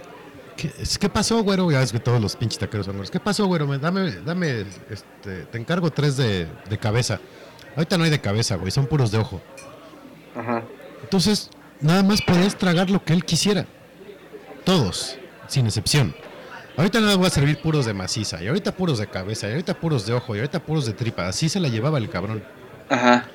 ¿Qué, 0.56 0.70
¿qué 1.00 1.08
pasó, 1.08 1.42
güero? 1.42 1.70
Ya 1.70 1.80
ves 1.80 1.92
que 1.92 2.00
todos 2.00 2.20
los 2.20 2.36
pinches 2.36 2.58
taqueros 2.58 2.84
son 2.86 2.94
güeros. 2.96 3.10
¿Qué 3.10 3.20
pasó, 3.20 3.46
güero? 3.46 3.66
Me- 3.66 3.78
Dame, 3.78 4.10
dame, 4.24 4.64
este, 4.90 5.44
te 5.50 5.58
encargo 5.58 5.90
tres 5.90 6.16
de, 6.18 6.46
de 6.68 6.78
cabeza. 6.78 7.18
Ahorita 7.76 7.96
no 7.98 8.04
hay 8.04 8.10
de 8.10 8.20
cabeza, 8.20 8.56
güey, 8.56 8.70
son 8.70 8.86
puros 8.86 9.10
de 9.10 9.18
ojo. 9.18 9.40
Ajá. 10.36 10.62
Entonces, 11.02 11.50
nada 11.80 12.02
más 12.02 12.22
podías 12.22 12.56
tragar 12.56 12.90
lo 12.90 13.04
que 13.04 13.12
él 13.12 13.24
quisiera. 13.24 13.66
Todos, 14.64 15.16
sin 15.48 15.66
excepción. 15.66 16.14
Ahorita 16.76 17.00
nada 17.00 17.16
va 17.16 17.26
a 17.26 17.30
servir 17.30 17.60
puros 17.60 17.86
de 17.86 17.94
maciza, 17.94 18.42
y 18.42 18.48
ahorita 18.48 18.72
puros 18.72 18.98
de 18.98 19.06
cabeza, 19.06 19.48
y 19.48 19.52
ahorita 19.52 19.74
puros 19.74 20.06
de 20.06 20.14
ojo, 20.14 20.34
y 20.34 20.38
ahorita 20.38 20.60
puros 20.60 20.86
de 20.86 20.92
tripa. 20.92 21.26
Así 21.26 21.48
se 21.48 21.60
la 21.60 21.68
llevaba 21.68 21.98
el 21.98 22.08
cabrón. 22.08 22.42
Ajá. 22.88 23.26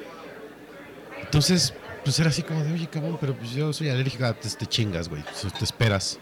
Entonces, 1.21 1.73
pues 2.03 2.19
era 2.19 2.29
así 2.29 2.43
como 2.43 2.63
de, 2.63 2.73
oye, 2.73 2.87
cabrón, 2.87 3.17
pero 3.19 3.35
pues 3.35 3.51
yo 3.51 3.73
soy 3.73 3.89
alérgica, 3.89 4.33
te, 4.33 4.49
te 4.49 4.65
chingas, 4.65 5.09
güey. 5.09 5.23
Te 5.57 5.63
esperas. 5.63 6.19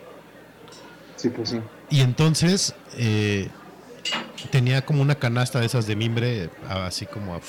Sí, 1.16 1.30
pues 1.30 1.50
sí. 1.50 1.62
Y 1.90 2.02
entonces 2.02 2.74
eh, 2.98 3.50
tenía 4.48 4.86
como 4.86 5.02
una 5.02 5.16
canasta 5.16 5.60
de 5.60 5.66
esas 5.66 5.88
de 5.88 5.96
mimbre, 5.96 6.50
así 6.70 7.06
como 7.06 7.40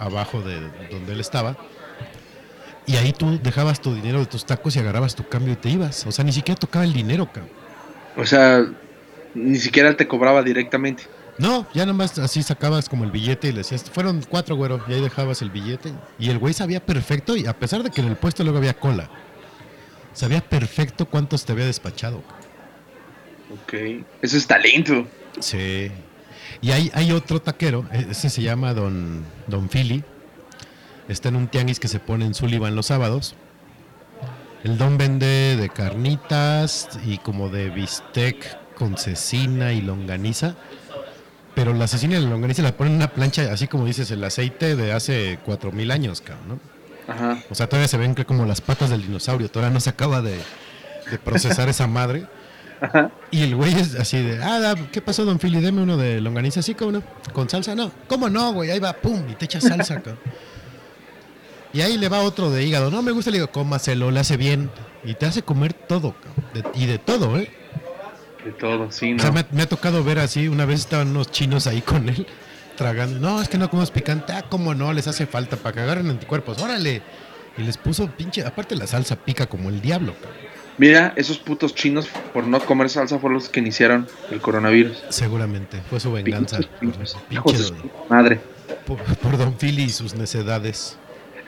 abajo 0.00 0.42
de 0.42 0.60
donde 0.90 1.12
él 1.12 1.20
estaba. 1.20 1.56
Y 2.86 2.96
ahí 2.96 3.12
tú 3.12 3.38
dejabas 3.42 3.80
tu 3.80 3.94
dinero 3.94 4.20
de 4.20 4.26
tus 4.26 4.46
tacos 4.46 4.76
y 4.76 4.78
agarrabas 4.78 5.14
tu 5.16 5.28
cambio 5.28 5.54
y 5.54 5.56
te 5.56 5.68
ibas. 5.68 6.06
O 6.06 6.12
sea, 6.12 6.24
ni 6.24 6.32
siquiera 6.32 6.58
tocaba 6.58 6.84
el 6.84 6.92
dinero, 6.92 7.26
cabrón. 7.26 7.50
O 8.16 8.24
sea, 8.24 8.64
ni 9.34 9.58
siquiera 9.58 9.96
te 9.96 10.06
cobraba 10.06 10.42
directamente. 10.42 11.04
No, 11.38 11.66
ya 11.74 11.84
nomás 11.84 12.18
así 12.18 12.42
sacabas 12.42 12.88
como 12.88 13.04
el 13.04 13.10
billete 13.10 13.48
y 13.48 13.52
le 13.52 13.58
decías, 13.58 13.84
fueron 13.90 14.22
cuatro, 14.28 14.56
güero, 14.56 14.82
y 14.88 14.94
ahí 14.94 15.00
dejabas 15.02 15.42
el 15.42 15.50
billete. 15.50 15.92
Y 16.18 16.30
el 16.30 16.38
güey 16.38 16.54
sabía 16.54 16.84
perfecto, 16.84 17.36
y 17.36 17.46
a 17.46 17.58
pesar 17.58 17.82
de 17.82 17.90
que 17.90 18.00
en 18.00 18.06
el 18.06 18.16
puesto 18.16 18.42
luego 18.42 18.58
había 18.58 18.74
cola, 18.74 19.10
sabía 20.14 20.40
perfecto 20.40 21.04
cuántos 21.04 21.44
te 21.44 21.52
había 21.52 21.66
despachado. 21.66 22.22
Ok. 23.52 23.74
Eso 24.22 24.36
es 24.36 24.46
talento. 24.46 25.06
Sí. 25.40 25.90
Y 26.60 26.70
hay, 26.70 26.90
hay 26.94 27.12
otro 27.12 27.40
taquero, 27.40 27.86
ese 27.92 28.30
se 28.30 28.42
llama 28.42 28.74
Don, 28.74 29.24
Don 29.46 29.68
Philly. 29.68 30.04
Está 31.08 31.28
en 31.28 31.36
un 31.36 31.48
tianguis 31.48 31.78
que 31.78 31.88
se 31.88 32.00
pone 32.00 32.24
en 32.24 32.34
Sullivan 32.34 32.74
los 32.74 32.86
sábados. 32.86 33.34
El 34.64 34.78
don 34.78 34.98
vende 34.98 35.56
de 35.56 35.68
carnitas 35.68 36.88
y 37.04 37.18
como 37.18 37.48
de 37.48 37.70
bistec 37.70 38.74
con 38.74 38.96
cecina 38.96 39.72
y 39.72 39.80
longaniza. 39.80 40.56
Pero 41.54 41.72
la 41.72 41.86
cecina 41.86 42.18
y 42.18 42.22
la 42.22 42.28
longaniza 42.28 42.62
la 42.62 42.76
ponen 42.76 42.94
en 42.94 42.98
una 42.98 43.12
plancha, 43.12 43.52
así 43.52 43.68
como 43.68 43.86
dices, 43.86 44.10
el 44.10 44.24
aceite 44.24 44.74
de 44.76 44.92
hace 44.92 45.38
4000 45.44 45.90
años, 45.90 46.20
cabrón, 46.20 46.48
¿no? 46.48 47.12
Ajá. 47.12 47.38
O 47.48 47.54
sea, 47.54 47.68
todavía 47.68 47.88
se 47.88 47.96
ven 47.96 48.14
como 48.14 48.44
las 48.44 48.60
patas 48.60 48.90
del 48.90 49.02
dinosaurio, 49.02 49.48
todavía 49.48 49.72
no 49.72 49.80
se 49.80 49.90
acaba 49.90 50.20
de, 50.20 50.38
de 51.10 51.18
procesar 51.18 51.68
esa 51.68 51.86
madre. 51.86 52.26
Y 53.30 53.42
el 53.42 53.56
güey 53.56 53.72
es 53.74 53.94
así 53.94 54.22
de, 54.22 54.42
ah, 54.42 54.74
¿qué 54.92 55.00
pasó, 55.00 55.24
don 55.24 55.38
Philly? 55.38 55.60
Deme 55.60 55.82
uno 55.82 55.96
de 55.96 56.20
longaniza, 56.20 56.62
¿sí, 56.62 56.74
cómo 56.74 56.92
no? 56.92 57.02
¿Con 57.32 57.48
salsa? 57.48 57.74
No, 57.74 57.90
¿cómo 58.08 58.28
no, 58.28 58.52
güey? 58.52 58.70
Ahí 58.70 58.78
va, 58.78 58.92
pum, 58.92 59.22
y 59.30 59.34
te 59.34 59.46
echa 59.46 59.60
salsa, 59.60 59.94
cabrón. 60.02 60.18
Y 61.72 61.80
ahí 61.82 61.98
le 61.98 62.08
va 62.08 62.20
otro 62.20 62.50
de 62.50 62.64
hígado, 62.64 62.90
no 62.90 63.02
me 63.02 63.12
gusta 63.12 63.30
el 63.30 63.36
hígado, 63.36 63.50
cómaselo, 63.52 64.10
le 64.10 64.20
hace 64.20 64.36
bien. 64.36 64.70
Y 65.04 65.14
te 65.14 65.26
hace 65.26 65.42
comer 65.42 65.72
todo, 65.72 66.14
cabrón. 66.14 66.44
De- 66.54 66.80
y 66.82 66.86
de 66.86 66.98
todo, 66.98 67.36
¿eh? 67.38 67.50
De 68.44 68.52
todo, 68.52 68.90
sí, 68.92 69.12
O 69.12 69.16
¿no? 69.16 69.22
sea, 69.22 69.32
me, 69.32 69.40
ha- 69.40 69.46
me 69.50 69.62
ha 69.62 69.68
tocado 69.68 70.02
ver 70.04 70.18
así, 70.18 70.48
una 70.48 70.64
vez 70.64 70.80
estaban 70.80 71.08
unos 71.08 71.30
chinos 71.30 71.66
ahí 71.66 71.82
con 71.82 72.08
él, 72.08 72.26
tragando. 72.76 73.18
No, 73.18 73.42
es 73.42 73.48
que 73.48 73.58
no 73.58 73.68
comemos 73.68 73.90
picante. 73.90 74.32
Ah, 74.32 74.44
cómo 74.48 74.74
no, 74.74 74.92
les 74.92 75.06
hace 75.08 75.26
falta 75.26 75.56
para 75.56 75.74
que 75.74 75.80
agarren 75.80 76.08
anticuerpos. 76.10 76.58
Órale. 76.62 77.02
Y 77.58 77.62
les 77.62 77.76
puso 77.78 78.06
pinche, 78.08 78.44
aparte 78.44 78.74
la 78.76 78.86
salsa 78.86 79.16
pica 79.16 79.46
como 79.46 79.68
el 79.70 79.80
diablo, 79.80 80.14
cabrón. 80.14 80.36
Mira, 80.78 81.12
esos 81.16 81.38
putos 81.38 81.74
chinos 81.74 82.06
por 82.34 82.46
no 82.46 82.60
comer 82.60 82.90
salsa 82.90 83.18
fueron 83.18 83.34
los 83.38 83.48
que 83.48 83.60
iniciaron 83.60 84.06
el 84.30 84.40
coronavirus. 84.40 85.04
Seguramente, 85.08 85.80
fue 85.88 86.00
su 86.00 86.12
venganza. 86.12 86.58
Pinches 86.80 87.16
por, 87.72 88.10
madre. 88.10 88.40
por- 88.86 88.98
por 89.02 89.38
Don 89.38 89.54
Philly 89.54 89.84
y 89.84 89.88
sus 89.90 90.14
necedades. 90.14 90.98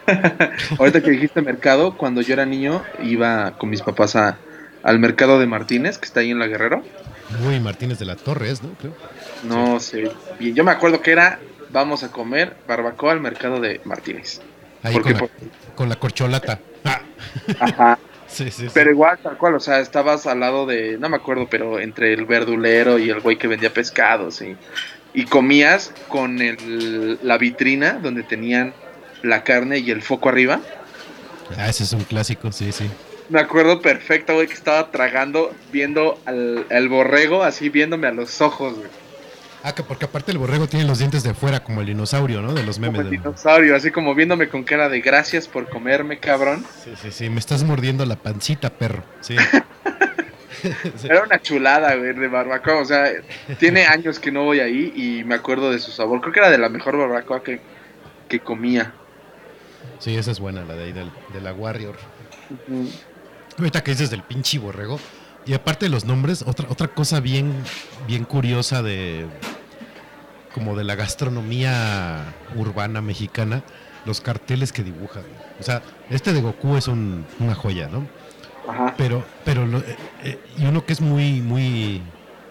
Ahorita 0.79 1.03
que 1.03 1.11
dijiste 1.11 1.43
mercado, 1.43 1.97
cuando 1.97 2.23
yo 2.23 2.33
era 2.33 2.47
niño 2.47 2.83
iba 3.03 3.59
con 3.59 3.69
mis 3.69 3.83
papás 3.83 4.17
a, 4.17 4.39
al 4.83 4.99
mercado 4.99 5.39
de 5.39 5.47
Martínez, 5.47 5.99
que 5.99 6.07
está 6.07 6.21
ahí 6.21 6.31
en 6.31 6.39
la 6.39 6.47
Guerrero. 6.47 6.83
Uy, 7.47 7.61
Martínez 7.61 7.99
de 7.99 8.07
la 8.07 8.17
Torre 8.17 8.51
es, 8.51 8.63
¿no? 8.63 8.71
Creo. 8.81 8.95
No 9.45 9.79
sé 9.81 10.11
bien. 10.39 10.55
Yo 10.55 10.65
me 10.65 10.71
acuerdo 10.71 11.03
que 11.03 11.13
era 11.13 11.39
vamos 11.71 12.03
a 12.03 12.11
comer 12.11 12.57
barbacoa 12.67 13.13
al 13.13 13.21
mercado 13.21 13.61
de 13.61 13.83
Martínez. 13.85 14.41
Ahí 14.83 14.95
Porque 14.95 15.13
con 15.13 15.23
la, 15.23 15.75
con 15.75 15.89
la 15.91 15.97
corcholata. 15.97 16.61
Ah, 16.87 17.03
Ajá. 17.61 17.99
Sí, 18.44 18.51
sí, 18.51 18.62
sí. 18.65 18.70
Pero 18.73 18.90
igual, 18.90 19.19
tal 19.19 19.36
cual, 19.36 19.55
o 19.55 19.60
sea, 19.60 19.81
estabas 19.81 20.27
al 20.27 20.40
lado 20.40 20.66
de, 20.66 20.97
no 20.98 21.09
me 21.09 21.16
acuerdo, 21.16 21.47
pero 21.51 21.81
entre 21.81 22.12
el 22.12 22.24
verdulero 22.24 22.98
y 22.98 23.10
el 23.10 23.20
güey 23.20 23.36
que 23.36 23.48
vendía 23.48 23.73
pescados, 23.73 24.40
y, 24.43 24.56
y 25.15 25.24
comías 25.24 25.93
con 26.09 26.40
el, 26.40 27.19
la 27.23 27.39
vitrina 27.39 27.94
donde 27.94 28.23
tenían 28.23 28.73
la 29.23 29.43
carne 29.43 29.78
y 29.78 29.90
el 29.90 30.02
foco 30.02 30.28
arriba. 30.28 30.60
Ah, 31.56 31.69
ese 31.69 31.85
es 31.85 31.93
un 31.93 32.05
clásico, 32.05 32.52
sí, 32.52 32.73
sí. 32.73 32.89
Me 33.28 33.40
acuerdo 33.40 33.82
perfecto, 33.82 34.35
güey, 34.35 34.47
que 34.47 34.55
estaba 34.55 34.90
tragando, 34.90 35.52
viendo 35.73 36.19
al, 36.24 36.66
al 36.70 36.89
borrego, 36.89 37.43
así 37.43 37.69
viéndome 37.69 38.06
a 38.06 38.12
los 38.12 38.40
ojos, 38.40 38.74
güey. 38.77 38.89
Ah, 39.65 39.75
que 39.75 39.83
porque 39.83 40.05
aparte 40.05 40.31
el 40.33 40.39
borrego 40.39 40.67
tiene 40.69 40.87
los 40.87 40.99
dientes 40.99 41.23
de 41.25 41.35
fuera, 41.35 41.65
como 41.65 41.81
el 41.81 41.87
dinosaurio, 41.89 42.41
¿no? 42.41 42.53
De 42.55 42.63
los 42.63 42.77
Como 42.79 42.93
memes. 42.93 43.07
el 43.07 43.11
de- 43.11 43.17
dinosaurio, 43.19 43.75
así 43.77 43.91
como 43.91 44.15
viéndome 44.15 44.49
con 44.49 44.63
cara 44.65 44.89
de 44.89 45.01
gracias 45.01 45.49
por 45.49 45.69
comerme, 45.69 46.19
cabrón. 46.19 46.65
Sí, 46.85 46.93
sí, 47.03 47.11
sí. 47.11 47.29
Me 47.31 47.41
estás 47.41 47.65
mordiendo 47.65 48.05
la 48.07 48.17
pancita, 48.17 48.71
perro. 48.71 49.03
Sí. 49.21 49.37
Era 51.05 51.23
una 51.23 51.41
chulada, 51.41 51.95
güey, 51.95 52.15
de 52.15 52.27
barbacoa. 52.27 52.81
O 52.81 52.85
sea, 52.85 53.05
tiene 53.61 53.87
años 53.87 54.19
que 54.19 54.33
no 54.33 54.43
voy 54.45 54.59
ahí 54.59 54.93
y 54.97 55.23
me 55.23 55.37
acuerdo 55.37 55.71
de 55.71 55.79
su 55.79 55.93
sabor. 55.93 56.21
Creo 56.21 56.33
que 56.33 56.41
era 56.41 56.51
de 56.51 56.59
la 56.59 56.69
mejor 56.69 56.97
barbacoa 56.97 57.45
que, 57.45 57.61
que 58.29 58.41
comía. 58.41 58.93
Sí, 60.01 60.17
esa 60.17 60.33
es 60.33 60.41
buena, 60.41 60.65
la 60.65 60.75
de 60.75 60.85
ahí, 60.85 60.93
del- 60.93 61.13
de 61.33 61.41
la 61.41 61.53
Warrior. 61.53 61.95
Ahorita 63.57 63.83
que 63.85 63.93
dices 63.93 64.11
del 64.11 64.23
pinche 64.25 64.59
borrego. 64.59 64.99
Y 65.49 65.55
aparte 65.55 65.87
de 65.87 65.91
los 65.91 66.05
nombres, 66.05 66.45
otra, 66.47 66.66
otra 66.69 66.89
cosa 66.89 67.20
bien, 67.20 67.53
bien 68.07 68.25
curiosa 68.25 68.83
de 68.83 69.27
como 70.53 70.77
de 70.77 70.85
la 70.85 70.95
gastronomía 70.95 72.35
urbana 72.57 73.01
mexicana, 73.01 73.62
los 74.05 74.20
carteles 74.20 74.73
que 74.73 74.83
dibujan. 74.85 75.23
O 75.59 75.62
sea, 75.62 75.83
este 76.11 76.33
de 76.33 76.41
Goku 76.43 76.77
es 76.77 76.87
un- 76.89 77.25
una 77.39 77.55
joya, 77.55 77.89
¿no? 77.89 78.07
Ajá. 78.69 78.95
Pero, 78.99 79.25
pero 79.45 79.66
lo- 79.66 79.79
eh, 79.79 79.97
eh, 80.25 80.39
y 80.59 80.66
uno 80.66 80.85
que 80.85 80.93
es 80.93 81.01
muy, 81.01 81.41
muy, 81.41 82.03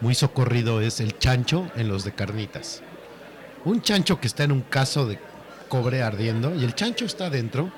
muy 0.02 0.16
socorrido 0.16 0.82
es 0.82 1.00
el 1.00 1.18
chancho 1.20 1.70
en 1.76 1.90
los 1.90 2.04
de 2.04 2.14
carnitas. 2.14 2.82
Un 3.66 3.82
chancho 3.82 4.20
que 4.20 4.28
está 4.28 4.44
en 4.44 4.52
un 4.54 4.62
caso 4.62 5.06
de 5.06 5.20
cobre 5.70 6.02
ardiendo 6.02 6.56
y 6.56 6.64
el 6.64 6.74
chancho 6.74 7.06
está 7.06 7.26
adentro 7.28 7.72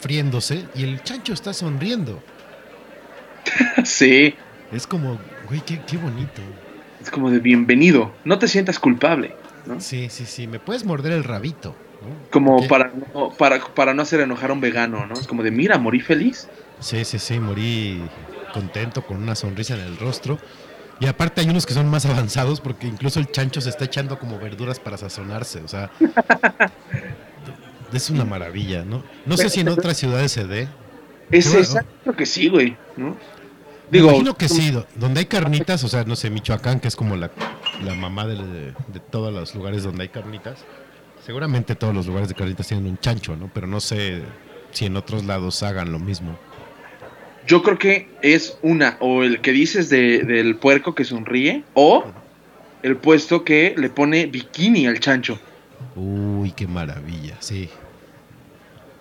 friéndose 0.00 0.66
y 0.74 0.84
el 0.84 1.02
chancho 1.02 1.32
está 1.32 1.52
sonriendo. 1.52 2.22
Sí, 3.84 4.34
Es 4.72 4.86
como, 4.86 5.18
güey, 5.48 5.60
qué, 5.60 5.80
qué 5.86 5.96
bonito. 5.96 6.42
es 7.00 7.10
como 7.10 7.30
de 7.30 7.38
bienvenido. 7.40 8.12
No 8.24 8.38
te 8.38 8.48
sientas 8.48 8.78
culpable, 8.78 9.34
¿no? 9.66 9.80
Sí, 9.80 10.08
sí, 10.10 10.24
sí, 10.26 10.46
me 10.46 10.58
puedes 10.58 10.84
morder 10.84 11.12
el 11.12 11.24
rabito. 11.24 11.74
¿no? 12.02 12.30
Como 12.30 12.66
para 12.68 12.92
no, 13.14 13.30
para, 13.30 13.60
para 13.60 13.94
no 13.94 14.02
hacer 14.02 14.20
enojar 14.20 14.50
a 14.50 14.52
un 14.54 14.60
vegano, 14.60 15.06
¿no? 15.06 15.14
Es 15.14 15.26
como 15.26 15.42
de, 15.42 15.50
mira, 15.50 15.78
morí 15.78 16.00
feliz. 16.00 16.48
Sí, 16.80 17.04
sí, 17.04 17.18
sí, 17.18 17.38
morí 17.38 18.02
contento 18.52 19.02
con 19.04 19.22
una 19.22 19.34
sonrisa 19.34 19.74
en 19.74 19.80
el 19.80 19.96
rostro. 19.98 20.38
Y 21.00 21.06
aparte 21.06 21.40
hay 21.40 21.48
unos 21.48 21.66
que 21.66 21.74
son 21.74 21.88
más 21.88 22.06
avanzados 22.06 22.60
porque 22.60 22.86
incluso 22.86 23.18
el 23.18 23.30
chancho 23.30 23.60
se 23.60 23.70
está 23.70 23.84
echando 23.86 24.18
como 24.18 24.38
verduras 24.38 24.78
para 24.78 24.96
sazonarse. 24.96 25.60
O 25.60 25.68
sea, 25.68 25.90
es 27.92 28.10
una 28.10 28.24
maravilla, 28.24 28.84
¿no? 28.84 29.02
No 29.26 29.36
sé 29.36 29.48
si 29.50 29.60
en 29.60 29.68
otras 29.68 29.96
ciudades 29.96 30.32
se 30.32 30.46
dé. 30.46 30.68
Es 31.30 31.54
exacto 31.54 32.14
que 32.14 32.26
sí, 32.26 32.48
güey, 32.48 32.76
¿no? 32.96 33.16
Me 33.92 33.98
Digo, 33.98 34.08
imagino 34.08 34.34
que 34.38 34.48
sí, 34.48 34.70
do- 34.70 34.86
donde 34.96 35.20
hay 35.20 35.26
carnitas, 35.26 35.84
o 35.84 35.88
sea, 35.88 36.04
no 36.04 36.16
sé, 36.16 36.30
Michoacán, 36.30 36.80
que 36.80 36.88
es 36.88 36.96
como 36.96 37.14
la, 37.14 37.30
la 37.84 37.94
mamá 37.94 38.26
de, 38.26 38.36
de- 38.36 39.00
todos 39.10 39.32
los 39.32 39.54
lugares 39.54 39.82
donde 39.82 40.04
hay 40.04 40.08
carnitas. 40.08 40.64
Seguramente 41.26 41.74
todos 41.74 41.94
los 41.94 42.06
lugares 42.06 42.30
de 42.30 42.34
carnitas 42.34 42.66
tienen 42.66 42.86
un 42.86 42.96
chancho, 42.98 43.36
¿no? 43.36 43.50
Pero 43.52 43.66
no 43.66 43.80
sé 43.80 44.22
si 44.70 44.86
en 44.86 44.96
otros 44.96 45.24
lados 45.24 45.62
hagan 45.62 45.92
lo 45.92 45.98
mismo. 45.98 46.38
Yo 47.46 47.62
creo 47.62 47.78
que 47.78 48.08
es 48.22 48.56
una, 48.62 48.96
o 49.00 49.24
el 49.24 49.42
que 49.42 49.52
dices 49.52 49.90
de, 49.90 50.20
del 50.24 50.56
puerco 50.56 50.94
que 50.94 51.04
sonríe, 51.04 51.62
o 51.74 52.04
el 52.82 52.96
puesto 52.96 53.44
que 53.44 53.74
le 53.76 53.90
pone 53.90 54.24
bikini 54.24 54.86
al 54.86 55.00
chancho. 55.00 55.38
Uy, 55.96 56.52
qué 56.52 56.66
maravilla, 56.66 57.36
sí. 57.40 57.68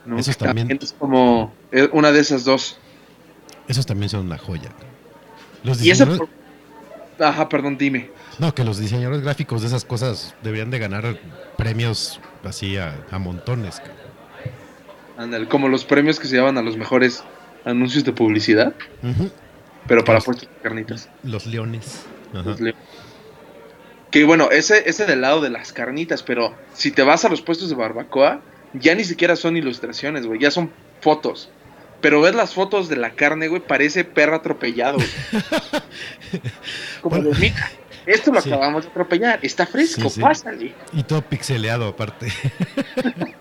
¿no? 0.06 0.18
Esos 0.20 0.36
Que 0.36 0.44
también- 0.46 0.78
Es 0.82 0.92
como 0.92 1.54
eh, 1.72 1.88
una 1.94 2.12
de 2.12 2.20
esas 2.20 2.44
dos. 2.44 2.78
Esos 3.68 3.86
también 3.86 4.10
son 4.10 4.26
una 4.26 4.38
joya. 4.38 4.70
Los 5.64 5.82
Y 5.84 5.92
ese 5.92 6.06
diseñadores- 6.06 6.18
por- 6.18 7.26
Ajá, 7.26 7.48
perdón, 7.50 7.78
dime. 7.78 8.10
No, 8.40 8.56
que 8.56 8.64
los 8.64 8.80
diseñadores 8.80 9.22
gráficos 9.22 9.62
de 9.62 9.68
esas 9.68 9.86
cosas 9.86 10.34
deberían 10.42 10.72
de 10.72 10.80
ganar 10.80 11.20
premios 11.58 12.20
así 12.44 12.78
a, 12.78 12.96
a 13.12 13.20
montones. 13.20 13.82
Ándale, 15.18 15.48
como 15.48 15.68
los 15.70 15.86
premios 15.86 16.20
que 16.20 16.28
se 16.28 16.36
llevan 16.36 16.58
a 16.58 16.62
los 16.64 16.78
mejores 16.78 17.24
anuncios 17.64 18.04
de 18.04 18.12
publicidad, 18.14 18.74
pero 19.88 20.04
para 20.04 20.18
Los- 20.18 20.26
puestos 20.26 20.50
de 20.50 20.56
carnitas. 20.64 21.10
Los 21.24 21.46
leones. 21.46 22.06
Ajá. 22.34 22.44
Los 22.50 22.60
leo. 22.60 22.74
Que 24.10 24.24
bueno, 24.26 24.50
ese, 24.52 24.90
ese 24.90 25.06
del 25.06 25.22
lado 25.22 25.42
de 25.42 25.50
las 25.52 25.72
carnitas, 25.74 26.24
pero 26.24 26.56
si 26.74 26.92
te 26.92 27.04
vas 27.04 27.24
a 27.24 27.30
los 27.30 27.42
puestos 27.42 27.70
de 27.70 27.76
barbacoa, 27.76 28.42
ya 28.74 28.96
ni 28.96 29.04
siquiera 29.04 29.36
son 29.36 29.56
ilustraciones, 29.58 30.26
güey, 30.26 30.40
ya 30.40 30.50
son 30.50 30.72
fotos. 31.02 31.50
Pero 32.02 32.20
ves 32.22 32.34
las 32.36 32.54
fotos 32.54 32.90
de 32.90 32.96
la 32.98 33.12
carne, 33.12 33.48
güey, 33.48 33.62
parece 33.62 34.04
perro 34.04 34.36
atropellado. 34.36 34.98
güey. 34.98 35.10
Como 37.02 37.18
de, 37.22 37.34
mira, 37.40 37.72
esto 38.06 38.32
lo 38.32 38.42
Sí. 38.42 38.50
acabamos 38.52 38.84
de 38.86 38.90
atropellar, 38.90 39.40
está 39.44 39.66
fresco, 39.68 40.04
Sí, 40.04 40.16
sí. 40.16 40.22
pásale. 40.22 40.74
Y 40.94 41.04
todo 41.04 41.22
pixeleado 41.22 41.88
aparte. 41.88 42.28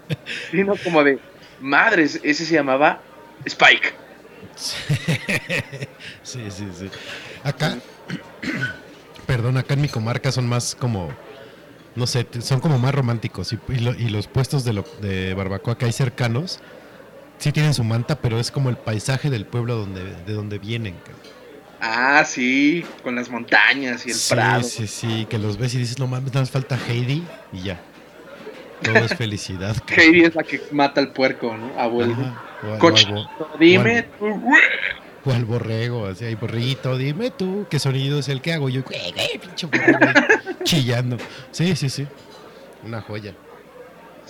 Y 0.52 0.62
no 0.62 0.74
como 0.76 1.02
de, 1.02 1.18
madres, 1.60 2.20
ese 2.22 2.44
se 2.44 2.54
llamaba 2.54 3.00
Spike. 3.46 3.92
sí, 6.22 6.40
sí, 6.50 6.68
sí. 6.78 6.90
Acá, 7.44 7.76
perdón, 9.26 9.56
acá 9.56 9.74
en 9.74 9.80
mi 9.82 9.88
comarca 9.88 10.30
son 10.32 10.46
más 10.48 10.74
como, 10.74 11.10
no 11.96 12.06
sé, 12.06 12.26
son 12.40 12.60
como 12.60 12.78
más 12.78 12.94
románticos. 12.94 13.52
Y, 13.52 13.58
y 13.68 13.78
lo- 13.80 13.94
y 13.94 14.08
los 14.10 14.26
puestos 14.28 14.64
de, 14.64 14.72
lo- 14.72 14.86
de 15.00 15.34
barbacoa 15.34 15.76
que 15.78 15.86
hay 15.86 15.92
cercanos, 15.92 16.60
sí 17.40 17.50
tienen 17.52 17.74
su 17.74 17.82
manta, 17.82 18.14
pero 18.20 18.38
es 18.38 18.50
como 18.52 18.70
el 18.70 18.76
paisaje 18.76 19.28
del 19.30 19.44
pueblo 19.46 19.74
donde, 19.76 20.04
de 20.04 20.32
donde 20.32 20.58
vienen. 20.58 20.94
Ah, 21.80 22.22
sí, 22.26 22.84
con 23.02 23.16
las 23.16 23.30
montañas 23.30 24.06
y 24.06 24.10
el 24.10 24.14
sí, 24.14 24.34
prado. 24.34 24.62
sí, 24.62 24.86
sí, 24.86 25.26
que 25.28 25.38
los 25.38 25.56
ves 25.56 25.74
y 25.74 25.78
dices, 25.78 25.98
no 25.98 26.06
mames, 26.06 26.28
nada 26.32 26.40
más 26.42 26.50
falta 26.50 26.78
Heidi 26.88 27.24
y 27.52 27.62
ya. 27.62 27.80
Todo 28.82 28.98
es 28.98 29.14
felicidad. 29.16 29.74
Heidi 29.88 30.24
es 30.24 30.34
la 30.34 30.42
que 30.42 30.60
mata 30.72 31.00
al 31.00 31.12
puerco, 31.12 31.56
¿no? 31.56 31.78
Abuelo. 31.80 32.12
Ajá, 32.12 32.42
o 32.68 32.72
al- 32.74 32.78
Coche, 32.78 33.06
o 33.10 33.16
al 33.16 33.28
bo- 33.38 33.50
dime 33.58 34.02
tú. 34.18 34.42
O 35.24 35.32
al 35.32 35.44
borrego, 35.44 36.06
así 36.06 36.24
hay 36.26 36.34
borreguito, 36.34 36.96
dime 36.96 37.30
tú, 37.30 37.66
¿qué 37.70 37.78
sonido 37.78 38.18
es 38.18 38.28
el 38.28 38.40
que 38.42 38.52
hago? 38.52 38.68
Yo, 38.68 38.82
güey, 38.86 39.12
güey, 39.12 39.38
pinche 39.38 39.66
borrego 39.66 39.98
chillando. 40.64 41.16
Sí, 41.50 41.74
sí, 41.76 41.88
sí. 41.88 42.06
Una 42.84 43.00
joya. 43.02 43.34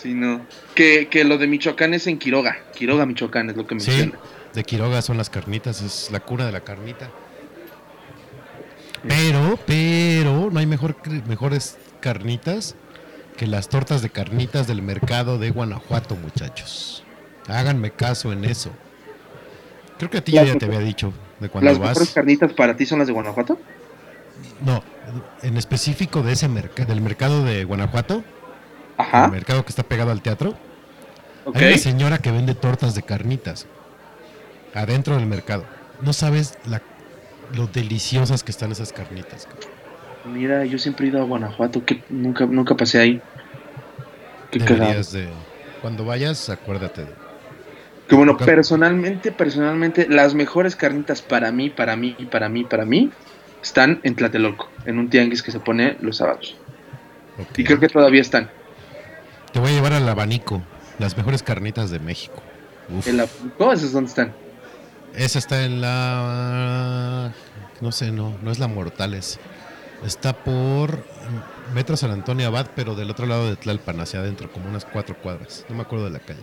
Sí, 0.01 0.15
no. 0.15 0.47
Que, 0.75 1.09
que 1.09 1.25
lo 1.25 1.37
de 1.37 1.47
Michoacán 1.47 1.93
es 1.95 2.07
en 2.07 2.19
Quiroga. 2.19 2.57
Quiroga, 2.75 3.05
Michoacán 3.07 3.51
es 3.51 3.57
lo 3.57 3.67
que 3.67 3.79
Sí, 3.81 3.91
menciona. 3.91 4.19
de 4.55 4.65
Quiroga 4.65 5.03
son 5.03 5.19
las 5.19 5.29
carnitas, 5.29 5.83
es 5.83 6.11
la 6.11 6.21
cuna 6.21 6.47
de 6.47 6.53
la 6.53 6.61
carnita. 6.61 7.11
Pero, 9.07 9.59
pero, 9.67 10.51
no 10.51 10.59
hay 10.59 10.67
mejor, 10.67 10.97
mejores 11.27 11.79
carnitas 12.01 12.77
que 13.37 13.47
las 13.47 13.69
tortas 13.69 14.03
de 14.03 14.11
carnitas 14.11 14.67
del 14.67 14.83
mercado 14.83 15.39
de 15.39 15.51
Guanajuato, 15.51 16.17
muchachos. 16.17 17.03
Háganme 17.49 17.91
caso 17.91 18.33
en 18.33 18.45
eso. 18.45 18.71
Creo 19.99 20.11
que 20.11 20.19
a 20.19 20.25
ti 20.25 20.33
yo 20.33 20.45
ya 20.45 20.57
te 20.57 20.67
había 20.67 20.81
dicho 20.81 21.13
de 21.41 21.49
cuando 21.49 21.71
¿Las 21.71 21.79
mejores 21.79 22.11
carnitas 22.11 22.53
para 22.53 22.77
ti 22.77 22.87
son 22.87 22.99
las 22.99 23.09
de 23.09 23.13
Guanajuato? 23.15 23.59
No, 24.65 24.83
en 25.43 25.57
específico 25.57 26.23
de 26.23 26.33
ese 26.33 26.49
mercado, 26.49 26.89
del 26.89 27.01
mercado 27.01 27.45
de 27.45 27.65
Guanajuato, 27.65 28.23
el 29.01 29.07
Ajá. 29.07 29.29
mercado 29.29 29.65
que 29.65 29.71
está 29.71 29.83
pegado 29.83 30.11
al 30.11 30.23
teatro. 30.23 30.55
Hay 31.55 31.65
una 31.67 31.79
señora 31.79 32.19
que 32.19 32.31
vende 32.31 32.55
tortas 32.55 32.95
de 32.95 33.03
carnitas 33.03 33.67
adentro 34.75 35.17
del 35.17 35.27
mercado. 35.27 35.65
No 36.03 36.13
sabes 36.13 36.59
la, 36.67 36.83
lo 37.55 37.67
deliciosas 37.67 38.43
que 38.45 38.51
están 38.53 38.73
esas 38.73 38.93
carnitas. 38.93 39.49
Mira, 40.25 40.65
yo 40.65 40.79
siempre 40.79 41.07
he 41.07 41.09
ido 41.09 41.21
a 41.21 41.25
Guanajuato, 41.25 41.85
que 41.85 42.03
nunca, 42.11 42.47
nunca 42.47 42.75
pasé 42.77 43.01
ahí. 43.01 43.23
Qué. 44.51 44.59
Deberías 44.59 45.13
de 45.13 45.29
cuando 45.81 46.05
vayas, 46.05 46.49
acuérdate. 46.51 47.03
de- 47.07 47.15
Que 48.07 48.17
bueno, 48.17 48.33
Nunca- 48.33 48.45
personalmente, 48.45 49.31
personalmente, 49.33 50.07
las 50.09 50.35
mejores 50.35 50.75
carnitas 50.77 51.23
para 51.23 51.53
mí, 51.53 51.71
para 51.71 51.97
mí, 51.97 52.17
para 52.31 52.49
mí, 52.49 52.65
para 52.65 52.85
mí, 52.85 53.11
están 53.63 54.01
en 54.03 54.15
Tlatelolco, 54.17 54.69
en 54.85 54.99
un 54.99 55.09
tianguis 55.09 55.43
que 55.43 55.53
se 55.53 55.61
pone 55.61 55.97
los 56.01 56.17
sábados. 56.19 56.57
Y 57.57 57.65
creo 57.65 57.79
que 57.81 57.89
todavía 57.89 58.21
están. 58.21 58.51
Te 59.53 59.59
voy 59.61 59.71
a 59.71 59.75
llevar 59.75 59.93
al 59.93 60.09
abanico, 60.09 60.63
las 60.99 61.17
mejores 61.17 61.43
carnitas 61.43 61.91
de 61.91 61.99
México. 61.99 62.43
Uf. 62.89 63.07
En 63.09 63.17
la... 63.17 63.27
¿Cómo 63.59 63.73
esas 63.73 63.93
dónde 63.93 64.09
están? 64.09 64.33
Esa 65.15 65.39
está 65.39 65.65
en 65.65 65.81
la 65.81 67.33
no 67.81 67.93
sé, 67.93 68.13
no, 68.13 68.37
no 68.43 68.51
es 68.51 68.59
la 68.59 68.69
Mortales. 68.69 69.39
Está 70.07 70.33
por 70.35 71.05
Metro 71.75 71.97
San 71.97 72.11
Antonio 72.11 72.47
Abad, 72.47 72.69
pero 72.77 72.95
del 72.95 73.11
otro 73.11 73.27
lado 73.27 73.49
de 73.49 73.57
Tlalpan, 73.57 74.01
hacia 74.01 74.21
adentro, 74.21 74.51
como 74.53 74.69
unas 74.69 74.85
cuatro 74.85 75.17
cuadras. 75.17 75.65
No 75.69 75.75
me 75.77 75.83
acuerdo 75.83 76.05
de 76.07 76.11
la 76.11 76.19
calle. 76.21 76.41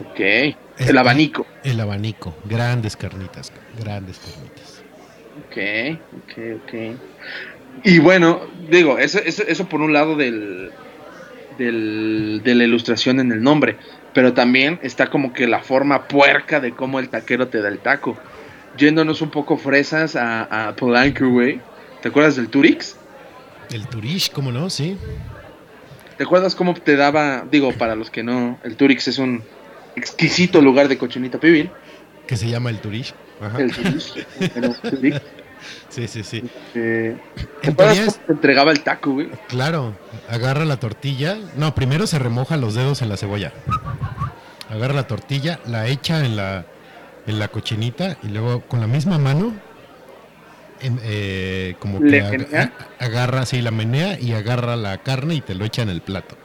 Ok. 0.00 0.56
El 0.88 0.98
abanico. 0.98 1.46
El 1.64 1.80
abanico, 1.80 2.34
grandes 2.44 2.96
carnitas, 2.96 3.50
ca- 3.50 3.82
grandes 3.82 4.18
carnitas. 4.18 4.82
Ok, 5.46 5.98
ok, 6.18 6.62
ok. 6.64 7.84
Y 7.84 7.98
bueno, 8.00 8.40
digo, 8.70 8.98
eso, 8.98 9.18
eso, 9.18 9.42
eso 9.46 9.68
por 9.68 9.80
un 9.80 9.92
lado 9.92 10.16
del, 10.16 10.72
del, 11.64 12.40
de 12.44 12.54
la 12.54 12.64
ilustración 12.64 13.20
en 13.20 13.32
el 13.32 13.42
nombre, 13.42 13.76
pero 14.12 14.32
también 14.32 14.78
está 14.82 15.08
como 15.08 15.32
que 15.32 15.46
la 15.46 15.60
forma 15.60 16.08
puerca 16.08 16.60
de 16.60 16.72
cómo 16.72 16.98
el 16.98 17.08
taquero 17.08 17.48
te 17.48 17.60
da 17.60 17.68
el 17.68 17.78
taco. 17.78 18.18
Yéndonos 18.76 19.22
un 19.22 19.30
poco 19.30 19.56
fresas 19.56 20.16
a, 20.16 20.68
a 20.68 20.76
Polanco, 20.76 21.28
güey. 21.28 21.60
¿Te 22.00 22.08
acuerdas 22.08 22.36
del 22.36 22.48
Turix? 22.48 22.96
El 23.70 23.86
Turish, 23.86 24.30
¿cómo 24.32 24.50
no? 24.50 24.68
Sí. 24.68 24.96
¿Te 26.16 26.24
acuerdas 26.24 26.54
cómo 26.54 26.74
te 26.74 26.96
daba, 26.96 27.44
digo, 27.50 27.72
para 27.72 27.94
los 27.94 28.10
que 28.10 28.22
no, 28.22 28.58
el 28.64 28.76
Turix 28.76 29.08
es 29.08 29.18
un 29.18 29.42
exquisito 29.96 30.60
lugar 30.60 30.88
de 30.88 30.98
cochinita 30.98 31.38
pibil? 31.38 31.70
Que 32.26 32.36
se 32.36 32.48
llama 32.48 32.70
el. 32.70 32.80
Ajá. 33.40 33.60
El 33.60 33.72
Turix. 33.72 35.22
Sí, 35.88 36.08
sí, 36.08 36.22
sí. 36.22 36.42
eh, 36.74 37.16
¿Te 37.62 37.68
En 37.68 37.90
es- 37.90 38.18
te 38.26 38.32
entregaba 38.32 38.72
el 38.72 38.80
taco, 38.80 39.12
güey? 39.12 39.30
Claro, 39.48 39.94
agarra 40.28 40.64
la 40.64 40.78
tortilla. 40.78 41.36
No, 41.56 41.74
primero 41.74 42.06
se 42.06 42.18
remoja 42.18 42.56
los 42.56 42.74
dedos 42.74 43.02
en 43.02 43.08
la 43.08 43.16
cebolla. 43.16 43.52
Agarra 44.70 44.94
la 44.94 45.06
tortilla, 45.06 45.60
la 45.66 45.86
echa 45.86 46.24
en 46.24 46.36
la, 46.36 46.64
en 47.26 47.38
la 47.38 47.48
cochinita 47.48 48.16
y 48.22 48.28
luego 48.28 48.62
con 48.62 48.80
la 48.80 48.86
misma 48.86 49.18
mano, 49.18 49.52
eh, 50.80 51.76
como 51.78 52.00
que 52.00 52.22
agarra, 52.98 53.46
sí, 53.46 53.62
la 53.62 53.70
menea 53.70 54.18
y 54.18 54.32
agarra 54.32 54.76
la 54.76 54.98
carne 54.98 55.34
y 55.36 55.40
te 55.40 55.54
lo 55.54 55.64
echa 55.64 55.82
en 55.82 55.90
el 55.90 56.00
plato. 56.00 56.36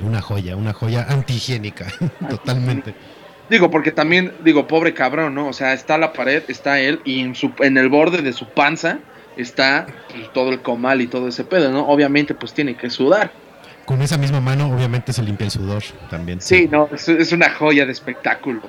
Una 0.00 0.20
joya, 0.20 0.56
una 0.56 0.72
joya 0.72 1.06
antihigiénica, 1.08 1.86
totalmente. 2.30 2.94
Digo, 3.50 3.70
porque 3.70 3.92
también, 3.92 4.32
digo, 4.44 4.66
pobre 4.66 4.92
cabrón, 4.92 5.34
¿no? 5.34 5.48
O 5.48 5.52
sea, 5.52 5.72
está 5.72 5.96
la 5.96 6.12
pared, 6.12 6.42
está 6.48 6.80
él, 6.80 7.00
y 7.04 7.20
en, 7.20 7.34
su, 7.34 7.52
en 7.60 7.78
el 7.78 7.88
borde 7.88 8.20
de 8.20 8.32
su 8.32 8.46
panza 8.46 8.98
está 9.36 9.86
pues, 10.10 10.32
todo 10.32 10.50
el 10.50 10.60
comal 10.60 11.00
y 11.00 11.06
todo 11.06 11.28
ese 11.28 11.44
pedo, 11.44 11.70
¿no? 11.70 11.86
Obviamente, 11.88 12.34
pues 12.34 12.52
tiene 12.52 12.76
que 12.76 12.90
sudar. 12.90 13.32
Con 13.86 14.02
esa 14.02 14.18
misma 14.18 14.40
mano, 14.40 14.70
obviamente, 14.70 15.12
se 15.14 15.22
limpia 15.22 15.46
el 15.46 15.50
sudor 15.50 15.82
también. 16.10 16.42
Sí, 16.42 16.68
no, 16.70 16.90
es, 16.92 17.08
es 17.08 17.32
una 17.32 17.50
joya 17.50 17.86
de 17.86 17.92
espectáculo. 17.92 18.60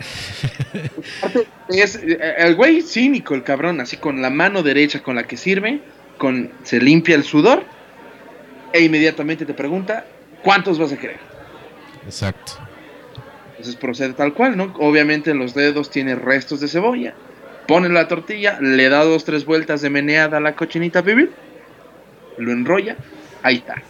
Es, 1.68 1.96
eh, 1.96 2.18
el 2.38 2.56
güey 2.56 2.82
cínico, 2.82 3.34
el 3.34 3.44
cabrón, 3.44 3.80
así 3.80 3.96
con 3.96 4.20
la 4.22 4.30
mano 4.30 4.62
derecha 4.62 5.02
con 5.02 5.14
la 5.14 5.24
que 5.24 5.36
sirve, 5.36 5.80
con, 6.18 6.50
se 6.62 6.80
limpia 6.80 7.14
el 7.14 7.22
sudor, 7.22 7.64
e 8.72 8.82
inmediatamente 8.82 9.44
te 9.46 9.54
pregunta, 9.54 10.04
¿cuántos 10.42 10.78
vas 10.78 10.92
a 10.92 10.96
querer? 10.96 11.18
Exacto. 12.04 12.69
Entonces 13.60 13.78
procede 13.78 14.14
tal 14.14 14.32
cual, 14.32 14.56
¿no? 14.56 14.72
Obviamente 14.78 15.32
en 15.32 15.38
los 15.38 15.52
dedos 15.52 15.90
tiene 15.90 16.14
restos 16.14 16.60
de 16.60 16.68
cebolla. 16.68 17.12
Pone 17.68 17.90
la 17.90 18.08
tortilla, 18.08 18.58
le 18.58 18.88
da 18.88 19.04
dos, 19.04 19.26
tres 19.26 19.44
vueltas 19.44 19.82
de 19.82 19.90
meneada 19.90 20.38
a 20.38 20.40
la 20.40 20.56
cochinita 20.56 21.02
pibil, 21.02 21.30
lo 22.38 22.52
enrolla, 22.52 22.96
ahí 23.42 23.56
está. 23.56 23.82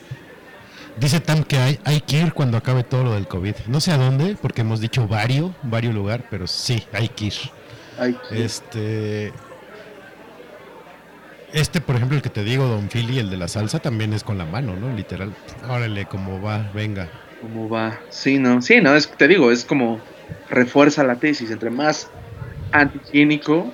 Dice 0.99 1.21
Tam 1.21 1.45
que 1.45 1.57
hay, 1.57 1.79
hay 1.85 2.01
que 2.01 2.21
ir 2.21 2.33
cuando 2.33 2.57
acabe 2.57 2.83
todo 2.83 3.05
lo 3.05 3.15
del 3.15 3.29
COVID. 3.29 3.55
No 3.69 3.79
sé 3.81 3.93
a 3.93 3.97
dónde, 3.97 4.37
porque 4.43 4.63
hemos 4.63 4.81
dicho 4.81 5.07
vario, 5.07 5.55
vario 5.63 5.93
lugar, 5.93 6.25
pero 6.29 6.49
sí, 6.49 6.85
hay 6.93 7.09
que 7.09 7.27
ir. 7.27 7.35
Ahí 7.97 8.19
Este. 8.33 9.33
Este, 11.53 11.81
por 11.81 11.95
ejemplo, 11.95 12.17
el 12.17 12.23
que 12.23 12.29
te 12.29 12.43
digo, 12.43 12.67
Don 12.67 12.89
Philly, 12.89 13.21
el 13.21 13.31
de 13.31 13.37
la 13.37 13.47
salsa, 13.47 13.79
también 13.79 14.13
es 14.15 14.25
con 14.25 14.37
la 14.37 14.47
mano, 14.47 14.75
¿no? 14.75 14.93
Literal. 14.93 15.33
Órale, 15.69 16.07
como 16.07 16.43
va, 16.43 16.73
venga. 16.75 17.09
¿Cómo 17.41 17.69
va? 17.69 18.01
Sí, 18.11 18.39
no, 18.39 18.61
sí, 18.63 18.81
no, 18.81 18.95
es 18.95 19.09
te 19.11 19.27
digo, 19.29 19.51
es 19.51 19.65
como 19.65 19.99
refuerza 20.49 21.05
la 21.05 21.17
tesis. 21.17 21.51
Entre 21.51 21.71
más 21.71 22.09
antihigiénico, 22.73 23.73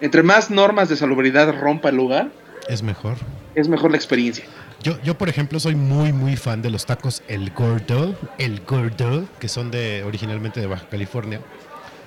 entre 0.00 0.22
más 0.22 0.50
normas 0.50 0.88
de 0.88 0.96
salubridad 0.96 1.52
rompa 1.58 1.90
el 1.90 1.96
lugar, 1.96 2.30
Es 2.68 2.82
mejor. 2.82 3.16
es 3.54 3.68
mejor 3.68 3.90
la 3.90 3.96
experiencia. 3.96 4.44
Yo, 4.82 5.00
yo, 5.02 5.16
por 5.18 5.28
ejemplo, 5.28 5.58
soy 5.58 5.74
muy, 5.74 6.12
muy 6.12 6.36
fan 6.36 6.62
de 6.62 6.70
los 6.70 6.86
tacos 6.86 7.22
El 7.28 7.50
Gordo, 7.50 8.14
El 8.38 8.60
Gordo, 8.64 9.24
que 9.40 9.48
son 9.48 9.70
de 9.70 10.04
originalmente 10.04 10.60
de 10.60 10.66
Baja 10.66 10.86
California, 10.88 11.40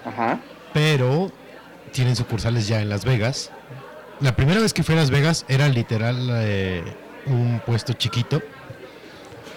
Ajá. 0.05 0.39
pero 0.73 1.31
tienen 1.91 2.15
sucursales 2.15 2.67
ya 2.67 2.81
en 2.81 2.89
Las 2.89 3.05
Vegas. 3.05 3.51
La 4.21 4.35
primera 4.35 4.59
vez 4.61 4.73
que 4.73 4.83
fui 4.83 4.95
a 4.95 4.97
Las 4.99 5.11
Vegas 5.11 5.45
era 5.49 5.67
literal 5.69 6.29
eh, 6.41 6.83
un 7.25 7.61
puesto 7.65 7.93
chiquito 7.93 8.41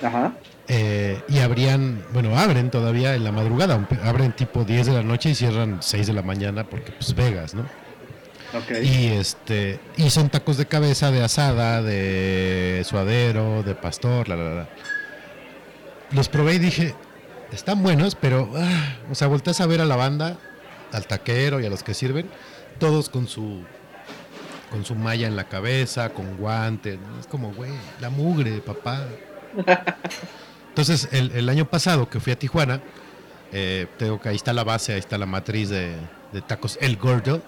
Ajá. 0.02 0.32
Eh, 0.74 1.20
y 1.28 1.40
abrían, 1.40 2.02
bueno, 2.14 2.38
abren 2.38 2.70
todavía 2.70 3.14
en 3.14 3.24
la 3.24 3.30
madrugada, 3.30 3.86
abren 4.04 4.32
tipo 4.32 4.64
10 4.64 4.86
de 4.86 4.92
la 4.94 5.02
noche 5.02 5.28
y 5.28 5.34
cierran 5.34 5.82
6 5.82 6.06
de 6.06 6.12
la 6.14 6.22
mañana 6.22 6.64
porque 6.64 6.92
pues 6.92 7.14
Vegas, 7.14 7.52
¿no? 7.52 7.60
Ok. 8.54 8.82
Y 8.82 9.08
este 9.08 9.80
y 9.98 10.08
son 10.08 10.30
tacos 10.30 10.56
de 10.56 10.64
cabeza, 10.64 11.10
de 11.10 11.22
asada, 11.22 11.82
de 11.82 12.82
suadero, 12.86 13.62
de 13.62 13.74
pastor, 13.74 14.30
la 14.30 14.36
la 14.36 14.54
la. 14.54 14.68
Los 16.10 16.30
probé 16.30 16.54
y 16.54 16.58
dije, 16.58 16.94
están 17.52 17.82
buenos, 17.82 18.14
pero 18.14 18.50
ah, 18.56 18.96
o 19.10 19.14
sea, 19.14 19.28
volteas 19.28 19.60
a 19.60 19.66
ver 19.66 19.82
a 19.82 19.84
la 19.84 19.96
banda, 19.96 20.38
al 20.90 21.06
taquero 21.06 21.60
y 21.60 21.66
a 21.66 21.70
los 21.70 21.82
que 21.82 21.92
sirven, 21.92 22.30
todos 22.78 23.10
con 23.10 23.28
su 23.28 23.62
con 24.70 24.86
su 24.86 24.94
malla 24.94 25.26
en 25.26 25.36
la 25.36 25.44
cabeza, 25.44 26.14
con 26.14 26.38
guantes, 26.38 26.98
¿no? 26.98 27.20
es 27.20 27.26
como, 27.26 27.52
güey, 27.52 27.72
la 28.00 28.08
mugre, 28.08 28.62
papá. 28.62 29.06
Entonces, 30.72 31.08
el, 31.12 31.32
el 31.32 31.48
año 31.50 31.66
pasado 31.66 32.08
que 32.08 32.18
fui 32.18 32.32
a 32.32 32.38
Tijuana, 32.38 32.80
eh, 33.52 33.86
tengo 33.98 34.18
que 34.18 34.30
ahí 34.30 34.36
está 34.36 34.54
la 34.54 34.64
base, 34.64 34.94
ahí 34.94 34.98
está 34.98 35.18
la 35.18 35.26
matriz 35.26 35.68
de, 35.68 35.96
de 36.32 36.40
tacos 36.40 36.78
El 36.80 36.96
Gordo. 36.96 37.42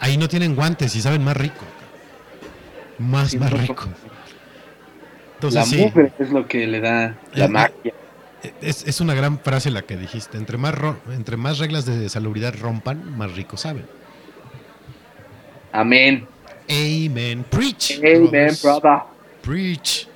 Ahí 0.00 0.16
no 0.16 0.28
tienen 0.28 0.56
guantes 0.56 0.94
y 0.96 1.00
saben 1.00 1.22
más 1.22 1.36
rico. 1.36 1.64
Más, 2.98 3.30
Sí, 3.30 3.38
más 3.38 3.52
rico. 3.52 3.88
la 5.52 5.64
sí, 5.64 5.76
mugre 5.76 6.12
es 6.18 6.30
lo 6.30 6.46
que 6.48 6.66
le 6.66 6.80
da 6.80 7.16
la 7.34 7.44
Eh, 7.44 7.48
magia. 7.48 7.94
es, 8.60 8.84
es 8.86 9.00
una 9.00 9.14
gran 9.14 9.38
frase 9.38 9.70
la 9.70 9.82
que 9.82 9.96
dijiste. 9.96 10.36
Entre 10.38 10.58
más, 10.58 10.74
ro- 10.74 10.98
entre 11.12 11.36
más 11.36 11.58
reglas 11.58 11.86
de 11.86 12.08
salubridad 12.08 12.54
rompan, 12.58 13.16
más 13.16 13.32
rico 13.36 13.56
saben. 13.56 13.86
Amén. 15.72 16.26
Amen. 16.68 17.44
Preach. 17.44 17.98
Amen, 17.98 18.28
brothers. 18.30 18.62
brother. 18.62 18.98
Preach. 19.42 20.07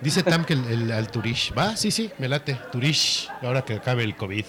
Dice 0.00 0.22
Tam 0.22 0.44
que 0.44 0.52
el, 0.54 0.64
el- 0.66 0.92
al 0.92 1.10
Turish. 1.10 1.52
Va, 1.56 1.76
sí, 1.76 1.90
sí, 1.90 2.10
me 2.18 2.28
late. 2.28 2.58
Turish. 2.72 3.28
Ahora 3.42 3.62
que 3.62 3.74
acabe 3.74 4.04
el 4.04 4.14
COVID. 4.16 4.44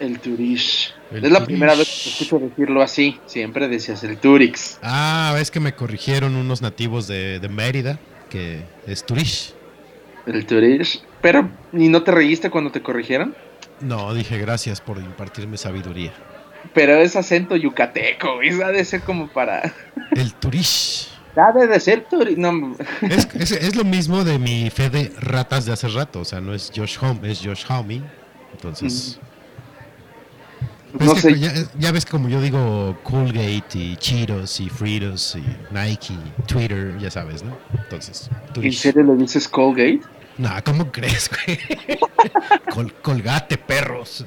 El 0.00 0.18
Turish. 0.20 0.92
El 1.10 1.24
es 1.24 1.30
la 1.30 1.38
Turish. 1.40 1.46
primera 1.46 1.74
vez 1.74 1.88
que 1.88 2.02
te 2.04 2.10
escucho 2.10 2.38
decirlo 2.38 2.82
así. 2.82 3.18
Siempre 3.26 3.68
decías 3.68 4.02
el 4.04 4.18
Turix. 4.18 4.78
Ah, 4.82 5.36
es 5.40 5.50
que 5.50 5.60
me 5.60 5.74
corrigieron 5.74 6.36
unos 6.36 6.62
nativos 6.62 7.06
de, 7.06 7.38
de 7.40 7.48
Mérida, 7.48 7.98
que 8.30 8.62
es 8.86 9.04
Turish. 9.06 9.54
El 10.26 10.46
Turish. 10.46 11.02
Pero, 11.20 11.48
¿y 11.72 11.88
no 11.88 12.02
te 12.02 12.10
reíste 12.12 12.50
cuando 12.50 12.70
te 12.72 12.82
corrigieron? 12.82 13.34
No, 13.80 14.14
dije 14.14 14.38
gracias 14.38 14.80
por 14.80 14.98
impartirme 14.98 15.56
sabiduría. 15.56 16.12
Pero 16.72 16.94
es 16.96 17.14
acento 17.16 17.56
yucateco, 17.56 18.36
güey. 18.36 18.60
Ha 18.62 18.68
de 18.68 18.84
ser 18.84 19.02
como 19.02 19.28
para. 19.28 19.72
El 20.12 20.32
Turish. 20.34 21.08
Ha 21.36 21.52
de 21.52 21.80
ser. 21.80 22.06
No, 22.36 22.76
Es, 23.02 23.28
es- 23.34 23.52
es 23.52 23.76
lo 23.76 23.84
mismo 23.84 24.24
de 24.24 24.38
mi 24.38 24.70
fe 24.70 24.90
de 24.90 25.12
ratas 25.18 25.64
de 25.66 25.72
hace 25.72 25.88
rato. 25.88 26.20
O 26.20 26.24
sea, 26.24 26.40
no 26.40 26.54
es 26.54 26.70
Josh 26.74 26.96
Home, 27.00 27.30
es 27.30 27.40
Josh 27.42 27.64
Homie. 27.68 28.02
Entonces. 28.52 29.18
Pues 30.96 31.08
no 31.10 31.16
sé. 31.16 31.36
ya, 31.40 31.52
ya 31.76 31.90
ves 31.90 32.06
como 32.06 32.28
yo 32.28 32.40
digo 32.40 32.96
Colgate 33.02 33.66
y 33.74 33.96
Cheetos 33.96 34.60
y 34.60 34.68
Fritos 34.68 35.34
y 35.34 35.42
Nike, 35.74 36.14
Twitter, 36.46 36.96
ya 37.00 37.10
sabes, 37.10 37.42
¿no? 37.42 37.58
Entonces, 37.76 38.30
¿En 38.46 38.52
Turish. 38.52 38.78
serio 38.78 39.02
le 39.02 39.16
dices 39.16 39.48
Colgate? 39.48 40.02
No, 40.38 40.50
¿cómo 40.64 40.92
crees, 40.92 41.28
güey? 41.46 41.58
Col- 42.72 42.94
colgate, 43.02 43.58
perros. 43.58 44.24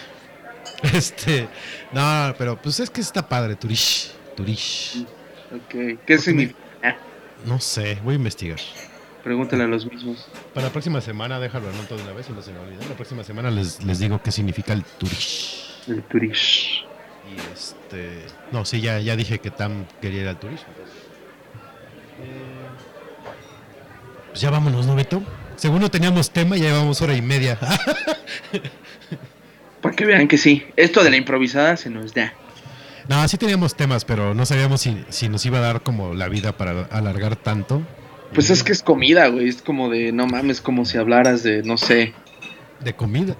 este, 0.94 1.48
no, 1.92 2.34
pero 2.38 2.56
pues 2.60 2.80
es 2.80 2.88
que 2.88 3.00
está 3.02 3.26
padre, 3.28 3.56
Turish. 3.56 4.12
Turish. 4.36 5.04
Ok. 5.54 5.98
¿Qué 6.06 6.18
significa? 6.18 6.58
No 7.46 7.60
sé, 7.60 7.98
voy 8.02 8.14
a 8.14 8.16
investigar. 8.16 8.58
Pregúntale 9.22 9.64
a 9.64 9.66
los 9.66 9.90
mismos. 9.90 10.28
Para 10.52 10.66
la 10.66 10.72
próxima 10.72 11.00
semana, 11.00 11.40
déjalo 11.40 11.68
anoto 11.68 11.96
de 11.96 12.02
una 12.02 12.12
vez 12.12 12.28
y 12.28 12.32
no 12.32 12.42
se 12.42 12.52
me 12.52 12.58
olvida. 12.58 12.80
La 12.88 12.94
próxima 12.94 13.24
semana 13.24 13.50
les, 13.50 13.82
les 13.84 13.98
digo 13.98 14.20
qué 14.22 14.30
significa 14.30 14.72
el 14.72 14.84
Turish. 14.84 15.82
El 15.88 16.02
Turish. 16.02 16.84
Y 17.30 17.52
este. 17.52 18.22
No, 18.52 18.64
sí, 18.64 18.80
ya, 18.80 18.98
ya 19.00 19.16
dije 19.16 19.38
que 19.38 19.50
Tam 19.50 19.86
quería 20.00 20.22
ir 20.22 20.28
al 20.28 20.34
entonces. 20.36 20.60
Eh, 22.20 22.66
Pues 24.28 24.40
ya 24.40 24.50
vámonos, 24.50 24.86
¿no, 24.86 24.94
Beto? 24.94 25.22
Según 25.56 25.80
no 25.80 25.90
teníamos 25.90 26.30
tema, 26.30 26.56
ya 26.56 26.64
llevamos 26.64 27.00
hora 27.00 27.14
y 27.14 27.22
media. 27.22 27.58
Para 29.80 29.94
que 29.94 30.04
vean 30.04 30.28
que 30.28 30.38
sí. 30.38 30.66
Esto 30.76 31.04
de 31.04 31.10
la 31.10 31.16
improvisada 31.16 31.76
se 31.76 31.90
nos 31.90 32.14
da. 32.14 32.32
No, 33.08 33.26
sí 33.28 33.36
teníamos 33.36 33.74
temas, 33.74 34.04
pero 34.04 34.34
no 34.34 34.46
sabíamos 34.46 34.80
si, 34.80 35.04
si 35.08 35.28
nos 35.28 35.44
iba 35.46 35.58
a 35.58 35.62
dar 35.62 35.82
como 35.82 36.14
la 36.14 36.28
vida 36.28 36.56
para 36.56 36.82
alargar 36.90 37.36
tanto. 37.36 37.82
Pues 38.34 38.50
es 38.50 38.62
que 38.64 38.72
es 38.72 38.82
comida, 38.82 39.28
güey. 39.28 39.48
Es 39.48 39.62
como 39.62 39.88
de, 39.90 40.10
no 40.12 40.26
mames, 40.26 40.60
como 40.60 40.84
si 40.84 40.98
hablaras 40.98 41.42
de, 41.42 41.62
no 41.62 41.76
sé, 41.76 42.14
De 42.80 42.94
comida. 42.94 43.36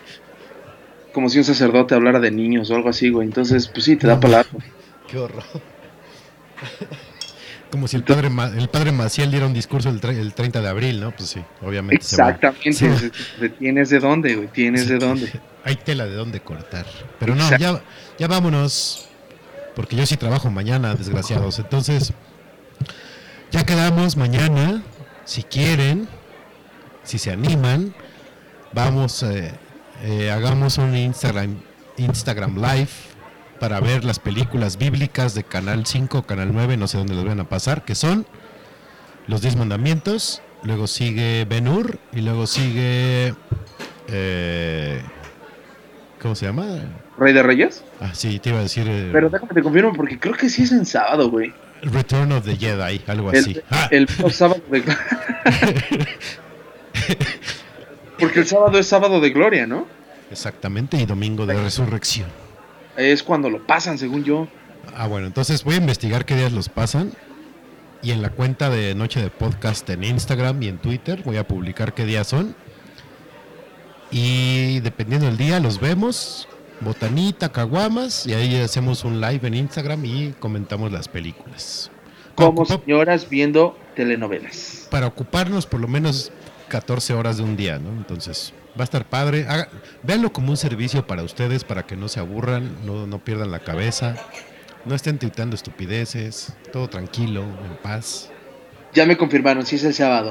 como 1.12 1.28
si 1.28 1.38
un 1.38 1.44
sacerdote 1.44 1.94
hablara 1.94 2.20
de 2.20 2.30
niños 2.30 2.70
o 2.70 2.74
algo 2.76 2.88
así, 2.88 3.10
güey. 3.10 3.26
Entonces, 3.28 3.68
pues 3.68 3.84
sí, 3.84 3.96
te 3.96 4.06
da 4.06 4.18
palabra. 4.18 4.48
Qué 5.08 5.18
horror. 5.18 5.42
Como 7.70 7.88
si 7.88 7.96
el 7.96 8.04
padre, 8.04 8.28
el 8.58 8.68
padre 8.68 8.92
Maciel 8.92 9.30
diera 9.30 9.46
un 9.46 9.54
discurso 9.54 9.88
el, 9.88 9.98
el 10.04 10.34
30 10.34 10.60
de 10.60 10.68
abril, 10.68 11.00
¿no? 11.00 11.10
Pues 11.12 11.30
sí, 11.30 11.42
obviamente. 11.62 12.04
Exactamente. 12.04 12.74
se 12.74 12.88
va- 12.90 13.54
Tienes 13.58 13.88
de 13.88 13.98
dónde, 13.98 14.34
güey. 14.36 14.48
Tienes 14.48 14.88
de 14.88 14.98
dónde. 14.98 15.32
Hay 15.64 15.76
tela 15.76 16.04
de 16.04 16.14
dónde 16.14 16.40
cortar. 16.40 16.84
Pero 17.18 17.34
no, 17.34 17.42
Exacto. 17.44 17.62
ya, 17.64 17.82
ya 18.18 18.28
vámonos. 18.28 19.06
Porque 19.74 19.96
yo 19.96 20.04
sí 20.06 20.16
trabajo 20.16 20.50
mañana, 20.50 20.94
desgraciados. 20.94 21.58
Entonces, 21.58 22.12
ya 23.50 23.64
quedamos 23.64 24.16
mañana. 24.16 24.82
Si 25.24 25.42
quieren, 25.42 26.08
si 27.04 27.18
se 27.18 27.30
animan, 27.30 27.94
vamos, 28.72 29.22
eh, 29.22 29.52
eh, 30.02 30.30
hagamos 30.30 30.78
un 30.78 30.96
Instagram, 30.96 31.60
Instagram 31.96 32.56
Live 32.56 32.90
para 33.60 33.78
ver 33.80 34.04
las 34.04 34.18
películas 34.18 34.76
bíblicas 34.76 35.34
de 35.34 35.44
Canal 35.44 35.86
5, 35.86 36.24
Canal 36.24 36.50
9, 36.52 36.76
no 36.76 36.88
sé 36.88 36.98
dónde 36.98 37.14
las 37.14 37.24
van 37.24 37.38
a 37.38 37.48
pasar, 37.48 37.84
que 37.84 37.94
son 37.94 38.26
Los 39.28 39.40
Diez 39.40 39.54
Mandamientos, 39.54 40.42
luego 40.64 40.88
sigue 40.88 41.46
Ben 41.48 41.68
Hur 41.68 42.00
y 42.12 42.22
luego 42.22 42.48
sigue... 42.48 43.34
eh, 44.08 45.00
¿Cómo 46.20 46.34
se 46.34 46.46
llama? 46.46 46.64
¿Rey 47.18 47.32
de 47.32 47.42
Reyes? 47.42 47.84
Ah, 48.00 48.10
sí, 48.14 48.38
te 48.38 48.50
iba 48.50 48.58
a 48.58 48.62
decir 48.62 48.86
eh, 48.88 49.10
Pero 49.12 49.28
déjame 49.30 49.52
te 49.52 49.62
confirmo 49.62 49.92
porque 49.92 50.18
creo 50.18 50.34
que 50.34 50.48
sí 50.48 50.62
es 50.62 50.72
en 50.72 50.86
sábado, 50.86 51.30
güey. 51.30 51.52
Return 51.82 52.32
of 52.32 52.44
the 52.44 52.56
Jedi, 52.56 53.02
algo 53.06 53.30
así. 53.30 53.52
El, 53.52 53.64
Ah, 53.70 53.88
el 53.90 54.08
sábado 54.32 54.62
de... 54.70 54.82
Porque 58.18 58.40
el 58.40 58.46
sábado 58.46 58.78
es 58.78 58.86
sábado 58.86 59.20
de 59.20 59.30
gloria, 59.30 59.66
¿no? 59.66 59.86
exactamente, 60.30 60.96
y 60.96 61.04
Domingo 61.04 61.44
de 61.44 61.54
Resurrección. 61.54 62.28
Es 62.96 63.22
cuando 63.22 63.50
lo 63.50 63.66
pasan, 63.66 63.98
según 63.98 64.24
yo. 64.24 64.48
Ah, 64.96 65.06
bueno, 65.06 65.26
entonces 65.26 65.62
voy 65.64 65.74
a 65.74 65.78
investigar 65.78 66.24
qué 66.24 66.34
días 66.36 66.52
los 66.52 66.68
pasan. 66.68 67.12
Y 68.00 68.12
en 68.12 68.22
la 68.22 68.30
cuenta 68.30 68.70
de 68.70 68.94
Noche 68.94 69.20
de 69.20 69.28
Podcast 69.28 69.88
en 69.90 70.04
Instagram 70.04 70.62
y 70.62 70.68
en 70.68 70.78
Twitter 70.78 71.22
voy 71.24 71.36
a 71.36 71.46
publicar 71.46 71.92
qué 71.94 72.06
días 72.06 72.28
son. 72.28 72.54
Y 74.10 74.80
dependiendo 74.80 75.26
del 75.26 75.36
día 75.36 75.60
los 75.60 75.80
vemos. 75.80 76.48
Botanita, 76.84 77.50
caguamas. 77.50 78.26
Y 78.26 78.34
ahí 78.34 78.56
hacemos 78.56 79.04
un 79.04 79.20
live 79.20 79.46
en 79.48 79.54
Instagram 79.54 80.04
y 80.04 80.34
comentamos 80.38 80.90
las 80.92 81.08
películas. 81.08 81.90
Como 82.34 82.64
señoras 82.64 83.28
viendo 83.28 83.76
telenovelas. 83.94 84.86
para 84.90 85.06
ocuparnos 85.06 85.66
por 85.66 85.80
lo 85.80 85.88
menos 85.88 86.32
14 86.68 87.12
horas 87.14 87.36
de 87.36 87.42
un 87.42 87.56
día, 87.56 87.78
¿no? 87.78 87.90
Entonces, 87.90 88.54
va 88.78 88.82
a 88.82 88.84
estar 88.84 89.04
padre. 89.06 89.44
Haga- 89.46 89.68
véanlo 90.02 90.32
como 90.32 90.50
un 90.50 90.56
servicio 90.56 91.06
para 91.06 91.22
ustedes, 91.22 91.62
para 91.64 91.86
que 91.86 91.94
no 91.96 92.08
se 92.08 92.20
aburran, 92.20 92.74
no, 92.86 93.06
no 93.06 93.18
pierdan 93.22 93.50
la 93.50 93.58
cabeza, 93.58 94.16
no 94.86 94.94
estén 94.94 95.18
tuitando 95.18 95.54
estupideces, 95.54 96.54
todo 96.72 96.88
tranquilo, 96.88 97.42
en 97.42 97.76
paz. 97.82 98.30
Ya 98.94 99.04
me 99.04 99.16
confirmaron, 99.18 99.66
sí 99.66 99.76
es 99.76 99.84
el 99.84 99.92
sábado. 99.94 100.30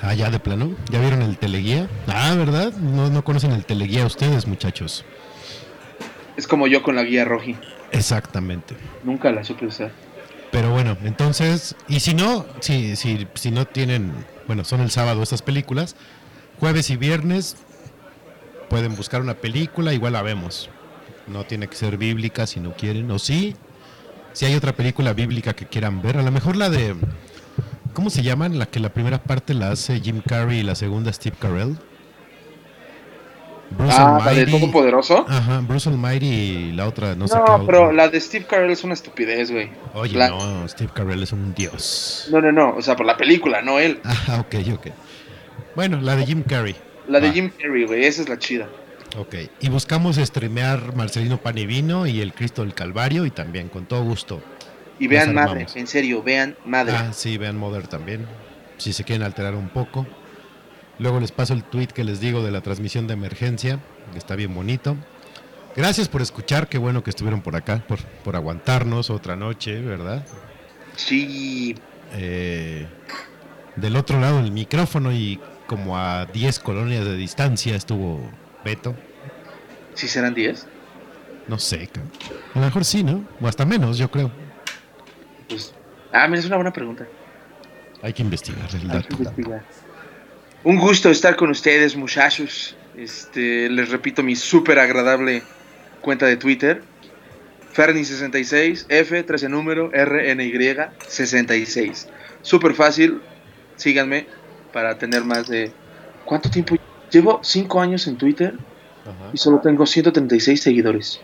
Ah, 0.00 0.14
ya 0.14 0.30
de 0.30 0.38
plano, 0.38 0.74
¿ya 0.90 1.00
vieron 1.00 1.22
el 1.22 1.38
teleguía? 1.38 1.88
Ah, 2.06 2.34
¿verdad? 2.36 2.72
No, 2.72 3.10
no 3.10 3.24
conocen 3.24 3.52
el 3.52 3.64
teleguía 3.64 4.06
ustedes, 4.06 4.46
muchachos. 4.46 5.04
Es 6.36 6.46
como 6.46 6.66
yo 6.66 6.82
con 6.82 6.96
la 6.96 7.04
guía 7.04 7.24
roji. 7.24 7.56
Exactamente. 7.92 8.76
Nunca 9.04 9.30
la 9.30 9.44
supe 9.44 9.66
usar. 9.66 9.92
Pero 10.50 10.70
bueno, 10.70 10.96
entonces, 11.04 11.76
y 11.88 12.00
si 12.00 12.14
no, 12.14 12.46
si, 12.60 12.96
si, 12.96 13.26
si 13.34 13.50
no 13.50 13.66
tienen, 13.66 14.12
bueno, 14.46 14.64
son 14.64 14.80
el 14.80 14.90
sábado 14.90 15.22
estas 15.22 15.42
películas, 15.42 15.96
jueves 16.60 16.90
y 16.90 16.96
viernes 16.96 17.56
pueden 18.68 18.96
buscar 18.96 19.20
una 19.20 19.34
película, 19.34 19.92
igual 19.92 20.14
la 20.14 20.22
vemos. 20.22 20.70
No 21.26 21.44
tiene 21.44 21.68
que 21.68 21.76
ser 21.76 21.96
bíblica 21.96 22.46
si 22.46 22.60
no 22.60 22.72
quieren, 22.72 23.10
o 23.10 23.18
sí, 23.18 23.54
si 24.32 24.46
hay 24.46 24.54
otra 24.54 24.72
película 24.72 25.12
bíblica 25.12 25.54
que 25.54 25.66
quieran 25.66 26.02
ver, 26.02 26.16
a 26.18 26.22
lo 26.22 26.30
mejor 26.30 26.56
la 26.56 26.70
de, 26.70 26.94
¿cómo 27.94 28.10
se 28.10 28.22
llaman? 28.22 28.58
La 28.58 28.66
que 28.66 28.80
la 28.80 28.88
primera 28.90 29.22
parte 29.22 29.54
la 29.54 29.70
hace 29.70 30.00
Jim 30.00 30.20
Carrey 30.26 30.60
y 30.60 30.62
la 30.62 30.74
segunda 30.74 31.12
Steve 31.12 31.36
Carell. 31.38 31.76
Bruce 33.70 33.94
Ah, 33.96 34.20
la 34.24 34.32
de 34.32 34.40
Almighty. 34.42 34.60
Todopoderoso. 34.60 35.24
Ajá, 35.28 35.60
Bruce 35.60 35.88
Almighty 35.88 36.26
y 36.26 36.72
la 36.72 36.86
otra, 36.86 37.14
no 37.14 37.26
sé 37.26 37.34
qué 37.34 37.40
No, 37.50 37.54
otra. 37.54 37.66
pero 37.66 37.92
la 37.92 38.08
de 38.08 38.20
Steve 38.20 38.44
Carell 38.44 38.70
es 38.70 38.84
una 38.84 38.92
estupidez, 38.94 39.50
güey. 39.50 39.70
Oye, 39.94 40.16
la- 40.16 40.28
no, 40.28 40.68
Steve 40.68 40.90
Carell 40.94 41.22
es 41.22 41.32
un 41.32 41.54
dios. 41.54 42.28
No, 42.30 42.40
no, 42.42 42.52
no. 42.52 42.76
O 42.76 42.82
sea, 42.82 42.96
por 42.96 43.06
la 43.06 43.16
película, 43.16 43.62
no 43.62 43.78
él. 43.78 44.00
Ah, 44.28 44.40
ok, 44.40 44.56
ok. 44.74 44.86
Bueno, 45.74 46.00
la 46.02 46.16
de 46.16 46.26
Jim 46.26 46.42
Carrey. 46.42 46.76
La 47.08 47.18
de 47.18 47.28
Va. 47.28 47.32
Jim 47.32 47.50
Carrey, 47.58 47.84
güey. 47.86 48.04
Esa 48.04 48.20
es 48.22 48.28
la 48.28 48.38
chida. 48.38 48.68
Ok. 49.16 49.36
Y 49.60 49.68
buscamos 49.70 50.16
streamear 50.16 50.94
Marcelino 50.94 51.38
Pan 51.38 51.56
y 51.56 51.64
Vino 51.66 52.06
y 52.06 52.20
el 52.20 52.34
Cristo 52.34 52.62
del 52.62 52.74
Calvario 52.74 53.24
y 53.24 53.30
también, 53.30 53.68
con 53.70 53.86
todo 53.86 54.02
gusto. 54.04 54.42
Y 55.02 55.08
vean 55.08 55.34
madre, 55.34 55.66
en 55.74 55.86
serio, 55.88 56.22
vean 56.22 56.56
madre. 56.64 56.94
Ah, 56.96 57.12
sí, 57.12 57.36
vean 57.36 57.56
Mother 57.58 57.88
también. 57.88 58.24
Si 58.78 58.92
se 58.92 59.02
quieren 59.02 59.24
alterar 59.24 59.56
un 59.56 59.68
poco. 59.68 60.06
Luego 61.00 61.18
les 61.18 61.32
paso 61.32 61.54
el 61.54 61.64
tweet 61.64 61.88
que 61.88 62.04
les 62.04 62.20
digo 62.20 62.44
de 62.44 62.52
la 62.52 62.60
transmisión 62.60 63.08
de 63.08 63.14
emergencia, 63.14 63.80
que 64.12 64.18
está 64.18 64.36
bien 64.36 64.54
bonito. 64.54 64.96
Gracias 65.74 66.08
por 66.08 66.22
escuchar, 66.22 66.68
qué 66.68 66.78
bueno 66.78 67.02
que 67.02 67.10
estuvieron 67.10 67.40
por 67.40 67.56
acá, 67.56 67.82
por, 67.88 67.98
por 68.22 68.36
aguantarnos 68.36 69.10
otra 69.10 69.34
noche, 69.34 69.80
¿verdad? 69.80 70.24
Sí, 70.94 71.74
Eh, 72.14 72.86
del 73.74 73.96
otro 73.96 74.20
lado 74.20 74.42
del 74.42 74.52
micrófono 74.52 75.12
y 75.12 75.40
como 75.66 75.96
a 75.98 76.26
10 76.26 76.58
colonias 76.60 77.04
de 77.06 77.16
distancia 77.16 77.74
estuvo 77.74 78.20
Beto. 78.64 78.94
sí 79.94 80.06
serán 80.06 80.34
10. 80.34 80.66
No 81.48 81.58
sé, 81.58 81.88
a 82.54 82.58
lo 82.58 82.64
mejor 82.66 82.84
sí, 82.84 83.02
¿no? 83.02 83.24
O 83.40 83.48
hasta 83.48 83.64
menos, 83.64 83.98
yo 83.98 84.10
creo. 84.10 84.30
Pues, 85.48 85.74
ah, 86.12 86.26
mira, 86.28 86.40
es 86.40 86.46
una 86.46 86.56
buena 86.56 86.72
pregunta. 86.72 87.06
Hay 88.02 88.12
que 88.12 88.22
investigar 88.22 88.68
el 88.74 88.90
Hay 88.90 89.02
que 89.02 89.14
investigar. 89.14 89.64
Un 90.64 90.78
gusto 90.78 91.10
estar 91.10 91.36
con 91.36 91.50
ustedes, 91.50 91.96
muchachos. 91.96 92.76
Este, 92.96 93.68
les 93.68 93.88
repito 93.90 94.22
mi 94.22 94.36
súper 94.36 94.78
agradable 94.78 95.42
cuenta 96.00 96.26
de 96.26 96.36
Twitter. 96.36 96.82
Ferni66, 97.74 98.86
F, 98.88 99.22
13 99.22 99.48
número, 99.48 99.90
RNY 99.92 100.76
66. 101.08 102.08
Súper 102.42 102.74
fácil. 102.74 103.20
Síganme 103.76 104.26
para 104.72 104.98
tener 104.98 105.24
más 105.24 105.48
de... 105.48 105.72
¿Cuánto 106.24 106.50
tiempo? 106.50 106.76
Llevo 107.10 107.40
5 107.42 107.80
años 107.80 108.06
en 108.06 108.16
Twitter 108.16 108.54
Ajá. 109.02 109.30
y 109.32 109.38
solo 109.38 109.60
tengo 109.60 109.86
136 109.86 110.60
seguidores. 110.60 111.20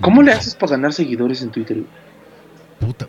¿Cómo 0.00 0.22
le 0.22 0.32
haces 0.32 0.54
para 0.54 0.72
ganar 0.72 0.92
seguidores 0.92 1.42
en 1.42 1.50
Twitter? 1.50 1.78
Puta. 2.80 3.08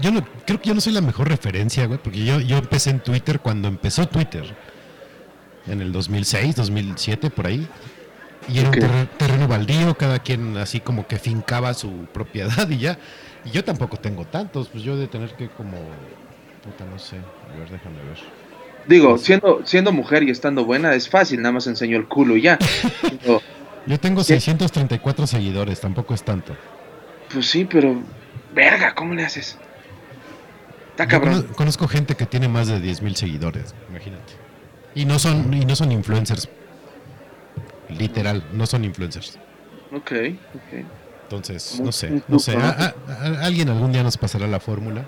Yo 0.00 0.10
no, 0.10 0.24
creo 0.46 0.60
que 0.60 0.68
yo 0.68 0.74
no 0.74 0.80
soy 0.80 0.92
la 0.92 1.00
mejor 1.02 1.28
referencia, 1.28 1.86
güey, 1.86 1.98
porque 2.02 2.24
yo, 2.24 2.40
yo 2.40 2.56
empecé 2.58 2.90
en 2.90 3.00
Twitter 3.00 3.40
cuando 3.40 3.68
empezó 3.68 4.06
Twitter. 4.08 4.44
En 5.66 5.80
el 5.82 5.92
2006, 5.92 6.56
2007, 6.56 7.30
por 7.30 7.46
ahí. 7.46 7.68
Y 8.48 8.58
era 8.58 8.70
Ok. 8.70 8.76
un 8.76 8.80
terre- 8.80 9.08
terreno 9.18 9.46
baldío, 9.46 9.94
cada 9.96 10.18
quien 10.20 10.56
así 10.56 10.80
como 10.80 11.06
que 11.06 11.18
fincaba 11.18 11.74
su 11.74 12.06
propiedad 12.12 12.68
y 12.70 12.78
ya. 12.78 12.98
Y 13.44 13.50
yo 13.50 13.62
tampoco 13.62 13.98
tengo 13.98 14.24
tantos, 14.24 14.68
pues 14.68 14.82
yo 14.82 14.96
de 14.96 15.06
tener 15.06 15.34
que 15.36 15.48
como... 15.48 15.76
Puta, 16.64 16.84
no 16.90 16.98
sé. 16.98 17.16
A 17.16 17.58
ver, 17.58 17.70
déjame 17.70 17.96
ver. 18.02 18.18
Digo, 18.86 19.18
siendo, 19.18 19.60
siendo 19.64 19.92
mujer 19.92 20.22
y 20.22 20.30
estando 20.30 20.64
buena 20.64 20.94
es 20.94 21.08
fácil, 21.08 21.42
nada 21.42 21.52
más 21.52 21.66
enseño 21.66 21.98
el 21.98 22.08
culo 22.08 22.36
y 22.36 22.42
ya. 22.42 22.58
Pero, 23.22 23.42
Yo 23.86 24.00
tengo 24.00 24.20
¿Qué? 24.22 24.40
634 24.40 25.26
seguidores, 25.26 25.80
tampoco 25.80 26.14
es 26.14 26.22
tanto. 26.22 26.56
pues 27.32 27.46
sí, 27.46 27.64
pero... 27.66 28.02
Verga, 28.54 28.94
¿cómo 28.94 29.14
le 29.14 29.24
haces? 29.24 29.56
Está 30.90 31.06
cabrón. 31.06 31.42
cono- 31.42 31.54
conozco 31.54 31.88
gente 31.88 32.14
que 32.16 32.26
tiene 32.26 32.48
más 32.48 32.68
de 32.68 32.80
10 32.80 33.02
mil 33.02 33.16
seguidores, 33.16 33.74
imagínate. 33.88 34.32
Y 34.94 35.04
no 35.04 35.18
son, 35.18 35.52
y 35.54 35.64
no 35.64 35.76
son 35.76 35.92
influencers. 35.92 36.48
Literal, 37.88 38.44
no 38.52 38.66
son 38.66 38.84
influencers. 38.84 39.38
Ok, 39.92 40.12
ok. 40.54 40.84
Entonces, 41.24 41.80
no 41.80 41.92
sé, 41.92 42.22
no 42.28 42.38
sé. 42.38 42.52
poco, 42.52 42.64
¿no? 42.64 42.70
a- 42.70 42.94
a- 43.08 43.12
a- 43.42 43.44
alguien 43.46 43.68
algún 43.68 43.92
día 43.92 44.02
nos 44.02 44.16
pasará 44.16 44.46
la 44.46 44.60
fórmula. 44.60 45.04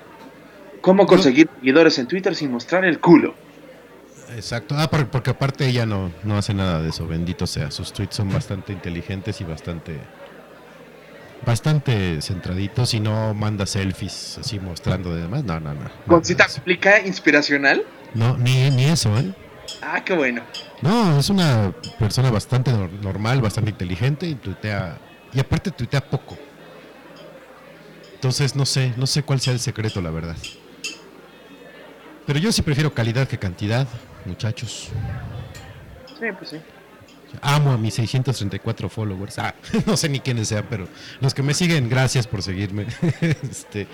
¿Cómo 0.81 1.06
conseguir 1.06 1.48
seguidores 1.56 1.98
en 1.98 2.06
Twitter 2.06 2.35
sin 2.35 2.51
mostrar 2.52 2.85
el 2.85 2.98
culo? 3.01 3.35
Exacto. 4.35 4.74
Ah, 4.78 4.89
por- 4.89 5.09
porque 5.09 5.31
aparte 5.31 5.66
ella 5.66 5.85
no, 5.85 6.10
no 6.24 6.39
hace 6.39 6.55
nada 6.55 6.81
de 6.81 6.89
eso, 6.90 7.06
bendito 7.06 7.47
sea. 7.47 7.70
Sus 7.70 7.93
tweets 7.93 8.16
son 8.16 8.32
bastante 8.32 8.73
inteligentes 8.73 9.40
y 9.40 9.44
bastante 9.44 9.98
bastante 11.44 12.20
centraditos 12.23 12.94
y 12.94 13.01
no 13.01 13.35
manda 13.35 13.66
selfies 13.66 14.39
así 14.39 14.59
mostrando 14.60 15.14
de 15.14 15.23
demás. 15.23 15.44
No, 15.44 15.59
no, 15.60 15.74
no. 15.74 15.81
No, 15.85 15.90
¿Concita 16.06 16.44
no, 16.44 16.48
eso. 16.48 16.56
explica 16.59 17.01
inspiracional? 17.01 17.82
no 18.14 18.36
ni, 18.36 18.70
ni 18.70 18.85
eso, 18.85 19.16
¿eh? 19.19 19.32
Ah, 19.81 20.02
qué 20.05 20.14
bueno. 20.14 20.43
No, 20.82 21.19
es 21.19 21.31
una 21.31 21.73
persona 21.98 22.31
bastante 22.31 22.70
nor- 22.73 22.90
normal, 23.01 23.40
bastante 23.40 23.70
inteligente 23.70 24.27
y 24.27 24.35
tuitea. 24.35 24.98
Y 25.32 25.40
aparte 25.40 25.70
tuitea 25.70 26.01
poco. 26.10 26.36
Entonces 28.14 28.55
no 28.55 28.66
sé, 28.66 28.93
no 28.97 29.06
sé 29.06 29.23
cuál 29.23 29.40
sea 29.40 29.52
el 29.52 29.60
secreto, 29.60 30.01
la 30.01 30.10
verdad. 30.10 30.36
Pero 32.27 32.39
yo 32.39 32.52
sí 32.52 32.62
prefiero 32.62 32.94
calidad 32.94 33.27
que 33.27 33.39
cantidad, 33.39 33.86
muchachos. 34.24 34.90
Sí, 36.20 36.27
pues 36.39 36.51
sí. 36.51 36.56
Amo 37.41 37.73
a 37.73 37.79
mis 37.79 37.95
634 37.95 38.89
followers. 38.89 39.39
Ah, 39.39 39.55
no 39.87 39.97
sé 39.97 40.09
ni 40.09 40.21
quiénes 40.21 40.49
sean, 40.49 40.67
pero 40.69 40.89
los 41.21 41.35
que 41.35 41.43
me 41.43 41.55
siguen, 41.55 41.89
gracias 41.89 42.27
por 42.27 42.43
seguirme. 42.43 42.87
este, 43.21 43.87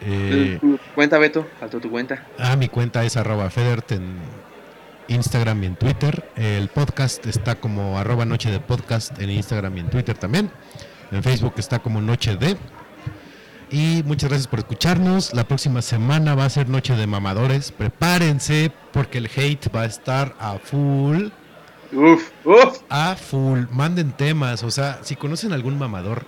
eh, 0.00 0.58
Tu 0.60 0.78
cuenta, 0.94 1.18
Beto, 1.18 1.46
alto 1.60 1.80
tu 1.80 1.90
cuenta. 1.90 2.26
Ah, 2.38 2.56
mi 2.56 2.68
cuenta 2.68 3.04
es 3.04 3.16
arroba 3.16 3.50
Federt 3.50 3.92
en 3.92 4.18
Instagram 5.08 5.62
y 5.62 5.66
en 5.66 5.76
Twitter. 5.76 6.28
El 6.36 6.68
podcast 6.68 7.26
está 7.26 7.56
como 7.56 7.98
arroba 7.98 8.24
Noche 8.24 8.50
de 8.50 8.60
Podcast 8.60 9.18
en 9.20 9.30
Instagram 9.30 9.76
y 9.76 9.80
en 9.80 9.90
Twitter 9.90 10.16
también. 10.16 10.50
En 11.10 11.22
Facebook 11.22 11.54
está 11.56 11.80
como 11.80 12.00
Noche 12.00 12.36
de. 12.36 12.56
Y 13.70 14.02
muchas 14.04 14.30
gracias 14.30 14.48
por 14.48 14.60
escucharnos. 14.60 15.32
La 15.32 15.44
próxima 15.44 15.82
semana 15.82 16.34
va 16.34 16.44
a 16.44 16.50
ser 16.50 16.68
Noche 16.68 16.96
de 16.96 17.06
Mamadores. 17.06 17.70
Prepárense 17.72 18.72
porque 18.92 19.18
el 19.18 19.26
hate 19.26 19.68
va 19.74 19.82
a 19.82 19.86
estar 19.86 20.34
a 20.40 20.58
full. 20.58 21.28
Uf, 21.92 22.30
uf. 22.44 22.78
A 22.88 23.16
full. 23.16 23.60
Manden 23.70 24.12
temas. 24.12 24.62
O 24.62 24.70
sea, 24.70 25.00
si 25.02 25.16
conocen 25.16 25.52
algún 25.52 25.78
mamador, 25.78 26.24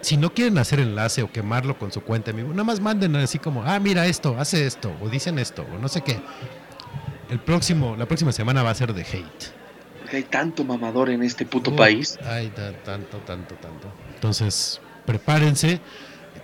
si 0.00 0.16
no 0.16 0.32
quieren 0.34 0.58
hacer 0.58 0.80
enlace 0.80 1.22
o 1.22 1.32
quemarlo 1.32 1.78
con 1.78 1.90
su 1.92 2.02
cuenta, 2.02 2.30
amigo, 2.30 2.50
nada 2.50 2.64
más 2.64 2.80
manden 2.80 3.16
así 3.16 3.38
como, 3.38 3.64
ah, 3.64 3.78
mira 3.80 4.06
esto, 4.06 4.36
hace 4.38 4.66
esto, 4.66 4.92
o 5.00 5.08
dicen 5.08 5.38
esto, 5.38 5.66
o 5.74 5.78
no 5.78 5.88
sé 5.88 6.02
qué. 6.02 6.20
El 7.30 7.38
próximo, 7.40 7.96
la 7.96 8.06
próxima 8.06 8.32
semana 8.32 8.62
va 8.62 8.70
a 8.70 8.74
ser 8.74 8.92
de 8.92 9.02
hate. 9.02 9.44
Porque 10.00 10.18
hay 10.18 10.22
tanto 10.24 10.62
mamador 10.64 11.08
en 11.10 11.22
este 11.22 11.46
puto 11.46 11.74
país. 11.74 12.18
Ay, 12.24 12.48
ta- 12.48 12.72
tanto, 12.84 13.16
tanto, 13.18 13.54
tanto. 13.54 13.88
Entonces, 14.14 14.80
prepárense. 15.06 15.80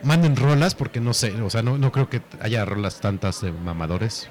Manden 0.02 0.34
rolas, 0.36 0.74
porque 0.74 0.98
no 0.98 1.12
sé, 1.12 1.38
o 1.42 1.50
sea, 1.50 1.60
no, 1.62 1.76
no 1.76 1.92
creo 1.92 2.08
que 2.08 2.22
haya 2.40 2.64
rolas 2.64 3.00
tantas 3.00 3.42
de 3.42 3.52
mamadores. 3.52 4.30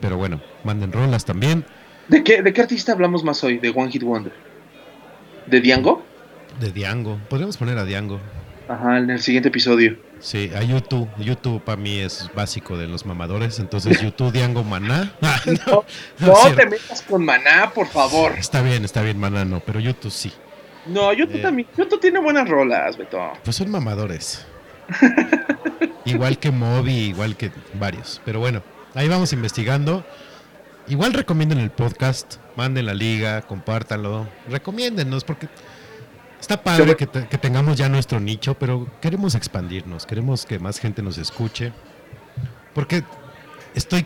Pero 0.00 0.16
bueno, 0.16 0.40
manden 0.64 0.90
rolas 0.90 1.24
también. 1.24 1.64
¿De 2.10 2.24
qué, 2.24 2.42
¿De 2.42 2.52
qué 2.52 2.60
artista 2.62 2.92
hablamos 2.92 3.22
más 3.22 3.42
hoy? 3.44 3.58
¿De 3.58 3.70
One 3.70 3.90
Hit 3.92 4.02
Wonder? 4.02 4.32
¿De 5.46 5.60
Diango? 5.60 6.04
De 6.58 6.72
Diango. 6.72 7.18
Podríamos 7.28 7.56
poner 7.56 7.78
a 7.78 7.84
Diango. 7.84 8.20
Ajá, 8.68 8.98
en 8.98 9.10
el 9.10 9.20
siguiente 9.20 9.48
episodio. 9.48 9.96
Sí, 10.18 10.50
a 10.54 10.62
YouTube. 10.62 11.08
YouTube 11.18 11.62
para 11.62 11.76
mí 11.76 11.98
es 12.00 12.28
básico 12.34 12.76
de 12.76 12.88
los 12.88 13.06
mamadores. 13.06 13.60
Entonces, 13.60 14.00
YouTube, 14.00 14.32
Diango, 14.32 14.64
Maná. 14.64 15.12
No, 15.66 15.84
no 16.18 16.54
te 16.56 16.66
metas 16.66 17.02
con 17.02 17.24
Maná, 17.24 17.70
por 17.72 17.86
favor. 17.86 18.32
Está 18.36 18.60
bien, 18.60 18.84
está 18.84 19.02
bien, 19.02 19.18
Maná, 19.18 19.44
no. 19.44 19.60
Pero 19.60 19.78
YouTube 19.80 20.10
sí. 20.12 20.32
No, 20.86 21.12
YouTube 21.12 21.36
Eh. 21.38 21.42
también. 21.42 21.68
YouTube 21.78 22.00
tiene 22.00 22.18
buenas 22.18 22.48
rolas, 22.48 22.96
Beto. 22.96 23.20
Pues 23.44 23.54
son 23.56 23.70
mamadores. 23.70 24.44
igual 26.04 26.38
que 26.38 26.50
Moby, 26.50 26.92
igual 27.10 27.36
que 27.36 27.52
varios. 27.74 28.20
Pero 28.24 28.40
bueno, 28.40 28.62
ahí 28.94 29.08
vamos 29.08 29.32
investigando. 29.32 30.04
Igual 30.90 31.12
recomienden 31.12 31.58
el 31.58 31.70
podcast, 31.70 32.36
manden 32.56 32.84
la 32.86 32.94
liga, 32.94 33.42
compártanlo, 33.42 34.26
recomiéndennos 34.48 35.22
porque 35.24 35.48
está 36.40 36.62
padre 36.62 36.96
que, 36.96 37.06
te- 37.06 37.28
que 37.28 37.38
tengamos 37.38 37.76
ya 37.78 37.88
nuestro 37.88 38.18
nicho, 38.18 38.54
pero 38.54 38.86
queremos 39.00 39.34
expandirnos, 39.36 40.04
queremos 40.04 40.44
que 40.44 40.58
más 40.58 40.78
gente 40.80 41.00
nos 41.00 41.16
escuche. 41.16 41.72
Porque 42.74 43.04
estoy 43.74 44.04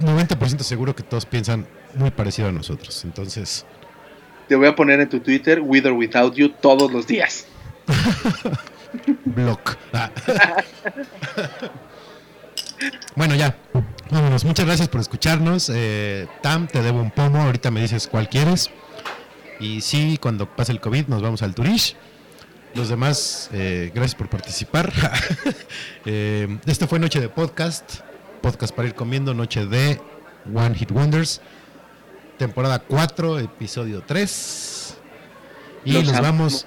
90% 0.00 0.58
seguro 0.60 0.94
que 0.94 1.02
todos 1.02 1.24
piensan 1.24 1.66
muy 1.94 2.10
parecido 2.10 2.48
a 2.48 2.52
nosotros. 2.52 3.02
Entonces, 3.04 3.64
Te 4.48 4.56
voy 4.56 4.66
a 4.68 4.74
poner 4.76 5.00
en 5.00 5.08
tu 5.08 5.20
Twitter, 5.20 5.60
with 5.62 5.86
or 5.86 5.92
without 5.92 6.34
you, 6.34 6.48
todos 6.50 6.92
los 6.92 7.06
días. 7.06 7.46
Block. 9.24 9.76
Ah. 9.94 10.10
bueno, 13.16 13.34
ya. 13.34 13.56
Vámonos. 14.10 14.44
Muchas 14.44 14.66
gracias 14.66 14.88
por 14.88 15.00
escucharnos. 15.00 15.70
Eh, 15.72 16.26
Tam, 16.42 16.66
te 16.66 16.82
debo 16.82 17.00
un 17.00 17.10
pomo. 17.10 17.40
Ahorita 17.42 17.70
me 17.70 17.80
dices 17.80 18.08
cuál 18.08 18.28
quieres. 18.28 18.70
Y 19.60 19.80
sí, 19.82 20.18
cuando 20.20 20.46
pase 20.56 20.72
el 20.72 20.80
COVID 20.80 21.06
nos 21.06 21.22
vamos 21.22 21.42
al 21.42 21.54
Turish. 21.54 21.94
Los 22.74 22.88
demás, 22.88 23.50
eh, 23.52 23.90
gracias 23.94 24.14
por 24.14 24.28
participar. 24.28 24.92
Eh, 26.06 26.58
esto 26.66 26.88
fue 26.88 26.98
Noche 26.98 27.20
de 27.20 27.28
Podcast. 27.28 28.00
Podcast 28.40 28.74
para 28.74 28.88
ir 28.88 28.94
comiendo. 28.94 29.34
Noche 29.34 29.66
de 29.66 30.00
One 30.52 30.74
Hit 30.74 30.90
Wonders. 30.90 31.40
Temporada 32.38 32.78
4, 32.78 33.38
episodio 33.38 34.02
3. 34.06 34.96
Y 35.84 35.92
Los 35.92 36.04
nos 36.04 36.20
vamos. 36.20 36.66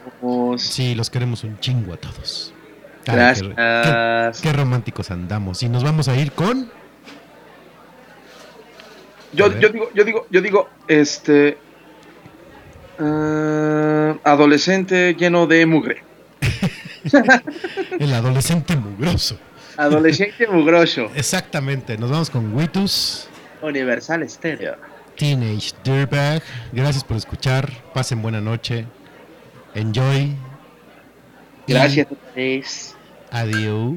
Sí, 0.57 0.93
los 0.93 1.09
queremos 1.09 1.43
un 1.43 1.59
chingo 1.59 1.93
a 1.93 1.97
todos. 1.97 2.53
Ay, 2.99 3.03
qué- 3.05 3.11
Gracias. 3.55 4.41
qué, 4.41 4.49
qué 4.49 4.53
románticos 4.53 5.09
andamos. 5.09 5.63
Y 5.63 5.69
nos 5.69 5.83
vamos 5.83 6.07
a 6.07 6.15
ir 6.15 6.31
con. 6.31 6.71
Yo, 9.33 9.59
yo 9.59 9.69
digo, 9.69 9.89
yo 9.93 10.03
digo, 10.03 10.27
yo 10.29 10.41
digo, 10.41 10.69
este. 10.87 11.57
Eh, 12.99 14.19
adolescente 14.23 15.15
lleno 15.15 15.47
de 15.47 15.65
mugre. 15.65 16.03
El 17.99 18.13
adolescente 18.13 18.75
mugroso. 18.75 19.37
Adolescente 19.77 20.47
mugroso. 20.47 21.09
Exactamente. 21.15 21.97
Nos 21.97 22.11
vamos 22.11 22.29
con 22.29 22.53
Witus. 22.53 23.27
Universal 23.61 24.27
Stereo. 24.29 24.75
Teenage 25.17 25.73
Dirtbag. 25.83 26.41
Gracias 26.71 27.03
por 27.03 27.17
escuchar. 27.17 27.69
Pasen 27.93 28.21
buena 28.21 28.41
noche. 28.41 28.85
Enjoy. 29.73 30.35
Gracias. 31.67 32.07
Y... 32.35 32.63
Adiós. 33.31 33.93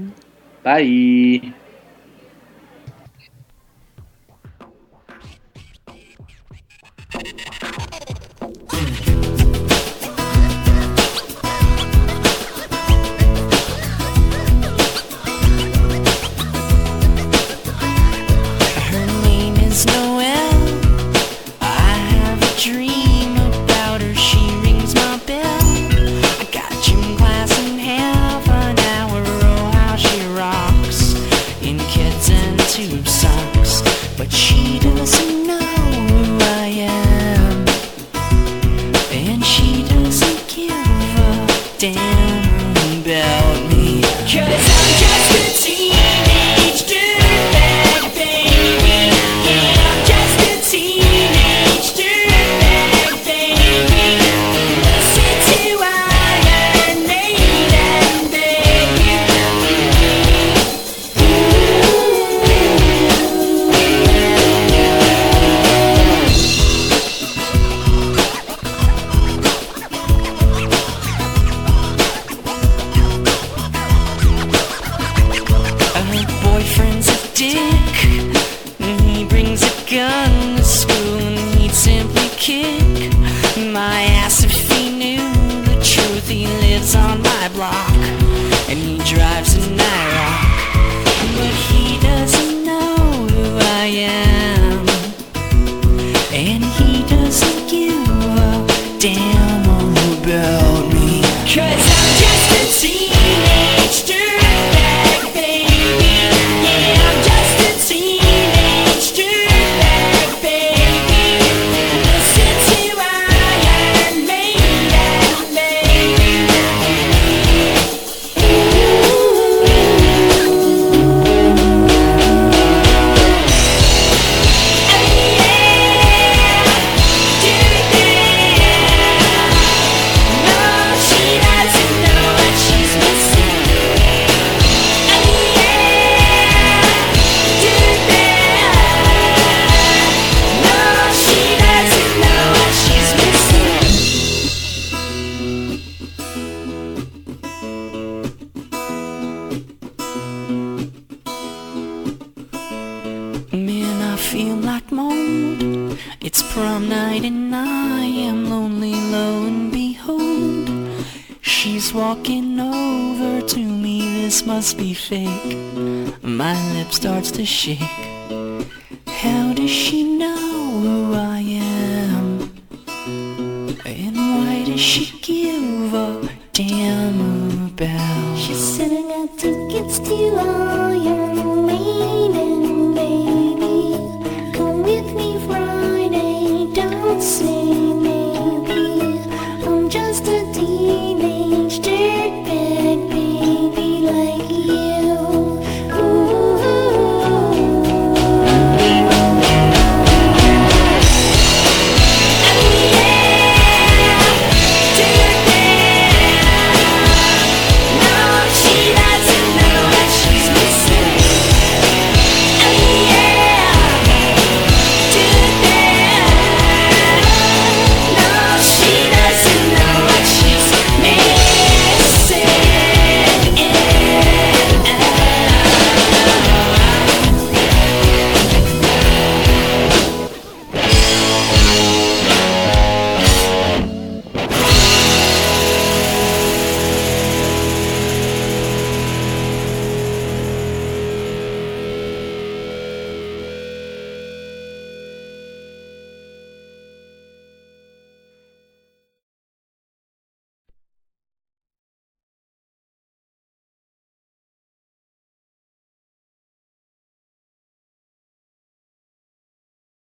Bye. 0.65 1.55